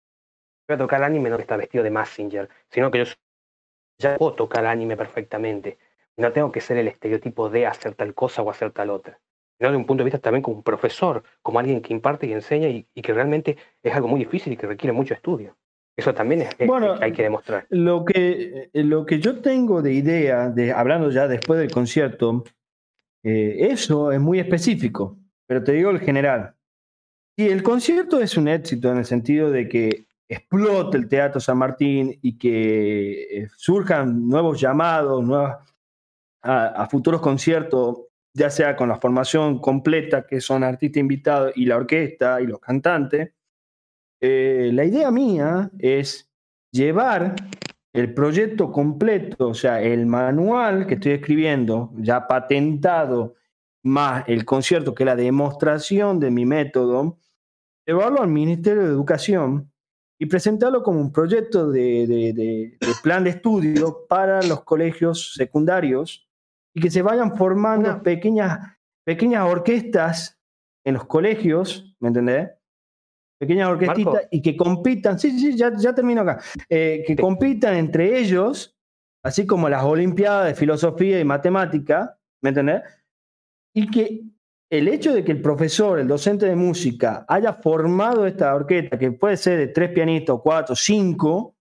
voy 0.68 0.76
a 0.76 0.78
tocar 0.78 1.04
anime 1.04 1.30
no 1.30 1.38
que 1.38 1.44
está 1.44 1.58
vestido 1.58 1.84
de 1.84 1.92
Massinger, 1.92 2.50
sino 2.70 2.92
que 2.92 3.00
yo 3.00 3.06
ya 4.00 4.18
puedo 4.18 4.34
tocar 4.34 4.66
anime 4.66 4.98
perfectamente. 4.98 5.78
No 6.18 6.32
tengo 6.32 6.52
que 6.52 6.62
ser 6.62 6.78
el 6.78 6.88
estereotipo 6.88 7.50
de 7.50 7.66
hacer 7.66 7.96
tal 7.96 8.14
cosa 8.14 8.42
o 8.42 8.50
hacer 8.50 8.72
tal 8.72 8.90
otra 8.90 9.20
de 9.70 9.78
un 9.78 9.86
punto 9.86 10.02
de 10.02 10.06
vista 10.06 10.20
también 10.20 10.42
como 10.42 10.58
un 10.58 10.64
profesor, 10.64 11.24
como 11.44 11.60
alguien 11.60 11.82
que 11.82 11.94
imparte 11.94 12.26
y 12.26 12.34
enseña 12.34 12.68
y, 12.68 12.84
que 12.84 13.14
realmente 13.14 13.58
es 13.84 13.94
algo 13.94 14.08
muy 14.08 14.20
difícil 14.20 14.54
y 14.54 14.58
que 14.58 14.66
requiere 14.66 14.94
mucho 14.94 15.14
estudio. 15.14 15.56
Eso 16.02 16.16
también 16.16 16.42
es, 16.42 16.68
bueno, 16.68 16.96
hay 17.00 17.14
que 17.14 17.22
demostrar. 17.22 17.68
Lo 17.70 18.04
que, 18.04 18.70
eh, 18.74 18.84
lo 18.84 19.06
que 19.06 19.20
yo 19.20 19.40
tengo 19.40 19.84
de 19.84 19.94
idea, 19.94 20.50
de, 20.50 20.72
hablando 20.72 21.12
ya 21.12 21.28
después 21.28 21.60
del 21.60 21.70
concierto, 21.70 22.44
eh, 23.24 23.68
eso 23.70 24.12
es 24.12 24.20
muy 24.20 24.40
específico, 24.40 25.20
pero 25.46 25.64
te 25.64 25.74
digo 25.74 25.92
el 25.92 26.00
general. 26.00 26.56
Si 27.38 27.48
el 27.48 27.62
concierto 27.62 28.20
es 28.20 28.36
un 28.36 28.48
éxito 28.48 28.92
en 28.92 28.98
el 28.98 29.06
sentido 29.06 29.52
de 29.52 29.70
que 29.70 30.06
explote 30.28 30.98
el 30.98 31.08
Teatro 31.08 31.40
San 31.40 31.60
Martín 31.60 32.18
y 32.20 32.36
que 32.36 33.44
eh, 33.44 33.48
surjan 33.56 34.28
nuevos 34.28 34.60
llamados 34.60 35.24
nuevas, 35.24 35.60
a 36.44 36.88
futuros 36.90 37.22
conciertos 37.22 38.08
ya 38.34 38.50
sea 38.50 38.76
con 38.76 38.90
la 38.90 38.98
formación 38.98 39.60
completa, 39.60 40.26
que 40.26 40.42
son 40.42 40.64
artistas 40.64 41.00
invitados, 41.00 41.54
y 41.56 41.66
la 41.66 41.76
orquesta 41.78 42.42
y 42.42 42.48
los 42.48 42.60
cantantes, 42.60 43.32
eh, 44.22 44.70
la 44.74 44.86
idea 44.86 45.10
mía 45.12 45.72
es 45.80 46.32
llevar 46.72 47.36
el 47.94 48.14
proyecto 48.14 48.72
completo, 48.72 49.50
o 49.50 49.54
sea, 49.54 49.82
el 49.82 50.06
manual 50.06 50.88
que 50.88 50.94
estoy 50.94 51.14
escribiendo, 51.14 51.92
ya 51.98 52.28
patentado, 52.28 53.36
más 53.84 54.24
el 54.28 54.46
concierto, 54.46 54.94
que 54.94 55.04
es 55.04 55.06
la 55.06 55.16
demostración 55.16 56.20
de 56.20 56.32
mi 56.32 56.46
método, 56.46 57.18
llevarlo 57.86 58.22
al 58.22 58.28
Ministerio 58.28 58.84
de 58.84 58.90
Educación 58.90 59.72
y 60.20 60.28
presentarlo 60.28 60.84
como 60.84 61.02
un 61.02 61.12
proyecto 61.12 61.72
de 61.72 62.78
plan 63.02 63.24
de 63.24 63.32
estudio 63.32 64.06
para 64.08 64.42
los 64.44 64.64
colegios 64.64 65.34
secundarios 65.34 66.30
y 66.76 66.82
que 66.82 66.92
se 66.92 67.02
vayan 67.02 67.36
formando 67.36 68.02
pequeñas, 68.04 68.78
pequeñas 69.04 69.50
orquestas 69.50 70.40
en 70.86 70.94
los 70.94 71.06
colegios, 71.06 71.96
¿me 72.00 72.10
entendés? 72.10 72.50
Pequeñas 73.42 73.70
orquestitas 73.70 74.28
y 74.30 74.40
que 74.40 74.56
compitan, 74.56 75.18
sí, 75.18 75.32
sí, 75.40 75.58
ya, 75.58 75.76
ya 75.76 75.96
termino 75.96 76.22
acá, 76.22 76.40
eh, 76.70 77.04
que 77.08 77.16
compitan 77.16 77.76
entre 77.76 78.20
ellos, 78.20 78.78
así 79.26 79.48
como 79.48 79.68
las 79.68 79.84
Olimpiadas 79.84 80.46
de 80.46 80.54
Filosofía 80.54 81.20
y 81.20 81.26
Matemática, 81.26 82.20
¿me 82.44 82.50
entendés? 82.50 82.84
Y 83.74 83.90
que 83.90 84.22
el 84.70 84.88
hecho 84.88 85.12
de 85.12 85.24
que 85.24 85.32
el 85.32 85.42
profesor, 85.42 85.98
el 85.98 86.08
docente 86.08 86.46
de 86.46 86.56
música, 86.56 87.26
haya 87.28 87.54
formado 87.54 88.28
esta 88.28 88.54
orquesta, 88.54 89.00
que 89.00 89.12
puede 89.12 89.38
ser 89.38 89.58
de 89.58 89.70
tres 89.70 89.90
pianistas, 89.90 90.38
cuatro, 90.44 90.76
cinco, 90.76 91.56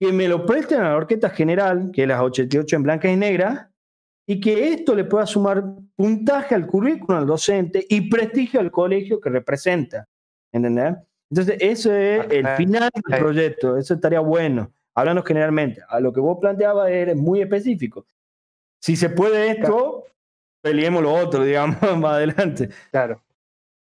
que 0.00 0.10
me 0.10 0.26
lo 0.26 0.46
presten 0.46 0.80
a 0.80 0.88
la 0.88 0.96
orquesta 0.96 1.28
general, 1.28 1.90
que 1.92 2.04
es 2.04 2.08
las 2.08 2.22
88 2.22 2.76
en 2.76 2.82
blanca 2.82 3.10
y 3.10 3.16
negra, 3.16 3.70
y 4.26 4.40
que 4.40 4.72
esto 4.72 4.94
le 4.94 5.04
pueda 5.04 5.26
sumar 5.26 5.62
puntaje 5.94 6.54
al 6.54 6.66
currículum 6.66 7.20
al 7.20 7.26
docente 7.26 7.84
y 7.86 8.08
prestigio 8.08 8.58
al 8.58 8.70
colegio 8.70 9.20
que 9.20 9.28
representa. 9.28 10.08
¿Entendés? 10.54 10.94
Entonces, 11.30 11.56
eso 11.60 11.92
es 11.92 12.30
el 12.30 12.46
final 12.56 12.88
del 12.94 13.18
proyecto, 13.18 13.76
eso 13.76 13.94
estaría 13.94 14.20
bueno, 14.20 14.72
hablando 14.94 15.24
generalmente. 15.24 15.82
A 15.88 15.98
lo 15.98 16.12
que 16.12 16.20
vos 16.20 16.38
planteabas 16.40 16.90
es 16.90 17.16
muy 17.16 17.42
específico. 17.42 18.06
Si 18.80 18.94
se 18.94 19.10
puede 19.10 19.50
esto, 19.50 20.04
peleemos 20.62 21.02
lo 21.02 21.12
otro, 21.12 21.42
digamos, 21.44 21.80
más 21.98 22.14
adelante. 22.14 22.68
Claro. 22.92 23.20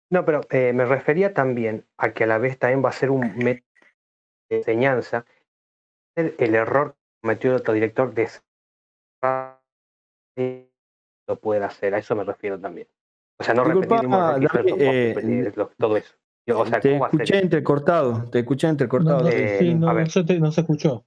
No, 0.10 0.24
pero 0.24 0.42
eh, 0.52 0.72
me 0.74 0.86
refería 0.86 1.34
también 1.34 1.86
a 1.98 2.14
que 2.14 2.24
a 2.24 2.28
la 2.28 2.38
vez 2.38 2.58
también 2.58 2.84
va 2.84 2.90
a 2.90 2.94
ser 2.94 3.10
un 3.10 3.20
método 3.38 3.68
de 4.50 4.58
enseñanza. 4.58 5.26
El, 6.16 6.36
el 6.38 6.56
error 6.56 6.94
que 6.94 7.22
cometió 7.22 7.50
el 7.52 7.58
otro 7.58 7.74
director 7.74 8.14
de 8.14 8.30
lo 11.28 11.40
pueden 11.40 11.64
hacer, 11.64 11.94
a 11.94 11.98
eso 11.98 12.16
me 12.16 12.24
refiero 12.24 12.60
también. 12.60 12.88
O 13.40 13.44
sea, 13.44 13.54
no 13.54 13.64
repetir, 13.64 14.08
eh, 14.80 15.54
todo 15.78 15.98
eso. 15.98 16.14
O 16.52 16.66
sea, 16.66 16.80
te 16.80 16.96
escuché 16.96 17.40
entrecortado, 17.40 18.30
te 18.30 18.40
escuché 18.40 18.68
entrecortado. 18.68 19.24
No, 19.24 19.30
sí, 19.32 19.74
no, 19.74 19.94
no, 19.94 20.52
se 20.52 20.62
escuchó. 20.62 21.06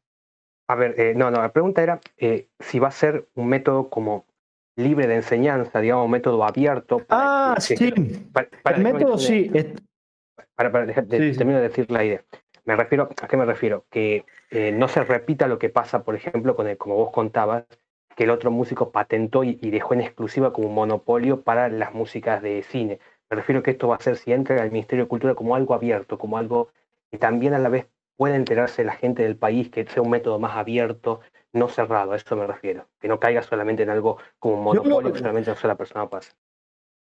A 0.68 0.74
ver, 0.74 0.98
eh, 0.98 1.14
no, 1.14 1.30
no, 1.30 1.40
la 1.40 1.52
pregunta 1.52 1.82
era 1.82 2.00
eh, 2.16 2.48
si 2.58 2.78
va 2.78 2.88
a 2.88 2.92
ser 2.92 3.28
un 3.34 3.48
método 3.48 3.88
como 3.88 4.24
libre 4.76 5.06
de 5.06 5.16
enseñanza, 5.16 5.80
digamos, 5.80 6.06
un 6.06 6.10
método 6.10 6.44
abierto. 6.44 7.02
ah, 7.08 7.56
sí. 7.58 7.74
el 7.74 8.82
método 8.82 9.18
sí. 9.18 9.50
Para, 10.54 10.72
para, 10.72 10.86
termino 10.86 11.58
de 11.58 11.68
decir 11.68 11.90
la 11.90 12.04
idea. 12.04 12.24
Me 12.64 12.74
refiero, 12.74 13.08
¿a 13.22 13.28
qué 13.28 13.36
me 13.36 13.44
refiero? 13.44 13.84
Que 13.90 14.24
no 14.74 14.88
se 14.88 15.04
repita 15.04 15.46
lo 15.46 15.58
que 15.58 15.68
pasa, 15.68 16.02
por 16.02 16.14
ejemplo, 16.14 16.56
con 16.56 16.66
el, 16.66 16.78
como 16.78 16.96
vos 16.96 17.10
contabas, 17.12 17.64
que 18.16 18.24
el 18.24 18.30
otro 18.30 18.50
músico 18.50 18.90
patentó 18.90 19.44
y, 19.44 19.54
dejó 19.54 19.94
en 19.94 20.00
exclusiva 20.00 20.52
como 20.52 20.68
un 20.68 20.74
monopolio 20.74 21.42
para 21.42 21.68
las 21.68 21.94
músicas 21.94 22.42
de 22.42 22.62
cine. 22.62 22.98
Me 23.30 23.36
refiero 23.36 23.62
que 23.62 23.72
esto 23.72 23.88
va 23.88 23.96
a 23.96 24.00
ser, 24.00 24.16
si 24.16 24.32
entra 24.32 24.62
al 24.62 24.70
Ministerio 24.70 25.04
de 25.04 25.08
Cultura, 25.08 25.34
como 25.34 25.56
algo 25.56 25.74
abierto, 25.74 26.18
como 26.18 26.38
algo 26.38 26.70
que 27.10 27.18
también 27.18 27.54
a 27.54 27.58
la 27.58 27.68
vez 27.68 27.86
pueda 28.16 28.36
enterarse 28.36 28.84
la 28.84 28.94
gente 28.94 29.22
del 29.22 29.36
país, 29.36 29.70
que 29.70 29.84
sea 29.86 30.02
un 30.02 30.10
método 30.10 30.38
más 30.38 30.56
abierto, 30.56 31.20
no 31.52 31.68
cerrado, 31.68 32.12
a 32.12 32.16
eso 32.16 32.36
me 32.36 32.46
refiero. 32.46 32.88
Que 33.00 33.08
no 33.08 33.18
caiga 33.18 33.42
solamente 33.42 33.82
en 33.82 33.90
algo 33.90 34.18
como 34.38 34.56
un 34.56 34.64
monopolio 34.64 35.12
que 35.12 35.18
solamente 35.18 35.50
una 35.50 35.60
sola 35.60 35.74
persona 35.74 36.08
pasa. 36.08 36.32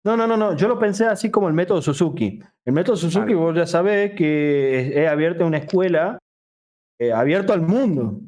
No, 0.05 0.17
no, 0.17 0.27
no, 0.27 0.37
no. 0.37 0.57
Yo 0.57 0.69
lo 0.69 0.79
pensé 0.79 1.07
así 1.07 1.31
como 1.31 1.49
el 1.49 1.55
método 1.55 1.83
Suzuki. 1.83 2.41
El 2.65 2.73
método 2.73 2.97
Suzuki, 2.97 3.35
vos 3.35 3.55
ya 3.55 3.67
sabés 3.67 4.15
que 4.15 5.03
es, 5.03 5.09
abierto 5.09 5.47
una 5.47 5.59
escuela, 5.59 6.19
eh, 6.99 7.13
abierto 7.13 7.53
al 7.53 7.63
mundo. 7.63 8.21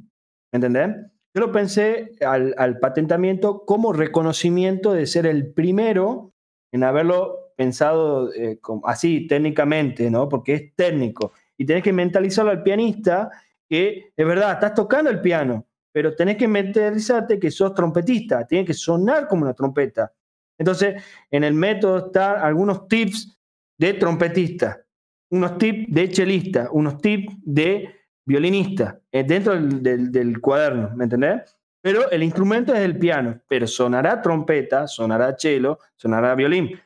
¿Entendés? 0.52 0.96
Yo 1.34 1.40
lo 1.40 1.52
pensé 1.52 2.12
al, 2.26 2.78
patentamiento 2.80 3.64
como 3.64 3.92
reconocimiento 3.92 4.92
de 4.92 5.06
ser 5.06 5.26
el 5.26 5.52
primero 5.52 6.32
en 6.72 6.82
haberlo 6.82 7.39
pensado 7.60 8.32
eh, 8.32 8.58
así 8.84 9.26
técnicamente, 9.26 10.10
¿no? 10.10 10.30
Porque 10.30 10.54
es 10.54 10.74
técnico. 10.74 11.34
Y 11.58 11.66
tenés 11.66 11.82
que 11.82 11.92
mentalizarlo 11.92 12.50
al 12.50 12.62
pianista 12.62 13.30
que 13.68 14.14
es 14.16 14.26
verdad, 14.26 14.52
estás 14.52 14.72
tocando 14.72 15.10
el 15.10 15.20
piano, 15.20 15.66
pero 15.92 16.16
tenés 16.16 16.38
que 16.38 16.48
mentalizarte 16.48 17.38
que 17.38 17.50
sos 17.50 17.74
trompetista, 17.74 18.46
tiene 18.46 18.64
que 18.64 18.72
sonar 18.72 19.28
como 19.28 19.42
una 19.42 19.52
trompeta. 19.52 20.10
Entonces, 20.56 21.02
en 21.30 21.44
el 21.44 21.52
método 21.52 22.06
están 22.06 22.38
algunos 22.42 22.88
tips 22.88 23.38
de 23.76 23.92
trompetista, 23.92 24.80
unos 25.28 25.58
tips 25.58 25.94
de 25.94 26.08
chelista, 26.08 26.68
unos 26.72 26.96
tips 26.96 27.34
de 27.42 27.94
violinista, 28.24 28.98
eh, 29.12 29.22
dentro 29.22 29.60
del, 29.60 30.40
cuaderno, 30.40 30.92
¿me 30.96 31.04
entendés? 31.04 31.42
Pero 31.82 32.10
el 32.10 32.22
instrumento 32.22 32.72
es 32.72 32.80
el 32.80 32.98
piano, 32.98 33.38
pero 33.46 33.66
sonará 33.66 34.22
trompeta, 34.22 34.86
sonará 34.86 35.36
cello, 35.38 35.78
sonará 35.96 36.34
violín. 36.34 36.80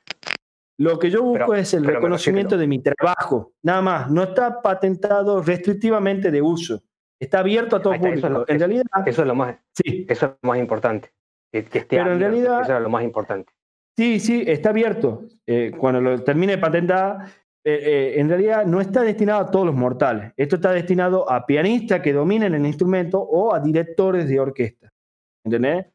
Lo 0.79 0.99
que 0.99 1.11
yo 1.11 1.23
busco 1.23 1.55
es 1.55 1.73
el 1.75 1.85
reconocimiento 1.85 2.59
de 2.59 2.67
mi 2.67 2.81
trabajo, 2.81 3.53
nada 3.63 3.81
más. 3.81 4.11
No 4.11 4.25
está 4.25 4.61
patentado 4.61 5.41
restrictivamente 5.41 6.31
de 6.31 6.43
uso. 6.43 6.83
Está 7.21 7.39
abierto 7.41 7.77
a 7.77 7.83
todo 7.83 7.95
público. 7.95 8.27
Eso 8.27 8.45
en 8.49 8.59
realidad, 8.59 8.85
eso 9.07 9.23
es 9.23 9.29
lo 9.29 9.35
más, 9.35 9.57
sí. 9.73 10.05
eso 10.09 10.27
es 10.27 10.33
lo 10.43 10.49
más 10.49 10.59
importante. 10.59 11.11
Que, 11.53 11.87
pero 11.89 12.13
en 12.13 12.19
realidad, 12.19 12.63
eso 12.63 12.77
es 12.77 12.83
lo 12.83 12.91
más 12.91 13.05
importante. 13.05 13.53
Sí, 13.97 14.19
sí, 14.19 14.43
está 14.47 14.71
abierto. 14.71 15.29
Eh, 15.47 15.73
cuando 15.79 16.01
lo 16.01 16.25
termine 16.25 16.57
de 16.57 16.59
patentar, 16.59 17.27
eh, 17.65 17.81
eh, 17.83 18.21
en 18.21 18.29
realidad 18.29 18.67
no 18.67 18.81
está 18.81 19.03
destinado 19.03 19.41
a 19.41 19.51
todos 19.51 19.67
los 19.67 19.75
mortales. 19.75 20.33
Esto 20.37 20.57
está 20.57 20.73
destinado 20.73 21.31
a 21.31 21.47
pianistas 21.47 22.01
que 22.01 22.13
dominen 22.13 22.55
el 22.55 22.67
instrumento 22.67 23.21
o 23.21 23.55
a 23.55 23.61
directores 23.61 24.29
de 24.29 24.41
orquesta. 24.41 24.93
¿Entendés? 25.45 25.87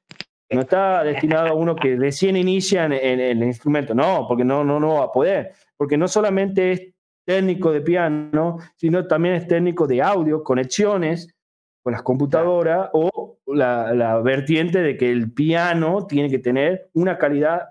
No 0.52 0.62
está 0.62 1.04
destinado 1.04 1.48
a 1.48 1.54
uno 1.54 1.76
que 1.76 1.96
recién 1.96 2.36
inicia 2.36 2.86
en, 2.86 2.94
el 2.94 3.44
instrumento. 3.44 3.94
No, 3.94 4.26
porque 4.28 4.44
no, 4.44 4.64
no, 4.64 4.80
no 4.80 4.96
va 4.96 5.06
a 5.06 5.12
poder. 5.12 5.54
Porque 5.78 5.98
no 5.98 6.08
solamente 6.08 6.72
es 6.72 6.94
técnico 7.26 7.72
de 7.72 7.82
piano, 7.82 8.58
sino 8.76 9.06
también 9.06 9.36
es 9.36 9.48
técnico 9.48 9.86
de 9.86 10.02
audio, 10.02 10.44
conexiones 10.44 11.36
con 11.84 11.94
las 11.94 12.02
computadoras 12.02 12.90
o 12.94 13.38
la, 13.46 13.94
la 13.94 14.20
vertiente 14.22 14.82
de 14.82 14.98
que 14.98 15.12
el 15.12 15.32
piano 15.32 16.08
tiene 16.08 16.30
que 16.30 16.40
tener 16.40 16.90
una 16.94 17.18
calidad 17.18 17.70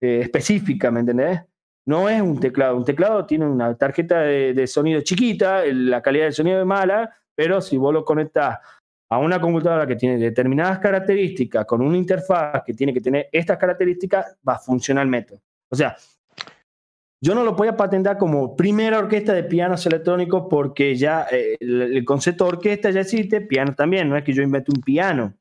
eh, 0.00 0.20
específica, 0.20 0.90
¿me 0.90 1.00
entendés? 1.00 1.40
No 1.86 2.08
es 2.08 2.20
un 2.20 2.38
teclado. 2.38 2.76
Un 2.76 2.84
teclado 2.84 3.24
tiene 3.26 3.46
una 3.46 3.76
tarjeta 3.76 4.20
de, 4.20 4.66
sonido 4.66 5.00
chiquita, 5.00 5.64
la 5.66 6.02
calidad 6.02 6.24
del 6.24 6.32
sonido 6.32 6.60
es 6.60 6.66
mala, 6.66 7.16
pero 7.34 7.60
si 7.60 7.76
vos 7.76 7.94
lo 7.94 8.04
conectás 8.04 8.58
a 9.08 9.18
una 9.18 9.40
computadora 9.40 9.86
que 9.86 9.96
tiene 9.96 10.18
determinadas 10.18 10.78
características, 10.78 11.64
con 11.64 11.80
una 11.80 11.96
interfaz 11.96 12.62
que 12.64 12.74
tiene 12.74 12.92
que 12.92 13.00
tener 13.00 13.28
estas 13.30 13.56
características, 13.56 14.36
va 14.46 14.54
a 14.54 14.58
funcionar 14.58 15.04
el 15.04 15.10
método. 15.10 15.40
O 15.70 15.76
sea, 15.76 15.96
yo 17.22 17.34
no 17.34 17.44
lo 17.44 17.54
voy 17.54 17.68
a 17.68 17.76
patentar 17.76 18.18
como 18.18 18.56
primera 18.56 18.98
orquesta 18.98 19.32
de 19.32 19.44
pianos 19.44 19.86
electrónicos 19.86 20.46
porque 20.50 20.96
ya 20.96 21.26
eh, 21.30 21.56
el, 21.60 22.04
concepto 22.04 22.44
de 22.44 22.50
orquesta 22.50 22.90
ya 22.90 23.00
existe, 23.00 23.40
piano 23.40 23.74
también, 23.74 24.08
no 24.08 24.16
es 24.16 24.24
que 24.24 24.32
yo 24.32 24.42
invente 24.42 24.70
un 24.74 24.82
piano, 24.82 25.34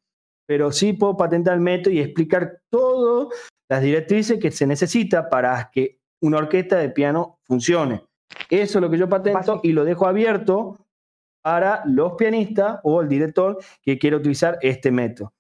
pero 0.48 0.72
sí 0.72 0.94
puedo 0.94 1.18
patentar 1.18 1.56
el 1.56 1.62
método 1.62 1.94
y 1.94 2.00
explicar 2.00 2.62
todo 2.70 3.30
las 3.70 3.82
directrices 3.82 4.40
que 4.40 4.52
se 4.52 4.68
necesita 4.68 5.30
para 5.30 5.70
que 5.72 6.00
una 6.22 6.38
orquesta 6.38 6.78
de 6.78 6.90
piano 6.90 7.40
funcione. 7.44 8.04
Eso 8.50 8.80
es 8.80 8.82
lo 8.82 8.90
que 8.90 8.98
yo 8.98 9.10
patento 9.10 9.60
y 9.64 9.72
lo 9.72 9.86
dejo 9.86 10.08
abierto 10.08 10.85
para 11.46 11.84
los 11.86 12.14
pianistas 12.14 12.80
o 12.82 13.02
el 13.02 13.08
director 13.08 13.60
que 13.84 14.00
quiera 14.00 14.18
utilizar 14.18 14.58
este 14.64 14.90
método. 14.90 15.32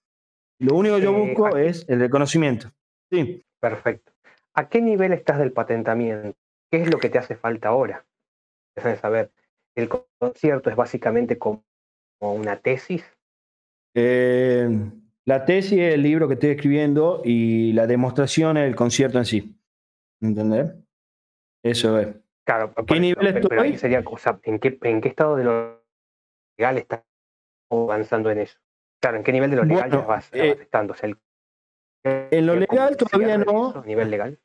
Lo 0.60 0.76
único 0.76 0.98
que 0.98 1.02
yo 1.02 1.10
eh, 1.10 1.20
busco 1.20 1.58
es 1.58 1.84
el 1.90 2.00
reconocimiento. 2.00 2.70
Sí. 3.12 3.44
Perfecto. 3.60 4.12
¿A 4.54 4.70
qué 4.70 4.82
nivel 4.82 5.14
estás 5.14 5.40
del 5.40 5.52
patentamiento? 5.52 6.38
¿Qué 6.70 6.84
es 6.84 6.92
lo 6.92 7.00
que 7.00 7.10
te 7.10 7.18
hace 7.18 7.36
falta 7.36 7.70
ahora? 7.70 8.06
Saber. 9.02 9.32
¿El 9.74 9.90
concierto 9.90 10.70
es 10.70 10.76
básicamente 10.76 11.40
como 11.40 11.64
una 12.20 12.58
tesis? 12.58 13.04
Eh, 13.96 14.70
la 15.26 15.44
tesis 15.46 15.80
es 15.80 15.96
el 15.96 16.04
libro 16.04 16.28
que 16.28 16.36
estoy 16.36 16.52
escribiendo 16.52 17.24
y 17.26 17.74
la 17.74 17.88
demostración 17.88 18.58
es 18.58 18.68
el 18.68 18.76
concierto 18.76 19.18
en 19.18 19.26
sí. 19.26 19.60
¿Entendés? 20.22 20.72
Eso 21.64 22.00
es. 22.00 22.10
Claro, 22.46 22.76
¿qué 22.86 23.00
nivel 23.00 23.26
estoy? 23.26 23.76
sería, 23.76 24.04
¿en, 24.44 24.60
qué, 24.60 24.78
¿En 24.84 25.02
qué 25.02 25.08
estado 25.08 25.36
de 25.36 25.44
lo 25.46 25.85
legal 26.58 26.78
estás 26.78 27.04
avanzando 27.70 28.32
en 28.32 28.40
eso? 28.40 28.58
Claro, 29.02 29.18
¿en 29.18 29.24
qué 29.24 29.32
nivel 29.32 29.52
de 29.52 29.58
lo 29.58 29.66
legal 29.66 29.90
vas, 30.08 30.30
eh, 30.34 30.58
estando? 30.62 30.96
en 32.04 32.46
lo 32.46 32.56
legal 32.56 32.98
todavía 32.98 33.38
no. 33.38 33.76
¿A 33.76 33.86
nivel 33.86 34.10
legal? 34.10 34.40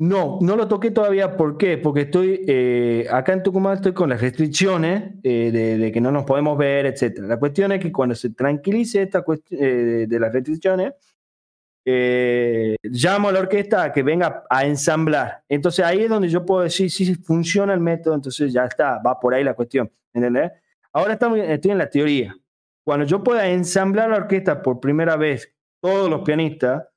No, 0.00 0.38
no 0.40 0.56
lo 0.56 0.66
toqué 0.66 0.90
todavía. 0.90 1.36
¿Por 1.36 1.58
qué? 1.58 1.76
Porque 1.76 2.02
estoy 2.02 2.42
eh, 2.48 3.06
acá 3.10 3.34
en 3.34 3.42
Tucumán, 3.42 3.74
estoy 3.74 3.92
con 3.92 4.08
las 4.08 4.22
restricciones 4.22 5.12
eh, 5.22 5.50
de, 5.52 5.92
que 5.92 6.00
no 6.00 6.10
nos 6.10 6.24
podemos 6.24 6.56
ver, 6.56 6.86
etc. 6.86 7.18
La 7.18 7.38
cuestión 7.38 7.70
es 7.72 7.80
que 7.80 7.92
cuando 7.92 8.14
se 8.14 8.30
tranquilice 8.30 9.02
esta 9.02 9.20
cuestión 9.20 9.60
eh, 9.62 10.06
de 10.08 10.18
las 10.18 10.32
restricciones, 10.32 10.94
llamo 11.84 13.28
a 13.28 13.32
la 13.32 13.40
orquesta 13.40 13.84
a 13.84 13.92
que 13.92 14.02
venga 14.02 14.44
a 14.48 14.64
ensamblar. 14.64 15.42
Entonces 15.46 15.84
ahí 15.84 16.04
es 16.04 16.08
donde 16.08 16.30
yo 16.30 16.46
puedo 16.46 16.62
decir 16.62 16.90
si 16.90 17.14
funciona 17.16 17.74
el 17.74 17.80
método, 17.80 18.14
entonces 18.14 18.54
ya 18.54 18.64
está, 18.64 19.02
va 19.06 19.20
por 19.20 19.34
ahí 19.34 19.44
la 19.44 19.52
cuestión. 19.52 19.92
¿Entendés? 20.14 20.50
Ahora 20.92 21.14
estoy 21.14 21.70
en 21.70 21.78
la 21.78 21.88
teoría. 21.88 22.36
Cuando 22.84 23.06
yo 23.06 23.22
pueda 23.22 23.48
ensamblar 23.48 24.10
la 24.10 24.16
orquesta 24.16 24.62
por 24.62 24.80
primera 24.80 25.16
vez, 25.16 25.54
todos 25.82 26.10
los 26.10 26.22
pianistas, 26.22 26.90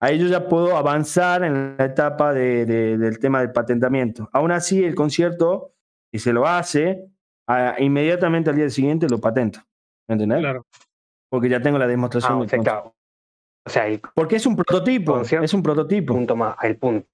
Ahí 0.00 0.18
yo 0.18 0.26
ya 0.26 0.46
puedo 0.46 0.76
avanzar 0.76 1.42
en 1.42 1.76
la 1.76 1.86
etapa 1.86 2.34
del 2.34 3.18
tema 3.18 3.40
del 3.40 3.52
patentamiento. 3.52 4.28
Aún 4.32 4.52
así, 4.52 4.84
el 4.84 4.94
concierto, 4.94 5.74
si 6.12 6.18
se 6.18 6.32
lo 6.32 6.46
hace, 6.46 7.08
inmediatamente 7.78 8.50
al 8.50 8.56
día 8.56 8.68
siguiente 8.68 9.08
lo 9.08 9.20
patento. 9.20 9.60
¿Me 10.08 10.14
entendés? 10.14 10.40
Claro. 10.40 10.66
Porque 11.30 11.48
ya 11.48 11.60
tengo 11.60 11.78
la 11.78 11.86
demostración. 11.86 12.46
Ah, 12.68 12.84
o 13.66 13.70
sea, 13.70 13.86
Porque 14.14 14.36
es 14.36 14.46
un 14.46 14.54
prototipo. 14.54 15.22
Es 15.22 15.54
un 15.54 15.62
prototipo. 15.62 16.14
Punto 16.14 16.36
más, 16.36 16.56
el 16.62 16.76
punto. 16.76 17.08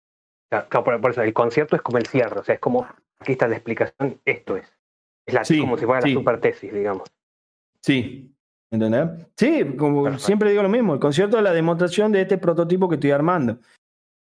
por, 0.70 1.11
eso, 1.11 1.22
el 1.22 1.32
concierto 1.32 1.76
es 1.76 1.82
como 1.82 1.98
el 1.98 2.07
cierre. 2.07 2.40
O 2.40 2.44
sea, 2.44 2.57
es 2.57 2.61
como, 2.61 2.86
aquí 3.20 3.32
está 3.32 3.46
la 3.46 3.55
explicación, 3.55 4.20
esto 4.24 4.57
es. 4.57 4.70
Es 5.26 5.34
la, 5.34 5.60
como 5.60 5.78
si 5.78 5.84
fuera 5.86 6.06
la 6.06 6.12
super 6.12 6.40
tesis, 6.40 6.72
digamos. 6.72 7.08
Sí, 7.80 8.32
¿Entendés? 8.72 9.26
Sí, 9.36 9.76
como 9.76 10.18
siempre 10.18 10.48
digo 10.48 10.62
lo 10.62 10.68
mismo, 10.70 10.94
el 10.94 11.00
concierto 11.00 11.36
es 11.36 11.42
la 11.42 11.52
demostración 11.52 12.10
de 12.10 12.22
este 12.22 12.38
prototipo 12.38 12.88
que 12.88 12.94
estoy 12.94 13.10
armando. 13.10 13.58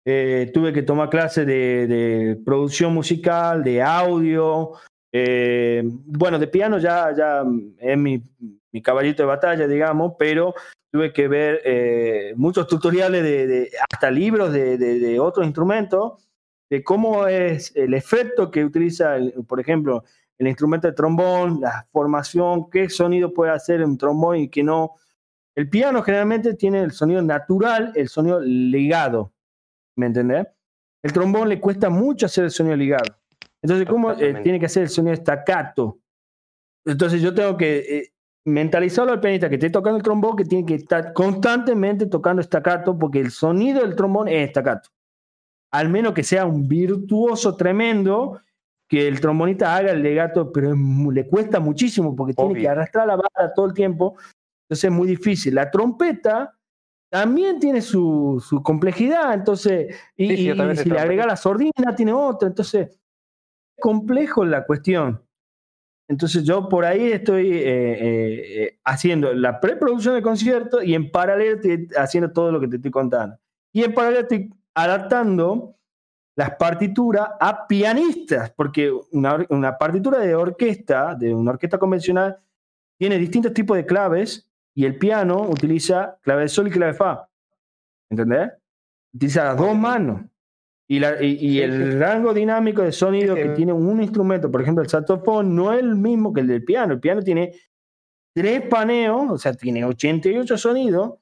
Eh, 0.05 0.49
tuve 0.53 0.71
que 0.71 0.81
tomar 0.81 1.09
clases 1.09 1.45
de, 1.45 2.39
producción 2.45 2.93
musical, 2.93 3.61
de 3.65 3.81
audio. 3.81 4.71
Eh, 5.11 5.83
bueno, 5.83 6.39
de 6.39 6.47
piano 6.47 6.77
ya, 6.77 7.13
ya 7.13 7.43
es 7.79 7.97
mi, 7.97 8.23
mi, 8.71 8.81
caballito 8.81 9.23
de 9.23 9.27
batalla, 9.27 9.67
digamos, 9.67 10.13
pero 10.17 10.55
tuve 10.89 11.11
que 11.11 11.27
ver 11.27 11.61
eh, 11.65 12.33
muchos 12.37 12.65
tutoriales 12.65 13.21
de, 13.21 13.69
hasta 13.91 14.09
libros 14.09 14.53
de, 14.53 15.19
otros 15.19 15.45
instrumentos, 15.45 16.13
de 16.69 16.81
cómo 16.81 17.27
es 17.27 17.75
el 17.75 17.93
efecto 17.93 18.49
que 18.49 18.63
utiliza, 18.63 19.17
por 19.45 19.59
ejemplo, 19.59 20.05
el 20.39 20.47
instrumento 20.47 20.87
de 20.87 20.93
trombón, 20.93 21.59
la 21.61 21.85
formación, 21.91 22.69
qué 22.69 22.89
sonido 22.89 23.33
puede 23.33 23.51
hacer 23.51 23.83
un 23.83 23.97
trombón 23.97 24.37
y 24.37 24.49
qué 24.49 24.63
no. 24.63 24.95
El 25.53 25.69
piano 25.69 26.01
generalmente 26.01 26.53
tiene 26.53 26.81
el 26.81 26.91
sonido 26.91 27.21
natural, 27.21 27.91
el 27.95 28.07
sonido 28.07 28.39
ligado, 28.39 29.33
¿me 29.97 30.05
entendés? 30.05 30.47
El 31.03 31.11
trombón 31.11 31.49
le 31.49 31.59
cuesta 31.59 31.89
mucho 31.89 32.25
hacer 32.25 32.45
el 32.45 32.51
sonido 32.51 32.77
ligado. 32.77 33.17
Entonces, 33.61 33.85
¿cómo 33.87 34.11
eh, 34.13 34.39
tiene 34.41 34.59
que 34.59 34.67
hacer 34.67 34.83
el 34.83 34.89
sonido 34.89 35.15
staccato? 35.17 35.99
Entonces 36.85 37.21
yo 37.21 37.33
tengo 37.33 37.57
que 37.57 37.79
eh, 37.79 38.13
mentalizarlo 38.45 39.11
al 39.11 39.19
pianista 39.19 39.49
que 39.49 39.55
esté 39.55 39.69
tocando 39.69 39.97
el 39.97 40.03
trombón, 40.03 40.37
que 40.37 40.45
tiene 40.45 40.65
que 40.65 40.75
estar 40.75 41.11
constantemente 41.11 42.05
tocando 42.05 42.41
staccato, 42.41 42.97
porque 42.97 43.19
el 43.19 43.31
sonido 43.31 43.81
del 43.81 43.95
trombón 43.95 44.29
es 44.29 44.51
staccato. 44.51 44.89
Al 45.71 45.89
menos 45.89 46.13
que 46.13 46.23
sea 46.23 46.45
un 46.45 46.67
virtuoso 46.67 47.57
tremendo 47.57 48.39
que 48.89 49.07
el 49.07 49.21
trombonista 49.21 49.75
haga 49.75 49.91
el 49.91 50.01
legato, 50.01 50.51
pero 50.51 50.73
le 50.73 51.27
cuesta 51.27 51.59
muchísimo 51.59 52.15
porque 52.15 52.33
tiene 52.33 52.55
que 52.55 52.67
arrastrar 52.67 53.05
la 53.05 53.15
vara 53.15 53.53
todo 53.55 53.67
el 53.67 53.73
tiempo, 53.73 54.15
entonces 54.65 54.85
es 54.85 54.91
muy 54.91 55.07
difícil. 55.07 55.53
La 55.53 55.69
trompeta 55.69 56.57
también 57.11 57.59
tiene 57.59 57.81
su, 57.81 58.43
complejidad, 58.63 59.35
entonces, 59.35 59.95
y, 60.17 60.35
si 60.35 60.53
le 60.53 60.99
agrega 60.99 61.27
la 61.27 61.37
sordina, 61.37 61.95
tiene 61.95 62.13
otra, 62.13 62.47
entonces, 62.47 62.89
es 62.89 62.99
complejo 63.79 64.43
la 64.43 64.65
cuestión. 64.65 65.23
Entonces 66.09 66.43
yo 66.43 66.67
por 66.67 66.85
ahí 66.85 67.11
estoy 67.11 67.51
eh, 67.53 68.63
eh, 68.63 68.79
haciendo 68.83 69.31
la 69.31 69.59
preproducción 69.59 70.15
del 70.15 70.23
concierto 70.23 70.81
y 70.81 70.95
en 70.95 71.11
paralelo 71.11 71.57
estoy 71.57 71.87
haciendo 71.95 72.31
todo 72.31 72.51
lo 72.51 72.59
que 72.59 72.67
te 72.67 72.77
estoy 72.77 72.89
contando. 72.89 73.37
Y 73.71 73.83
en 73.83 73.93
paralelo 73.93 74.21
estoy 74.21 74.51
adaptando 74.73 75.78
las 76.39 76.55
partituras 76.55 77.31
a 77.37 77.67
pianistas, 77.67 78.49
porque 78.51 78.89
una, 79.11 79.45
una 79.49 79.77
partitura 79.77 80.19
de 80.19 80.33
orquesta, 80.35 81.13
de 81.13 81.33
una 81.33 81.51
orquesta 81.51 81.77
convencional, 81.77 82.37
tiene 82.97 83.17
distintos 83.17 83.53
tipos 83.53 83.75
de 83.75 83.85
claves 83.85 84.49
y 84.73 84.85
el 84.85 84.97
piano 84.97 85.41
utiliza 85.41 86.17
clave 86.21 86.43
de 86.43 86.47
sol 86.47 86.69
y 86.69 86.71
clave 86.71 86.93
de 86.93 86.97
fa. 86.97 87.27
¿Entendés? 88.09 88.51
Utiliza 89.13 89.43
las 89.43 89.57
dos 89.57 89.77
manos. 89.77 90.21
Y, 90.87 90.99
la, 90.99 91.21
y, 91.21 91.59
el 91.59 91.99
rango 91.99 92.33
dinámico 92.33 92.83
de 92.83 92.93
sonido 92.93 93.35
que 93.35 93.49
tiene 93.49 93.73
un 93.73 94.01
instrumento, 94.01 94.49
por 94.49 94.61
ejemplo, 94.61 94.81
el 94.81 94.89
saxofón, 94.89 95.53
no 95.53 95.73
es 95.73 95.81
el 95.81 95.93
mismo 95.97 96.31
que 96.31 96.39
el 96.39 96.47
del 96.47 96.63
piano. 96.63 96.93
El 96.93 97.01
piano 97.01 97.21
tiene 97.21 97.51
tres 98.33 98.61
paneos, 98.61 99.29
o 99.29 99.37
sea, 99.37 99.53
tiene 99.55 99.83
88 99.83 100.57
sonidos. 100.57 101.15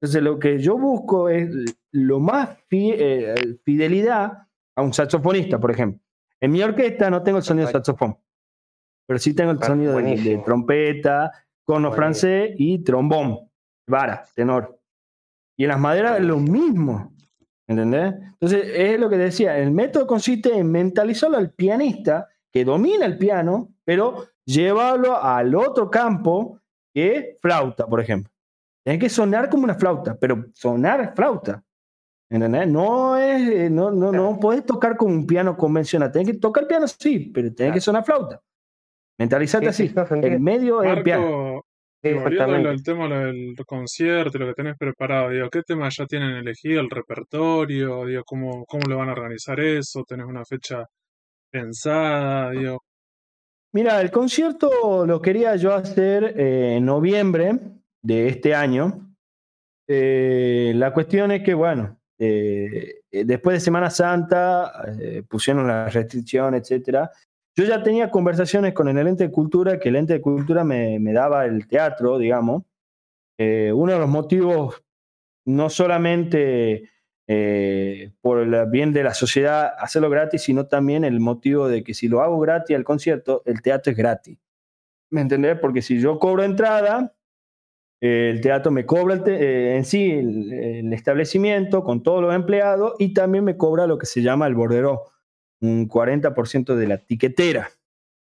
Entonces, 0.00 0.22
lo 0.22 0.38
que 0.38 0.60
yo 0.60 0.78
busco 0.78 1.28
es 1.28 1.50
lo 1.90 2.20
más 2.20 2.50
eh, 2.70 3.34
fidelidad 3.64 4.46
a 4.76 4.82
un 4.82 4.92
saxofonista, 4.92 5.58
por 5.58 5.70
ejemplo. 5.70 6.00
En 6.40 6.52
mi 6.52 6.62
orquesta 6.62 7.10
no 7.10 7.22
tengo 7.22 7.38
el 7.38 7.44
sonido 7.44 7.66
de 7.66 7.72
saxofón, 7.72 8.16
pero 9.06 9.18
sí 9.18 9.34
tengo 9.34 9.50
el 9.52 9.62
sonido 9.62 9.96
de, 9.96 10.42
trompeta, 10.44 11.30
cono 11.64 11.92
francés 11.92 12.52
y 12.56 12.82
trombón, 12.82 13.50
vara, 13.86 14.24
tenor. 14.34 14.78
Y 15.56 15.64
en 15.64 15.68
las 15.68 15.80
maderas 15.80 16.18
es 16.18 16.24
lo 16.24 16.38
mismo. 16.38 17.12
¿Entendés? 17.66 18.14
Entonces, 18.32 18.64
es 18.74 18.98
lo 18.98 19.08
que 19.08 19.16
decía, 19.16 19.56
el 19.58 19.70
método 19.70 20.06
consiste 20.06 20.56
en 20.56 20.72
mentalizarlo 20.72 21.36
al 21.36 21.52
pianista 21.52 22.26
que 22.50 22.64
domina 22.64 23.06
el 23.06 23.16
piano, 23.16 23.68
pero 23.84 24.26
llevarlo 24.44 25.22
al 25.22 25.54
otro 25.54 25.88
campo 25.88 26.58
que 26.92 27.14
es 27.14 27.24
flauta, 27.40 27.86
por 27.86 28.00
ejemplo. 28.00 28.32
Tiene 28.82 28.98
que 28.98 29.08
sonar 29.08 29.48
como 29.48 29.64
una 29.64 29.74
flauta, 29.74 30.16
pero 30.18 30.46
sonar 30.52 31.14
flauta. 31.14 31.62
¿Entendés? 32.30 32.68
No 32.68 33.16
es, 33.16 33.48
eh, 33.48 33.70
no, 33.70 33.90
no, 33.90 34.12
no 34.12 34.38
puedes 34.38 34.64
tocar 34.64 34.96
con 34.96 35.10
un 35.10 35.26
piano 35.26 35.56
convencional. 35.56 36.12
Tienes 36.12 36.34
que 36.34 36.38
tocar 36.38 36.68
piano, 36.68 36.86
sí, 36.86 37.30
pero 37.34 37.52
tienes 37.52 37.74
que 37.74 37.80
sonar 37.80 38.04
flauta. 38.04 38.40
Mentalizate 39.18 39.68
así. 39.68 39.92
El 40.22 40.40
medio 40.40 40.82
es 40.82 40.96
el 40.96 41.02
piano. 41.02 41.64
Sí, 42.02 42.14
Volviendo 42.14 42.70
al 42.70 42.82
tema 42.82 43.08
del 43.08 43.54
concierto, 43.66 44.38
lo 44.38 44.46
que 44.46 44.54
tenés 44.54 44.78
preparado, 44.78 45.28
digo, 45.28 45.50
¿qué 45.50 45.62
temas 45.62 45.94
ya 45.94 46.06
tienen 46.06 46.30
elegido, 46.36 46.80
el 46.80 46.88
repertorio? 46.88 48.06
Digo, 48.06 48.22
¿cómo, 48.24 48.64
¿cómo 48.64 48.84
lo 48.88 48.96
van 48.96 49.10
a 49.10 49.12
organizar 49.12 49.60
eso? 49.60 50.02
¿Tenés 50.04 50.24
una 50.24 50.46
fecha 50.46 50.86
pensada? 51.50 52.52
Digo. 52.52 52.82
Mira, 53.74 54.00
el 54.00 54.10
concierto 54.10 55.04
lo 55.04 55.20
quería 55.20 55.56
yo 55.56 55.74
hacer 55.74 56.40
eh, 56.40 56.76
en 56.76 56.86
noviembre 56.86 57.58
de 58.02 58.28
este 58.28 58.54
año. 58.54 59.14
Eh, 59.86 60.72
la 60.76 60.94
cuestión 60.94 61.32
es 61.32 61.42
que, 61.42 61.52
bueno, 61.52 61.99
eh, 62.20 63.00
después 63.10 63.54
de 63.54 63.60
Semana 63.60 63.90
Santa 63.90 64.72
pusieron 65.28 65.66
las 65.66 65.92
restricciones, 65.92 66.62
etcétera, 66.62 67.10
yo 67.56 67.64
ya 67.64 67.82
tenía 67.82 68.10
conversaciones 68.10 68.72
con 68.74 68.88
el 68.88 69.06
ente 69.06 69.24
de 69.24 69.30
cultura, 69.30 69.78
que 69.78 69.88
el 69.88 69.96
ente 69.96 70.14
de 70.14 70.20
cultura 70.20 70.64
me, 70.64 70.98
daba 71.12 71.44
el 71.44 71.66
teatro, 71.66 72.18
digamos. 72.18 72.62
Eh, 73.38 73.72
uno 73.74 73.92
de 73.92 73.98
los 73.98 74.08
motivos, 74.08 74.82
no 75.46 75.68
solamente 75.68 76.90
eh, 77.26 78.12
por 78.20 78.38
el 78.40 78.66
bien 78.70 78.92
de 78.92 79.02
la 79.02 79.14
sociedad 79.14 79.72
hacerlo 79.78 80.10
gratis, 80.10 80.42
sino 80.42 80.66
también 80.66 81.04
el 81.04 81.20
motivo 81.20 81.68
de 81.68 81.82
que 81.82 81.94
si 81.94 82.08
lo 82.08 82.20
hago 82.22 82.38
gratis 82.38 82.76
al 82.76 82.84
concierto, 82.84 83.42
el 83.46 83.62
teatro 83.62 83.90
es 83.90 83.96
gratis. 83.96 84.38
¿Me 85.10 85.22
entendés? 85.22 85.58
Porque 85.58 85.82
si 85.82 86.00
yo 86.00 86.18
cobro 86.18 86.44
entrada, 86.44 87.14
el 88.00 88.40
teatro 88.40 88.72
me 88.72 88.86
cobra 88.86 89.22
eh, 89.26 89.76
en 89.76 89.84
sí 89.84 90.10
el, 90.10 90.52
el, 90.52 90.92
establecimiento 90.92 91.84
con 91.84 92.02
todos 92.02 92.22
los 92.22 92.34
empleados 92.34 92.94
y 92.98 93.12
también 93.12 93.44
me 93.44 93.56
cobra 93.56 93.86
lo 93.86 93.98
que 93.98 94.06
se 94.06 94.22
llama 94.22 94.46
el 94.46 94.54
bordero 94.54 95.10
un 95.60 95.88
40% 95.88 96.74
de 96.74 96.86
la 96.86 96.98
tiquetera. 96.98 97.70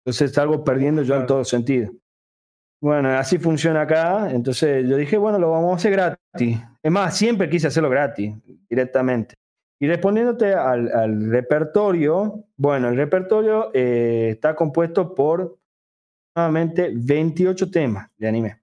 Entonces 0.05 0.33
salgo 0.33 0.65
perdiendo 0.65 1.03
yo 1.03 1.15
en 1.15 1.27
todo 1.27 1.45
sentido. 1.45 1.93
Bueno, 2.81 3.11
así 3.11 3.39
funciona 3.39 3.83
acá. 3.83 4.31
Entonces 4.33 4.89
yo 4.89 4.97
dije, 4.97 5.17
bueno, 5.17 5.39
lo 5.39 5.53
vamos 5.53 5.73
a 5.73 5.77
hacer 5.77 5.93
gratis. 5.93 6.59
Es 6.83 6.91
más, 6.91 7.17
siempre 7.17 7.49
quise 7.49 7.69
hacerlo 7.69 7.89
gratis, 7.89 8.35
directamente. 8.69 9.35
Y 9.81 9.87
respondiéndote 9.87 10.53
al, 10.53 11.31
repertorio, 11.31 12.45
bueno, 12.57 12.89
el 12.89 12.97
repertorio 12.97 13.71
eh, 13.73 14.31
está 14.31 14.55
compuesto 14.55 15.15
por 15.15 15.59
nuevamente 16.37 16.93
28 16.95 17.71
temas 17.71 18.09
de 18.17 18.29
anime, 18.29 18.62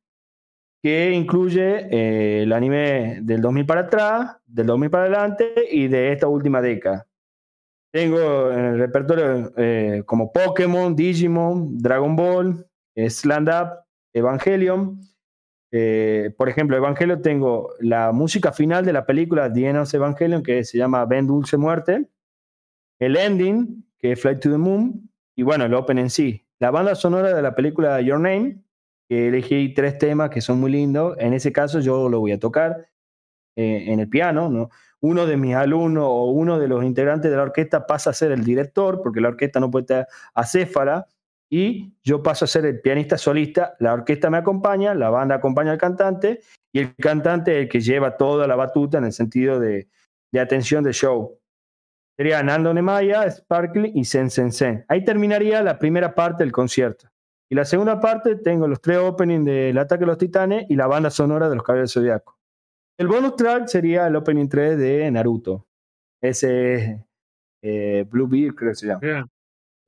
que 0.81 1.11
incluye 1.11 1.87
eh, 1.91 2.43
el 2.43 2.53
anime 2.53 3.19
del 3.21 3.41
2000 3.41 3.65
para 3.65 3.81
atrás, 3.81 4.37
del 4.45 4.67
2000 4.67 4.89
para 4.89 5.03
adelante 5.05 5.53
y 5.71 5.87
de 5.87 6.13
esta 6.13 6.27
última 6.27 6.61
década. 6.61 7.05
Tengo 7.91 8.51
en 8.51 8.65
el 8.65 8.79
repertorio 8.79 9.51
eh, 9.57 10.03
como 10.05 10.31
Pokémon, 10.31 10.95
Digimon, 10.95 11.77
Dragon 11.77 12.15
Ball, 12.15 12.65
eh, 12.95 13.07
Up, 13.07 13.83
Evangelion. 14.13 15.01
Por 16.37 16.49
ejemplo, 16.49 16.77
Evangelion 16.77 17.21
tengo 17.21 17.69
la 17.79 18.11
música 18.11 18.51
final 18.51 18.85
de 18.85 18.93
la 18.93 19.05
película 19.05 19.51
The 19.51 19.69
Evangelion, 19.69 20.43
que 20.43 20.63
se 20.63 20.77
llama 20.77 21.05
Ben 21.05 21.27
Dulce 21.27 21.57
Muerte. 21.57 22.07
El 22.99 23.17
ending, 23.17 23.85
que 23.97 24.13
es 24.13 24.21
Flight 24.21 24.39
to 24.39 24.49
the 24.49 24.57
Moon. 24.57 25.09
Y 25.35 25.43
bueno, 25.43 25.65
el 25.65 25.73
open 25.73 25.99
en 25.99 26.09
sí. 26.09 26.45
La 26.59 26.71
banda 26.71 26.95
sonora 26.95 27.33
de 27.33 27.41
la 27.41 27.55
película 27.55 28.01
Your 28.01 28.19
Name, 28.19 28.61
elegí 29.09 29.73
tres 29.73 29.97
temas 29.97 30.29
que 30.29 30.41
son 30.41 30.59
muy 30.59 30.71
lindos. 30.71 31.17
En 31.19 31.33
ese 31.33 31.51
caso 31.51 31.79
yo 31.79 32.09
lo 32.09 32.19
voy 32.19 32.31
a 32.31 32.39
tocar 32.39 32.87
en 33.55 33.99
el 33.99 34.07
piano, 34.07 34.49
¿no? 34.49 34.69
uno 35.01 35.25
de 35.25 35.37
mis 35.37 35.55
alumnos 35.55 36.05
o 36.05 36.25
uno 36.31 36.59
de 36.59 36.67
los 36.67 36.83
integrantes 36.83 37.31
de 37.31 37.37
la 37.37 37.43
orquesta 37.43 37.85
pasa 37.85 38.09
a 38.09 38.13
ser 38.13 38.31
el 38.31 38.43
director, 38.43 39.01
porque 39.01 39.21
la 39.21 39.29
orquesta 39.29 39.59
no 39.59 39.71
puede 39.71 39.83
estar 39.83 40.07
acéfala, 40.33 41.07
y 41.51 41.93
yo 42.03 42.21
paso 42.21 42.45
a 42.45 42.47
ser 42.47 42.65
el 42.65 42.79
pianista 42.81 43.17
solista, 43.17 43.75
la 43.79 43.93
orquesta 43.93 44.29
me 44.29 44.37
acompaña, 44.37 44.93
la 44.93 45.09
banda 45.09 45.35
acompaña 45.35 45.71
al 45.71 45.77
cantante, 45.77 46.41
y 46.71 46.79
el 46.79 46.95
cantante 46.95 47.57
es 47.57 47.63
el 47.63 47.69
que 47.69 47.81
lleva 47.81 48.17
toda 48.17 48.45
la 48.45 48.55
batuta 48.55 48.99
en 48.99 49.05
el 49.05 49.13
sentido 49.13 49.59
de, 49.59 49.87
atención 50.39 50.83
de 50.83 50.93
show. 50.93 51.39
Sería 52.15 52.43
Nando 52.43 52.73
Nemaya, 52.73 53.29
Sparkle 53.31 53.91
y 53.95 54.03
Sen 54.03 54.29
Sen 54.29 54.51
Sen. 54.51 54.85
Ahí 54.89 55.03
terminaría 55.03 55.63
la 55.63 55.79
primera 55.79 56.13
parte 56.13 56.43
del 56.43 56.51
concierto. 56.51 57.07
Y 57.51 57.55
la 57.55 57.65
segunda 57.65 57.99
parte 57.99 58.35
tengo 58.35 58.67
los 58.67 58.79
tres 58.79 58.99
openings 58.99 59.43
del 59.43 59.77
Ataque 59.77 60.01
de 60.01 60.05
los 60.05 60.17
Titanes 60.17 60.65
y 60.69 60.75
la 60.75 60.85
banda 60.85 61.09
sonora 61.09 61.49
de 61.49 61.55
los 61.55 61.63
Caballeros 61.63 61.93
Zodiaco. 61.93 62.39
El 62.99 63.07
bonus 63.07 63.37
track 63.37 63.67
sería 63.67 64.07
el 64.07 64.15
opening 64.17 64.49
3 64.49 64.77
de 64.77 65.09
Naruto. 65.09 65.65
Ese 66.21 66.75
es 66.75 66.99
eh, 67.61 68.05
Blue 68.09 68.27
Beard, 68.27 68.55
creo 68.55 68.71
que 68.71 68.75
se 68.75 68.87
llama. 68.87 69.25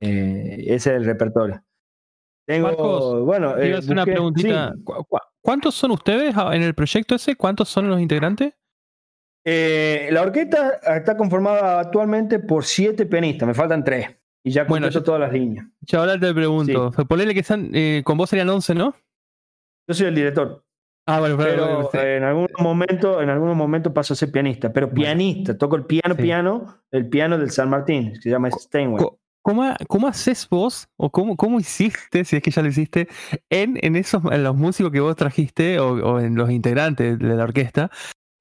Eh, 0.00 0.64
ese 0.66 0.74
es 0.74 0.86
el 0.96 1.04
repertorio. 1.04 1.62
Tengo, 2.46 3.24
bueno, 3.24 3.56
eh, 3.58 3.78
una 3.88 4.04
preguntita. 4.04 4.72
¿Cuántos 5.42 5.74
son 5.74 5.90
ustedes 5.90 6.34
en 6.34 6.62
el 6.62 6.74
proyecto 6.74 7.14
ese? 7.14 7.36
¿Cuántos 7.36 7.68
son 7.68 7.88
los 7.88 8.00
integrantes? 8.00 8.54
la 9.44 10.22
orquesta 10.22 10.80
está 10.96 11.16
conformada 11.16 11.80
actualmente 11.80 12.38
por 12.38 12.64
siete 12.64 13.06
pianistas, 13.06 13.46
me 13.46 13.54
faltan 13.54 13.84
tres. 13.84 14.08
Y 14.44 14.50
ya 14.50 14.64
bueno, 14.64 14.88
yo, 14.88 15.02
todas 15.02 15.20
las 15.20 15.32
líneas. 15.32 15.66
Ya 15.82 16.00
ahora 16.00 16.18
te 16.18 16.34
pregunto. 16.34 16.92
Sí. 16.96 17.04
Ponele 17.04 17.34
que 17.34 17.40
están, 17.40 17.70
con 18.02 18.18
vos 18.18 18.28
serían 18.28 18.48
11, 18.48 18.74
¿no? 18.74 18.94
Yo 19.86 19.94
soy 19.94 20.06
el 20.06 20.14
director. 20.14 20.64
Ah, 21.06 21.18
bueno, 21.18 21.36
pero, 21.36 21.90
en 21.94 22.22
algún 22.22 22.46
momento, 22.58 23.20
en 23.20 23.28
algún 23.28 23.56
momento 23.56 23.92
paso 23.92 24.14
a 24.14 24.16
ser 24.16 24.30
pianista, 24.30 24.72
pero 24.72 24.88
pianista, 24.88 25.58
toco 25.58 25.74
el 25.74 25.84
piano, 25.84 26.16
piano, 26.16 26.82
el 26.92 27.08
piano 27.08 27.38
del 27.38 27.50
San 27.50 27.70
Martín, 27.70 28.12
que 28.12 28.20
se 28.20 28.30
llama 28.30 28.50
Steinway. 28.52 29.04
¿Cómo, 29.42 29.74
¿Cómo, 29.88 30.06
haces 30.06 30.48
vos, 30.48 30.88
o 30.96 31.10
cómo, 31.10 31.36
cómo 31.36 31.58
hiciste, 31.58 32.24
si 32.24 32.36
es 32.36 32.42
que 32.42 32.52
ya 32.52 32.62
lo 32.62 32.68
hiciste, 32.68 33.08
en, 33.50 33.76
en 33.82 33.96
esos 33.96 34.22
en 34.30 34.44
los 34.44 34.54
músicos 34.54 34.92
que 34.92 35.00
vos 35.00 35.16
trajiste 35.16 35.80
o, 35.80 35.94
o 35.94 36.20
en 36.20 36.36
los 36.36 36.48
integrantes 36.50 37.18
de 37.18 37.34
la 37.34 37.42
orquesta, 37.42 37.90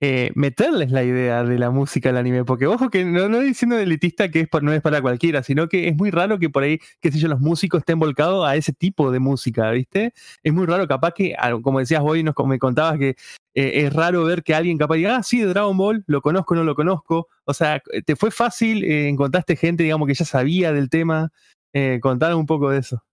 eh, 0.04 0.32
meterles 0.34 0.90
la 0.90 1.04
idea 1.04 1.44
de 1.44 1.60
la 1.60 1.70
música 1.70 2.10
al 2.10 2.18
anime. 2.18 2.44
Porque 2.44 2.66
ojo 2.66 2.90
que 2.90 3.06
no, 3.06 3.30
no 3.30 3.40
diciendo 3.40 3.78
elitista 3.78 4.30
que 4.30 4.42
es 4.42 4.50
no 4.62 4.74
es 4.74 4.82
para 4.82 5.00
cualquiera, 5.02 5.44
sino 5.44 5.70
que 5.70 5.88
es 5.88 5.96
muy 5.96 6.10
raro 6.10 6.40
que 6.40 6.50
por 6.50 6.64
ahí, 6.64 6.80
qué 7.00 7.12
sé 7.12 7.20
yo, 7.20 7.28
los 7.28 7.40
músicos 7.40 7.80
estén 7.80 8.00
volcados 8.00 8.46
a 8.48 8.56
ese 8.56 8.74
tipo 8.74 9.12
de 9.12 9.20
música, 9.20 9.70
¿viste? 9.70 10.14
Es 10.42 10.54
muy 10.54 10.66
raro, 10.66 10.88
capaz 10.88 11.14
que, 11.14 11.36
como 11.62 11.80
decías 11.80 12.02
hoy, 12.04 12.24
nos, 12.24 12.34
me 12.46 12.58
contabas 12.58 12.98
que 12.98 13.16
eh, 13.54 13.86
es 13.86 13.94
raro 13.94 14.24
ver 14.24 14.42
que 14.42 14.56
alguien 14.56 14.80
capaz 14.80 14.96
diga, 14.96 15.18
ah, 15.18 15.24
sí, 15.24 15.42
Dragon 15.42 15.78
Ball, 15.78 16.04
lo 16.08 16.22
conozco, 16.22 16.56
no 16.56 16.64
lo 16.64 16.74
conozco. 16.74 17.28
O 17.46 17.54
sea, 17.54 17.82
¿te 18.06 18.16
fue 18.16 18.32
fácil? 18.32 18.84
Eh, 18.84 19.08
¿Encontraste 19.08 19.56
gente, 19.56 19.84
digamos, 19.84 20.08
que 20.08 20.16
ya 20.16 20.26
sabía 20.26 20.74
del 20.74 20.90
tema? 20.90 21.32
Eh, 21.74 22.00
contanos 22.02 22.38
un 22.38 22.48
poco 22.48 22.72
de 22.72 22.80
eso. 22.80 23.04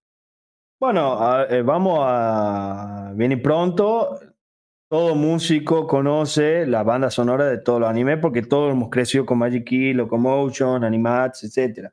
Bueno, 0.81 1.19
vamos 1.65 1.99
a. 2.03 3.13
Viene 3.15 3.37
pronto 3.37 4.21
todo 4.89 5.15
músico 5.15 5.87
conoce 5.87 6.67
la 6.67 6.83
banda 6.83 7.11
sonora 7.11 7.47
de 7.47 7.59
todos 7.59 7.81
los 7.81 7.91
animes 7.91 8.19
porque 8.21 8.43
todos 8.43 8.73
hemos 8.73 8.89
crecido 8.89 9.27
con 9.27 9.39
Magic 9.39 9.65
Key, 9.65 9.93
Locomotion, 9.93 10.83
Animats, 10.83 11.45
etc. 11.45 11.91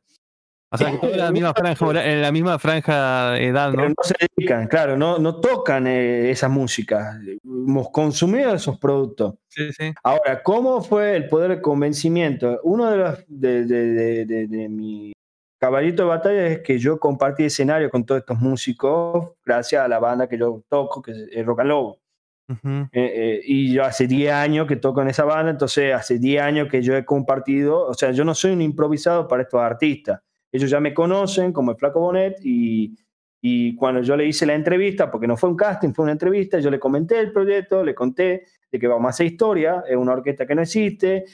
O 0.71 0.77
sea, 0.77 0.99
que 0.99 1.11
en 1.11 1.17
la 1.17 1.31
misma 1.31 1.53
franja, 1.53 2.05
en 2.05 2.21
la 2.21 2.31
misma 2.31 2.59
franja 2.59 3.31
de 3.31 3.47
edad, 3.47 3.69
¿no? 3.71 3.75
Pero 3.75 3.89
no 3.89 4.03
se 4.03 4.15
dedican, 4.19 4.67
claro, 4.67 4.97
no, 4.97 5.19
no 5.19 5.39
tocan 5.39 5.87
eh, 5.87 6.31
esa 6.31 6.49
música. 6.49 7.19
Hemos 7.43 7.89
consumido 7.89 8.53
esos 8.53 8.77
productos. 8.77 9.35
Sí, 9.49 9.71
sí. 9.73 9.93
Ahora, 10.03 10.41
¿cómo 10.41 10.81
fue 10.81 11.15
el 11.15 11.27
poder 11.27 11.51
de 11.51 11.61
convencimiento? 11.61 12.59
Uno 12.63 12.89
de 12.89 12.97
los 12.97 13.23
de, 13.27 13.65
de, 13.65 14.25
de, 14.25 14.47
de 14.47 14.69
mi 14.69 15.13
caballito 15.59 16.03
de 16.03 16.09
batalla 16.09 16.47
es 16.47 16.59
que 16.59 16.77
yo 16.77 16.99
compartí 16.99 17.43
escenario 17.43 17.89
con 17.89 18.05
todos 18.05 18.19
estos 18.19 18.39
músicos 18.39 19.31
gracias 19.45 19.83
a 19.83 19.87
la 19.87 19.99
banda 19.99 20.27
que 20.27 20.37
yo 20.37 20.63
toco, 20.69 21.01
que 21.01 21.11
es 21.31 21.45
Rock 21.45 21.61
and 21.61 21.69
Lobo. 21.69 22.04
Ujú. 22.47 22.87
Eh, 22.91 23.13
eh, 23.15 23.41
y 23.43 23.73
yo 23.73 23.83
hace 23.83 24.05
10 24.07 24.31
años 24.31 24.67
que 24.67 24.75
toco 24.75 25.01
en 25.01 25.07
esa 25.07 25.25
banda, 25.25 25.51
entonces 25.51 25.93
hace 25.93 26.19
10 26.19 26.41
años 26.41 26.67
que 26.69 26.81
yo 26.81 26.95
he 26.95 27.03
compartido, 27.03 27.85
o 27.87 27.93
sea, 27.93 28.11
yo 28.11 28.23
no 28.23 28.35
soy 28.35 28.51
un 28.51 28.61
improvisado 28.61 29.27
para 29.27 29.43
estos 29.43 29.61
artistas. 29.61 30.21
Ellos 30.51 30.69
ya 30.69 30.79
me 30.79 30.93
conocen 30.93 31.51
como 31.51 31.71
el 31.71 31.77
Flaco 31.77 31.99
Bonet 31.99 32.37
y, 32.43 32.95
y 33.41 33.75
cuando 33.75 34.01
yo 34.01 34.15
le 34.15 34.27
hice 34.27 34.45
la 34.45 34.53
entrevista, 34.53 35.09
porque 35.09 35.27
no 35.27 35.37
fue 35.37 35.49
un 35.49 35.55
casting, 35.55 35.93
fue 35.93 36.03
una 36.03 36.11
entrevista, 36.11 36.59
yo 36.59 36.69
le 36.69 36.79
comenté 36.79 37.19
el 37.19 37.31
proyecto, 37.31 37.83
le 37.83 37.95
conté 37.95 38.45
de 38.71 38.79
que 38.79 38.87
vamos 38.87 39.07
a 39.07 39.09
hacer 39.09 39.25
historia, 39.25 39.83
es 39.87 39.95
una 39.97 40.13
orquesta 40.13 40.45
que 40.45 40.55
no 40.55 40.61
existe, 40.61 41.25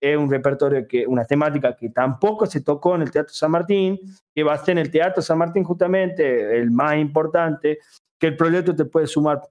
es 0.00 0.16
un 0.16 0.30
repertorio, 0.30 0.86
que 0.88 1.06
una 1.06 1.24
temática 1.24 1.76
que 1.76 1.90
tampoco 1.90 2.46
se 2.46 2.62
tocó 2.62 2.94
en 2.94 3.02
el 3.02 3.10
Teatro 3.10 3.34
San 3.34 3.50
Martín, 3.50 3.98
que 4.34 4.42
va 4.42 4.54
a 4.54 4.58
ser 4.58 4.72
en 4.72 4.78
el 4.78 4.90
Teatro 4.90 5.20
San 5.20 5.38
Martín 5.38 5.64
justamente 5.64 6.56
el 6.56 6.70
más 6.70 6.96
importante, 6.96 7.78
que 8.18 8.28
el 8.28 8.36
proyecto 8.36 8.74
te 8.74 8.84
puede 8.84 9.06
sumar 9.06 9.42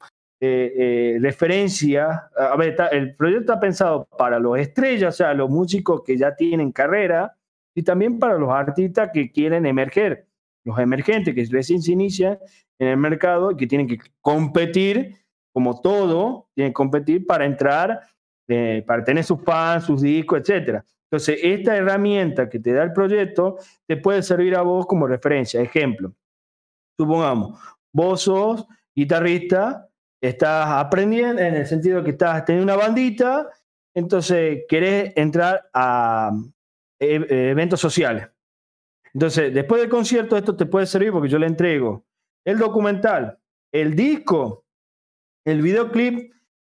eh, 0.41 0.73
eh, 0.75 1.17
referencia. 1.21 2.29
A 2.35 2.55
ver, 2.55 2.69
está- 2.69 2.87
el 2.87 3.15
proyecto 3.15 3.51
está 3.53 3.59
pensado 3.59 4.07
para 4.17 4.39
los 4.39 4.57
estrellas, 4.57 5.15
o 5.15 5.17
sea, 5.17 5.33
los 5.33 5.49
músicos 5.49 6.01
que 6.05 6.17
ya 6.17 6.35
tienen 6.35 6.71
carrera, 6.71 7.35
y 7.75 7.83
también 7.83 8.19
para 8.19 8.37
los 8.37 8.49
artistas 8.49 9.09
que 9.13 9.31
quieren 9.31 9.65
emerger, 9.65 10.27
los 10.65 10.77
emergentes 10.79 11.33
que 11.35 11.45
recién 11.51 11.81
se 11.81 11.91
inician 11.93 12.37
en 12.79 12.87
el 12.89 12.97
mercado 12.97 13.51
y 13.51 13.55
que 13.57 13.67
tienen 13.67 13.87
que 13.87 13.97
competir, 14.21 15.15
como 15.53 15.81
todo, 15.81 16.47
tienen 16.55 16.71
que 16.71 16.75
competir 16.75 17.25
para 17.25 17.45
entrar, 17.45 18.01
eh, 18.47 18.83
para 18.85 19.03
tener 19.03 19.23
sus 19.23 19.41
fans, 19.43 19.83
sus 19.85 20.01
discos, 20.01 20.39
etcétera. 20.39 20.83
Entonces, 21.11 21.39
esta 21.41 21.75
herramienta 21.75 22.49
que 22.49 22.59
te 22.59 22.71
da 22.71 22.83
el 22.83 22.93
proyecto 22.93 23.57
te 23.87 23.97
puede 23.97 24.21
servir 24.21 24.55
a 24.55 24.61
vos 24.61 24.85
como 24.85 25.07
referencia. 25.07 25.59
Ejemplo, 25.61 26.13
supongamos, 26.97 27.59
vos 27.91 28.21
sos 28.21 28.65
guitarrista, 28.95 29.88
estás 30.21 30.67
aprendiendo 30.69 31.41
en 31.41 31.55
el 31.55 31.65
sentido 31.65 32.03
que 32.03 32.11
estás 32.11 32.43
teniendo 32.45 32.73
una 32.73 32.81
bandita, 32.83 33.49
entonces 33.93 34.63
querés 34.67 35.13
entrar 35.15 35.69
a 35.73 36.31
eh, 36.99 37.25
eventos 37.51 37.79
sociales. 37.79 38.27
Entonces, 39.13 39.53
después 39.53 39.81
del 39.81 39.89
concierto, 39.89 40.37
esto 40.37 40.55
te 40.55 40.65
puede 40.65 40.85
servir 40.85 41.11
porque 41.11 41.29
yo 41.29 41.39
le 41.39 41.47
entrego 41.47 42.05
el 42.45 42.57
documental, 42.57 43.37
el 43.71 43.95
disco, 43.95 44.65
el 45.45 45.61
videoclip 45.61 46.31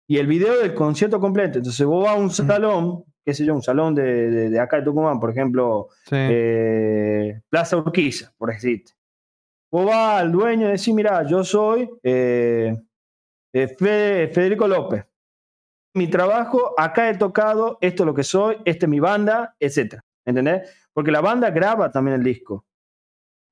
y 0.09 0.19
el 0.19 0.27
video 0.27 0.59
del 0.59 0.75
concierto 0.75 1.21
completo. 1.21 1.59
Entonces, 1.59 1.87
vos 1.87 2.05
vas 2.05 2.17
a 2.17 2.19
un 2.21 2.31
salón, 2.31 3.05
qué 3.25 3.33
sé 3.35 3.45
yo, 3.45 3.55
un 3.55 3.63
salón 3.63 3.95
de, 3.95 4.31
de- 4.31 4.51
de 4.51 4.61
acá 4.61 4.79
de 4.79 4.83
Tucumán, 4.85 5.21
por 5.21 5.31
ejemplo, 5.31 5.89
Sí. 6.07 6.17
eh, 6.17 7.41
Plaza 7.49 7.77
Urquiza, 7.77 8.33
por 8.37 8.51
decirte. 8.51 8.93
Vos 9.71 9.87
vas 9.87 10.21
al 10.21 10.33
dueño 10.33 10.69
y 10.69 10.73
decís, 10.73 10.93
mira, 10.95 11.25
yo 11.27 11.43
soy 11.45 11.89
eh, 12.03 12.77
eh, 13.55 13.69
Fe- 13.69 14.29
Federico 14.33 14.69
López. 14.69 15.05
Mi 15.95 16.09
trabajo, 16.09 16.75
acá 16.77 17.09
he 17.09 17.17
tocado, 17.17 17.79
esto 17.81 18.03
es 18.03 18.07
lo 18.07 18.15
que 18.15 18.25
soy, 18.25 18.57
esta 18.65 18.87
es 18.87 18.91
mi 18.91 19.01
banda, 19.01 19.55
etc. 19.61 20.01
¿Entendés? 20.27 20.71
Porque 20.93 21.11
la 21.11 21.21
banda 21.21 21.51
graba 21.51 21.91
también 21.91 22.17
el 22.17 22.23
disco. 22.25 22.67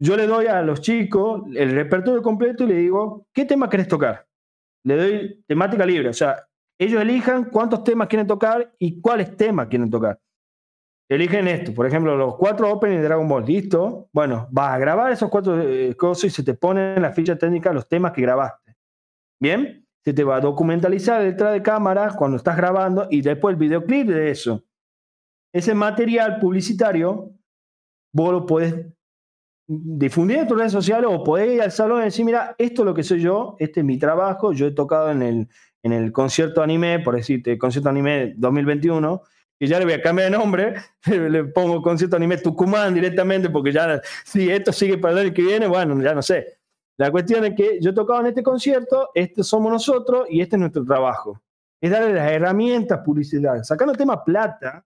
Yo 0.01 0.17
le 0.17 0.27
doy 0.27 0.47
a 0.47 0.61
los 0.63 0.81
chicos 0.81 1.43
el 1.55 1.71
repertorio 1.75 2.21
completo 2.21 2.65
y 2.65 2.67
le 2.69 2.75
digo, 2.75 3.27
¿qué 3.33 3.45
tema 3.45 3.71
querés 3.71 3.89
tocar? 3.89 4.27
Le 4.85 4.97
doy 4.97 5.45
temática 5.47 5.87
libre, 5.87 6.09
o 6.09 6.13
sea, 6.13 6.45
ellos 6.79 7.01
elijan 7.01 7.45
cuántos 7.45 7.85
temas 7.85 8.09
quieren 8.09 8.27
tocar 8.27 8.75
y 8.79 9.01
cuáles 9.01 9.37
temas 9.37 9.69
quieren 9.69 9.89
tocar 9.89 10.19
eligen 11.15 11.47
esto, 11.47 11.75
por 11.75 11.87
ejemplo, 11.87 12.17
los 12.17 12.37
cuatro 12.37 12.71
openings 12.71 13.03
de 13.03 13.09
Dragon 13.09 13.29
Ball, 13.29 13.45
listo. 13.45 14.09
Bueno, 14.13 14.49
vas 14.51 14.73
a 14.75 14.79
grabar 14.79 15.13
esos 15.13 15.29
cuatro 15.29 15.61
eh, 15.61 15.95
cosas 15.95 16.25
y 16.25 16.31
se 16.31 16.43
te 16.43 16.55
ponen 16.55 16.97
en 16.97 17.03
la 17.03 17.13
ficha 17.13 17.37
técnica 17.37 17.73
los 17.73 17.87
temas 17.87 18.13
que 18.13 18.23
grabaste. 18.23 18.75
Bien, 19.39 19.82
se 20.05 20.13
te 20.13 20.25
va 20.25 20.37
a 20.37 20.41
documentalizar 20.41 21.23
detrás 21.23 21.53
de 21.53 21.63
cámara 21.63 22.15
cuando 22.17 22.37
estás 22.37 22.57
grabando 22.57 23.07
y 23.11 23.23
después 23.23 23.55
el 23.55 23.59
videoclip 23.59 24.09
de 24.09 24.31
eso. 24.31 24.65
Ese 25.55 25.75
material 25.75 26.39
publicitario, 26.41 27.31
vos 28.13 28.33
lo 28.33 28.47
podés 28.47 28.87
difundir 29.67 30.39
en 30.39 30.49
tus 30.49 30.59
redes 30.59 30.73
sociales 30.73 31.09
o 31.11 31.23
podés 31.23 31.55
ir 31.55 31.63
al 31.63 31.71
salón 31.71 32.01
y 32.01 32.05
decir, 32.05 32.25
mira, 32.25 32.55
esto 32.59 32.83
es 32.83 32.87
lo 32.87 32.95
que 32.95 33.03
soy 33.03 33.21
yo, 33.21 33.57
este 33.59 33.81
es 33.81 33.87
mi 33.87 33.99
trabajo, 33.99 34.53
yo 34.53 34.67
he 34.67 34.73
tocado 34.73 35.11
en 35.11 35.23
el, 35.23 35.49
en 35.83 35.93
el 35.93 36.13
concierto 36.13 36.63
anime, 36.63 36.99
por 37.01 37.15
decirte, 37.15 37.57
concierto 37.59 37.89
anime 37.89 38.35
2021, 38.37 39.23
y 39.61 39.67
ya 39.69 39.79
le 39.79 39.85
voy 39.85 39.95
a 39.95 40.03
cambiar 40.03 40.31
de 40.31 40.37
nombre, 40.37 40.75
le 41.07 41.45
pongo 41.45 41.81
concierto 41.81 42.17
anime 42.17 42.39
Tucumán 42.39 42.95
directamente, 42.95 43.49
porque 43.51 43.73
ya, 43.73 44.01
si 44.25 44.51
esto 44.51 44.73
sigue 44.73 44.99
para 44.99 45.13
el 45.13 45.27
año 45.27 45.35
que 45.35 45.43
viene, 45.43 45.69
bueno, 45.69 46.01
ya 46.03 46.15
no 46.15 46.23
sé. 46.23 46.62
La 46.99 47.11
cuestión 47.11 47.45
es 47.45 47.55
que 47.55 47.81
yo 47.81 47.91
he 47.91 47.95
tocado 47.95 48.21
en 48.21 48.27
este 48.27 48.43
concierto, 48.43 49.11
este 49.15 49.43
somos 49.43 49.73
nosotros 49.73 50.27
y 50.29 50.41
este 50.41 50.57
es 50.57 50.61
nuestro 50.61 50.85
trabajo. 50.85 51.41
Es 51.81 51.91
darle 51.91 52.15
las 52.15 52.31
herramientas 52.31 53.01
publicitarias, 53.05 53.67
sacando 53.67 53.93
el 53.93 53.99
tema 53.99 54.25
plata, 54.25 54.85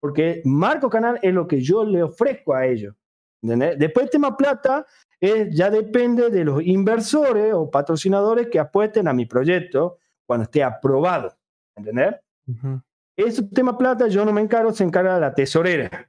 porque 0.00 0.42
Marco 0.44 0.90
Canal 0.90 1.18
es 1.22 1.32
lo 1.32 1.46
que 1.46 1.60
yo 1.60 1.84
le 1.84 2.02
ofrezco 2.02 2.54
a 2.54 2.66
ellos. 2.66 2.94
¿entendés? 3.42 3.78
Después 3.78 4.04
el 4.04 4.10
tema 4.10 4.36
plata 4.36 4.86
eh, 5.20 5.48
ya 5.52 5.70
depende 5.70 6.30
de 6.30 6.44
los 6.44 6.62
inversores 6.62 7.52
o 7.54 7.70
patrocinadores 7.70 8.48
que 8.48 8.58
apuesten 8.58 9.06
a 9.08 9.12
mi 9.12 9.26
proyecto 9.26 9.98
cuando 10.26 10.44
esté 10.44 10.62
aprobado. 10.62 11.36
¿Entendés? 11.76 12.16
Ujú. 12.46 12.80
Ese 13.16 13.42
tema 13.44 13.76
plata 13.76 14.08
yo 14.08 14.24
no 14.24 14.32
me 14.32 14.40
encargo, 14.40 14.72
se 14.72 14.84
encarga 14.84 15.18
la 15.18 15.34
tesorera. 15.34 16.08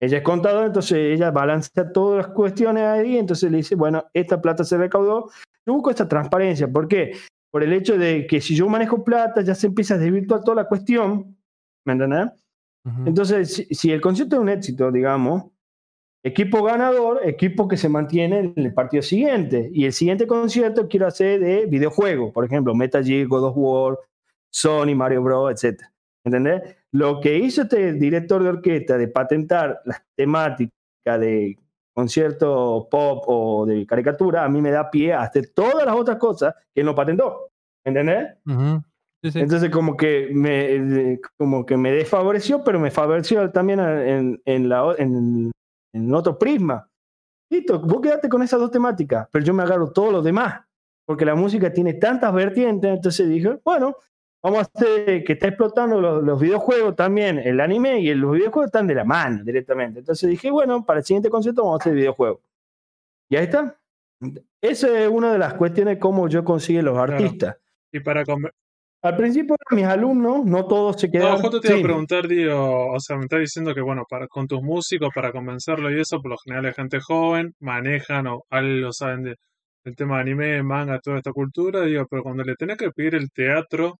Ella 0.00 0.18
es 0.18 0.24
contadora, 0.24 0.66
entonces 0.66 0.98
ella 0.98 1.30
balancea 1.30 1.92
todas 1.92 2.26
las 2.26 2.34
cuestiones 2.34 2.82
ahí, 2.82 3.16
entonces 3.16 3.50
le 3.50 3.58
dice, 3.58 3.74
bueno, 3.74 4.04
esta 4.12 4.40
plata 4.40 4.64
se 4.64 4.76
recaudó. 4.76 5.30
Yo 5.66 5.72
busco 5.72 5.90
esta 5.90 6.08
transparencia. 6.08 6.68
¿Por 6.68 6.88
qué? 6.88 7.12
Por 7.50 7.62
el 7.62 7.72
hecho 7.72 7.96
de 7.96 8.26
que 8.26 8.40
si 8.40 8.54
yo 8.54 8.68
manejo 8.68 9.04
plata, 9.04 9.40
ya 9.40 9.54
se 9.54 9.68
empieza 9.68 9.94
a 9.94 9.98
desvirtuar 9.98 10.42
toda 10.42 10.56
la 10.56 10.68
cuestión. 10.68 11.36
¿Me 11.84 11.92
entendés? 11.92 12.26
Ujú. 12.84 13.06
Entonces, 13.06 13.54
si, 13.54 13.64
si 13.66 13.92
el 13.92 14.00
concierto 14.00 14.36
es 14.36 14.42
un 14.42 14.48
éxito, 14.48 14.90
digamos, 14.90 15.44
equipo 16.24 16.62
ganador, 16.62 17.20
equipo 17.22 17.68
que 17.68 17.76
se 17.76 17.88
mantiene 17.88 18.52
en 18.56 18.64
el 18.64 18.74
partido 18.74 19.02
siguiente. 19.02 19.70
Y 19.72 19.84
el 19.84 19.92
siguiente 19.92 20.26
concierto 20.26 20.88
quiero 20.88 21.06
hacer 21.06 21.38
de 21.38 21.66
videojuego, 21.66 22.32
por 22.32 22.44
ejemplo, 22.44 22.74
Metal 22.74 23.04
Gear, 23.04 23.28
God 23.28 23.44
of 23.44 23.54
War, 23.56 23.98
Sony, 24.50 24.94
Mario 24.96 25.22
Bros, 25.22 25.62
etc. 25.62 25.82
¿Entendés? 26.24 26.62
Lo 26.94 27.20
que 27.20 27.36
hizo 27.38 27.62
este 27.62 27.92
director 27.94 28.42
de 28.42 28.50
orquesta 28.50 28.96
de 28.96 29.08
patentar 29.08 29.80
las 29.84 30.04
temáticas 30.16 30.70
de 31.18 31.58
concierto 31.92 32.86
pop 32.88 33.24
o 33.26 33.66
de 33.66 33.84
caricatura, 33.84 34.44
a 34.44 34.48
mí 34.48 34.62
me 34.62 34.70
da 34.70 34.90
pie 34.90 35.12
a 35.12 35.22
hacer 35.22 35.50
todas 35.52 35.84
las 35.84 35.96
otras 35.96 36.18
cosas 36.18 36.54
que 36.72 36.84
no 36.84 36.94
patentó. 36.94 37.50
¿Entendés? 37.84 38.36
Ujú. 38.46 38.82
Sí, 39.22 39.32
sí. 39.32 39.40
Entonces 39.40 39.70
como 39.70 39.96
que 39.96 40.30
me 40.32 41.12
eh, 41.12 41.20
como 41.36 41.66
que 41.66 41.76
me 41.76 41.90
desfavoreció, 41.90 42.62
pero 42.62 42.78
me 42.78 42.90
favoreció 42.90 43.50
también 43.50 43.80
en, 43.80 44.40
en 44.44 44.68
la, 44.68 44.94
en, 44.96 45.50
en 45.92 46.14
otro 46.14 46.38
prisma. 46.38 46.88
Listo, 47.50 47.80
vos 47.80 48.00
quedate 48.00 48.28
con 48.28 48.42
esas 48.42 48.60
dos 48.60 48.70
temáticas, 48.70 49.28
pero 49.32 49.44
yo 49.44 49.52
me 49.52 49.62
agarro 49.62 49.90
todo 49.92 50.12
lo 50.12 50.22
demás, 50.22 50.60
porque 51.06 51.24
la 51.24 51.34
música 51.34 51.72
tiene 51.72 51.94
tantas 51.94 52.32
vertientes, 52.32 52.90
entonces 52.90 53.28
dije, 53.28 53.58
bueno, 53.64 53.96
vamos 54.44 54.58
a 54.58 54.62
hacer 54.62 55.24
que 55.24 55.32
está 55.32 55.48
explotando 55.48 56.00
los, 56.00 56.22
los 56.22 56.38
videojuegos 56.38 56.94
también, 56.94 57.38
el 57.38 57.60
anime 57.60 58.00
y 58.00 58.12
los 58.14 58.32
videojuegos 58.32 58.66
están 58.66 58.86
de 58.86 58.94
la 58.94 59.04
mano 59.04 59.42
directamente. 59.42 60.00
Entonces 60.00 60.28
dije, 60.28 60.50
bueno, 60.50 60.84
para 60.84 61.00
el 61.00 61.04
siguiente 61.04 61.30
concierto 61.30 61.62
vamos 61.62 61.80
a 61.80 61.82
hacer 61.82 61.94
videojuegos. 61.94 62.40
Y 63.30 63.36
ahí 63.36 63.44
está. 63.44 63.74
Esa 64.60 65.00
es 65.00 65.08
una 65.08 65.32
de 65.32 65.38
las 65.38 65.54
cuestiones 65.54 65.98
cómo 65.98 66.28
yo 66.28 66.44
consigo 66.44 66.82
los 66.82 66.98
artistas. 66.98 67.56
Y 67.90 68.00
para 68.00 68.22
Al 69.02 69.16
principio 69.16 69.56
mis 69.70 69.84
alumnos, 69.84 70.44
no 70.44 70.66
todos 70.66 71.00
se 71.00 71.06
No, 71.06 71.12
quedaron. 71.12 71.40
justo 71.40 71.60
te 71.60 71.68
iba 71.68 71.78
a 71.78 71.82
preguntar, 71.82 72.28
Dio, 72.28 72.88
o 72.88 73.00
sea, 73.00 73.16
me 73.16 73.22
estás 73.22 73.40
diciendo 73.40 73.74
que, 73.74 73.80
bueno, 73.80 74.04
para, 74.08 74.28
con 74.28 74.46
tus 74.46 74.62
músicos, 74.62 75.08
para 75.14 75.32
convencerlo 75.32 75.90
y 75.90 76.00
eso, 76.00 76.20
por 76.20 76.32
lo 76.32 76.36
general 76.38 76.66
es 76.66 76.76
gente 76.76 77.00
joven, 77.00 77.54
manejan 77.60 78.26
o 78.26 78.44
algo 78.50 78.92
saben 78.92 79.22
de, 79.22 79.36
del 79.84 79.96
tema 79.96 80.16
de 80.16 80.20
anime, 80.22 80.62
manga, 80.62 80.98
toda 81.00 81.16
esta 81.16 81.32
cultura, 81.32 81.82
digo, 81.82 82.06
pero 82.10 82.22
cuando 82.22 82.42
le 82.44 82.56
tenés 82.56 82.76
que 82.76 82.90
pedir 82.90 83.14
el 83.14 83.30
teatro 83.30 84.00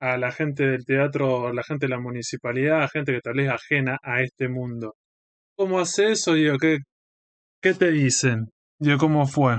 a 0.00 0.16
la 0.16 0.32
gente 0.32 0.66
del 0.66 0.84
teatro, 0.84 1.48
a 1.48 1.52
la 1.52 1.62
gente 1.62 1.86
de 1.86 1.90
la 1.90 2.00
municipalidad, 2.00 2.82
a 2.82 2.88
gente 2.88 3.12
que 3.12 3.20
tal 3.20 3.34
vez 3.34 3.50
ajena 3.50 3.98
a 4.02 4.22
este 4.22 4.48
mundo, 4.48 4.94
¿cómo 5.56 5.80
hace 5.80 6.12
eso, 6.12 6.34
Digo? 6.34 6.58
¿Qué, 6.58 6.78
qué 7.62 7.74
te 7.74 7.90
dicen? 7.90 8.50
Digo, 8.78 8.98
¿cómo 8.98 9.26
fue? 9.26 9.58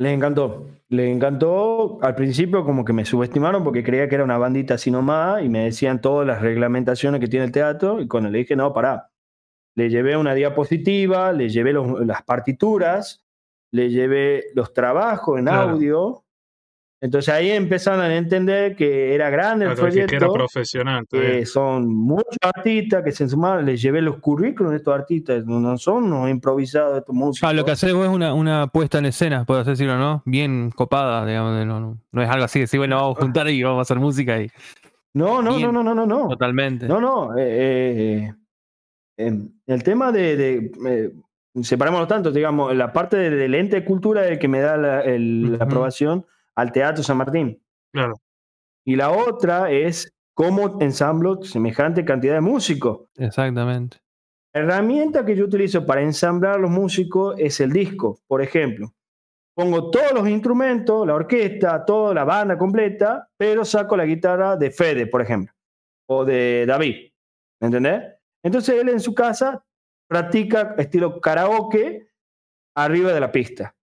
Les 0.00 0.14
encantó. 0.14 0.66
Les 0.88 1.14
encantó. 1.14 1.98
Al 2.00 2.14
principio 2.14 2.64
como 2.64 2.86
que 2.86 2.94
me 2.94 3.04
subestimaron 3.04 3.62
porque 3.62 3.84
creía 3.84 4.08
que 4.08 4.14
era 4.14 4.24
una 4.24 4.38
bandita 4.38 4.74
así 4.74 4.90
nomás 4.90 5.42
y 5.44 5.50
me 5.50 5.64
decían 5.64 6.00
todas 6.00 6.26
las 6.26 6.40
reglamentaciones 6.40 7.20
que 7.20 7.28
tiene 7.28 7.44
el 7.44 7.52
teatro 7.52 8.00
y 8.00 8.08
cuando 8.08 8.30
le 8.30 8.38
dije, 8.38 8.56
no, 8.56 8.72
pará. 8.72 9.10
le 9.74 9.90
llevé 9.90 10.16
una 10.16 10.34
diapositiva, 10.34 11.32
le 11.32 11.50
llevé 11.50 11.74
las 11.74 12.22
partituras, 12.22 13.26
le 13.72 13.90
llevé 13.90 14.44
los 14.54 14.72
trabajos 14.72 15.38
en 15.38 15.48
audio. 15.48 16.24
Entonces 17.02 17.32
ahí 17.32 17.50
empezaron 17.50 18.00
a 18.00 18.14
entender 18.14 18.76
que 18.76 19.14
era 19.14 19.30
grande 19.30 19.64
el 19.64 19.74
proyecto. 19.74 20.10
Que 20.10 20.16
era 20.16 20.28
profesional. 20.28 21.06
Que 21.08 21.46
son 21.46 21.88
muchos 21.88 22.36
artistas 22.42 23.02
que 23.02 23.12
se 23.12 23.26
sumaron. 23.26 23.64
Les 23.64 23.80
llevé 23.80 24.02
los 24.02 24.18
currículos 24.18 24.72
de 24.72 24.78
estos 24.78 24.94
artistas. 24.94 25.46
No 25.46 25.78
son 25.78 26.04
unos 26.04 26.28
improvisados 26.28 26.92
de 26.92 26.98
estos 26.98 27.14
músicos. 27.14 27.48
Ah, 27.48 27.54
lo 27.54 27.64
que 27.64 27.70
hacemos 27.70 28.06
es 28.06 28.12
una, 28.12 28.34
una 28.34 28.66
puesta 28.66 28.98
en 28.98 29.06
escena, 29.06 29.46
puedo 29.46 29.64
decirlo, 29.64 29.96
¿no? 29.96 30.22
Bien 30.26 30.70
copada, 30.70 31.24
digamos. 31.24 31.64
No, 31.64 31.98
no, 32.12 32.22
es 32.22 32.28
algo 32.28 32.44
así 32.44 32.60
de 32.60 32.78
bueno, 32.78 32.96
vamos 32.96 33.16
a 33.16 33.20
juntar 33.22 33.48
y 33.48 33.62
vamos 33.62 33.78
a 33.78 33.82
hacer 33.82 33.98
música 33.98 34.40
y. 34.40 34.50
No, 35.14 35.42
no, 35.42 35.58
no, 35.58 35.72
no, 35.72 35.82
no, 35.82 35.94
no, 35.94 36.06
no. 36.06 36.28
Totalmente. 36.28 36.86
No, 36.86 37.00
no. 37.00 37.36
Eh, 37.36 38.28
eh, 38.28 38.32
eh 39.16 39.40
el 39.66 39.82
tema 39.82 40.12
de, 40.12 40.36
de 40.36 40.72
eh, 40.86 41.12
separémoslo 41.62 42.06
tanto, 42.06 42.30
digamos, 42.30 42.74
la 42.74 42.92
parte 42.92 43.16
del 43.16 43.54
ente 43.54 43.76
de 43.76 43.84
cultura 43.84 44.24
es 44.24 44.32
el 44.32 44.38
que 44.38 44.48
me 44.48 44.60
da 44.60 44.76
la, 44.76 45.02
aprobación 45.60 46.26
al 46.60 46.72
Teatro 46.72 47.02
San 47.02 47.16
Martín. 47.16 47.60
Claro. 47.92 48.14
Y 48.86 48.96
la 48.96 49.10
otra 49.10 49.70
es 49.70 50.12
cómo 50.34 50.80
ensamblo 50.80 51.42
semejante 51.42 52.04
cantidad 52.04 52.34
de 52.34 52.40
músicos. 52.40 53.08
Exactamente. 53.16 53.98
La 54.52 54.62
herramienta 54.62 55.24
que 55.24 55.36
yo 55.36 55.44
utilizo 55.44 55.86
para 55.86 56.02
ensamblar 56.02 56.58
los 56.60 56.70
músicos 56.70 57.34
es 57.38 57.60
el 57.60 57.72
disco, 57.72 58.18
por 58.26 58.42
ejemplo. 58.42 58.92
Pongo 59.54 59.90
todos 59.90 60.12
los 60.12 60.28
instrumentos, 60.28 61.06
la 61.06 61.14
orquesta, 61.14 61.84
toda 61.84 62.14
la 62.14 62.24
banda 62.24 62.56
completa, 62.56 63.28
pero 63.36 63.64
saco 63.64 63.96
la 63.96 64.06
guitarra 64.06 64.56
de 64.56 64.70
Fede, 64.70 65.06
por 65.06 65.22
ejemplo, 65.22 65.54
o 66.08 66.24
de 66.24 66.64
David. 66.66 67.10
¿Me 67.60 67.66
entendés? 67.66 68.02
Entonces 68.42 68.80
él 68.80 68.88
en 68.88 69.00
su 69.00 69.14
casa 69.14 69.64
practica 70.08 70.74
estilo 70.78 71.20
karaoke 71.20 72.08
arriba 72.76 73.12
de 73.12 73.20
la 73.20 73.30
pista. 73.30 73.74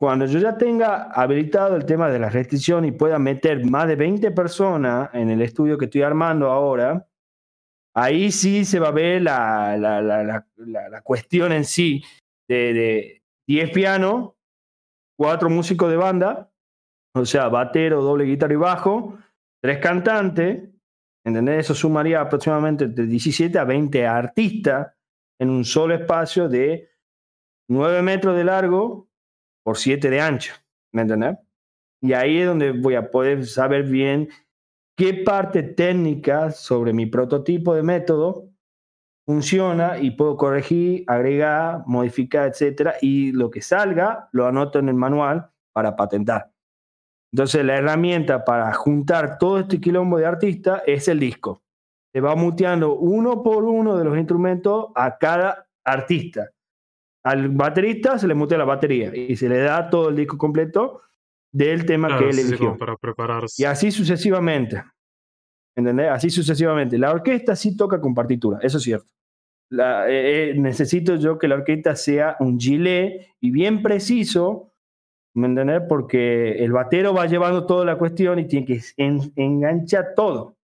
Cuando 0.00 0.24
yo 0.24 0.38
ya 0.38 0.56
tenga 0.56 1.10
habilitado 1.12 1.76
el 1.76 1.84
tema 1.84 2.08
de 2.08 2.18
la 2.18 2.30
restricción 2.30 2.86
y 2.86 2.92
pueda 2.92 3.18
meter 3.18 3.66
más 3.66 3.86
de 3.86 3.96
20 3.96 4.30
personas 4.30 5.10
en 5.12 5.28
el 5.28 5.42
estudio 5.42 5.76
que 5.76 5.84
estoy 5.84 6.00
armando 6.00 6.50
ahora, 6.50 7.06
ahí 7.94 8.32
sí 8.32 8.64
se 8.64 8.80
va 8.80 8.88
a 8.88 8.92
ver 8.92 9.20
la, 9.20 9.76
la, 9.76 10.00
la, 10.00 10.42
la 10.56 11.02
cuestión 11.02 11.52
en 11.52 11.66
sí 11.66 12.02
de, 12.48 12.72
de 12.72 13.22
10 13.46 13.70
pianos, 13.72 14.32
4 15.18 15.50
músicos 15.50 15.90
de 15.90 15.96
banda, 15.96 16.50
o 17.14 17.26
sea, 17.26 17.48
batero, 17.48 18.00
doble 18.00 18.24
guitarra 18.24 18.54
y 18.54 18.56
bajo, 18.56 19.18
3 19.62 19.80
cantantes, 19.80 20.66
¿entendés? 21.26 21.66
Eso 21.66 21.74
sumaría 21.74 22.22
aproximadamente 22.22 22.88
de 22.88 23.04
17 23.04 23.58
a 23.58 23.64
20 23.64 24.06
artistas 24.06 24.94
en 25.38 25.50
un 25.50 25.66
solo 25.66 25.92
espacio 25.92 26.48
de 26.48 26.88
9 27.68 28.00
metros 28.00 28.34
de 28.34 28.44
largo 28.44 29.09
por 29.62 29.76
7 29.76 30.10
de 30.10 30.20
ancho, 30.20 30.54
¿me 30.92 31.02
entendés? 31.02 31.36
Y 32.00 32.12
ahí 32.12 32.38
es 32.38 32.46
donde 32.46 32.72
voy 32.72 32.94
a 32.94 33.10
poder 33.10 33.46
saber 33.46 33.84
bien 33.84 34.28
qué 34.96 35.14
parte 35.14 35.62
técnica 35.62 36.50
sobre 36.50 36.92
mi 36.92 37.06
prototipo 37.06 37.74
de 37.74 37.82
método 37.82 38.50
funciona 39.26 39.98
y 39.98 40.10
puedo 40.10 40.36
corregir, 40.36 41.04
agregar, 41.06 41.84
modificar, 41.86 42.48
etcétera, 42.48 42.94
y 43.00 43.32
lo 43.32 43.50
que 43.50 43.62
salga 43.62 44.28
lo 44.32 44.46
anoto 44.46 44.78
en 44.78 44.88
el 44.88 44.96
manual 44.96 45.50
para 45.72 45.94
patentar. 45.94 46.50
Entonces 47.32 47.64
la 47.64 47.76
herramienta 47.76 48.44
para 48.44 48.72
juntar 48.74 49.38
todo 49.38 49.60
este 49.60 49.80
quilombo 49.80 50.18
de 50.18 50.26
artistas 50.26 50.82
es 50.86 51.06
el 51.06 51.20
disco. 51.20 51.62
Se 52.12 52.20
va 52.20 52.34
muteando 52.34 52.96
uno 52.96 53.42
por 53.42 53.62
uno 53.64 53.96
de 53.96 54.04
los 54.04 54.18
instrumentos 54.18 54.86
a 54.96 55.16
cada 55.16 55.68
artista. 55.84 56.50
Al 57.24 57.48
baterista 57.50 58.18
se 58.18 58.26
le 58.26 58.34
mutea 58.34 58.58
la 58.58 58.64
batería 58.64 59.14
y 59.14 59.36
se 59.36 59.48
le 59.48 59.58
da 59.58 59.90
todo 59.90 60.08
el 60.08 60.16
disco 60.16 60.38
completo 60.38 61.02
del 61.52 61.84
tema 61.84 62.18
que 62.18 62.30
él 62.30 62.38
eligió. 62.38 62.76
para 62.78 62.96
prepararse. 62.96 63.62
Y 63.62 63.66
así 63.66 63.90
sucesivamente. 63.90 64.82
¿Entendés? 65.76 66.10
Así 66.10 66.30
sucesivamente. 66.30 66.98
La 66.98 67.10
orquesta 67.10 67.54
sí 67.56 67.76
toca 67.76 68.00
con 68.00 68.14
partitura, 68.14 68.58
eso 68.62 68.78
es 68.78 68.84
cierto. 68.84 69.10
Eh, 69.72 70.50
eh, 70.50 70.54
necesito 70.56 71.14
yo 71.16 71.38
que 71.38 71.46
la 71.46 71.54
orquesta 71.54 71.94
sea 71.94 72.36
un 72.40 72.58
gilet 72.58 73.28
y 73.40 73.52
bien 73.52 73.82
preciso, 73.82 74.72
¿me 75.34 75.46
entendés? 75.46 75.82
Porque 75.88 76.64
el 76.64 76.72
batero 76.72 77.14
va 77.14 77.26
llevando 77.26 77.66
toda 77.66 77.84
la 77.84 77.96
cuestión 77.96 78.40
y 78.40 78.48
tiene 78.48 78.66
que 78.66 78.80
enganchar 78.96 80.14
todo, 80.16 80.56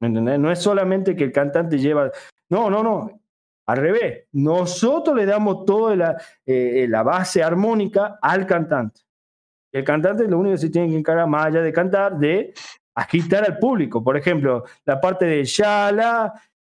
¿me 0.00 0.08
entendés? 0.08 0.38
No 0.38 0.50
es 0.50 0.60
solamente 0.60 1.14
que 1.14 1.24
el 1.24 1.32
cantante 1.32 1.78
lleva, 1.78 2.10
no, 2.48 2.70
no, 2.70 2.82
no, 2.82 3.20
al 3.66 3.76
revés, 3.78 4.24
nosotros 4.32 5.16
le 5.16 5.26
damos 5.26 5.64
toda 5.64 5.96
la, 5.96 6.22
eh, 6.44 6.86
la 6.88 7.02
base 7.02 7.42
armónica 7.42 8.18
al 8.20 8.46
cantante. 8.46 9.00
El 9.72 9.84
cantante 9.84 10.28
lo 10.28 10.38
único 10.38 10.54
que 10.54 10.58
se 10.58 10.70
tiene 10.70 10.88
que 10.88 10.98
encargar, 10.98 11.26
más 11.26 11.46
allá 11.46 11.60
de 11.62 11.72
cantar, 11.72 12.16
de 12.16 12.52
agitar 12.94 13.44
al 13.44 13.58
público. 13.58 14.04
Por 14.04 14.16
ejemplo, 14.16 14.64
la 14.84 15.00
parte 15.00 15.24
de 15.24 15.44
Shala, 15.44 16.32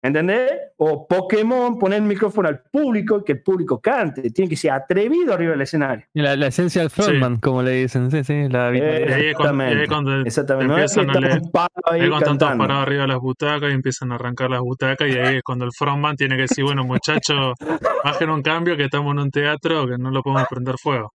¿entendés? 0.08 0.52
O 0.78 1.08
Pokémon, 1.08 1.78
poner 1.80 2.02
el 2.02 2.08
micrófono 2.08 2.48
al 2.48 2.62
público 2.72 3.20
y 3.20 3.24
que 3.24 3.34
el 3.34 3.42
público 3.42 3.80
cante. 3.80 4.30
Tiene 4.32 4.50
que 4.50 4.56
ser 4.56 4.72
atrevido 4.72 5.34
arriba 5.34 5.52
del 5.52 5.62
escenario. 5.62 6.06
La, 6.14 6.48
esencia 6.48 6.82
del 6.82 6.90
frontman, 6.90 7.38
como 7.38 7.64
le 7.64 7.72
dicen. 7.72 8.12
Sí, 8.12 8.24
sí, 8.24 8.48
la 8.50 8.72
eh, 8.72 9.32
exactamente. 9.32 9.88
Cuando, 9.88 10.22
exactamente. 10.22 10.74
No 10.74 10.78
es 10.78 10.94
que 10.94 11.02
ahí, 11.02 12.10
cuando 12.10 12.32
están 12.32 12.58
parados 12.58 12.84
arriba 12.84 13.02
de 13.04 13.08
las 13.08 13.20
butacas 13.20 13.70
y 13.70 13.74
empiezan 13.74 14.12
a 14.12 14.16
arrancar 14.16 14.50
las 14.50 14.62
butacas 14.62 15.10
y 15.10 15.18
ahí 15.18 15.38
es 15.38 15.44
cuando 15.44 15.66
el 15.66 15.72
frontman 15.72 16.16
tiene 16.16 16.36
que 16.36 16.44
decir, 16.44 16.64
bueno, 16.64 16.84
muchachos, 16.84 17.54
bajen 18.04 18.30
un 18.30 18.42
cambio 18.42 18.78
que 18.78 18.86
estamos 18.86 19.12
en 19.14 19.20
un 19.20 19.32
teatro 19.32 19.88
que 19.88 19.98
no 19.98 20.12
lo 20.12 20.22
podemos 20.22 20.48
prender 20.50 20.76
fuego. 20.78 21.14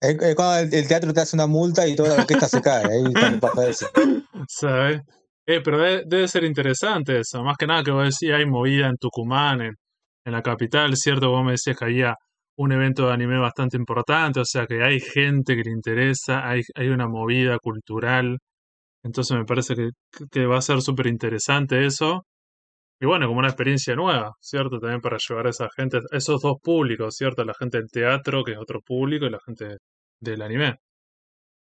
Es, 0.00 0.34
cuando 0.34 0.76
el, 0.76 0.88
teatro 0.88 1.12
te 1.12 1.20
hace 1.20 1.36
una 1.36 1.46
multa 1.46 1.86
y 1.86 1.96
toda 1.96 2.10
la 2.10 2.14
orquesta 2.22 2.48
se 2.48 2.60
cae. 2.60 2.84
Ahí. 2.84 3.04
¿Sabes? 4.48 5.00
Eh, 5.48 5.60
pero 5.62 5.78
debe, 5.78 6.28
ser 6.28 6.44
interesante 6.44 7.20
eso. 7.20 7.42
Más 7.44 7.56
que 7.56 7.66
nada 7.66 7.82
que 7.84 7.92
vos 7.92 8.04
decís, 8.04 8.34
hay 8.34 8.46
movida 8.46 8.88
en 8.88 8.96
Tucumán, 8.96 9.60
en, 9.60 9.74
en 10.24 10.32
la 10.32 10.42
capital, 10.42 10.96
¿cierto? 10.96 11.30
Vos 11.30 11.44
me 11.44 11.52
decías 11.52 11.76
que 11.78 11.84
había 11.84 12.16
un 12.56 12.72
evento 12.72 13.06
de 13.06 13.12
anime 13.14 13.38
bastante 13.38 13.76
importante, 13.76 14.40
o 14.40 14.44
sea 14.44 14.66
que 14.66 14.82
hay 14.82 15.00
gente 15.00 15.56
que 15.56 15.62
le 15.62 15.72
interesa, 15.72 16.48
hay, 16.48 16.62
hay 16.74 16.88
una 16.88 17.08
movida 17.08 17.58
cultural. 17.60 18.38
Entonces 19.04 19.36
me 19.38 19.44
parece 19.44 19.74
que, 19.76 19.90
que 20.30 20.46
va 20.46 20.58
a 20.58 20.62
ser 20.62 20.82
súper 20.82 21.08
interesante 21.08 21.86
eso. 21.86 22.24
Y 23.00 23.06
bueno, 23.06 23.28
como 23.28 23.40
una 23.40 23.48
experiencia 23.48 23.94
nueva, 23.96 24.32
¿cierto? 24.40 24.80
También 24.80 25.00
para 25.02 25.18
llevar 25.18 25.46
a 25.48 25.50
esa 25.50 25.68
gente, 25.76 26.00
esos 26.12 26.42
dos 26.42 26.56
públicos, 26.62 27.16
¿cierto? 27.16 27.44
La 27.44 27.54
gente 27.58 27.78
del 27.78 27.90
teatro, 27.90 28.44
que 28.44 28.52
es 28.52 28.58
otro 28.58 28.80
público, 28.82 29.26
y 29.26 29.30
la 29.30 29.40
gente 29.46 29.78
del 30.20 30.42
anime 30.42 30.76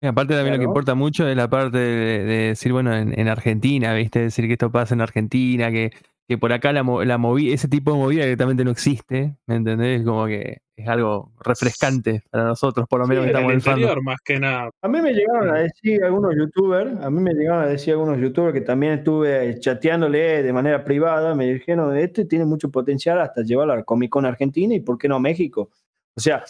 aparte 0.08 0.34
también 0.34 0.54
lo 0.54 0.58
que 0.58 0.64
importa 0.64 0.94
mucho 0.94 1.28
es 1.28 1.36
la 1.36 1.48
parte 1.48 1.78
de, 1.78 2.24
decir, 2.48 2.72
bueno, 2.72 2.94
en, 2.94 3.28
Argentina, 3.28 3.92
¿viste? 3.94 4.20
Decir 4.20 4.46
que 4.46 4.54
esto 4.54 4.70
pasa 4.70 4.94
en 4.94 5.00
Argentina, 5.00 5.70
que, 5.70 5.90
que 6.26 6.38
por 6.38 6.52
acá 6.52 6.72
la, 6.72 6.82
la 7.04 7.18
movida, 7.18 7.54
ese 7.54 7.68
tipo 7.68 7.92
de 7.92 7.98
movida 7.98 8.22
directamente 8.22 8.64
no 8.64 8.70
existe, 8.70 9.36
¿me 9.46 9.56
entendés? 9.56 10.02
Como 10.04 10.26
que 10.26 10.62
es 10.80 10.88
algo 10.88 11.32
refrescante 11.40 12.22
para 12.30 12.44
nosotros, 12.44 12.86
por 12.88 13.00
lo 13.00 13.06
menos 13.06 13.24
que 13.24 13.30
estamos 13.30 13.52
en 13.52 13.58
el 13.58 13.66
interior, 13.66 14.02
más 14.02 14.18
que 14.24 14.40
nada. 14.40 14.70
A 14.80 14.88
mí 14.88 15.00
me 15.02 15.12
llegaron 15.12 15.50
a 15.50 15.58
decir 15.58 16.02
algunos 16.02 16.34
youtubers, 16.36 16.98
a 17.02 17.10
mí 17.10 17.20
me 17.20 17.34
llegaron 17.34 17.64
a 17.64 17.66
decir 17.66 17.92
algunos 17.92 18.18
youtubers 18.18 18.54
que 18.54 18.62
también 18.62 18.94
estuve 18.94 19.58
chateándole 19.60 20.42
de 20.42 20.52
manera 20.52 20.84
privada, 20.84 21.34
me 21.34 21.52
dijeron, 21.52 21.96
este 21.96 22.24
tiene 22.24 22.44
mucho 22.44 22.70
potencial 22.70 23.20
hasta 23.20 23.42
llevarlo 23.42 23.74
a 23.74 23.82
Comic 23.84 24.10
Con 24.10 24.24
Argentina 24.24 24.74
y 24.74 24.80
por 24.80 24.98
qué 24.98 25.08
no 25.08 25.16
a 25.16 25.20
México. 25.20 25.70
O 26.16 26.20
sea, 26.20 26.44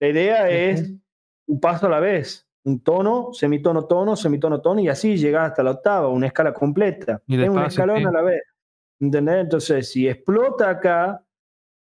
la 0.00 0.08
idea 0.08 0.48
es 0.50 0.92
un 1.46 1.60
paso 1.60 1.86
a 1.86 1.90
la 1.90 2.00
vez 2.00 2.46
un 2.64 2.80
tono, 2.80 3.32
semitono, 3.32 3.84
tono, 3.84 4.16
semitono, 4.16 4.60
tono, 4.60 4.80
y 4.80 4.88
así 4.88 5.16
llegar 5.16 5.46
hasta 5.46 5.62
la 5.62 5.72
octava, 5.72 6.08
una 6.08 6.26
escala 6.26 6.52
completa. 6.52 7.20
es 7.26 7.48
un 7.48 7.58
escalón 7.58 8.06
a 8.06 8.12
la 8.12 8.22
vez. 8.22 8.42
¿Entendés? 9.00 9.36
Entonces, 9.40 9.90
si 9.90 10.08
explota 10.08 10.70
acá, 10.70 11.24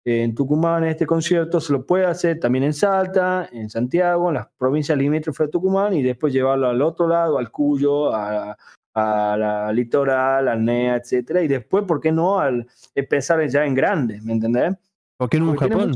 en 0.05 0.36
Tucumán, 0.36 0.84
en 0.84 0.91
este 0.91 1.05
concierto, 1.05 1.59
se 1.59 1.73
lo 1.73 1.86
puede 1.86 2.05
hacer 2.05 2.39
también 2.39 2.63
en 2.63 2.73
Salta, 2.73 3.49
en 3.51 3.69
Santiago, 3.69 4.30
en 4.30 4.36
las 4.36 4.47
provincias 4.57 4.97
limítrofes 4.97 5.47
de 5.47 5.51
Tucumán, 5.51 5.93
y 5.93 6.03
después 6.03 6.32
llevarlo 6.32 6.69
al 6.69 6.82
otro 6.82 7.07
lado, 7.07 7.38
al 7.38 7.51
Cuyo, 7.51 8.13
a, 8.13 8.55
la 8.95 9.71
litoral, 9.73 10.47
al 10.47 10.63
NEA, 10.63 10.95
etcétera, 10.95 11.41
y 11.43 11.47
después, 11.47 11.84
¿por 11.84 11.99
qué 11.99 12.11
no? 12.11 12.39
Al 12.39 12.65
empezar 12.95 13.45
ya 13.47 13.65
en 13.65 13.75
grande, 13.75 14.19
¿me 14.23 14.34
entendés? 14.34 14.75
¿Por 15.17 15.30
qué 15.30 15.39
no 15.39 15.51
en 15.51 15.57
Japón? 15.57 15.93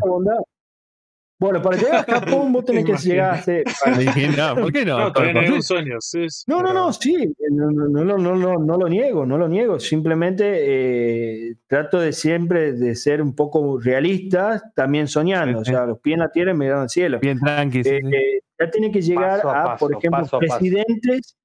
Bueno, 1.42 1.60
para 1.60 1.76
llegar 1.76 1.96
a 2.08 2.20
Japón 2.20 2.54
vos 2.54 2.64
tenés 2.64 2.86
que 2.86 2.96
llegar 2.98 3.32
a 3.32 3.34
hacer. 3.34 3.64
¿Por 4.62 4.72
qué 4.72 4.86
no? 4.86 5.10
No, 5.10 5.56
un 5.56 5.64
sueño, 5.64 5.98
no, 6.46 6.62
no, 6.62 6.72
no, 6.72 6.94
sí, 6.94 7.34
no, 7.50 7.72
no, 7.72 7.88
no, 7.88 8.18
no, 8.20 8.60
no, 8.60 8.78
lo 8.78 8.88
niego, 8.88 9.26
no 9.26 9.40
lo 9.40 9.48
niego. 9.48 9.80
Simplemente 9.80 10.44
eh, 10.46 11.56
trato 11.66 12.00
de 12.00 12.14
siempre 12.14 12.74
de 12.74 12.96
ser 12.96 13.24
un 13.24 13.34
poco 13.34 13.80
realista, 13.80 14.72
también 14.76 15.08
soñando. 15.08 15.62
O 15.62 15.66
sea, 15.66 15.88
los 15.88 16.00
pies 16.00 16.14
en 16.14 16.20
la 16.20 16.32
tierra 16.32 16.52
y 16.52 16.54
mirando 16.54 16.84
al 16.84 16.90
cielo. 16.92 17.20
Bien 17.20 17.40
tranqui. 17.40 17.82
Eh, 17.86 18.42
ya 18.60 18.70
tiene 18.70 18.92
que 18.92 19.02
llegar 19.02 19.42
a, 19.44 19.76
por 19.78 19.96
ejemplo, 19.96 20.38
presidentes, 20.38 21.36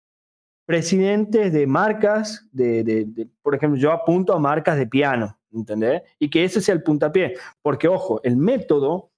presidentes 0.66 1.54
de 1.54 1.66
marcas, 1.66 2.46
de, 2.52 2.84
de, 2.84 3.28
por 3.40 3.54
ejemplo, 3.54 3.80
yo 3.80 3.92
apunto 3.92 4.34
a 4.34 4.38
marcas 4.38 4.76
de 4.76 4.86
piano. 4.86 5.38
¿entendés? 5.54 6.02
Y 6.18 6.28
que 6.28 6.44
ese 6.44 6.60
sea 6.60 6.74
el 6.74 6.82
puntapié. 6.82 7.34
Porque, 7.62 7.88
ojo, 7.88 8.20
el 8.22 8.36
método, 8.36 9.10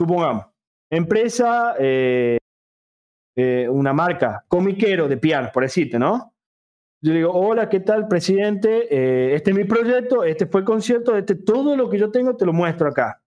supongamos, 0.00 0.46
empresa, 0.90 1.74
eh, 1.78 2.38
eh, 3.36 3.68
una 3.68 3.92
marca, 3.92 4.42
comiquero 4.48 5.06
de 5.06 5.18
piano, 5.18 5.50
por 5.52 5.62
decirte, 5.62 5.98
¿no? 5.98 6.32
Yo 7.02 7.12
digo, 7.12 7.30
hola, 7.32 7.68
¿qué 7.68 7.80
tal, 7.80 8.08
presidente? 8.08 8.88
Eh, 8.90 9.34
este 9.34 9.50
es 9.50 9.56
mi 9.58 9.64
proyecto, 9.64 10.24
este 10.24 10.46
fue 10.46 10.62
el 10.62 10.66
concierto, 10.66 11.14
este, 11.14 11.34
todo 11.34 11.76
lo 11.76 11.90
que 11.90 11.98
yo 11.98 12.10
tengo 12.10 12.34
te 12.34 12.46
lo 12.46 12.54
muestro 12.54 12.88
acá. 12.88 13.22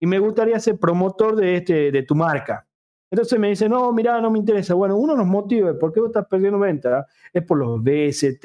Y 0.00 0.06
me 0.06 0.18
gustaría 0.18 0.58
ser 0.58 0.80
promotor 0.80 1.36
de, 1.36 1.58
este, 1.58 1.92
de 1.92 2.02
tu 2.02 2.16
marca. 2.16 2.66
Entonces 3.08 3.38
me 3.38 3.48
dice, 3.50 3.68
no, 3.68 3.92
mira, 3.92 4.20
no 4.20 4.28
me 4.28 4.40
interesa. 4.40 4.74
Bueno, 4.74 4.96
uno 4.96 5.12
de 5.12 5.20
los 5.20 5.28
motivos 5.28 5.76
por 5.78 5.92
qué 5.92 6.00
vos 6.00 6.08
estás 6.08 6.26
perdiendo 6.26 6.58
venta 6.58 7.06
es 7.32 7.42
por 7.44 7.56
los 7.56 7.80
BST. 7.80 8.44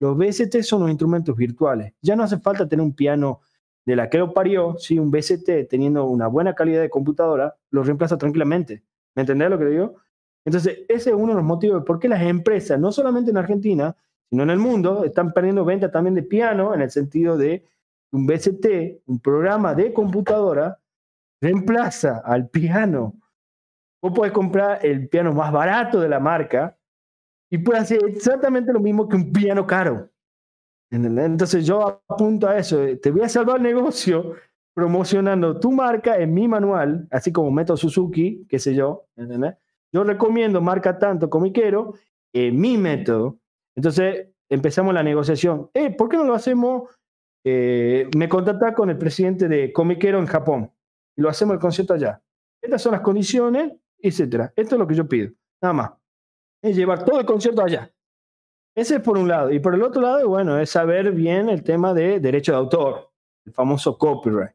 Los 0.00 0.16
BST 0.16 0.60
son 0.62 0.80
los 0.80 0.90
instrumentos 0.90 1.36
virtuales. 1.36 1.94
Ya 2.02 2.16
no 2.16 2.24
hace 2.24 2.38
falta 2.38 2.68
tener 2.68 2.84
un 2.84 2.94
piano 2.94 3.40
de 3.84 3.96
la 3.96 4.08
que 4.08 4.18
lo 4.18 4.32
parió, 4.32 4.76
si 4.78 4.98
un 4.98 5.10
BST 5.10 5.68
teniendo 5.68 6.04
una 6.06 6.28
buena 6.28 6.54
calidad 6.54 6.80
de 6.80 6.90
computadora, 6.90 7.56
lo 7.70 7.82
reemplaza 7.82 8.16
tranquilamente. 8.16 8.82
¿Me 9.14 9.22
entendés 9.22 9.50
lo 9.50 9.58
que 9.58 9.66
digo? 9.66 9.96
Entonces, 10.44 10.80
ese 10.88 11.10
es 11.10 11.16
uno 11.16 11.28
de 11.28 11.34
los 11.34 11.44
motivos 11.44 11.80
de 11.80 11.86
por 11.86 11.98
qué 11.98 12.08
las 12.08 12.22
empresas, 12.22 12.78
no 12.78 12.92
solamente 12.92 13.30
en 13.30 13.36
Argentina, 13.36 13.96
sino 14.30 14.42
en 14.42 14.50
el 14.50 14.58
mundo, 14.58 15.04
están 15.04 15.32
perdiendo 15.32 15.64
venta 15.64 15.90
también 15.90 16.14
de 16.14 16.22
piano, 16.22 16.74
en 16.74 16.80
el 16.80 16.90
sentido 16.90 17.36
de 17.36 17.64
un 18.12 18.26
BST, 18.26 19.02
un 19.06 19.20
programa 19.20 19.74
de 19.74 19.92
computadora, 19.92 20.78
reemplaza 21.40 22.22
al 22.24 22.48
piano. 22.48 23.14
Vos 24.00 24.12
podés 24.12 24.32
comprar 24.32 24.84
el 24.84 25.08
piano 25.08 25.32
más 25.32 25.52
barato 25.52 26.00
de 26.00 26.08
la 26.08 26.20
marca 26.20 26.76
y 27.50 27.58
puede 27.58 27.80
hacer 27.80 28.00
exactamente 28.06 28.72
lo 28.72 28.80
mismo 28.80 29.08
que 29.08 29.16
un 29.16 29.32
piano 29.32 29.66
caro. 29.66 30.11
Entonces 30.92 31.66
yo 31.66 32.02
apunto 32.08 32.48
a 32.48 32.58
eso, 32.58 32.78
te 33.00 33.10
voy 33.10 33.22
a 33.22 33.28
salvar 33.28 33.56
el 33.56 33.62
negocio 33.62 34.34
promocionando 34.74 35.58
tu 35.58 35.72
marca 35.72 36.18
en 36.18 36.34
mi 36.34 36.46
manual, 36.46 37.08
así 37.10 37.32
como 37.32 37.50
Meto 37.50 37.76
Suzuki, 37.76 38.46
qué 38.48 38.58
sé 38.58 38.74
yo. 38.74 39.06
Yo 39.92 40.04
recomiendo 40.04 40.60
marca 40.60 40.98
tanto 40.98 41.30
comiquero 41.30 41.94
en 42.32 42.60
mi 42.60 42.76
método. 42.76 43.38
Entonces 43.74 44.28
empezamos 44.50 44.92
la 44.92 45.02
negociación. 45.02 45.70
Eh, 45.72 45.90
¿Por 45.90 46.10
qué 46.10 46.18
no 46.18 46.24
lo 46.24 46.34
hacemos? 46.34 46.90
Eh, 47.44 48.08
me 48.16 48.28
contacta 48.28 48.74
con 48.74 48.90
el 48.90 48.98
presidente 48.98 49.48
de 49.48 49.72
comiquero 49.72 50.18
en 50.18 50.26
Japón 50.26 50.70
y 51.16 51.22
lo 51.22 51.28
hacemos 51.28 51.54
el 51.54 51.60
concierto 51.60 51.94
allá. 51.94 52.22
Estas 52.60 52.82
son 52.82 52.92
las 52.92 53.00
condiciones, 53.00 53.72
etcétera. 53.98 54.52
Esto 54.54 54.74
es 54.74 54.78
lo 54.78 54.86
que 54.86 54.94
yo 54.94 55.08
pido, 55.08 55.30
nada 55.60 55.72
más. 55.72 55.92
Es 56.62 56.76
llevar 56.76 57.04
todo 57.04 57.18
el 57.18 57.26
concierto 57.26 57.62
allá. 57.62 57.90
Ese 58.74 58.96
es 58.96 59.00
por 59.02 59.18
un 59.18 59.28
lado. 59.28 59.50
Y 59.50 59.60
por 59.60 59.74
el 59.74 59.82
otro 59.82 60.00
lado, 60.00 60.28
bueno, 60.28 60.58
es 60.58 60.70
saber 60.70 61.12
bien 61.12 61.48
el 61.48 61.62
tema 61.62 61.92
de 61.92 62.20
derecho 62.20 62.52
de 62.52 62.58
autor, 62.58 63.10
el 63.44 63.52
famoso 63.52 63.98
copyright. 63.98 64.52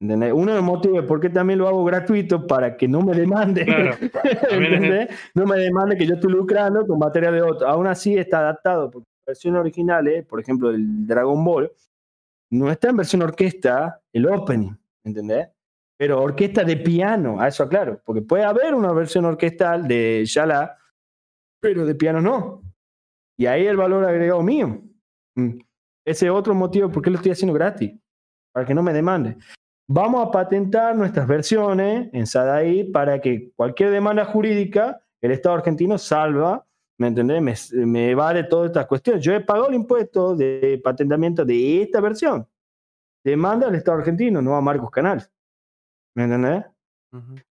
Uno 0.00 0.50
de 0.50 0.56
los 0.56 0.64
motivos 0.64 0.98
es 0.98 1.04
porque 1.04 1.30
también 1.30 1.60
lo 1.60 1.68
hago 1.68 1.84
gratuito 1.84 2.44
para 2.44 2.76
que 2.76 2.88
no 2.88 3.02
me 3.02 3.14
demande, 3.14 3.64
no 5.34 5.46
me 5.46 5.56
demande 5.56 5.96
que 5.96 6.06
yo 6.06 6.14
estoy 6.14 6.32
lucrando 6.32 6.84
con 6.84 6.98
materia 6.98 7.30
de 7.30 7.40
otro. 7.40 7.68
Aún 7.68 7.86
así 7.86 8.16
está 8.16 8.40
adaptado, 8.40 8.90
porque 8.90 9.06
versiones 9.24 9.60
originales, 9.60 10.26
por 10.26 10.40
ejemplo, 10.40 10.70
el 10.70 11.06
Dragon 11.06 11.44
Ball, 11.44 11.70
no 12.50 12.70
está 12.70 12.90
en 12.90 12.96
versión 12.96 13.22
orquesta 13.22 14.02
el 14.12 14.26
opening, 14.26 14.72
¿entendés? 15.04 15.48
Pero 15.96 16.20
orquesta 16.20 16.64
de 16.64 16.78
piano, 16.78 17.40
a 17.40 17.46
eso 17.46 17.62
aclaro, 17.62 18.02
porque 18.04 18.22
puede 18.22 18.42
haber 18.42 18.74
una 18.74 18.92
versión 18.92 19.24
orquestal 19.24 19.86
de 19.86 20.24
Shala, 20.26 20.76
pero 21.60 21.86
de 21.86 21.94
piano 21.94 22.20
no. 22.20 22.60
Y 23.42 23.46
ahí 23.48 23.66
el 23.66 23.76
valor 23.76 24.04
agregado 24.04 24.40
mío. 24.40 24.80
Mm. 25.34 25.58
Ese 26.06 26.26
es 26.26 26.30
otro 26.30 26.54
motivo 26.54 26.88
por 26.88 27.02
qué 27.02 27.10
lo 27.10 27.16
estoy 27.16 27.32
haciendo 27.32 27.52
gratis, 27.52 27.92
para 28.52 28.64
que 28.64 28.72
no 28.72 28.84
me 28.84 28.92
demande. 28.92 29.36
Vamos 29.88 30.24
a 30.24 30.30
patentar 30.30 30.94
nuestras 30.94 31.26
versiones 31.26 32.08
en 32.12 32.24
SADAI 32.24 32.92
para 32.92 33.20
que 33.20 33.50
cualquier 33.56 33.90
demanda 33.90 34.24
jurídica, 34.24 35.02
el 35.20 35.32
Estado 35.32 35.56
argentino 35.56 35.98
salva, 35.98 36.64
¿me 37.00 37.08
entendés? 37.08 37.42
Me, 37.42 37.84
me 37.84 38.10
evade 38.10 38.44
todas 38.44 38.68
estas 38.68 38.86
cuestiones. 38.86 39.24
Yo 39.24 39.34
he 39.34 39.40
pagado 39.40 39.70
el 39.70 39.74
impuesto 39.74 40.36
de 40.36 40.80
patentamiento 40.84 41.44
de 41.44 41.82
esta 41.82 42.00
versión. 42.00 42.46
Demanda 43.24 43.66
al 43.66 43.74
Estado 43.74 43.98
argentino, 43.98 44.40
no 44.40 44.54
a 44.54 44.60
Marcos 44.60 44.92
Canal. 44.92 45.28
¿Me 46.14 46.24
entendés? 46.24 46.64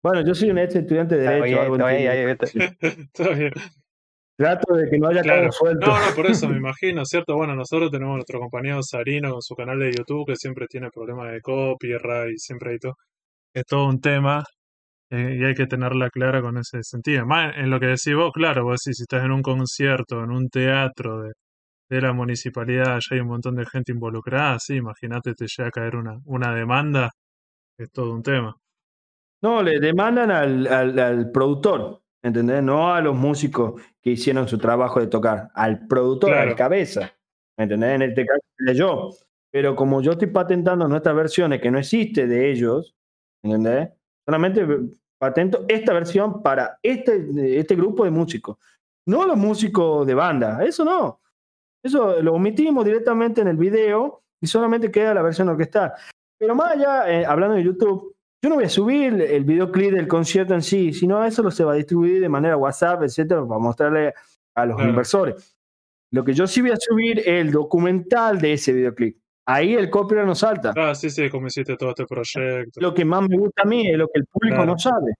Bueno, 0.01 0.21
yo 0.21 0.33
soy 0.33 0.51
un 0.51 0.57
estudiante 0.57 1.17
de 1.17 1.27
Derecho. 1.27 1.61
Está 2.79 3.29
bien. 3.31 3.51
Trato 4.41 4.73
de 4.73 4.89
que 4.89 4.97
no 4.97 5.07
haya 5.07 5.21
claro. 5.21 5.51
suelto. 5.51 5.85
No, 5.85 5.93
no, 5.93 6.15
por 6.15 6.25
eso 6.25 6.49
me 6.49 6.57
imagino, 6.57 7.05
¿cierto? 7.05 7.35
Bueno, 7.35 7.53
nosotros 7.55 7.91
tenemos 7.91 8.15
nuestro 8.15 8.39
compañero 8.39 8.81
Sarino 8.81 9.33
con 9.33 9.41
su 9.43 9.53
canal 9.53 9.77
de 9.77 9.91
YouTube 9.91 10.25
que 10.25 10.35
siempre 10.35 10.65
tiene 10.67 10.89
problemas 10.89 11.31
de 11.31 11.41
copyright 11.41 12.33
y 12.33 12.39
siempre 12.39 12.71
hay 12.71 12.79
todo. 12.79 12.95
Es 13.53 13.65
todo 13.65 13.87
un 13.87 14.01
tema 14.01 14.43
eh, 15.11 15.37
y 15.39 15.45
hay 15.45 15.53
que 15.53 15.67
tenerla 15.67 16.09
clara 16.09 16.41
con 16.41 16.57
ese 16.57 16.81
sentido. 16.81 17.23
Más 17.27 17.55
en 17.55 17.69
lo 17.69 17.79
que 17.79 17.85
decís 17.85 18.15
vos, 18.15 18.31
claro, 18.33 18.63
vos 18.63 18.79
decís, 18.83 18.97
si 18.97 19.03
estás 19.03 19.23
en 19.23 19.31
un 19.31 19.43
concierto, 19.43 20.23
en 20.23 20.31
un 20.31 20.49
teatro 20.49 21.21
de, 21.21 21.33
de 21.87 22.01
la 22.01 22.11
municipalidad, 22.11 22.97
ya 22.99 23.15
hay 23.15 23.19
un 23.19 23.27
montón 23.27 23.55
de 23.55 23.65
gente 23.67 23.91
involucrada, 23.91 24.57
sí, 24.57 24.77
imagínate 24.77 25.35
te 25.35 25.45
llega 25.45 25.67
a 25.67 25.71
caer 25.71 25.97
una, 25.97 26.17
una 26.25 26.55
demanda, 26.55 27.11
es 27.77 27.91
todo 27.91 28.11
un 28.13 28.23
tema. 28.23 28.55
No, 29.43 29.61
le 29.61 29.79
demandan 29.79 30.31
al, 30.31 30.65
al, 30.65 30.97
al 30.97 31.31
productor. 31.31 32.01
¿Entendés? 32.23 32.63
No 32.63 32.93
a 32.93 33.01
los 33.01 33.15
músicos 33.15 33.81
que 34.01 34.11
hicieron 34.11 34.47
su 34.47 34.57
trabajo 34.57 34.99
de 34.99 35.07
tocar, 35.07 35.49
al 35.53 35.87
productor, 35.87 36.33
al 36.33 36.55
cabeza, 36.55 37.13
¿entendés? 37.57 37.95
En 37.95 38.01
este 38.03 38.25
caso, 38.25 38.73
yo. 38.73 39.09
Pero 39.51 39.75
como 39.75 40.01
yo 40.01 40.13
estoy 40.13 40.29
patentando 40.29 40.87
nuestras 40.87 41.15
versiones 41.15 41.61
que 41.61 41.71
no 41.71 41.79
existe 41.79 42.25
de 42.27 42.51
ellos, 42.51 42.95
¿entendés? 43.43 43.89
Solamente 44.25 44.65
patento 45.19 45.65
esta 45.67 45.93
versión 45.93 46.41
para 46.41 46.79
este, 46.81 47.59
este 47.59 47.75
grupo 47.75 48.05
de 48.05 48.11
músicos. 48.11 48.57
No 49.05 49.25
los 49.25 49.37
músicos 49.37 50.05
de 50.07 50.13
banda, 50.13 50.63
eso 50.63 50.85
no. 50.85 51.21
Eso 51.83 52.21
lo 52.21 52.33
omitimos 52.33 52.85
directamente 52.85 53.41
en 53.41 53.47
el 53.47 53.57
video 53.57 54.23
y 54.39 54.47
solamente 54.47 54.91
queda 54.91 55.13
la 55.13 55.21
versión 55.21 55.49
orquestal. 55.49 55.93
Pero 56.39 56.55
más 56.55 56.71
allá, 56.71 57.11
eh, 57.11 57.25
hablando 57.25 57.55
de 57.55 57.63
YouTube, 57.63 58.15
yo 58.41 58.49
no 58.49 58.55
voy 58.55 58.65
a 58.65 58.69
subir 58.69 59.21
el 59.21 59.43
videoclip 59.43 59.91
del 59.91 60.07
concierto 60.07 60.55
en 60.55 60.63
sí, 60.63 60.93
sino 60.93 61.23
eso 61.23 61.43
lo 61.43 61.51
se 61.51 61.63
va 61.63 61.73
a 61.73 61.75
distribuir 61.75 62.19
de 62.19 62.29
manera 62.29 62.57
WhatsApp, 62.57 63.03
etcétera, 63.03 63.45
para 63.45 63.59
mostrarle 63.59 64.13
a 64.55 64.65
los 64.65 64.81
inversores. 64.81 65.55
Lo 66.11 66.23
que 66.23 66.33
yo 66.33 66.47
sí 66.47 66.61
voy 66.61 66.71
a 66.71 66.77
subir 66.77 67.19
es 67.19 67.27
el 67.27 67.51
documental 67.51 68.41
de 68.41 68.53
ese 68.53 68.73
videoclip. 68.73 69.17
Ahí 69.45 69.75
el 69.75 69.89
copyright 69.89 70.25
no 70.25 70.35
salta. 70.35 70.73
Ah, 70.75 70.93
sí, 70.95 71.09
sí, 71.09 71.29
como 71.29 71.47
hiciste 71.47 71.75
todo 71.77 71.89
este 71.89 72.05
proyecto. 72.05 72.81
Lo 72.81 72.93
que 72.93 73.05
más 73.05 73.27
me 73.27 73.37
gusta 73.37 73.63
a 73.63 73.65
mí 73.65 73.87
es 73.87 73.97
lo 73.97 74.07
que 74.07 74.19
el 74.19 74.25
público 74.25 74.65
no 74.65 74.77
sabe. 74.77 75.13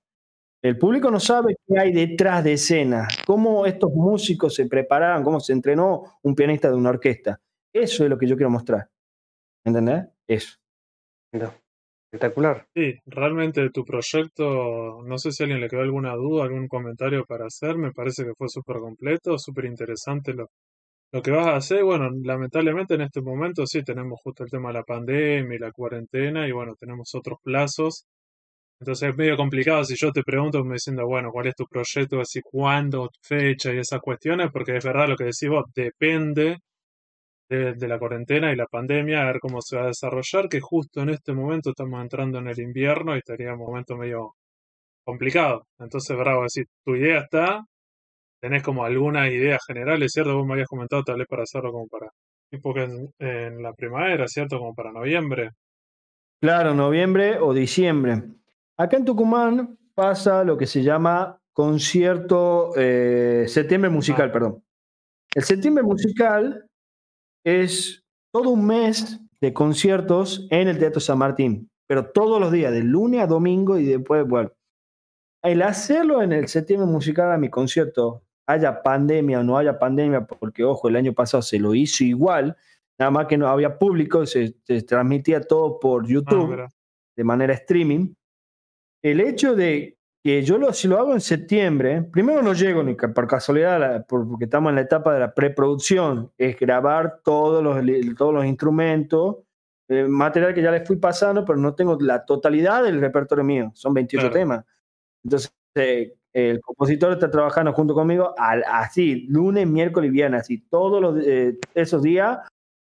El 0.64 0.78
público 0.78 1.10
no 1.10 1.20
sabe 1.20 1.56
qué 1.68 1.80
hay 1.80 1.92
detrás 1.92 2.44
de 2.44 2.54
escena, 2.54 3.08
cómo 3.26 3.66
estos 3.66 3.92
músicos 3.94 4.54
se 4.54 4.68
preparaban, 4.68 5.24
cómo 5.24 5.40
se 5.40 5.54
entrenó 5.54 6.04
un 6.22 6.36
pianista 6.36 6.70
de 6.70 6.76
una 6.76 6.90
orquesta. 6.90 7.40
Eso 7.74 8.04
es 8.04 8.10
lo 8.10 8.18
que 8.18 8.28
yo 8.28 8.36
quiero 8.36 8.52
mostrar. 8.52 8.88
¿Entendés? 9.66 10.06
Eso. 10.28 10.58
No. 11.34 11.61
Espectacular. 12.14 12.68
Sí, 12.76 12.96
realmente 13.06 13.70
tu 13.70 13.86
proyecto, 13.86 15.02
no 15.06 15.18
sé 15.18 15.32
si 15.32 15.44
a 15.44 15.46
alguien 15.46 15.62
le 15.62 15.70
quedó 15.70 15.82
alguna 15.82 16.14
duda, 16.16 16.44
algún 16.44 16.68
comentario 16.68 17.24
para 17.26 17.46
hacer, 17.46 17.78
me 17.78 17.94
parece 17.94 18.26
que 18.26 18.34
fue 18.38 18.50
súper 18.50 18.80
completo, 18.80 19.38
súper 19.38 19.64
interesante 19.66 20.34
lo, 20.34 20.50
lo 21.14 21.22
que 21.22 21.32
vas 21.32 21.48
a 21.48 21.58
hacer. 21.58 21.84
Bueno, 21.84 22.10
lamentablemente 22.24 22.96
en 22.96 23.02
este 23.02 23.22
momento 23.22 23.68
sí 23.68 23.84
tenemos 23.84 24.20
justo 24.24 24.44
el 24.44 24.52
tema 24.52 24.70
de 24.70 24.76
la 24.76 24.84
pandemia 24.84 25.56
y 25.56 25.60
la 25.60 25.72
cuarentena 25.72 26.48
y 26.48 26.52
bueno, 26.54 26.76
tenemos 26.80 27.14
otros 27.16 27.40
plazos. 27.44 28.06
Entonces 28.80 29.10
es 29.10 29.16
medio 29.18 29.38
complicado 29.38 29.84
si 29.86 29.96
yo 29.98 30.12
te 30.12 30.24
pregunto 30.24 30.64
me 30.66 30.76
diciendo, 30.76 31.06
bueno, 31.08 31.32
¿cuál 31.32 31.48
es 31.48 31.56
tu 31.56 31.66
proyecto? 31.68 32.22
Así, 32.22 32.42
¿cuándo? 32.44 33.10
Fecha 33.22 33.74
y 33.74 33.80
esas 33.80 34.02
cuestiones, 34.02 34.50
porque 34.54 34.78
es 34.78 34.86
verdad 34.86 35.10
lo 35.10 35.18
que 35.18 35.26
decís 35.26 35.50
vos, 35.50 35.66
depende 35.76 36.58
de, 37.52 37.88
la 37.88 38.00
cuarentena 38.00 38.52
y 38.52 38.56
la 38.56 38.66
pandemia, 38.66 39.22
a 39.22 39.26
ver 39.26 39.40
cómo 39.42 39.62
se 39.62 39.76
va 39.76 39.84
a 39.84 39.88
desarrollar, 39.88 40.48
que 40.48 40.62
justo 40.62 41.02
en 41.02 41.10
este 41.10 41.34
momento 41.34 41.72
estamos 41.72 42.02
entrando 42.02 42.40
en 42.40 42.48
el 42.48 42.60
invierno 42.60 43.14
y 43.14 43.20
estaría 43.20 43.54
un 43.54 43.60
momento 43.60 43.98
medio 43.98 44.36
complicado. 45.04 45.68
Entonces, 45.80 46.16
bravo, 46.18 46.44
decir, 46.44 46.68
tu 46.86 46.96
idea 46.96 47.20
está, 47.20 47.66
tenés 48.40 48.64
como 48.64 48.86
algunas 48.86 49.30
ideas 49.30 49.60
generales, 49.68 50.14
¿cierto? 50.14 50.38
Vos 50.38 50.48
me 50.48 50.54
habías 50.54 50.70
comentado 50.70 51.04
tal 51.04 51.18
vez 51.18 51.28
para 51.28 51.44
hacerlo 51.44 51.74
como 51.74 51.88
para, 51.88 52.10
tipo 52.50 52.74
que 52.74 52.88
en, 53.20 53.62
la 53.62 53.74
primavera, 53.74 54.28
¿cierto? 54.28 54.58
Como 54.58 54.74
para 54.74 54.94
noviembre. 54.94 55.52
Claro, 56.42 56.74
noviembre 56.74 57.38
o 57.40 57.54
diciembre. 57.54 58.24
Acá 58.78 58.96
en 58.96 59.06
Tucumán 59.06 59.78
pasa 59.94 60.46
lo 60.46 60.58
que 60.58 60.68
se 60.68 60.84
llama 60.84 61.38
concierto 61.52 62.72
eh, 62.78 63.44
septiembre 63.48 63.90
musical, 63.90 64.30
ah. 64.30 64.32
perdón. 64.32 64.64
El 65.36 65.44
septiembre 65.44 65.84
musical 65.84 66.71
es 67.44 68.04
todo 68.34 68.50
un 68.52 68.66
mes 68.66 69.20
de 69.42 69.54
conciertos 69.54 70.48
en 70.52 70.68
el 70.68 70.78
Teatro 70.78 71.00
San 71.00 71.18
Martín, 71.18 71.70
pero 71.88 72.12
todos 72.12 72.40
los 72.40 72.52
días, 72.52 72.72
de 72.72 72.84
lunes 72.84 73.22
a 73.22 73.28
domingo 73.28 73.78
y 73.78 73.86
después, 73.86 74.28
bueno. 74.28 74.52
El 75.44 75.64
hacerlo 75.64 76.22
en 76.22 76.34
el 76.34 76.48
septiembre 76.48 76.88
musical 76.88 77.32
a 77.32 77.38
mi 77.38 77.50
concierto, 77.50 78.24
haya 78.48 78.84
pandemia 78.84 79.40
o 79.40 79.44
no 79.44 79.58
haya 79.58 79.80
pandemia, 79.80 80.26
porque 80.26 80.64
ojo, 80.64 80.88
el 80.88 80.96
año 80.96 81.14
pasado 81.14 81.42
se 81.42 81.58
lo 81.58 81.74
hizo 81.74 82.04
igual, 82.04 82.56
nada 83.00 83.10
más 83.10 83.26
que 83.26 83.38
no 83.38 83.48
había 83.48 83.80
público, 83.80 84.26
se, 84.26 84.54
transmitía 84.88 85.42
todo 85.42 85.80
por 85.80 86.08
YouTube 86.08 86.62
Ah, 86.62 86.70
de 87.16 87.24
manera 87.24 87.54
streaming. 87.54 88.14
El 89.04 89.20
hecho 89.20 89.56
de 89.56 89.98
que 90.24 90.44
yo 90.44 90.58
lo, 90.58 90.72
si 90.74 90.88
lo 90.88 91.00
hago 91.00 91.14
en 91.14 91.22
septiembre, 91.22 92.04
primero 92.04 92.42
no 92.44 92.54
llego 92.54 92.84
ni 92.84 92.94
por 92.94 93.28
casualidad, 93.28 93.80
la- 93.80 94.04
porque 94.04 94.46
estamos 94.46 94.70
en 94.70 94.76
la 94.76 94.82
etapa 94.82 95.14
de 95.14 95.20
la 95.20 95.34
preproducción, 95.34 96.32
es 96.38 96.60
grabar 96.60 97.22
todos 97.24 97.64
los, 97.64 97.78
todos 98.18 98.34
los 98.34 98.46
instrumentos, 98.46 99.38
eh, 99.90 100.04
material 100.08 100.54
que 100.54 100.62
ya 100.62 100.72
les 100.72 100.88
fui 100.88 100.98
pasando, 100.98 101.44
pero 101.44 101.58
no 101.58 101.74
tengo 101.74 101.98
la 102.00 102.24
totalidad 102.24 102.84
del 102.84 103.02
repertorio 103.02 103.44
mío, 103.44 103.72
son 103.74 103.94
28 103.94 104.22
Claro. 104.30 104.34
temas. 104.34 104.66
Entonces, 105.24 105.52
eh, 105.76 106.14
el 106.34 106.62
compositor 106.62 107.12
está 107.14 107.30
trabajando 107.30 107.74
junto 107.74 107.94
conmigo 107.94 108.34
al- 108.38 108.64
así, 108.68 109.26
lunes, 109.28 109.68
miércoles 109.68 110.10
y 110.10 110.12
viernes, 110.14 110.42
así, 110.42 110.60
todos 110.70 111.02
los, 111.02 111.18
eh, 111.26 111.58
esos 111.74 112.02
días, 112.04 112.40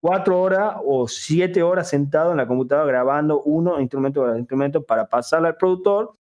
cuatro 0.01 0.41
horas 0.41 0.77
o 0.85 1.07
siete 1.07 1.63
horas 1.63 1.89
sentado 1.91 2.31
en 2.31 2.39
la 2.39 2.47
computadora 2.49 2.87
grabando 2.87 3.43
uno 3.43 3.81
instrumento 3.81 4.35
instrumento 4.37 4.83
para 4.83 5.07
pasarle 5.09 5.49
al 5.49 5.57
productor. 5.57 6.15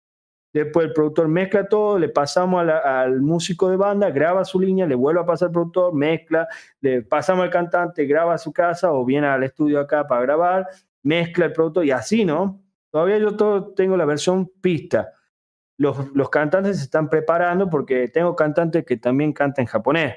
Después 0.56 0.86
el 0.86 0.94
productor 0.94 1.28
mezcla 1.28 1.68
todo, 1.68 2.00
le 2.00 2.08
pasamos 2.08 2.66
al 2.66 3.20
músico 3.20 3.70
de 3.70 3.76
banda, 3.76 4.10
graba 4.10 4.46
su 4.46 4.58
línea, 4.58 4.88
le 4.88 4.96
vuelve 4.96 5.20
a 5.20 5.26
pasar 5.26 5.48
al 5.48 5.52
productor, 5.52 5.94
mezcla, 5.94 6.48
le 6.80 7.02
pasamos 7.02 7.44
al 7.44 7.50
cantante, 7.50 8.06
graba 8.06 8.36
a 8.36 8.38
su 8.38 8.54
casa 8.54 8.94
o 8.94 9.04
viene 9.04 9.28
al 9.28 9.44
estudio 9.44 9.82
acá 9.82 10.08
para 10.08 10.22
grabar, 10.22 10.70
mezcla 11.04 11.44
el 11.44 11.52
productor 11.52 11.86
y 11.86 11.92
así, 11.92 12.24
¿no? 12.24 12.64
Todavía 12.90 13.18
yo 13.18 13.36
todo 13.36 13.74
tengo 13.74 13.98
la 13.98 14.06
versión 14.06 14.50
pista. 14.62 15.12
Los, 15.76 16.16
los 16.16 16.30
cantantes 16.30 16.78
se 16.78 16.84
están 16.86 17.10
preparando 17.10 17.70
porque 17.70 18.08
tengo 18.08 18.34
cantantes 18.34 18.86
que 18.86 18.96
también 18.96 19.34
cantan 19.34 19.64
en 19.64 19.68
japonés. 19.68 20.16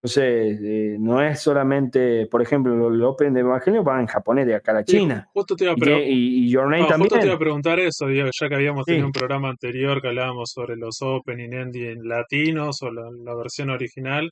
Entonces, 0.00 0.60
eh, 0.62 0.96
no 1.00 1.20
es 1.20 1.40
solamente, 1.40 2.26
por 2.28 2.40
ejemplo, 2.40 2.88
el 2.88 3.02
Open 3.02 3.34
de 3.34 3.40
Evangelio 3.40 3.82
van 3.82 4.02
en 4.02 4.06
japonés 4.06 4.46
de 4.46 4.54
acá 4.54 4.70
a 4.70 4.74
la 4.76 4.84
Sí, 4.86 4.98
China. 4.98 5.28
Justo 5.34 5.56
te 5.56 5.64
iba 5.64 5.72
a 5.72 5.76
Y, 5.76 5.80
preguntar. 5.80 6.08
y, 6.08 6.44
y 6.46 6.50
Your 6.50 6.64
Name 6.70 6.82
justo 6.84 6.96
te 6.98 7.04
iba 7.04 7.16
a 7.16 7.20
también. 7.20 7.38
preguntar 7.38 7.80
eso, 7.80 8.06
ya 8.08 8.48
que 8.48 8.54
habíamos 8.54 8.84
Sí. 8.84 8.92
tenido 8.92 9.06
un 9.06 9.12
programa 9.12 9.48
anterior 9.48 10.00
que 10.00 10.06
hablábamos 10.08 10.52
sobre 10.54 10.76
los 10.76 11.02
opening 11.02 11.52
ending 11.52 12.06
latinos 12.08 12.80
o 12.82 12.92
la, 12.92 13.10
la 13.24 13.34
versión 13.34 13.70
original. 13.70 14.30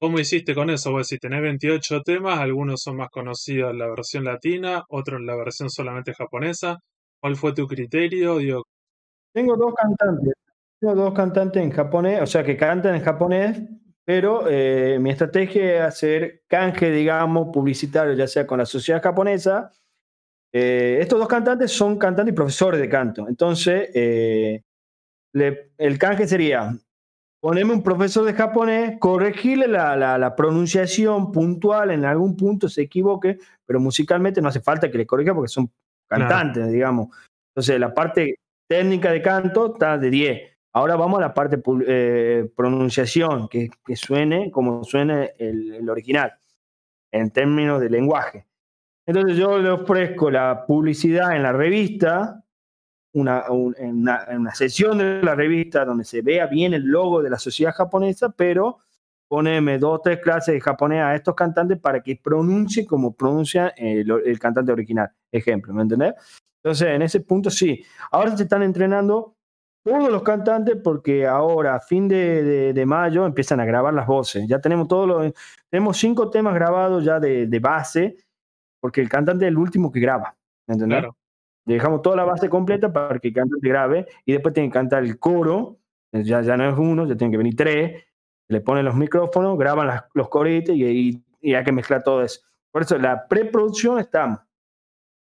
¿Cómo 0.00 0.18
hiciste 0.18 0.54
con 0.54 0.70
eso? 0.70 0.90
Vos 0.92 1.06
si 1.08 1.18
tenés 1.18 1.42
28 1.42 2.00
temas, 2.00 2.38
algunos 2.40 2.80
son 2.80 2.96
más 2.96 3.10
conocidos 3.10 3.70
en 3.70 3.78
la 3.78 3.88
versión 3.88 4.24
latina, 4.24 4.82
otros 4.88 5.20
en 5.20 5.26
la 5.26 5.36
versión 5.36 5.68
solamente 5.68 6.14
japonesa. 6.14 6.78
¿Cuál 7.20 7.36
fue 7.36 7.52
tu 7.52 7.66
criterio? 7.68 8.38
Digo, 8.38 8.62
Tengo 9.34 9.56
dos 9.56 9.74
cantantes. 9.74 10.32
Tengo 10.80 10.94
dos 10.96 11.12
cantantes 11.14 11.62
en 11.62 11.70
japonés, 11.70 12.20
o 12.22 12.26
sea, 12.26 12.42
que 12.42 12.56
cantan 12.56 12.96
en 12.96 13.02
japonés, 13.02 13.62
pero 14.04 14.44
eh, 14.48 14.98
mi 15.00 15.10
estrategia 15.10 15.76
es 15.76 15.80
hacer 15.82 16.42
canje, 16.48 16.90
digamos, 16.90 17.48
publicitario, 17.52 18.14
ya 18.14 18.26
sea 18.26 18.46
con 18.46 18.58
la 18.58 18.66
sociedad 18.66 19.02
japonesa. 19.02 19.70
Eh, 20.52 20.98
estos 21.00 21.18
dos 21.18 21.28
cantantes 21.28 21.70
son 21.72 21.98
cantantes 21.98 22.32
y 22.32 22.36
profesores 22.36 22.80
de 22.80 22.88
canto. 22.88 23.26
Entonces, 23.28 23.90
eh, 23.94 24.62
le- 25.34 25.70
el 25.78 25.98
canje 25.98 26.26
sería 26.26 26.74
ponerme 27.40 27.72
un 27.72 27.82
profesor 27.82 28.24
de 28.24 28.34
japonés, 28.34 28.98
corregirle 29.00 29.66
la, 29.66 29.96
la- 29.96 30.18
la 30.18 30.36
pronunciación 30.36 31.32
puntual, 31.32 31.90
en 31.90 32.04
algún 32.04 32.36
punto 32.36 32.68
se 32.68 32.82
equivoque, 32.82 33.38
pero 33.66 33.80
musicalmente 33.80 34.40
no 34.42 34.48
hace 34.48 34.60
falta 34.60 34.90
que 34.90 34.98
le 34.98 35.06
corrija 35.06 35.34
porque 35.34 35.48
son 35.48 35.70
Claro. 36.08 36.28
cantantes, 36.28 36.70
digamos. 36.70 37.08
Entonces, 37.54 37.80
la 37.80 37.94
parte 37.94 38.36
técnica 38.68 39.10
de 39.10 39.22
canto 39.22 39.72
está 39.74 39.96
de 39.96 40.10
10. 40.10 40.51
Ahora 40.74 40.96
vamos 40.96 41.18
a 41.18 41.22
la 41.22 41.34
parte 41.34 41.60
eh, 41.86 42.50
pronunciación, 42.56 43.48
que, 43.48 43.68
que 43.84 43.96
suene 43.96 44.50
como 44.50 44.84
suene 44.84 45.32
el, 45.38 45.74
el 45.74 45.90
original, 45.90 46.32
en 47.12 47.30
términos 47.30 47.80
de 47.80 47.90
lenguaje. 47.90 48.46
Entonces 49.06 49.36
yo 49.36 49.58
le 49.58 49.68
ofrezco 49.70 50.30
la 50.30 50.64
publicidad 50.66 51.36
en 51.36 51.42
la 51.42 51.52
revista, 51.52 52.42
una, 53.14 53.50
un- 53.50 53.74
en 53.76 54.00
una, 54.00 54.24
en 54.28 54.38
una 54.38 54.54
sesión 54.54 54.96
de 54.98 55.22
la 55.22 55.34
revista 55.34 55.84
donde 55.84 56.04
se 56.04 56.22
vea 56.22 56.46
bien 56.46 56.72
el 56.72 56.84
logo 56.84 57.20
de 57.22 57.28
la 57.28 57.38
sociedad 57.38 57.74
japonesa, 57.74 58.30
pero 58.30 58.78
poneme 59.28 59.78
dos 59.78 59.98
o 59.98 60.00
tres 60.00 60.20
clases 60.20 60.54
de 60.54 60.60
japonés 60.60 61.02
a 61.02 61.14
estos 61.14 61.34
cantantes 61.34 61.78
para 61.78 62.02
que 62.02 62.16
pronuncie 62.16 62.86
como 62.86 63.14
pronuncia 63.14 63.68
el, 63.76 64.10
el 64.24 64.38
cantante 64.38 64.72
original. 64.72 65.10
Ejemplo, 65.30 65.74
¿me 65.74 65.82
entendés? 65.82 66.14
Entonces, 66.62 66.88
en 66.88 67.02
ese 67.02 67.20
punto 67.20 67.50
sí. 67.50 67.82
Ahora 68.10 68.36
se 68.36 68.44
están 68.44 68.62
entrenando 68.62 69.36
todos 69.84 70.10
los 70.10 70.22
cantantes 70.22 70.76
porque 70.82 71.26
ahora, 71.26 71.74
a 71.76 71.80
fin 71.80 72.06
de, 72.08 72.42
de- 72.42 72.72
de 72.72 72.86
mayo, 72.86 73.26
empiezan 73.26 73.60
a 73.60 73.64
grabar 73.64 73.92
las 73.94 74.06
voces. 74.06 74.46
Ya 74.48 74.60
tenemos 74.60 74.88
todos 74.88 75.08
los, 75.08 75.32
tenemos 75.70 75.96
cinco 75.96 76.30
temas 76.30 76.54
grabados 76.54 77.04
ya 77.04 77.18
de, 77.18 77.46
de 77.46 77.58
base, 77.58 78.16
porque 78.80 79.00
el 79.00 79.08
cantante 79.08 79.44
es 79.44 79.48
el 79.48 79.58
último 79.58 79.90
que 79.90 80.00
graba. 80.00 80.36
¿me 80.66 80.74
entendés? 80.74 80.98
claro, 81.00 81.16
Dejamos 81.64 82.02
toda 82.02 82.16
la 82.16 82.24
base 82.24 82.48
completa 82.48 82.92
para 82.92 83.18
que 83.18 83.28
el 83.28 83.34
cantante 83.34 83.68
grabe 83.68 84.06
y 84.24 84.32
después 84.32 84.52
tienen 84.54 84.70
que 84.70 84.74
cantar 84.74 85.04
el 85.04 85.18
coro. 85.18 85.78
Ya, 86.12 86.42
ya 86.42 86.56
no 86.56 86.68
es 86.68 86.76
uno, 86.78 87.06
ya 87.06 87.16
tienen 87.16 87.30
que 87.32 87.38
venir 87.38 87.56
tres. 87.56 88.02
Le 88.48 88.60
ponen 88.60 88.84
los 88.84 88.94
micrófonos, 88.96 89.56
graban 89.58 89.86
las- 89.86 90.04
los 90.14 90.28
coritos 90.28 90.74
y, 90.74 90.84
y- 90.84 91.24
y 91.40 91.54
hay 91.54 91.64
que 91.64 91.72
mezclar 91.72 92.02
todo 92.02 92.22
eso. 92.22 92.40
Por 92.70 92.82
eso, 92.82 92.98
la 92.98 93.26
preproducción 93.28 93.98
estamos. 93.98 94.40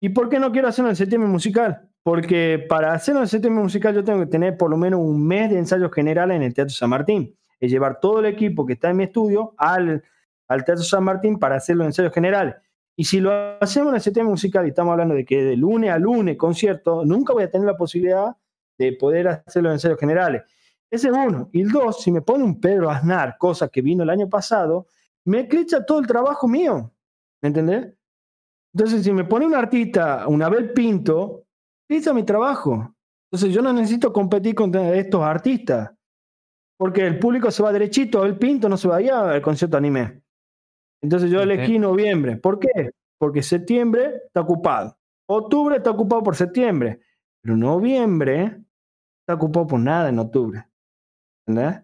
¿Y 0.01 0.09
por 0.09 0.29
qué 0.29 0.39
no 0.39 0.51
quiero 0.53 0.69
hacerlo 0.69 0.91
en 0.91 0.97
septiembre 0.97 1.31
musical? 1.31 1.89
Porque 2.03 2.65
para 2.69 2.93
hacerlo 2.93 3.20
en 3.20 3.29
septiembre 3.29 3.62
musical 3.62 3.95
yo 3.95 4.03
tengo 4.03 4.20
que 4.20 4.27
tener 4.27 4.57
por 4.57 4.70
lo 4.70 4.77
menos 4.77 5.01
un 5.01 5.24
mes 5.24 5.51
de 5.51 5.59
ensayos 5.59 5.93
generales 5.93 6.37
en 6.37 6.43
el 6.43 6.55
Teatro 6.55 6.74
San 6.74 6.91
Martín. 6.91 7.37
Es 7.61 7.70
llevar 7.70 8.01
todo 8.01 8.20
el 8.20 8.27
equipo 8.27 8.66
que 8.66 8.73
está 8.73 8.91
en 8.91 8.97
mi 8.97 9.05
estudio 9.05 9.55
al, 9.57 10.03
al 10.49 10.65
Teatro 10.65 10.85
San 10.85 11.05
Martín 11.05 11.39
para 11.39 11.57
hacer 11.57 11.77
los 11.77 11.87
ensayos 11.87 12.12
generales. 12.12 12.57
Y 12.97 13.05
si 13.05 13.20
lo 13.20 13.33
hacemos 13.61 13.91
en 13.91 13.95
el 13.97 14.01
septiembre 14.01 14.33
musical 14.33 14.66
y 14.66 14.70
estamos 14.70 14.93
hablando 14.93 15.15
de 15.15 15.24
que 15.24 15.43
de 15.43 15.57
lunes 15.57 15.91
a 15.91 15.99
lunes 15.99 16.37
concierto, 16.37 17.05
nunca 17.05 17.33
voy 17.33 17.45
a 17.45 17.51
tener 17.51 17.66
la 17.66 17.77
posibilidad 17.77 18.37
de 18.79 18.93
poder 18.95 19.29
hacer 19.29 19.62
los 19.62 19.73
ensayos 19.73 19.99
generales. 19.99 20.43
Ese 20.91 21.09
es 21.09 21.15
uno. 21.15 21.49
Y 21.53 21.62
el 21.62 21.70
dos, 21.70 22.03
si 22.03 22.12
me 22.12 22.20
pone 22.20 22.45
un 22.45 22.61
Pedro 22.61 22.91
Aznar, 22.91 23.37
cosa 23.39 23.69
que 23.69 23.81
vino 23.81 24.03
el 24.03 24.11
año 24.11 24.29
pasado, 24.29 24.89
me 25.24 25.41
eclipsa 25.41 25.87
todo 25.87 26.01
el 26.01 26.07
trabajo 26.07 26.47
mío. 26.47 26.93
¿Me 27.41 27.49
entendés? 27.49 27.95
Entonces, 28.74 29.03
si 29.03 29.12
me 29.12 29.24
pone 29.24 29.47
un 29.47 29.55
artista, 29.55 30.27
un 30.29 30.43
Abel 30.43 30.73
Pinto, 30.73 31.41
eclipsa 31.93 32.14
mi 32.14 32.24
trabajo. 32.24 32.94
Entonces, 33.31 33.55
yo 33.55 33.62
no 33.62 33.73
necesito 33.73 34.12
competir 34.12 34.55
contra 34.55 34.94
estos 34.94 35.23
artistas. 35.23 35.90
Porque 36.78 37.06
el 37.06 37.19
público 37.19 37.51
se 37.51 37.62
va 37.62 37.73
derechito, 37.73 38.19
Abel 38.19 38.39
Pinto 38.39 38.69
no 38.69 38.77
se 38.77 38.89
va 38.89 38.97
allá 38.97 39.31
al 39.31 39.43
concierto 39.43 39.77
anime. 39.77 40.23
Entonces, 41.02 41.31
yo 41.31 41.39
Ok. 41.39 41.44
elegí 41.44 41.78
noviembre. 41.78 42.36
¿Por 42.36 42.59
qué? 42.59 42.90
Porque 43.19 43.43
septiembre 43.43 44.23
está 44.27 44.40
ocupado. 44.40 44.98
Octubre 45.28 45.77
está 45.77 45.90
ocupado 45.90 46.23
por 46.23 46.35
septiembre. 46.35 47.01
Pero 47.43 47.56
noviembre 47.56 48.62
está 49.20 49.35
ocupado 49.35 49.66
por 49.66 49.81
nada 49.81 50.09
en 50.09 50.19
octubre. 50.19 50.66
¿Entendés? 51.47 51.82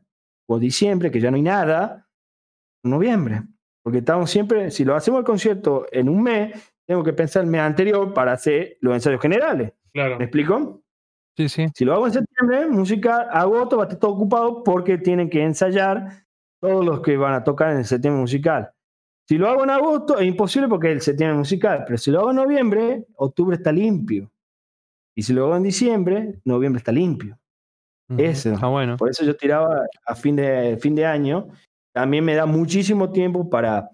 O 0.49 0.59
diciembre, 0.59 1.11
que 1.11 1.21
ya 1.21 1.31
no 1.31 1.37
hay 1.37 1.43
nada, 1.43 2.09
noviembre. 2.85 3.43
Porque 3.83 3.99
estamos 3.99 4.31
siempre, 4.31 4.71
si 4.71 4.85
lo 4.85 4.95
hacemos 4.95 5.19
el 5.19 5.25
concierto 5.25 5.87
en 5.93 6.09
un 6.09 6.23
mes, 6.23 6.75
tengo 6.87 7.05
que 7.05 7.13
pensar 7.13 7.45
el 7.45 7.51
mes 7.51 7.61
anterior 7.61 8.13
para 8.15 8.33
hacer 8.33 8.79
los 8.81 8.95
ensayos 8.95 9.21
generales. 9.21 9.73
Claro. 9.99 10.19
¿Me 10.19 10.25
explico? 10.25 10.81
Sí, 11.37 11.49
sí. 11.49 11.67
Si 11.75 11.85
lo 11.85 11.95
hago 11.95 12.07
en 12.07 12.13
septiembre, 12.13 12.67
música, 12.67 13.23
agosto 13.31 13.77
va 13.77 13.85
a 13.85 13.87
estar 13.87 13.99
todo 14.01 14.13
ocupado 14.13 14.63
porque 14.65 14.99
tienen 14.99 15.29
que 15.31 15.43
ensayar 15.43 16.25
todos 16.61 16.85
los 16.85 17.01
que 17.01 17.17
van 17.17 17.35
a 17.35 17.45
tocar 17.45 17.71
en 17.73 17.79
el 17.79 17.85
septiembre 17.85 18.21
musical. 18.21 18.71
Si 19.29 19.37
lo 19.39 19.49
hago 19.49 19.63
en 19.63 19.71
agosto, 19.71 20.19
es 20.19 20.27
imposible 20.27 20.69
porque 20.69 20.89
es 20.89 20.95
el 20.95 21.01
septiembre 21.03 21.37
musical, 21.39 21.85
pero 21.87 21.99
si 21.99 22.11
lo 22.11 22.21
hago 22.21 22.31
en 22.31 22.37
noviembre, 22.37 23.07
octubre 23.17 23.57
está 23.57 23.71
limpio. 23.71 24.31
Y 25.17 25.23
si 25.23 25.33
lo 25.33 25.45
hago 25.45 25.57
en 25.57 25.63
diciembre, 25.65 26.41
noviembre 26.45 26.79
está 26.79 26.91
limpio. 26.93 27.39
Ujú. 28.11 28.21
Eso. 28.23 28.53
Está 28.55 28.67
bueno. 28.67 28.97
Por 28.97 29.11
eso 29.11 29.25
yo 29.25 29.37
tiraba 29.37 29.83
a 30.07 30.15
fin 30.15 30.35
de, 30.35 30.79
fin 30.81 30.95
de 30.95 31.05
año. 31.07 31.49
También 31.95 32.25
me 32.25 32.35
da 32.35 32.47
muchísimo 32.47 33.11
tiempo 33.13 33.49
para, 33.51 33.91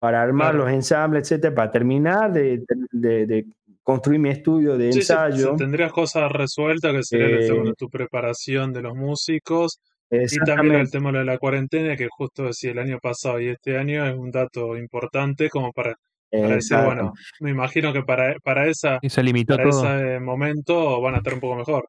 para 0.00 0.22
armar 0.22 0.52
Claro. 0.52 0.64
los 0.64 0.72
ensambles, 0.72 1.22
etcétera, 1.30 1.54
para 1.54 1.70
terminar 1.70 2.32
de, 2.32 2.64
de- 2.90 3.26
de 3.26 3.46
construir 3.82 4.20
mi 4.20 4.30
estudio 4.30 4.76
de 4.78 4.90
sí, 4.90 5.00
ensayo. 5.02 5.52
sí, 5.52 5.56
tendrías 5.56 5.92
cosas 5.92 6.30
resueltas 6.32 6.92
que 6.92 7.02
sería 7.02 7.26
el 7.26 7.32
Eh, 7.32 7.52
de 7.64 7.74
tu 7.74 7.88
preparación 7.88 8.72
de 8.72 8.82
los 8.82 8.94
músicos 8.96 9.80
y 10.28 10.42
también 10.42 10.74
el 10.74 10.90
tema 10.90 11.12
de 11.12 11.24
la 11.24 11.38
cuarentena, 11.38 11.96
que 11.96 12.08
justo 12.10 12.44
decía 12.44 12.70
el 12.72 12.78
año 12.78 12.98
pasado 13.00 13.40
y 13.40 13.48
este 13.48 13.76
año 13.78 14.06
es 14.06 14.16
un 14.16 14.30
dato 14.30 14.76
importante 14.76 15.48
como 15.50 15.72
para, 15.72 15.94
para 16.40 16.56
decir, 16.56 16.78
bueno, 16.78 17.12
me 17.40 17.50
imagino 17.50 17.92
que 17.92 18.02
para, 18.02 18.36
para, 18.40 18.68
esa, 18.68 19.00
Y 19.02 19.10
se 19.10 19.22
limitó 19.22 19.54
para 19.54 19.68
todo. 19.70 19.98
ese 20.04 20.20
momento 20.20 21.00
van 21.00 21.14
a 21.14 21.18
estar 21.18 21.34
un 21.34 21.40
poco 21.40 21.56
mejor. 21.56 21.88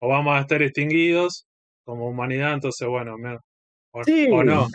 O 0.00 0.08
vamos 0.08 0.36
a 0.36 0.40
estar 0.42 0.62
extinguidos 0.62 1.46
como 1.84 2.08
humanidad, 2.08 2.54
entonces, 2.54 2.88
bueno, 2.88 3.16
me- 3.18 3.38
o, 3.96 4.04
Sí. 4.04 4.28
o 4.30 4.44
no. 4.44 4.66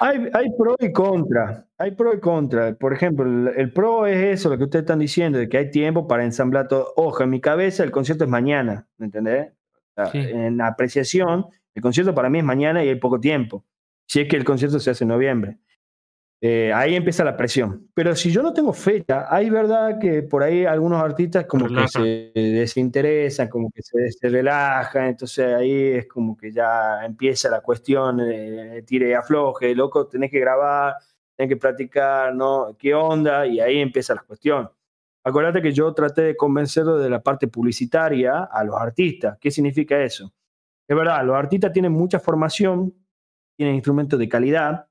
Hay, 0.00 0.28
hay 0.32 0.50
pro 0.56 0.76
y 0.78 0.92
contra. 0.92 1.66
Hay 1.78 1.92
pro 1.92 2.14
y 2.14 2.20
contra. 2.20 2.74
Por 2.74 2.92
ejemplo, 2.92 3.24
el, 3.26 3.48
el 3.56 3.72
pro 3.72 4.06
es 4.06 4.38
eso, 4.38 4.48
lo 4.50 4.58
que 4.58 4.64
ustedes 4.64 4.84
están 4.84 4.98
diciendo, 4.98 5.38
de 5.38 5.48
que 5.48 5.58
hay 5.58 5.70
tiempo 5.70 6.06
para 6.06 6.24
ensamblar 6.24 6.68
todo. 6.68 6.92
Ojo, 6.96 7.22
en 7.22 7.30
mi 7.30 7.40
cabeza 7.40 7.82
el 7.84 7.90
concierto 7.90 8.24
es 8.24 8.30
mañana, 8.30 8.86
¿me 8.98 9.06
entendés? 9.06 9.52
Sí. 10.12 10.18
En 10.18 10.60
apreciación, 10.60 11.46
el 11.74 11.82
concierto 11.82 12.14
para 12.14 12.30
mí 12.30 12.38
es 12.38 12.44
mañana 12.44 12.84
y 12.84 12.88
hay 12.88 12.94
poco 12.96 13.18
tiempo. 13.18 13.64
Si 14.06 14.20
es 14.20 14.28
que 14.28 14.36
el 14.36 14.44
concierto 14.44 14.78
se 14.78 14.90
hace 14.90 15.04
en 15.04 15.08
noviembre. 15.08 15.58
Eh, 16.40 16.72
ahí 16.72 16.94
empieza 16.94 17.24
la 17.24 17.36
presión. 17.36 17.88
Pero 17.94 18.14
si 18.14 18.30
yo 18.30 18.42
no 18.42 18.52
tengo 18.52 18.72
fecha, 18.72 19.26
hay 19.28 19.50
verdad 19.50 19.98
que 19.98 20.22
por 20.22 20.42
ahí 20.42 20.64
algunos 20.64 21.02
artistas 21.02 21.46
como 21.46 21.66
que 21.66 21.88
se 21.88 22.32
desinteresan, 22.34 23.48
como 23.48 23.70
que 23.70 23.82
se, 23.82 24.28
relajan, 24.28 25.06
entonces 25.06 25.52
ahí 25.52 25.72
es 25.72 26.06
como 26.06 26.36
que 26.36 26.52
ya 26.52 27.04
empieza 27.04 27.50
la 27.50 27.60
cuestión, 27.60 28.18
de 28.18 28.82
tire 28.86 29.10
y 29.10 29.12
afloje, 29.14 29.74
loco, 29.74 30.06
tenés 30.06 30.30
que 30.30 30.38
grabar, 30.38 30.96
tenés 31.36 31.50
que 31.50 31.56
practicar, 31.56 32.34
¿no? 32.34 32.76
¿Qué 32.78 32.94
onda? 32.94 33.46
Y 33.46 33.58
ahí 33.58 33.78
empieza 33.80 34.14
la 34.14 34.22
cuestión. 34.22 34.70
Acuérdate 35.24 35.60
que 35.60 35.72
yo 35.72 35.92
traté 35.92 36.22
de 36.22 36.36
convencerlo 36.36 36.98
de 36.98 37.10
la 37.10 37.22
parte 37.22 37.48
publicitaria 37.48 38.44
a 38.44 38.64
los 38.64 38.76
artistas. 38.76 39.36
¿Qué 39.40 39.50
significa 39.50 40.00
eso? 40.02 40.32
Es 40.88 40.96
verdad, 40.96 41.24
los 41.24 41.36
artistas 41.36 41.72
tienen 41.72 41.92
mucha 41.92 42.20
formación, 42.20 42.94
tienen 43.56 43.74
instrumentos 43.74 44.18
de 44.18 44.28
calidad, 44.28 44.87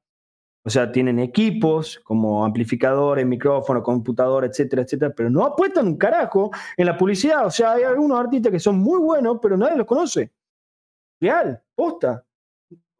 o 0.67 0.69
sea, 0.69 0.91
tienen 0.91 1.17
equipos 1.19 2.01
como 2.03 2.43
amplificadores, 2.43 3.25
micrófonos, 3.25 3.83
computadores, 3.83 4.49
etcétera, 4.49 4.81
etcétera, 4.81 5.13
pero 5.15 5.29
no 5.29 5.45
apuestan 5.45 5.87
un 5.87 5.95
carajo 5.95 6.51
en 6.75 6.87
la 6.87 6.97
publicidad. 6.97 7.45
O 7.45 7.49
sea, 7.49 7.71
hay 7.71 7.83
algunos 7.83 8.19
artistas 8.19 8.51
que 8.51 8.59
son 8.59 8.77
muy 8.77 8.99
buenos, 8.99 9.39
pero 9.41 9.55
nadie 9.55 9.77
los 9.77 9.87
conoce. 9.87 10.29
Real, 11.21 11.63
posta. 11.73 12.21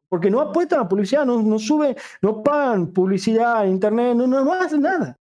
Porque 0.07 0.31
no 0.31 0.39
apuestan 0.39 0.79
a 0.79 0.87
publicidad, 0.87 1.25
no, 1.25 1.41
no 1.41 1.59
suben, 1.59 1.93
no 2.21 2.41
pagan 2.41 2.93
publicidad 2.93 3.65
en 3.65 3.71
internet, 3.71 4.15
no, 4.15 4.27
no, 4.27 4.53
hacen 4.53 4.79
nada. 4.79 5.19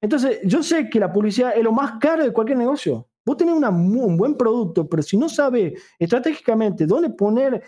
Entonces, 0.00 0.38
yo 0.44 0.62
sé 0.62 0.88
que 0.88 1.00
la 1.00 1.12
publicidad 1.12 1.56
es 1.56 1.64
lo 1.64 1.72
más 1.72 1.98
caro 1.98 2.22
de 2.22 2.32
cualquier 2.32 2.58
negocio. 2.58 3.08
Vos 3.24 3.36
tenés 3.36 3.54
un 3.56 4.16
buen 4.16 4.36
producto, 4.36 4.88
pero 4.88 5.02
si 5.02 5.16
no 5.16 5.28
sabes 5.28 5.82
estratégicamente 5.98 6.86
dónde 6.86 7.10
poner 7.10 7.60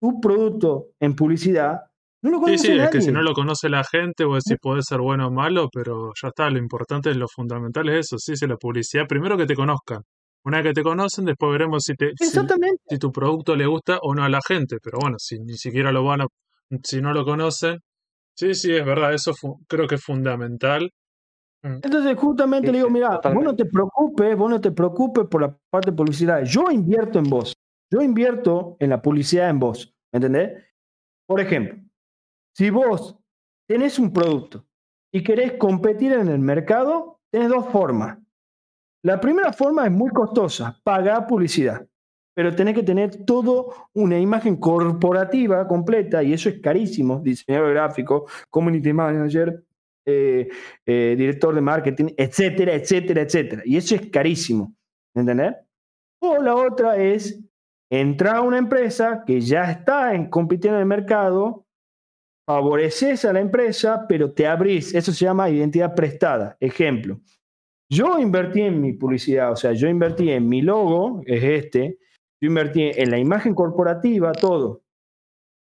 tu 0.00 0.20
producto 0.20 0.88
en 0.98 1.14
publicidad, 1.14 1.84
sí, 2.46 2.58
sí, 2.58 2.72
es 2.72 2.90
que 2.90 3.00
si 3.00 3.12
no 3.12 3.22
lo 3.22 3.34
conoce 3.34 3.68
la 3.68 3.84
gente, 3.84 4.24
o 4.24 4.40
si 4.40 4.56
puede 4.56 4.82
ser 4.82 5.00
bueno 5.00 5.28
o 5.28 5.30
malo, 5.30 5.68
pero 5.72 6.12
ya 6.20 6.28
está, 6.28 6.48
lo 6.48 6.58
importante, 6.58 7.10
es 7.10 7.16
lo 7.16 7.28
fundamental 7.28 7.88
es 7.90 8.06
eso, 8.06 8.18
sí, 8.18 8.32
es 8.32 8.42
la 8.42 8.56
publicidad, 8.56 9.06
primero 9.06 9.36
que 9.36 9.46
te 9.46 9.54
conozcan. 9.54 10.02
Una 10.44 10.58
vez 10.58 10.68
que 10.68 10.80
te 10.80 10.82
conocen, 10.82 11.24
después 11.24 11.52
veremos 11.52 11.82
si, 11.84 11.94
te, 11.94 12.12
si, 12.16 12.98
tu 12.98 13.10
producto 13.12 13.56
le 13.56 13.66
gusta 13.66 13.98
o 14.02 14.14
no 14.14 14.24
a 14.24 14.28
la 14.28 14.40
gente, 14.46 14.76
pero 14.82 14.98
bueno, 15.00 15.16
si 15.18 15.38
ni 15.38 15.56
siquiera 15.56 15.90
lo 15.90 16.04
van 16.04 16.22
a, 16.22 16.26
si 16.82 17.00
no 17.00 17.12
lo 17.14 17.24
conocen, 17.24 17.78
sí, 18.36 18.54
sí, 18.54 18.74
es 18.74 18.84
verdad, 18.84 19.14
eso 19.14 19.32
creo 19.66 19.86
que 19.86 19.94
es 19.94 20.04
fundamental. 20.04 20.90
Mm. 21.62 21.80
Entonces, 21.82 22.16
justamente 22.18 22.70
le 22.70 22.78
digo, 22.78 22.90
mira, 22.90 23.20
vos 23.22 23.44
no 23.44 23.56
te 23.56 23.64
preocupes, 23.64 24.36
vos 24.36 24.50
no 24.50 24.60
te 24.60 24.70
preocupes 24.70 25.24
por 25.30 25.40
la 25.40 25.56
parte 25.70 25.90
de 25.90 25.96
publicidad. 25.96 26.42
Yo 26.44 26.70
invierto 26.70 27.18
en 27.18 27.24
vos. 27.24 27.54
Yo 27.90 28.02
invierto 28.02 28.76
en 28.80 28.90
la 28.90 29.00
publicidad 29.00 29.48
en 29.48 29.58
vos. 29.58 29.94
¿Entendés? 30.12 30.52
Por 31.26 31.40
ejemplo, 31.40 31.83
si 32.54 32.70
vos 32.70 33.18
tenés 33.68 33.98
un 33.98 34.12
producto 34.12 34.64
y 35.12 35.22
querés 35.22 35.54
competir 35.54 36.12
en 36.12 36.28
el 36.28 36.38
mercado, 36.38 37.20
tenés 37.30 37.48
dos 37.48 37.66
formas. 37.68 38.18
La 39.02 39.20
primera 39.20 39.52
forma 39.52 39.84
es 39.84 39.92
muy 39.92 40.10
costosa, 40.10 40.80
pagar 40.82 41.26
publicidad, 41.26 41.86
pero 42.34 42.54
tenés 42.54 42.74
que 42.74 42.82
tener 42.82 43.24
todo 43.24 43.88
una 43.92 44.18
imagen 44.18 44.56
corporativa 44.56 45.66
completa 45.66 46.22
y 46.22 46.32
eso 46.32 46.48
es 46.48 46.60
carísimo. 46.60 47.20
Diseñador 47.20 47.74
gráfico, 47.74 48.26
community 48.50 48.92
manager, 48.92 49.62
eh, 50.06 50.48
eh, 50.86 51.14
director 51.18 51.54
de 51.54 51.60
marketing, 51.60 52.06
etcétera, 52.16 52.74
etcétera, 52.74 53.22
etcétera. 53.22 53.62
Y 53.64 53.76
eso 53.76 53.94
es 53.94 54.10
carísimo. 54.10 54.74
¿Entendés? 55.14 55.54
O 56.20 56.40
la 56.42 56.54
otra 56.54 56.96
es 56.96 57.40
entrar 57.90 58.36
a 58.36 58.42
una 58.42 58.58
empresa 58.58 59.22
que 59.26 59.40
ya 59.40 59.70
está 59.70 60.14
en, 60.14 60.30
compitiendo 60.30 60.78
en 60.78 60.82
el 60.82 60.88
mercado 60.88 61.63
favoreces 62.46 63.24
a 63.24 63.32
la 63.32 63.40
empresa, 63.40 64.06
pero 64.08 64.32
te 64.32 64.46
abrís. 64.46 64.94
Eso 64.94 65.12
se 65.12 65.24
llama 65.24 65.50
identidad 65.50 65.94
prestada. 65.94 66.56
Ejemplo, 66.60 67.20
yo 67.90 68.18
invertí 68.18 68.62
en 68.62 68.80
mi 68.80 68.92
publicidad, 68.92 69.52
o 69.52 69.56
sea, 69.56 69.72
yo 69.72 69.88
invertí 69.88 70.30
en 70.30 70.48
mi 70.48 70.62
logo, 70.62 71.22
es 71.26 71.42
este, 71.42 71.98
yo 72.40 72.48
invertí 72.48 72.82
en 72.82 73.10
la 73.10 73.18
imagen 73.18 73.54
corporativa, 73.54 74.32
todo. 74.32 74.82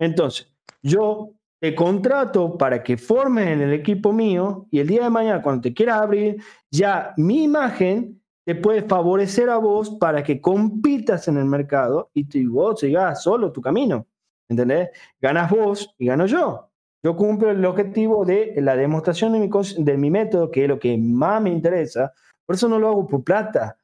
Entonces, 0.00 0.52
yo 0.82 1.34
te 1.60 1.74
contrato 1.74 2.56
para 2.56 2.82
que 2.82 2.96
formes 2.96 3.48
en 3.48 3.62
el 3.62 3.72
equipo 3.72 4.12
mío 4.12 4.66
y 4.70 4.78
el 4.78 4.86
día 4.86 5.04
de 5.04 5.10
mañana, 5.10 5.42
cuando 5.42 5.62
te 5.62 5.74
quieras 5.74 6.02
abrir, 6.02 6.42
ya 6.70 7.14
mi 7.16 7.44
imagen 7.44 8.22
te 8.44 8.54
puede 8.54 8.82
favorecer 8.82 9.50
a 9.50 9.58
vos 9.58 9.90
para 9.98 10.22
que 10.22 10.40
compitas 10.40 11.28
en 11.28 11.36
el 11.36 11.44
mercado 11.44 12.10
y, 12.14 12.46
vos 12.46 12.80
sigas 12.80 13.22
solo 13.22 13.52
tu 13.52 13.60
camino. 13.60 14.06
¿Entendés? 14.48 14.88
Ganas 15.20 15.50
vos 15.50 15.94
y 15.98 16.06
gano 16.06 16.26
yo. 16.26 16.67
Yo 17.04 17.16
cumplo 17.16 17.50
el 17.50 17.64
objetivo 17.64 18.24
de 18.24 18.54
la 18.56 18.76
demostración 18.76 19.32
de 19.32 19.96
mi, 19.96 20.10
método, 20.10 20.50
que 20.50 20.64
es 20.64 20.68
lo 20.68 20.78
que 20.78 20.98
más 20.98 21.40
me 21.40 21.50
interesa. 21.50 22.12
Por 22.44 22.56
eso 22.56 22.68
no 22.68 22.78
lo 22.78 22.88
hago 22.88 23.06
por 23.06 23.22
plata. 23.22 23.78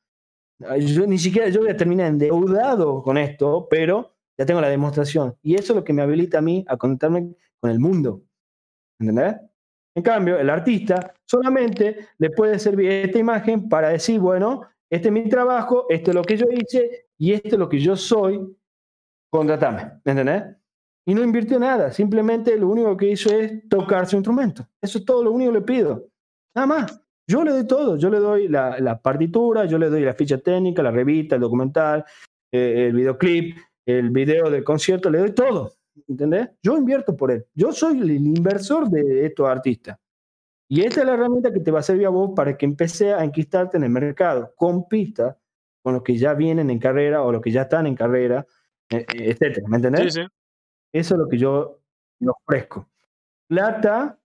Yo, 0.80 1.06
ni 1.06 1.18
siquiera 1.18 1.48
yo 1.48 1.60
voy 1.60 1.70
a 1.70 1.76
terminar 1.76 2.08
endeudado 2.08 3.02
con 3.02 3.18
esto, 3.18 3.68
pero 3.70 4.14
ya 4.36 4.46
tengo 4.46 4.60
la 4.60 4.68
demostración. 4.68 5.36
Y 5.42 5.54
eso 5.54 5.72
es 5.72 5.76
lo 5.76 5.84
que 5.84 5.92
me 5.92 6.02
habilita 6.02 6.38
a 6.38 6.42
mí 6.42 6.64
a 6.68 6.76
conectarme 6.76 7.34
con 7.60 7.70
el 7.70 7.78
mundo. 7.78 8.22
¿Entendés? 8.98 9.36
En 9.96 10.02
cambio, 10.02 10.38
el 10.38 10.50
artista 10.50 11.14
solamente 11.24 12.08
le 12.18 12.30
puede 12.30 12.58
servir 12.58 12.90
esta 12.90 13.18
imagen 13.18 13.68
para 13.68 13.90
decir, 13.90 14.18
bueno, 14.18 14.62
este 14.90 15.08
es 15.08 15.12
mi 15.12 15.28
trabajo, 15.28 15.86
esto 15.88 16.10
es 16.10 16.14
lo 16.16 16.22
que 16.22 16.36
yo 16.36 16.46
hice 16.50 17.06
y 17.16 17.32
esto 17.32 17.50
es 17.50 17.58
lo 17.58 17.68
que 17.68 17.78
yo 17.78 17.96
soy, 17.96 18.40
contratame. 19.30 20.00
¿Entendés? 20.04 20.42
Y 21.06 21.14
no 21.14 21.22
invirtió 21.22 21.58
nada, 21.58 21.92
simplemente 21.92 22.56
lo 22.56 22.68
único 22.68 22.96
que 22.96 23.10
hizo 23.10 23.30
es 23.30 23.68
tocar 23.68 24.06
su 24.06 24.16
instrumento. 24.16 24.66
Eso 24.80 24.98
es 24.98 25.04
todo 25.04 25.22
lo 25.22 25.32
único 25.32 25.52
que 25.52 25.58
le 25.58 25.64
pido. 25.64 26.08
Nada 26.54 26.66
más. 26.66 27.00
Yo 27.26 27.42
le 27.42 27.52
doy 27.52 27.66
todo, 27.66 27.96
yo 27.96 28.10
le 28.10 28.18
doy 28.18 28.48
la, 28.48 29.00
partitura, 29.02 29.64
yo 29.64 29.78
le 29.78 29.88
doy 29.88 30.02
la 30.02 30.12
ficha 30.12 30.36
técnica, 30.38 30.82
la 30.82 30.90
revista, 30.90 31.36
el 31.36 31.40
documental, 31.40 32.04
eh, 32.52 32.86
el 32.88 32.92
videoclip, 32.92 33.56
el 33.86 34.10
video 34.10 34.50
del 34.50 34.62
concierto, 34.62 35.08
le 35.08 35.18
doy 35.18 35.32
todo. 35.32 35.72
¿Entendés? 36.06 36.50
Yo 36.62 36.76
invierto 36.76 37.16
por 37.16 37.30
él. 37.30 37.46
Yo 37.54 37.72
soy 37.72 38.00
el 38.00 38.10
inversor 38.10 38.90
de 38.90 39.24
estos 39.24 39.48
artistas. 39.48 39.98
Y 40.68 40.82
esta 40.82 41.00
es 41.00 41.06
la 41.06 41.14
herramienta 41.14 41.52
que 41.52 41.60
te 41.60 41.70
va 41.70 41.80
a 41.80 41.82
servir 41.82 42.06
a 42.06 42.10
vos 42.10 42.32
para 42.34 42.56
que 42.56 42.66
empecé 42.66 43.14
a 43.14 43.24
enquistarte 43.24 43.76
en 43.76 43.84
el 43.84 43.90
mercado. 43.90 44.52
Compita 44.56 45.38
con 45.82 45.94
los 45.94 46.02
que 46.02 46.16
ya 46.16 46.34
vienen 46.34 46.70
en 46.70 46.78
carrera 46.78 47.22
o 47.22 47.32
los 47.32 47.40
que 47.40 47.50
ya 47.50 47.62
están 47.62 47.86
en 47.86 47.94
carrera, 47.94 48.46
eh, 48.90 49.06
etcétera. 49.14 49.66
¿Me 49.68 49.76
entendés? 49.76 50.14
Sí, 50.14 50.22
sí. 50.22 50.28
Eso 50.94 51.14
es 51.14 51.18
lo 51.18 51.28
que 51.28 51.38
yo 51.38 51.80
ofrezco. 52.24 52.88
Plata, 53.48 54.16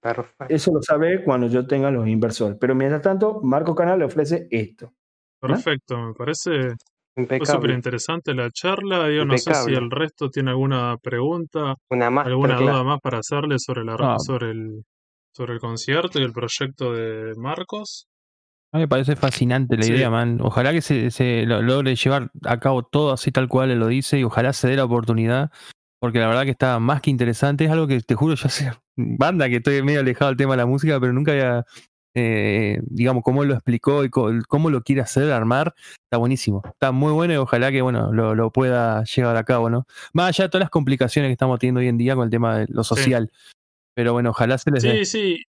eso 0.47 0.71
lo 0.71 0.81
sabe 0.83 1.23
cuando 1.23 1.47
yo 1.47 1.65
tenga 1.65 1.89
los 1.89 2.07
inversores. 2.07 2.57
Pero 2.61 2.75
mientras 2.75 3.01
tanto, 3.01 3.41
Marco 3.41 3.73
Canal 3.73 3.99
le 3.99 4.05
ofrece 4.05 4.47
esto. 4.51 4.93
Perfecto, 5.41 5.97
me 5.97 6.13
parece 6.13 6.75
súper 7.43 7.71
interesante 7.71 8.35
la 8.35 8.51
charla. 8.51 9.11
Yo 9.11 9.25
no 9.25 9.35
sé 9.37 9.53
si 9.55 9.73
el 9.73 9.89
resto 9.89 10.29
tiene 10.29 10.51
alguna 10.51 10.95
pregunta, 11.01 11.75
alguna 11.89 12.59
duda 12.59 12.83
más 12.83 12.99
para 13.01 13.17
hacerle 13.17 13.57
sobre, 13.57 13.83
la, 13.83 13.95
ah. 13.99 14.19
sobre, 14.19 14.51
el, 14.51 14.83
sobre 15.33 15.53
el 15.53 15.59
concierto 15.59 16.19
y 16.19 16.23
el 16.23 16.33
proyecto 16.33 16.93
de 16.93 17.33
Marcos. 17.35 18.07
A 18.71 18.77
mí 18.77 18.83
me 18.83 18.87
parece 18.87 19.15
fascinante 19.15 19.75
la 19.75 19.85
idea, 19.87 20.11
man. 20.11 20.39
Ojalá 20.41 20.71
que 20.71 20.81
se, 20.81 21.09
se, 21.09 21.47
logre 21.47 21.95
llevar 21.95 22.29
a 22.45 22.59
cabo 22.59 22.83
todo 22.83 23.11
así 23.11 23.31
tal 23.31 23.47
cual 23.47 23.71
él 23.71 23.79
lo 23.79 23.87
dice 23.87 24.19
y 24.19 24.23
ojalá 24.23 24.53
se 24.53 24.67
dé 24.67 24.75
la 24.75 24.85
oportunidad 24.85 25.49
porque 25.99 26.19
la 26.19 26.27
verdad 26.27 26.43
que 26.43 26.51
está 26.51 26.79
más 26.79 27.01
que 27.01 27.09
interesante. 27.09 27.65
Es 27.65 27.71
algo 27.71 27.87
que 27.87 27.99
te 28.01 28.15
juro, 28.15 28.35
yo 28.35 28.49
sé, 28.49 28.71
banda 28.95 29.49
que 29.49 29.57
estoy 29.57 29.81
medio 29.83 29.99
alejado 29.99 30.29
del 30.29 30.37
tema 30.37 30.53
de 30.53 30.57
la 30.57 30.65
música, 30.65 30.99
pero 30.99 31.13
nunca 31.13 31.31
había, 31.31 31.65
eh, 32.15 32.79
digamos, 32.83 33.23
cómo 33.23 33.43
lo 33.43 33.53
explicó 33.53 34.03
y 34.03 34.09
cómo, 34.09 34.69
lo 34.69 34.81
quiere 34.81 35.01
hacer, 35.01 35.31
armar. 35.31 35.75
Está 36.05 36.17
buenísimo. 36.17 36.61
Está 36.65 36.91
muy 36.91 37.11
bueno 37.11 37.33
y 37.33 37.37
ojalá 37.37 37.71
que, 37.71 37.81
bueno, 37.81 38.13
lo, 38.13 38.51
pueda 38.51 39.03
llevar 39.03 39.35
a 39.35 39.43
cabo, 39.43 39.69
¿no? 39.69 39.85
Más 40.13 40.29
allá 40.29 40.45
de 40.45 40.49
todas 40.49 40.63
las 40.63 40.71
complicaciones 40.71 41.29
que 41.29 41.33
estamos 41.33 41.59
teniendo 41.59 41.81
hoy 41.81 41.87
en 41.87 41.97
día 41.97 42.15
con 42.15 42.23
el 42.23 42.29
tema 42.29 42.59
de 42.59 42.65
lo 42.69 42.83
social. 42.83 43.31
Pero 43.93 44.13
bueno, 44.13 44.29
ojalá 44.29 44.57
se 44.57 44.71
les 44.71 44.83
Sí, 44.83 45.05
sí. 45.05 45.43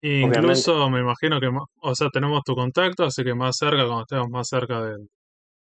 Incluso 0.00 0.88
me 0.90 1.00
imagino 1.00 1.40
que, 1.40 1.50
o 1.80 1.94
sea, 1.96 2.08
tenemos 2.10 2.44
tu 2.44 2.54
contacto, 2.54 3.04
así 3.04 3.24
que 3.24 3.34
más 3.34 3.56
cerca, 3.56 3.84
cuando 3.84 4.02
estemos 4.02 4.30
más 4.30 4.48
cerca 4.48 4.80
del, 4.80 5.08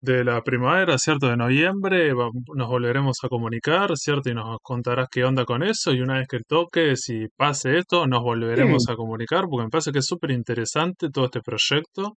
de 0.00 0.24
la 0.24 0.42
primavera, 0.42 0.96
¿cierto? 0.98 1.28
De 1.28 1.36
noviembre, 1.36 2.12
nos 2.54 2.68
volveremos 2.68 3.16
a 3.22 3.28
comunicar, 3.28 3.96
¿cierto? 3.96 4.30
Y 4.30 4.34
nos 4.34 4.58
contarás 4.62 5.08
qué 5.10 5.24
onda 5.24 5.44
con 5.44 5.62
eso. 5.62 5.92
Y 5.92 6.00
una 6.00 6.18
vez 6.18 6.28
que 6.28 6.38
toque, 6.46 6.96
si 6.96 7.26
pase 7.36 7.78
esto, 7.78 8.06
nos 8.06 8.22
volveremos 8.22 8.88
a 8.88 8.94
comunicar, 8.94 9.46
porque 9.50 9.64
me 9.64 9.70
parece 9.70 9.92
que 9.92 9.98
es 9.98 10.06
súper 10.06 10.30
interesante 10.30 11.10
todo 11.10 11.26
este 11.26 11.40
proyecto. 11.40 12.16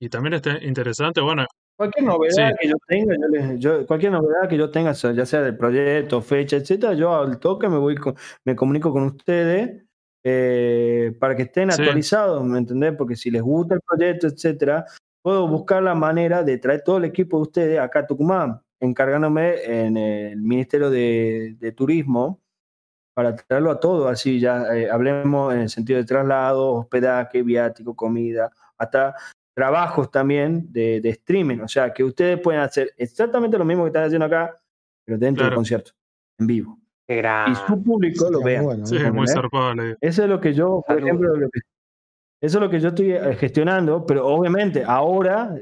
Y 0.00 0.08
también 0.08 0.34
está 0.34 0.58
interesante, 0.62 1.20
bueno. 1.20 1.46
Cualquier 1.76 2.04
novedad 2.04 2.52
que 2.60 2.68
yo 2.68 2.74
tenga, 2.86 3.14
yo, 3.56 3.86
cualquier 3.86 4.12
novedad 4.12 4.48
que 4.48 4.56
yo 4.56 4.70
tenga, 4.70 4.92
ya 4.92 5.26
sea 5.26 5.42
del 5.42 5.56
proyecto, 5.56 6.20
fecha, 6.20 6.56
etcétera, 6.56 6.94
yo 6.94 7.14
al 7.14 7.38
toque 7.38 7.68
me 7.68 7.78
voy 7.78 7.96
me 8.44 8.54
comunico 8.54 8.92
con 8.92 9.04
ustedes 9.04 9.82
eh, 10.24 11.12
para 11.18 11.34
que 11.34 11.44
estén 11.44 11.70
actualizados, 11.70 12.44
¿me 12.44 12.58
entendés? 12.58 12.94
Porque 12.96 13.16
si 13.16 13.30
les 13.30 13.42
gusta 13.42 13.74
el 13.74 13.80
proyecto, 13.80 14.28
etcétera, 14.28 14.84
puedo 15.22 15.46
buscar 15.48 15.82
la 15.82 15.94
manera 15.94 16.42
de 16.42 16.58
traer 16.58 16.82
todo 16.82 16.98
el 16.98 17.04
equipo 17.04 17.38
de 17.38 17.42
ustedes 17.42 17.78
acá 17.78 18.00
a 18.00 18.06
Tucumán, 18.06 18.60
encargándome 18.80 19.62
en 19.64 19.96
el 19.96 20.42
Ministerio 20.42 20.90
de, 20.90 21.72
Turismo 21.76 22.40
para 23.14 23.36
traerlo 23.36 23.70
a 23.70 23.78
todo, 23.78 24.08
así 24.08 24.40
ya 24.40 24.74
eh, 24.74 24.90
hablemos 24.90 25.54
en 25.54 25.60
el 25.60 25.68
sentido 25.68 25.98
de 25.98 26.04
traslado, 26.04 26.72
hospedaje, 26.72 27.42
viático, 27.42 27.94
comida, 27.94 28.50
hasta 28.78 29.14
trabajos 29.54 30.10
también 30.10 30.72
de, 30.72 31.00
streaming, 31.04 31.58
o 31.58 31.68
sea, 31.68 31.92
que 31.92 32.02
ustedes 32.02 32.40
pueden 32.40 32.62
hacer 32.62 32.92
exactamente 32.96 33.58
lo 33.58 33.64
mismo 33.64 33.84
que 33.84 33.88
están 33.88 34.04
haciendo 34.04 34.26
acá, 34.26 34.56
pero 35.04 35.18
dentro 35.18 35.44
del 35.44 35.54
concierto, 35.54 35.92
en 36.38 36.46
vivo. 36.46 36.78
y 37.06 37.54
su 37.66 37.82
público 37.82 38.30
lo 38.30 38.42
vea. 38.42 38.62
sí, 38.84 38.98
muy 39.12 39.28
zarpado. 39.28 39.74
Eso 40.00 40.22
es 40.22 40.28
lo 40.28 40.40
que 40.40 40.54
yo, 40.54 40.82
por 40.86 40.98
ejemplo, 40.98 41.34
eso 42.42 42.58
es 42.58 42.62
lo 42.62 42.68
que 42.68 42.80
yo 42.80 42.88
estoy 42.88 43.12
eh, 43.12 43.36
gestionando, 43.36 44.04
pero 44.04 44.26
obviamente 44.26 44.82
ahora, 44.84 45.54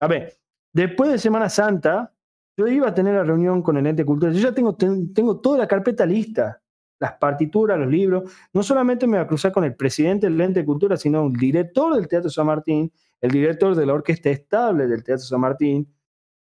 a 0.00 0.08
ver, 0.08 0.36
después 0.72 1.08
de 1.08 1.18
Semana 1.18 1.48
Santa, 1.48 2.12
yo 2.56 2.66
iba 2.66 2.88
a 2.88 2.94
tener 2.94 3.14
la 3.14 3.22
reunión 3.22 3.62
con 3.62 3.76
el 3.76 3.86
ente 3.86 4.04
cultural. 4.04 4.34
Yo 4.34 4.48
ya 4.48 4.52
tengo, 4.52 4.76
tengo 4.76 5.40
toda 5.40 5.58
la 5.58 5.68
carpeta 5.68 6.04
lista, 6.04 6.60
las 6.98 7.12
partituras, 7.12 7.78
los 7.78 7.88
libros. 7.88 8.28
No 8.52 8.64
solamente 8.64 9.06
me 9.06 9.18
voy 9.18 9.24
a 9.24 9.28
cruzar 9.28 9.52
con 9.52 9.62
el 9.62 9.76
presidente 9.76 10.26
del 10.26 10.40
ente 10.40 10.60
de 10.60 10.66
cultura, 10.66 10.96
sino 10.96 11.26
el 11.26 11.32
director 11.32 11.94
del 11.94 12.08
Teatro 12.08 12.28
San 12.28 12.46
Martín, 12.46 12.92
el 13.20 13.30
director 13.30 13.76
de 13.76 13.86
la 13.86 13.94
Orquesta 13.94 14.30
Estable 14.30 14.88
del 14.88 15.04
Teatro 15.04 15.24
San 15.24 15.40
Martín, 15.40 15.94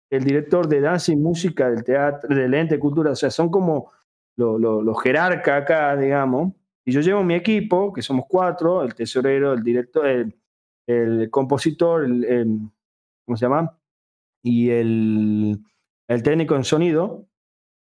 el 0.09 0.25
director 0.25 0.67
de 0.67 0.81
danza 0.81 1.13
y 1.13 1.15
música 1.15 1.69
del 1.69 1.85
teatro, 1.85 2.35
del 2.35 2.53
ente 2.53 2.75
de 2.75 2.79
cultura. 2.79 3.11
O 3.11 3.15
sea, 3.15 3.31
son 3.31 3.49
como 3.49 3.91
los 4.35 5.01
jerarcas 5.01 5.63
acá, 5.63 5.95
digamos. 5.95 6.51
Y 6.85 6.91
yo 6.91 7.01
llevo 7.01 7.23
mi 7.23 7.35
equipo, 7.35 7.93
que 7.93 8.01
somos 8.01 8.25
cuatro, 8.27 8.83
el 8.83 8.93
tesorero, 8.93 9.53
el 9.53 9.63
director, 9.63 10.05
el, 10.87 11.29
compositor, 11.29 12.05
el, 12.05 12.59
¿cómo 13.25 13.37
se 13.37 13.45
llama? 13.45 13.77
Y 14.43 14.69
el 14.69 15.59
el 16.07 16.23
técnico 16.23 16.55
en 16.55 16.63
sonido. 16.63 17.27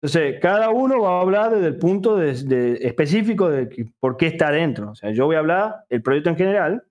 Entonces, 0.00 0.40
cada 0.40 0.70
uno 0.70 1.00
va 1.00 1.18
a 1.18 1.20
hablar 1.20 1.54
desde 1.54 1.68
el 1.68 1.76
punto 1.76 2.16
de, 2.16 2.78
específico 2.82 3.48
de 3.48 3.92
por 4.00 4.16
qué 4.16 4.26
está 4.26 4.48
adentro. 4.48 4.90
O 4.90 4.94
sea, 4.94 5.12
yo 5.12 5.26
voy 5.26 5.36
a 5.36 5.40
hablar 5.40 5.84
el 5.90 6.02
proyecto 6.02 6.30
en 6.30 6.36
general, 6.36 6.84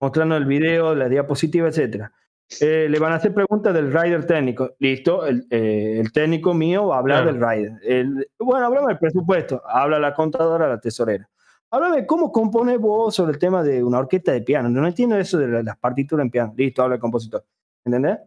mostrando 0.00 0.36
el 0.36 0.44
video, 0.44 0.94
la 0.94 1.08
diapositiva, 1.08 1.68
etc. 1.68 2.10
Eh, 2.60 2.86
le 2.88 2.98
van 2.98 3.12
a 3.12 3.16
hacer 3.16 3.34
preguntas 3.34 3.74
del 3.74 3.92
rider 3.92 4.24
técnico. 4.24 4.74
Listo, 4.78 5.26
el, 5.26 5.46
eh, 5.50 6.04
técnico 6.12 6.54
mío 6.54 6.86
va 6.88 6.96
a 6.96 6.98
hablar 7.00 7.24
del 7.26 7.40
rider. 7.40 8.28
bueno, 8.38 8.66
hablamos 8.66 8.88
del 8.88 8.98
presupuesto. 8.98 9.62
Habla 9.66 9.98
la 9.98 10.14
contadora, 10.14 10.68
la 10.68 10.80
tesorera. 10.80 11.28
Háblame 11.70 12.06
cómo 12.06 12.30
compone 12.30 12.76
vos 12.76 13.14
sobre 13.14 13.32
el 13.32 13.38
tema 13.38 13.62
de 13.62 13.82
una 13.82 13.98
orquesta 13.98 14.32
de 14.32 14.42
piano. 14.42 14.68
No 14.68 14.86
entiendo 14.86 15.16
eso 15.16 15.38
de 15.38 15.62
las 15.62 15.76
partituras 15.76 16.24
en 16.24 16.30
piano. 16.30 16.54
Listo, 16.56 16.82
habla 16.82 16.94
el 16.94 17.00
compositor. 17.00 17.44
¿Entendés? 17.84 18.18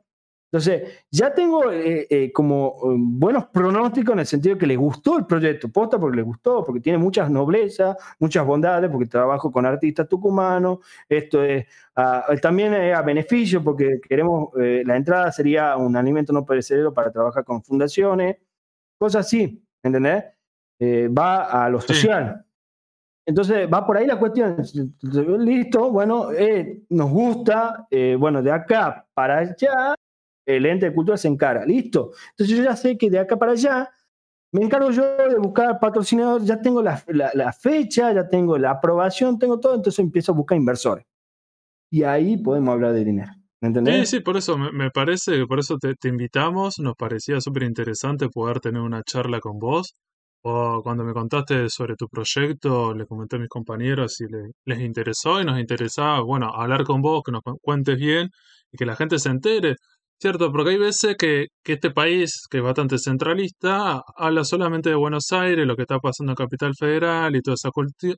Entonces, 0.51 1.03
ya 1.11 1.31
tengo 1.31 1.71
eh, 1.71 2.07
eh, 2.09 2.31
como 2.31 2.75
eh, 2.83 2.95
buenos 2.97 3.45
pronósticos 3.47 4.13
en 4.13 4.19
el 4.19 4.25
sentido 4.25 4.55
de 4.55 4.59
que 4.59 4.65
le 4.65 4.75
gustó 4.75 5.19
el 5.19 5.27
proyecto, 5.27 5.69
posta 5.69 5.99
porque 5.99 6.17
le 6.17 6.23
gustó, 6.23 6.63
porque 6.65 6.81
tiene 6.81 6.97
muchas 6.97 7.29
noblezas, 7.29 7.95
muchas 8.17 8.43
bondades, 8.47 8.89
porque 8.89 9.05
trabajo 9.05 9.51
con 9.51 9.67
artistas 9.67 10.09
tucumanos, 10.09 10.79
esto 11.07 11.43
es 11.43 11.67
ah, 11.95 12.25
también 12.41 12.73
es 12.73 12.95
a 12.95 13.03
beneficio 13.03 13.63
porque 13.63 14.01
queremos, 14.01 14.49
la 14.55 14.95
entrada 14.95 15.31
sería 15.31 15.77
un 15.77 15.95
alimento 15.95 16.33
no 16.33 16.43
perecedero 16.43 16.93
para 16.93 17.11
trabajar 17.11 17.43
con 17.43 17.61
fundaciones, 17.61 18.37
cosas 18.97 19.27
así, 19.27 19.63
¿entendés? 19.83 20.23
va 20.81 21.65
a 21.65 21.69
lo 21.69 21.79
social. 21.79 22.43
Entonces 23.25 23.69
va 23.71 23.85
por 23.85 23.97
ahí 23.97 24.07
la 24.07 24.17
cuestión. 24.17 24.57
Listo, 25.39 25.91
bueno, 25.91 26.29
nos 26.89 27.11
gusta, 27.11 27.87
bueno, 28.17 28.41
de 28.41 28.51
acá 28.51 29.05
para 29.13 29.39
allá 29.39 29.95
el 30.55 30.65
ente 30.65 30.87
de 30.87 30.93
cultura 30.93 31.17
se 31.17 31.27
encarga. 31.27 31.65
Listo. 31.65 32.11
Entonces 32.31 32.57
yo 32.57 32.63
ya 32.63 32.75
sé 32.75 32.97
que 32.97 33.09
de 33.09 33.19
acá 33.19 33.37
para 33.37 33.53
allá 33.53 33.89
me 34.51 34.63
encargo 34.63 34.89
yo 34.89 35.03
de 35.03 35.37
buscar 35.37 35.79
patrocinadores, 35.79 36.47
ya 36.47 36.59
tengo 36.59 36.81
la, 36.81 36.97
fecha, 37.53 38.11
ya 38.13 38.27
tengo 38.27 38.57
la 38.57 38.71
aprobación, 38.71 39.37
tengo 39.37 39.59
todo, 39.59 39.75
entonces 39.75 39.99
empiezo 39.99 40.31
a 40.31 40.35
buscar 40.35 40.57
inversores. 40.57 41.05
Y 41.91 42.03
ahí 42.03 42.37
podemos 42.37 42.73
hablar 42.73 42.93
de 42.93 43.05
dinero. 43.05 43.31
¿Me 43.61 43.67
entendés? 43.67 44.09
Sí, 44.09 44.17
sí, 44.17 44.23
por 44.23 44.37
eso 44.37 44.57
me, 44.57 44.89
parece, 44.89 45.45
por 45.45 45.59
eso 45.59 45.77
te, 45.77 46.07
invitamos, 46.07 46.79
nos 46.79 46.95
parecía 46.95 47.41
súper 47.41 47.63
interesante 47.63 48.29
poder 48.29 48.59
tener 48.59 48.81
una 48.81 49.03
charla 49.03 49.39
con 49.39 49.59
vos. 49.59 49.95
O 50.41 50.81
cuando 50.81 51.03
me 51.03 51.11
contaste 51.11 51.67
sobre 51.69 51.95
tu 51.95 52.07
proyecto, 52.07 52.93
le 52.93 53.05
comenté 53.05 53.35
a 53.35 53.39
mis 53.39 53.49
compañeros 53.49 54.13
si 54.15 54.23
les 54.65 54.79
interesó 54.79 55.41
y 55.41 55.45
nos 55.45 55.59
interesaba, 55.59 56.21
bueno, 56.21 56.49
hablar 56.55 56.85
con 56.85 57.01
vos, 57.01 57.23
que 57.25 57.33
nos 57.33 57.41
cuentes 57.61 57.97
bien 57.97 58.29
y 58.71 58.77
que 58.77 58.85
la 58.85 58.95
gente 58.95 59.19
se 59.19 59.29
entere. 59.29 59.75
Cierto, 60.21 60.51
porque 60.51 60.71
hay 60.71 60.77
veces 60.77 61.15
que, 61.17 61.47
este 61.63 61.91
país, 61.91 62.45
que 62.49 62.57
es 62.57 62.63
bastante 62.63 62.97
centralista, 62.97 64.01
habla 64.17 64.43
solamente 64.43 64.89
de 64.89 64.95
Buenos 64.95 65.31
Aires, 65.31 65.65
lo 65.65 65.77
que 65.77 65.83
está 65.83 65.99
pasando 65.99 66.33
en 66.33 66.35
Capital 66.35 66.73
Federal 66.77 67.35
y 67.37 67.41
todas 67.41 67.61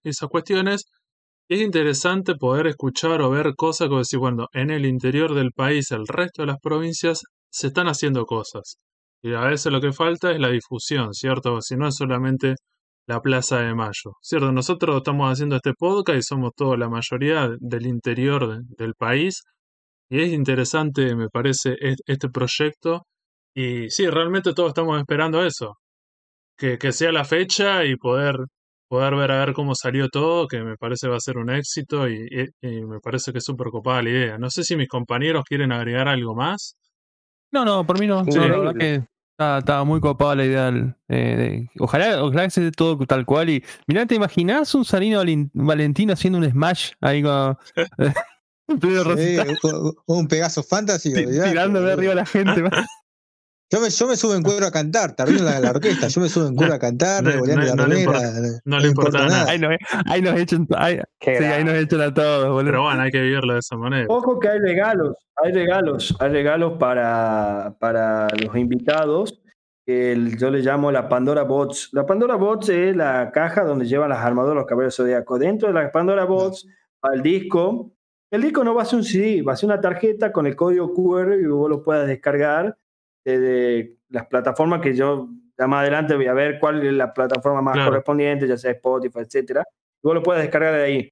esas, 0.04 0.30
cuestiones. 0.30 0.86
Es 1.48 1.62
interesante 1.62 2.36
poder 2.36 2.68
escuchar 2.68 3.22
o 3.22 3.30
ver 3.30 3.54
cosas 3.56 3.88
como 3.88 4.00
decir, 4.00 4.20
bueno, 4.20 4.48
en 4.54 4.72
el 4.72 4.86
interior 4.88 5.36
del 5.36 5.52
país, 5.52 5.92
el 5.92 6.08
resto 6.08 6.42
de 6.42 6.48
las 6.48 6.58
provincias, 6.60 7.22
se 7.52 7.68
están 7.68 7.88
haciendo 7.88 8.26
cosas. 8.26 8.78
Y 9.22 9.34
a 9.34 9.42
veces 9.42 9.72
lo 9.72 9.82
que 9.82 9.94
falta 9.94 10.32
es 10.32 10.40
la 10.40 10.50
difusión, 10.50 11.14
¿cierto? 11.14 11.62
Si 11.62 11.76
no 11.76 11.88
es 11.88 11.96
solamente 11.96 12.56
la 13.08 13.22
Plaza 13.22 13.60
de 13.60 13.76
Mayo, 13.76 14.14
¿cierto? 14.22 14.52
Nosotros 14.52 14.98
estamos 14.98 15.32
haciendo 15.32 15.58
este 15.58 15.74
podcast 15.78 16.20
y 16.20 16.24
somos 16.24 16.52
toda 16.56 16.78
la 16.78 16.90
mayoría 16.90 17.50
del 17.60 17.86
interior 17.88 18.64
del 18.64 18.96
país 18.96 19.44
y 20.12 20.22
es 20.24 20.34
interesante, 20.34 21.16
me 21.16 21.30
parece, 21.30 21.78
este 22.06 22.30
proyecto. 22.30 23.08
Y 23.56 23.90
sí, 23.90 24.08
realmente 24.08 24.54
todos 24.54 24.70
estamos 24.72 25.00
esperando 25.00 25.44
eso. 25.44 25.78
Que, 26.58 26.78
que 26.78 26.92
sea 26.92 27.14
la 27.14 27.24
fecha 27.24 27.86
y 27.86 27.96
poder, 27.96 28.36
poder 28.90 29.16
ver 29.16 29.32
a 29.32 29.46
ver 29.46 29.54
cómo 29.54 29.74
salió 29.74 30.10
todo, 30.10 30.48
que 30.50 30.62
me 30.64 30.76
parece 30.76 31.08
va 31.08 31.16
a 31.16 31.22
ser 31.22 31.38
un 31.38 31.50
éxito 31.50 32.10
y, 32.10 32.28
me 32.62 33.00
parece 33.02 33.32
que 33.32 33.38
es 33.38 33.46
súper 33.46 33.70
copada 33.70 34.04
la 34.04 34.10
idea. 34.10 34.38
No 34.38 34.50
sé 34.50 34.66
si 34.66 34.76
mis 34.76 34.90
compañeros 34.90 35.46
quieren 35.48 35.72
agregar 35.72 36.10
algo 36.10 36.36
más. 36.36 36.76
No, 37.54 37.64
no, 37.64 37.86
por 37.88 37.98
mí 37.98 38.06
no. 38.06 38.24
la 38.26 38.48
verdad 38.48 38.76
que 38.78 39.04
estaba, 39.60 39.86
muy 39.86 40.02
copada 40.02 40.36
la 40.36 40.46
idea. 40.46 40.72
de, 41.08 41.70
ojalá, 41.80 42.22
ojalá 42.22 42.44
que 42.44 42.50
sea 42.50 42.72
todo 42.72 42.98
tal 43.06 43.26
cual. 43.26 43.50
Y 43.50 43.64
mirá, 43.88 44.06
¿te 44.06 44.16
imaginás 44.16 44.76
un 44.76 44.84
Salino 44.84 45.22
Valentino 45.54 46.12
haciendo 46.12 46.40
un 46.40 46.52
smash 46.52 46.92
ahí 47.00 47.24
con, 47.24 47.58
un 50.06 50.28
Pegaso 50.28 50.64
Fantasy. 50.64 51.14
Tirando 51.14 51.82
de 51.82 51.94
arriba 51.94 52.14
a 52.14 52.16
la 52.16 52.26
gente. 52.26 52.64
Yo 53.74 53.80
me, 53.80 53.90
yo 53.90 54.06
me 54.06 54.18
subo 54.18 54.36
en 54.36 54.44
cuero 54.44 54.66
a 54.66 54.72
cantar, 54.72 55.16
termino 55.16 55.46
la, 55.46 55.58
la 55.62 55.70
orquesta, 55.70 56.10
yo 56.10 56.20
me 56.20 56.28
subo 56.28 56.46
en 56.46 56.58
cuero 56.58 56.74
a 56.74 56.80
cantar, 56.80 57.24
no, 57.24 57.32
no, 57.32 57.46
la 57.46 57.74
no, 58.66 58.80
le 58.80 58.88
importa 58.90 59.26
nada. 59.26 59.50
Ahí 59.50 59.60
nos, 59.60 59.78
ahí 60.08 60.22
nos 60.22 60.38
echan, 60.38 60.68
ahí, 60.76 61.00
sí, 61.22 61.30
ahí 61.30 61.64
nos 61.64 61.76
echan 61.76 62.02
a 62.02 62.14
todos, 62.14 62.50
boludo. 62.50 62.66
Pero 62.66 62.82
bueno, 62.84 63.02
hay 63.02 63.12
que 63.12 63.22
vivirlo 63.22 63.54
de 63.54 63.60
esa 63.60 63.78
manera. 63.78 64.08
Ojo 64.10 64.42
que 64.42 64.50
hay 64.50 64.60
regalos, 64.60 65.16
hay 65.42 65.54
regalos, 65.54 66.14
hay 66.20 66.32
regalos 66.32 66.74
para, 66.80 67.74
para 67.80 68.28
los 68.44 68.54
invitados. 68.58 69.42
El, 69.86 70.38
yo 70.38 70.52
le 70.52 70.60
llamo 70.60 70.92
la 70.92 71.08
Pandora 71.08 71.44
Bots. 71.44 71.92
La 71.94 72.06
Pandora 72.06 72.36
Bots 72.36 72.68
es 72.68 72.94
la 72.94 73.32
caja 73.32 73.64
donde 73.64 73.86
llevan 73.86 74.10
las 74.10 74.20
armaduras 74.20 74.58
los 74.58 74.66
caballeros 74.66 74.98
zodiacos. 74.98 75.40
Dentro 75.40 75.70
de 75.70 75.74
la 75.76 75.90
Pandora 75.94 76.26
Bots, 76.26 76.68
al 77.02 77.24
disco, 77.24 77.94
el 78.32 78.42
disco 78.42 78.64
no 78.64 78.74
va 78.74 78.84
a 78.84 78.86
ser 78.86 78.98
un 78.98 79.04
CD, 79.04 79.42
va 79.42 79.54
a 79.54 79.56
ser 79.58 79.68
una 79.68 79.82
tarjeta 79.82 80.32
con 80.32 80.48
el 80.48 80.56
código 80.56 80.94
QR 80.94 81.38
y 81.40 81.46
vos 81.46 81.70
lo 81.70 81.84
puedas 81.84 82.08
descargar 82.08 82.78
de 83.26 83.98
las 84.10 84.26
plataformas 84.28 84.82
que 84.82 84.96
yo 84.96 85.30
ya 85.58 85.68
más 85.68 85.82
adelante 85.82 86.16
voy 86.16 86.28
a 86.28 86.34
ver 86.34 86.58
cuál 86.60 86.84
es 86.86 86.94
la 86.94 87.14
plataforma 87.14 87.62
más 87.62 87.86
correspondiente, 87.86 88.48
ya 88.48 88.58
sea 88.58 88.72
Spotify, 88.72 89.20
etcétera. 89.20 89.64
Y 89.70 90.08
vos 90.08 90.16
lo 90.16 90.24
puedas 90.24 90.42
descargar 90.42 90.74
de 90.74 90.84
ahí. 90.84 91.10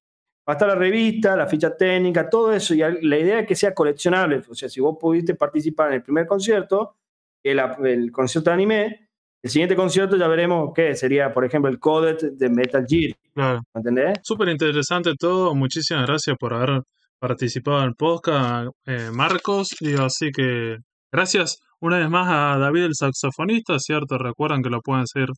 Va 0.48 0.54
a 0.54 0.56
estar 0.56 0.68
la 0.68 0.76
revista, 0.76 1.36
la 1.36 1.46
ficha 1.46 1.76
técnica, 1.76 2.28
todo 2.28 2.52
eso. 2.52 2.74
Y 2.74 2.80
la 2.80 3.18
idea 3.18 3.42
es 3.42 3.48
que 3.48 3.56
sea 3.56 3.74
coleccionable. 3.74 4.42
O 4.50 4.56
sea, 4.56 4.68
si 4.68 4.80
vos 4.80 4.98
pudiste 5.00 5.36
participar 5.36 5.90
en 5.90 5.96
el 5.96 6.04
primer 6.04 6.26
concierto, 6.26 6.96
el, 7.44 7.62
el 7.86 8.12
concierto 8.12 8.50
de 8.50 8.54
anime, 8.56 9.10
el 9.44 9.50
siguiente 9.50 9.76
concierto 9.76 10.18
ya 10.18 10.28
veremos 10.28 10.72
qué 10.74 10.96
sería, 10.96 11.32
por 11.32 11.46
ejemplo, 11.46 11.70
el 11.70 11.80
Codet 11.80 12.20
de 12.20 12.50
Metal 12.50 12.84
Gear. 12.88 13.16
Claro. 13.36 13.62
¿Entendés? 13.76 14.20
Súper 14.24 14.50
interesante 14.50 15.14
todo. 15.16 15.54
Muchísimas 15.54 16.08
gracias 16.08 16.36
por 16.38 16.56
haber 16.56 16.82
participado 17.20 17.80
en 17.80 17.86
el 17.86 17.96
podcast, 17.96 18.70
eh, 18.86 19.10
Marcos. 19.14 19.76
Y 19.82 19.96
así 19.96 20.32
que 20.32 20.78
gracias 21.12 21.60
una 21.82 22.00
vez 22.00 22.10
más 22.10 22.28
a 22.30 22.58
David 22.58 22.84
el 22.86 22.96
saxofonista, 22.96 23.80
¿cierto? 23.80 24.18
Recuerden 24.18 24.62
que 24.62 24.70
lo 24.70 24.82
pueden 24.82 25.08
seguir 25.08 25.30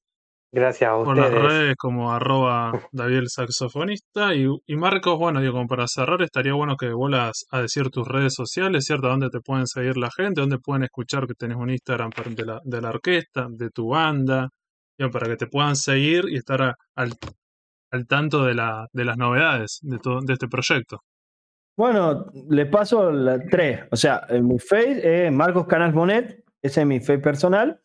Gracias 0.54 0.92
a 0.92 1.02
por 1.02 1.18
las 1.18 1.32
redes 1.32 1.76
como 1.78 2.12
arroba 2.12 2.74
David 2.92 3.18
el 3.20 3.30
saxofonista. 3.30 4.36
Y, 4.36 4.48
y, 4.68 4.76
Marcos, 4.76 5.18
bueno, 5.18 5.40
digo, 5.40 5.54
como 5.54 5.68
para 5.68 5.88
cerrar, 5.88 6.22
estaría 6.22 6.54
bueno 6.54 6.76
que 6.76 6.92
vuelas 6.92 7.46
a 7.52 7.62
decir 7.62 7.90
tus 7.90 8.06
redes 8.06 8.34
sociales, 8.34 8.84
¿cierto? 8.86 9.08
¿Dónde 9.08 9.30
te 9.30 9.40
pueden 9.40 9.66
seguir 9.66 9.96
la 9.98 10.10
gente? 10.16 10.42
¿Dónde 10.42 10.58
pueden 10.58 10.84
escuchar 10.84 11.26
que 11.26 11.36
tenés 11.36 11.58
un 11.58 11.70
Instagram 11.70 12.10
de 12.36 12.46
la, 12.46 12.60
de 12.66 12.82
la 12.82 12.90
orquesta, 12.90 13.48
de 13.50 13.70
tu 13.70 13.90
banda? 13.90 14.50
para 15.10 15.28
que 15.28 15.38
te 15.38 15.48
puedan 15.48 15.76
seguir 15.76 16.26
y 16.30 16.36
estar 16.38 16.76
al, 16.96 17.14
al 17.92 18.08
tanto 18.08 18.44
de, 18.46 18.54
la, 18.54 18.88
de 18.94 19.06
las 19.06 19.18
novedades 19.18 19.80
de, 19.82 19.98
todo, 19.98 20.20
de 20.22 20.34
este 20.34 20.48
proyecto. 20.48 21.00
Bueno, 21.78 22.28
le 22.50 22.66
paso 22.66 23.12
la 23.12 23.40
tres. 23.40 23.82
O 23.92 23.96
sea, 23.96 24.26
en 24.30 24.48
mi 24.48 24.60
face 24.60 25.26
es 25.26 25.32
Marcos 25.32 25.66
Canals 25.68 25.94
Bonet, 25.94 26.44
ese 26.62 26.82
es 26.82 26.88
mi 26.88 27.00
face 27.00 27.20
personal. 27.20 27.82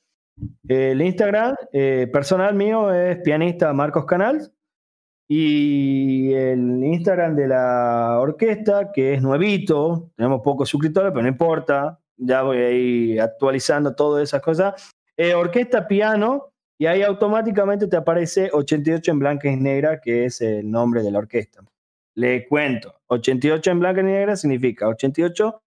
El 0.69 1.01
Instagram 1.01 1.55
eh, 1.73 2.09
personal 2.13 2.55
mío 2.55 2.93
es 2.93 3.19
pianista 3.23 3.73
Marcos 3.73 4.05
Canal. 4.05 4.53
Y 5.29 6.33
el 6.35 6.85
Instagram 6.85 7.35
de 7.35 7.49
la 7.49 8.19
orquesta, 8.21 8.93
que 8.93 9.15
es 9.15 9.23
nuevito, 9.23 10.13
tenemos 10.17 10.41
pocos 10.43 10.69
suscriptores, 10.69 11.11
pero 11.11 11.23
no 11.23 11.29
importa, 11.29 11.99
ya 12.17 12.43
voy 12.43 12.59
a 12.59 12.71
ir 12.71 13.21
actualizando 13.21 13.95
todas 13.95 14.23
esas 14.23 14.41
cosas. 14.41 14.93
orquesta 15.35 15.89
Piano, 15.89 16.53
y 16.79 16.87
ahí 16.87 17.03
automáticamente 17.03 17.89
te 17.89 17.97
aparece 17.97 18.51
88 18.53 19.11
en 19.11 19.19
blanca 19.19 19.49
y 19.49 19.57
negra, 19.57 20.01
que 20.01 20.27
es 20.27 20.41
el 20.41 20.71
nombre 20.71 21.03
de 21.03 21.11
la 21.11 21.19
orquesta. 21.19 21.63
Le 22.17 22.49
cuento, 22.49 22.95
88 23.07 23.71
en 23.71 23.81
blanca 23.81 24.01
y 24.01 24.05
negra 24.05 24.37
significa 24.37 24.89
88 24.89 25.63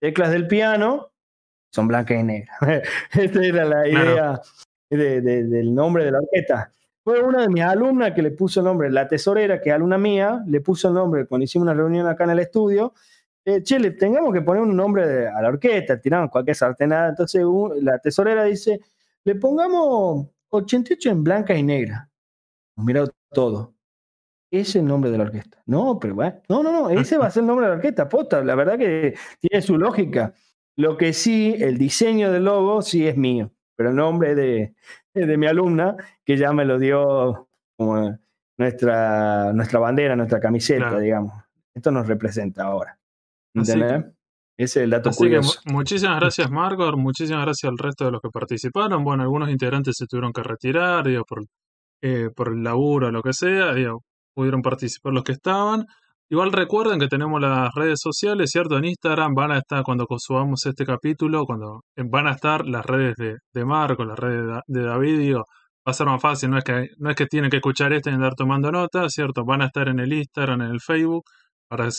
teclas 0.00 0.30
del 0.30 0.46
piano 0.46 1.12
son 1.72 1.88
blancas 1.88 2.20
y 2.20 2.22
negras. 2.22 2.56
Esta 3.12 3.44
era 3.44 3.64
la 3.64 3.88
idea 3.88 4.40
del 4.90 5.74
nombre 5.74 6.04
de 6.04 6.12
la 6.12 6.18
orquesta. 6.18 6.70
Fue 7.02 7.20
una 7.20 7.42
de 7.42 7.48
mis 7.48 7.62
alumnas 7.62 8.12
que 8.12 8.22
le 8.22 8.30
puso 8.30 8.60
el 8.60 8.66
nombre, 8.66 8.90
la 8.90 9.08
tesorera, 9.08 9.60
que 9.60 9.70
es 9.70 9.74
alumna 9.74 9.98
mía, 9.98 10.44
le 10.46 10.60
puso 10.60 10.88
el 10.88 10.94
nombre 10.94 11.26
cuando 11.26 11.44
hicimos 11.44 11.64
una 11.64 11.74
reunión 11.74 12.06
acá 12.06 12.24
en 12.24 12.30
el 12.30 12.38
estudio. 12.40 12.92
Eh, 13.44 13.62
che, 13.62 13.80
le 13.80 13.92
tengamos 13.92 14.32
que 14.32 14.42
poner 14.42 14.62
un 14.62 14.76
nombre 14.76 15.26
a 15.26 15.40
la 15.42 15.48
orquesta, 15.48 15.98
tiramos 16.00 16.30
cualquier 16.30 16.54
sartenada. 16.54 17.08
Entonces 17.08 17.42
la 17.80 17.98
tesorera 17.98 18.44
dice, 18.44 18.80
le 19.24 19.34
pongamos 19.34 20.28
88 20.50 21.10
en 21.10 21.24
blanca 21.24 21.54
y 21.54 21.62
negra. 21.62 22.08
Mira 22.76 23.06
todo. 23.30 23.74
Es 24.52 24.76
el 24.76 24.84
nombre 24.84 25.10
de 25.10 25.16
la 25.16 25.24
orquesta. 25.24 25.62
No, 25.64 25.98
pero 25.98 26.14
bueno, 26.14 26.42
no, 26.50 26.62
no, 26.62 26.70
no, 26.70 26.90
ese 26.90 27.16
va 27.16 27.26
a 27.26 27.30
ser 27.30 27.40
el 27.40 27.46
nombre 27.46 27.64
de 27.64 27.70
la 27.70 27.76
orquesta, 27.76 28.06
posta. 28.06 28.44
La 28.44 28.54
verdad 28.54 28.76
que 28.76 29.14
tiene 29.40 29.62
su 29.62 29.78
lógica. 29.78 30.34
Lo 30.76 30.98
que 30.98 31.14
sí, 31.14 31.56
el 31.58 31.78
diseño 31.78 32.30
del 32.30 32.44
logo 32.44 32.82
sí 32.82 33.06
es 33.08 33.16
mío, 33.16 33.50
pero 33.76 33.88
el 33.88 33.96
nombre 33.96 34.34
de, 34.34 34.74
de 35.14 35.36
mi 35.38 35.46
alumna, 35.46 35.96
que 36.22 36.36
ya 36.36 36.52
me 36.52 36.66
lo 36.66 36.78
dio 36.78 37.48
como 37.78 38.18
nuestra, 38.58 39.54
nuestra 39.54 39.78
bandera, 39.80 40.16
nuestra 40.16 40.38
camiseta, 40.38 40.98
digamos. 40.98 41.32
Esto 41.74 41.90
nos 41.90 42.06
representa 42.06 42.64
ahora. 42.64 42.98
¿Entendés? 43.54 44.04
Ese 44.58 44.80
es 44.80 44.84
el 44.84 44.90
dato 44.90 45.10
curioso. 45.12 45.60
muchísimas 45.64 46.20
gracias, 46.20 46.50
Margot. 46.50 46.94
Muchísimas 46.96 47.46
gracias 47.46 47.70
al 47.70 47.78
resto 47.78 48.04
de 48.04 48.12
los 48.12 48.20
que 48.20 48.28
participaron. 48.28 49.02
Bueno, 49.02 49.22
algunos 49.22 49.48
integrantes 49.48 49.96
se 49.96 50.06
tuvieron 50.06 50.34
que 50.34 50.42
retirar, 50.42 51.06
digo, 51.06 51.24
por, 51.24 51.46
eh, 52.02 52.28
por 52.36 52.48
el 52.48 52.62
laburo 52.62 53.08
o 53.08 53.10
lo 53.10 53.22
que 53.22 53.32
sea. 53.32 53.72
Digo, 53.72 54.04
pudieron 54.34 54.62
participar 54.62 55.12
los 55.12 55.24
que 55.24 55.32
estaban. 55.32 55.86
Igual 56.32 56.50
recuerden 56.50 56.98
que 56.98 57.08
tenemos 57.08 57.40
las 57.42 57.74
redes 57.74 58.00
sociales, 58.00 58.50
¿cierto? 58.50 58.78
En 58.78 58.86
Instagram 58.86 59.34
van 59.34 59.52
a 59.52 59.58
estar, 59.58 59.82
cuando 59.82 60.06
subamos 60.16 60.64
este 60.64 60.86
capítulo, 60.86 61.44
cuando 61.44 61.82
eh, 61.94 62.04
van 62.08 62.26
a 62.26 62.32
estar 62.32 62.66
las 62.66 62.86
redes 62.86 63.16
de, 63.16 63.36
de 63.52 63.64
Marco, 63.66 64.04
las 64.04 64.18
redes 64.18 64.62
de, 64.66 64.82
David, 64.82 65.18
digo, 65.18 65.40
va 65.40 65.90
a 65.90 65.92
ser 65.92 66.06
más 66.06 66.22
fácil, 66.22 66.48
no 66.50 66.56
es 66.56 66.64
que, 66.64 66.88
no 66.96 67.10
es 67.10 67.16
que 67.16 67.26
tienen 67.26 67.50
que 67.50 67.58
escuchar 67.58 67.92
esto 67.92 68.08
y 68.08 68.14
andar 68.14 68.34
tomando 68.34 68.72
notas, 68.72 69.12
¿cierto? 69.12 69.44
Van 69.44 69.60
a 69.60 69.66
estar 69.66 69.88
en 69.88 70.00
el 70.00 70.10
Instagram, 70.10 70.62
en 70.62 70.70
el 70.70 70.80
Facebook, 70.80 71.24
para, 71.68 71.90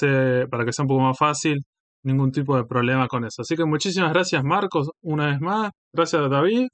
para 0.49 0.65
que 0.65 0.73
sea 0.73 0.83
un 0.83 0.87
poco 0.87 1.01
más 1.01 1.17
fácil, 1.17 1.59
ningún 2.03 2.31
tipo 2.31 2.57
de 2.57 2.65
problema 2.65 3.07
con 3.07 3.25
eso. 3.25 3.43
Así 3.43 3.55
que 3.55 3.65
muchísimas 3.65 4.11
gracias 4.13 4.43
Marcos, 4.43 4.89
una 5.03 5.27
vez 5.27 5.41
más, 5.41 5.69
gracias 5.93 6.27
David, 6.27 6.69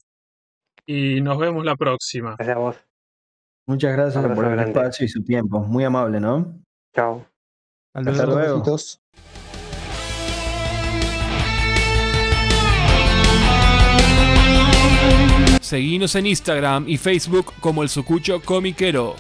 y 0.86 1.20
nos 1.20 1.38
vemos 1.38 1.66
la 1.66 1.76
próxima. 1.76 2.36
Gracias 2.38 2.56
a 2.56 2.60
vos. 2.60 2.89
Muchas 3.70 3.94
gracias 3.94 4.26
por 4.34 4.46
el 4.46 4.60
espacio 4.62 5.06
y 5.06 5.10
su 5.10 5.24
tiempo. 5.24 5.60
Muy 5.60 5.84
amable, 5.84 6.20
¿no? 6.20 6.60
Chao. 6.96 7.24
Hasta 7.94 8.26
luego. 8.26 8.64
Seguinos 15.62 16.16
en 16.16 16.26
Instagram 16.26 16.90
y 16.90 16.98
Facebook 16.98 17.54
como 17.60 17.84
el 17.84 17.90
Sucucho 17.90 18.42
Comiquero. 18.42 19.16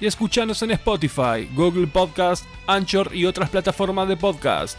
Y 0.00 0.06
escuchanos 0.06 0.62
en 0.62 0.70
Spotify, 0.70 1.50
Google 1.54 1.86
Podcast, 1.86 2.46
Anchor 2.66 3.14
y 3.14 3.26
otras 3.26 3.50
plataformas 3.50 4.08
de 4.08 4.16
podcast. 4.16 4.78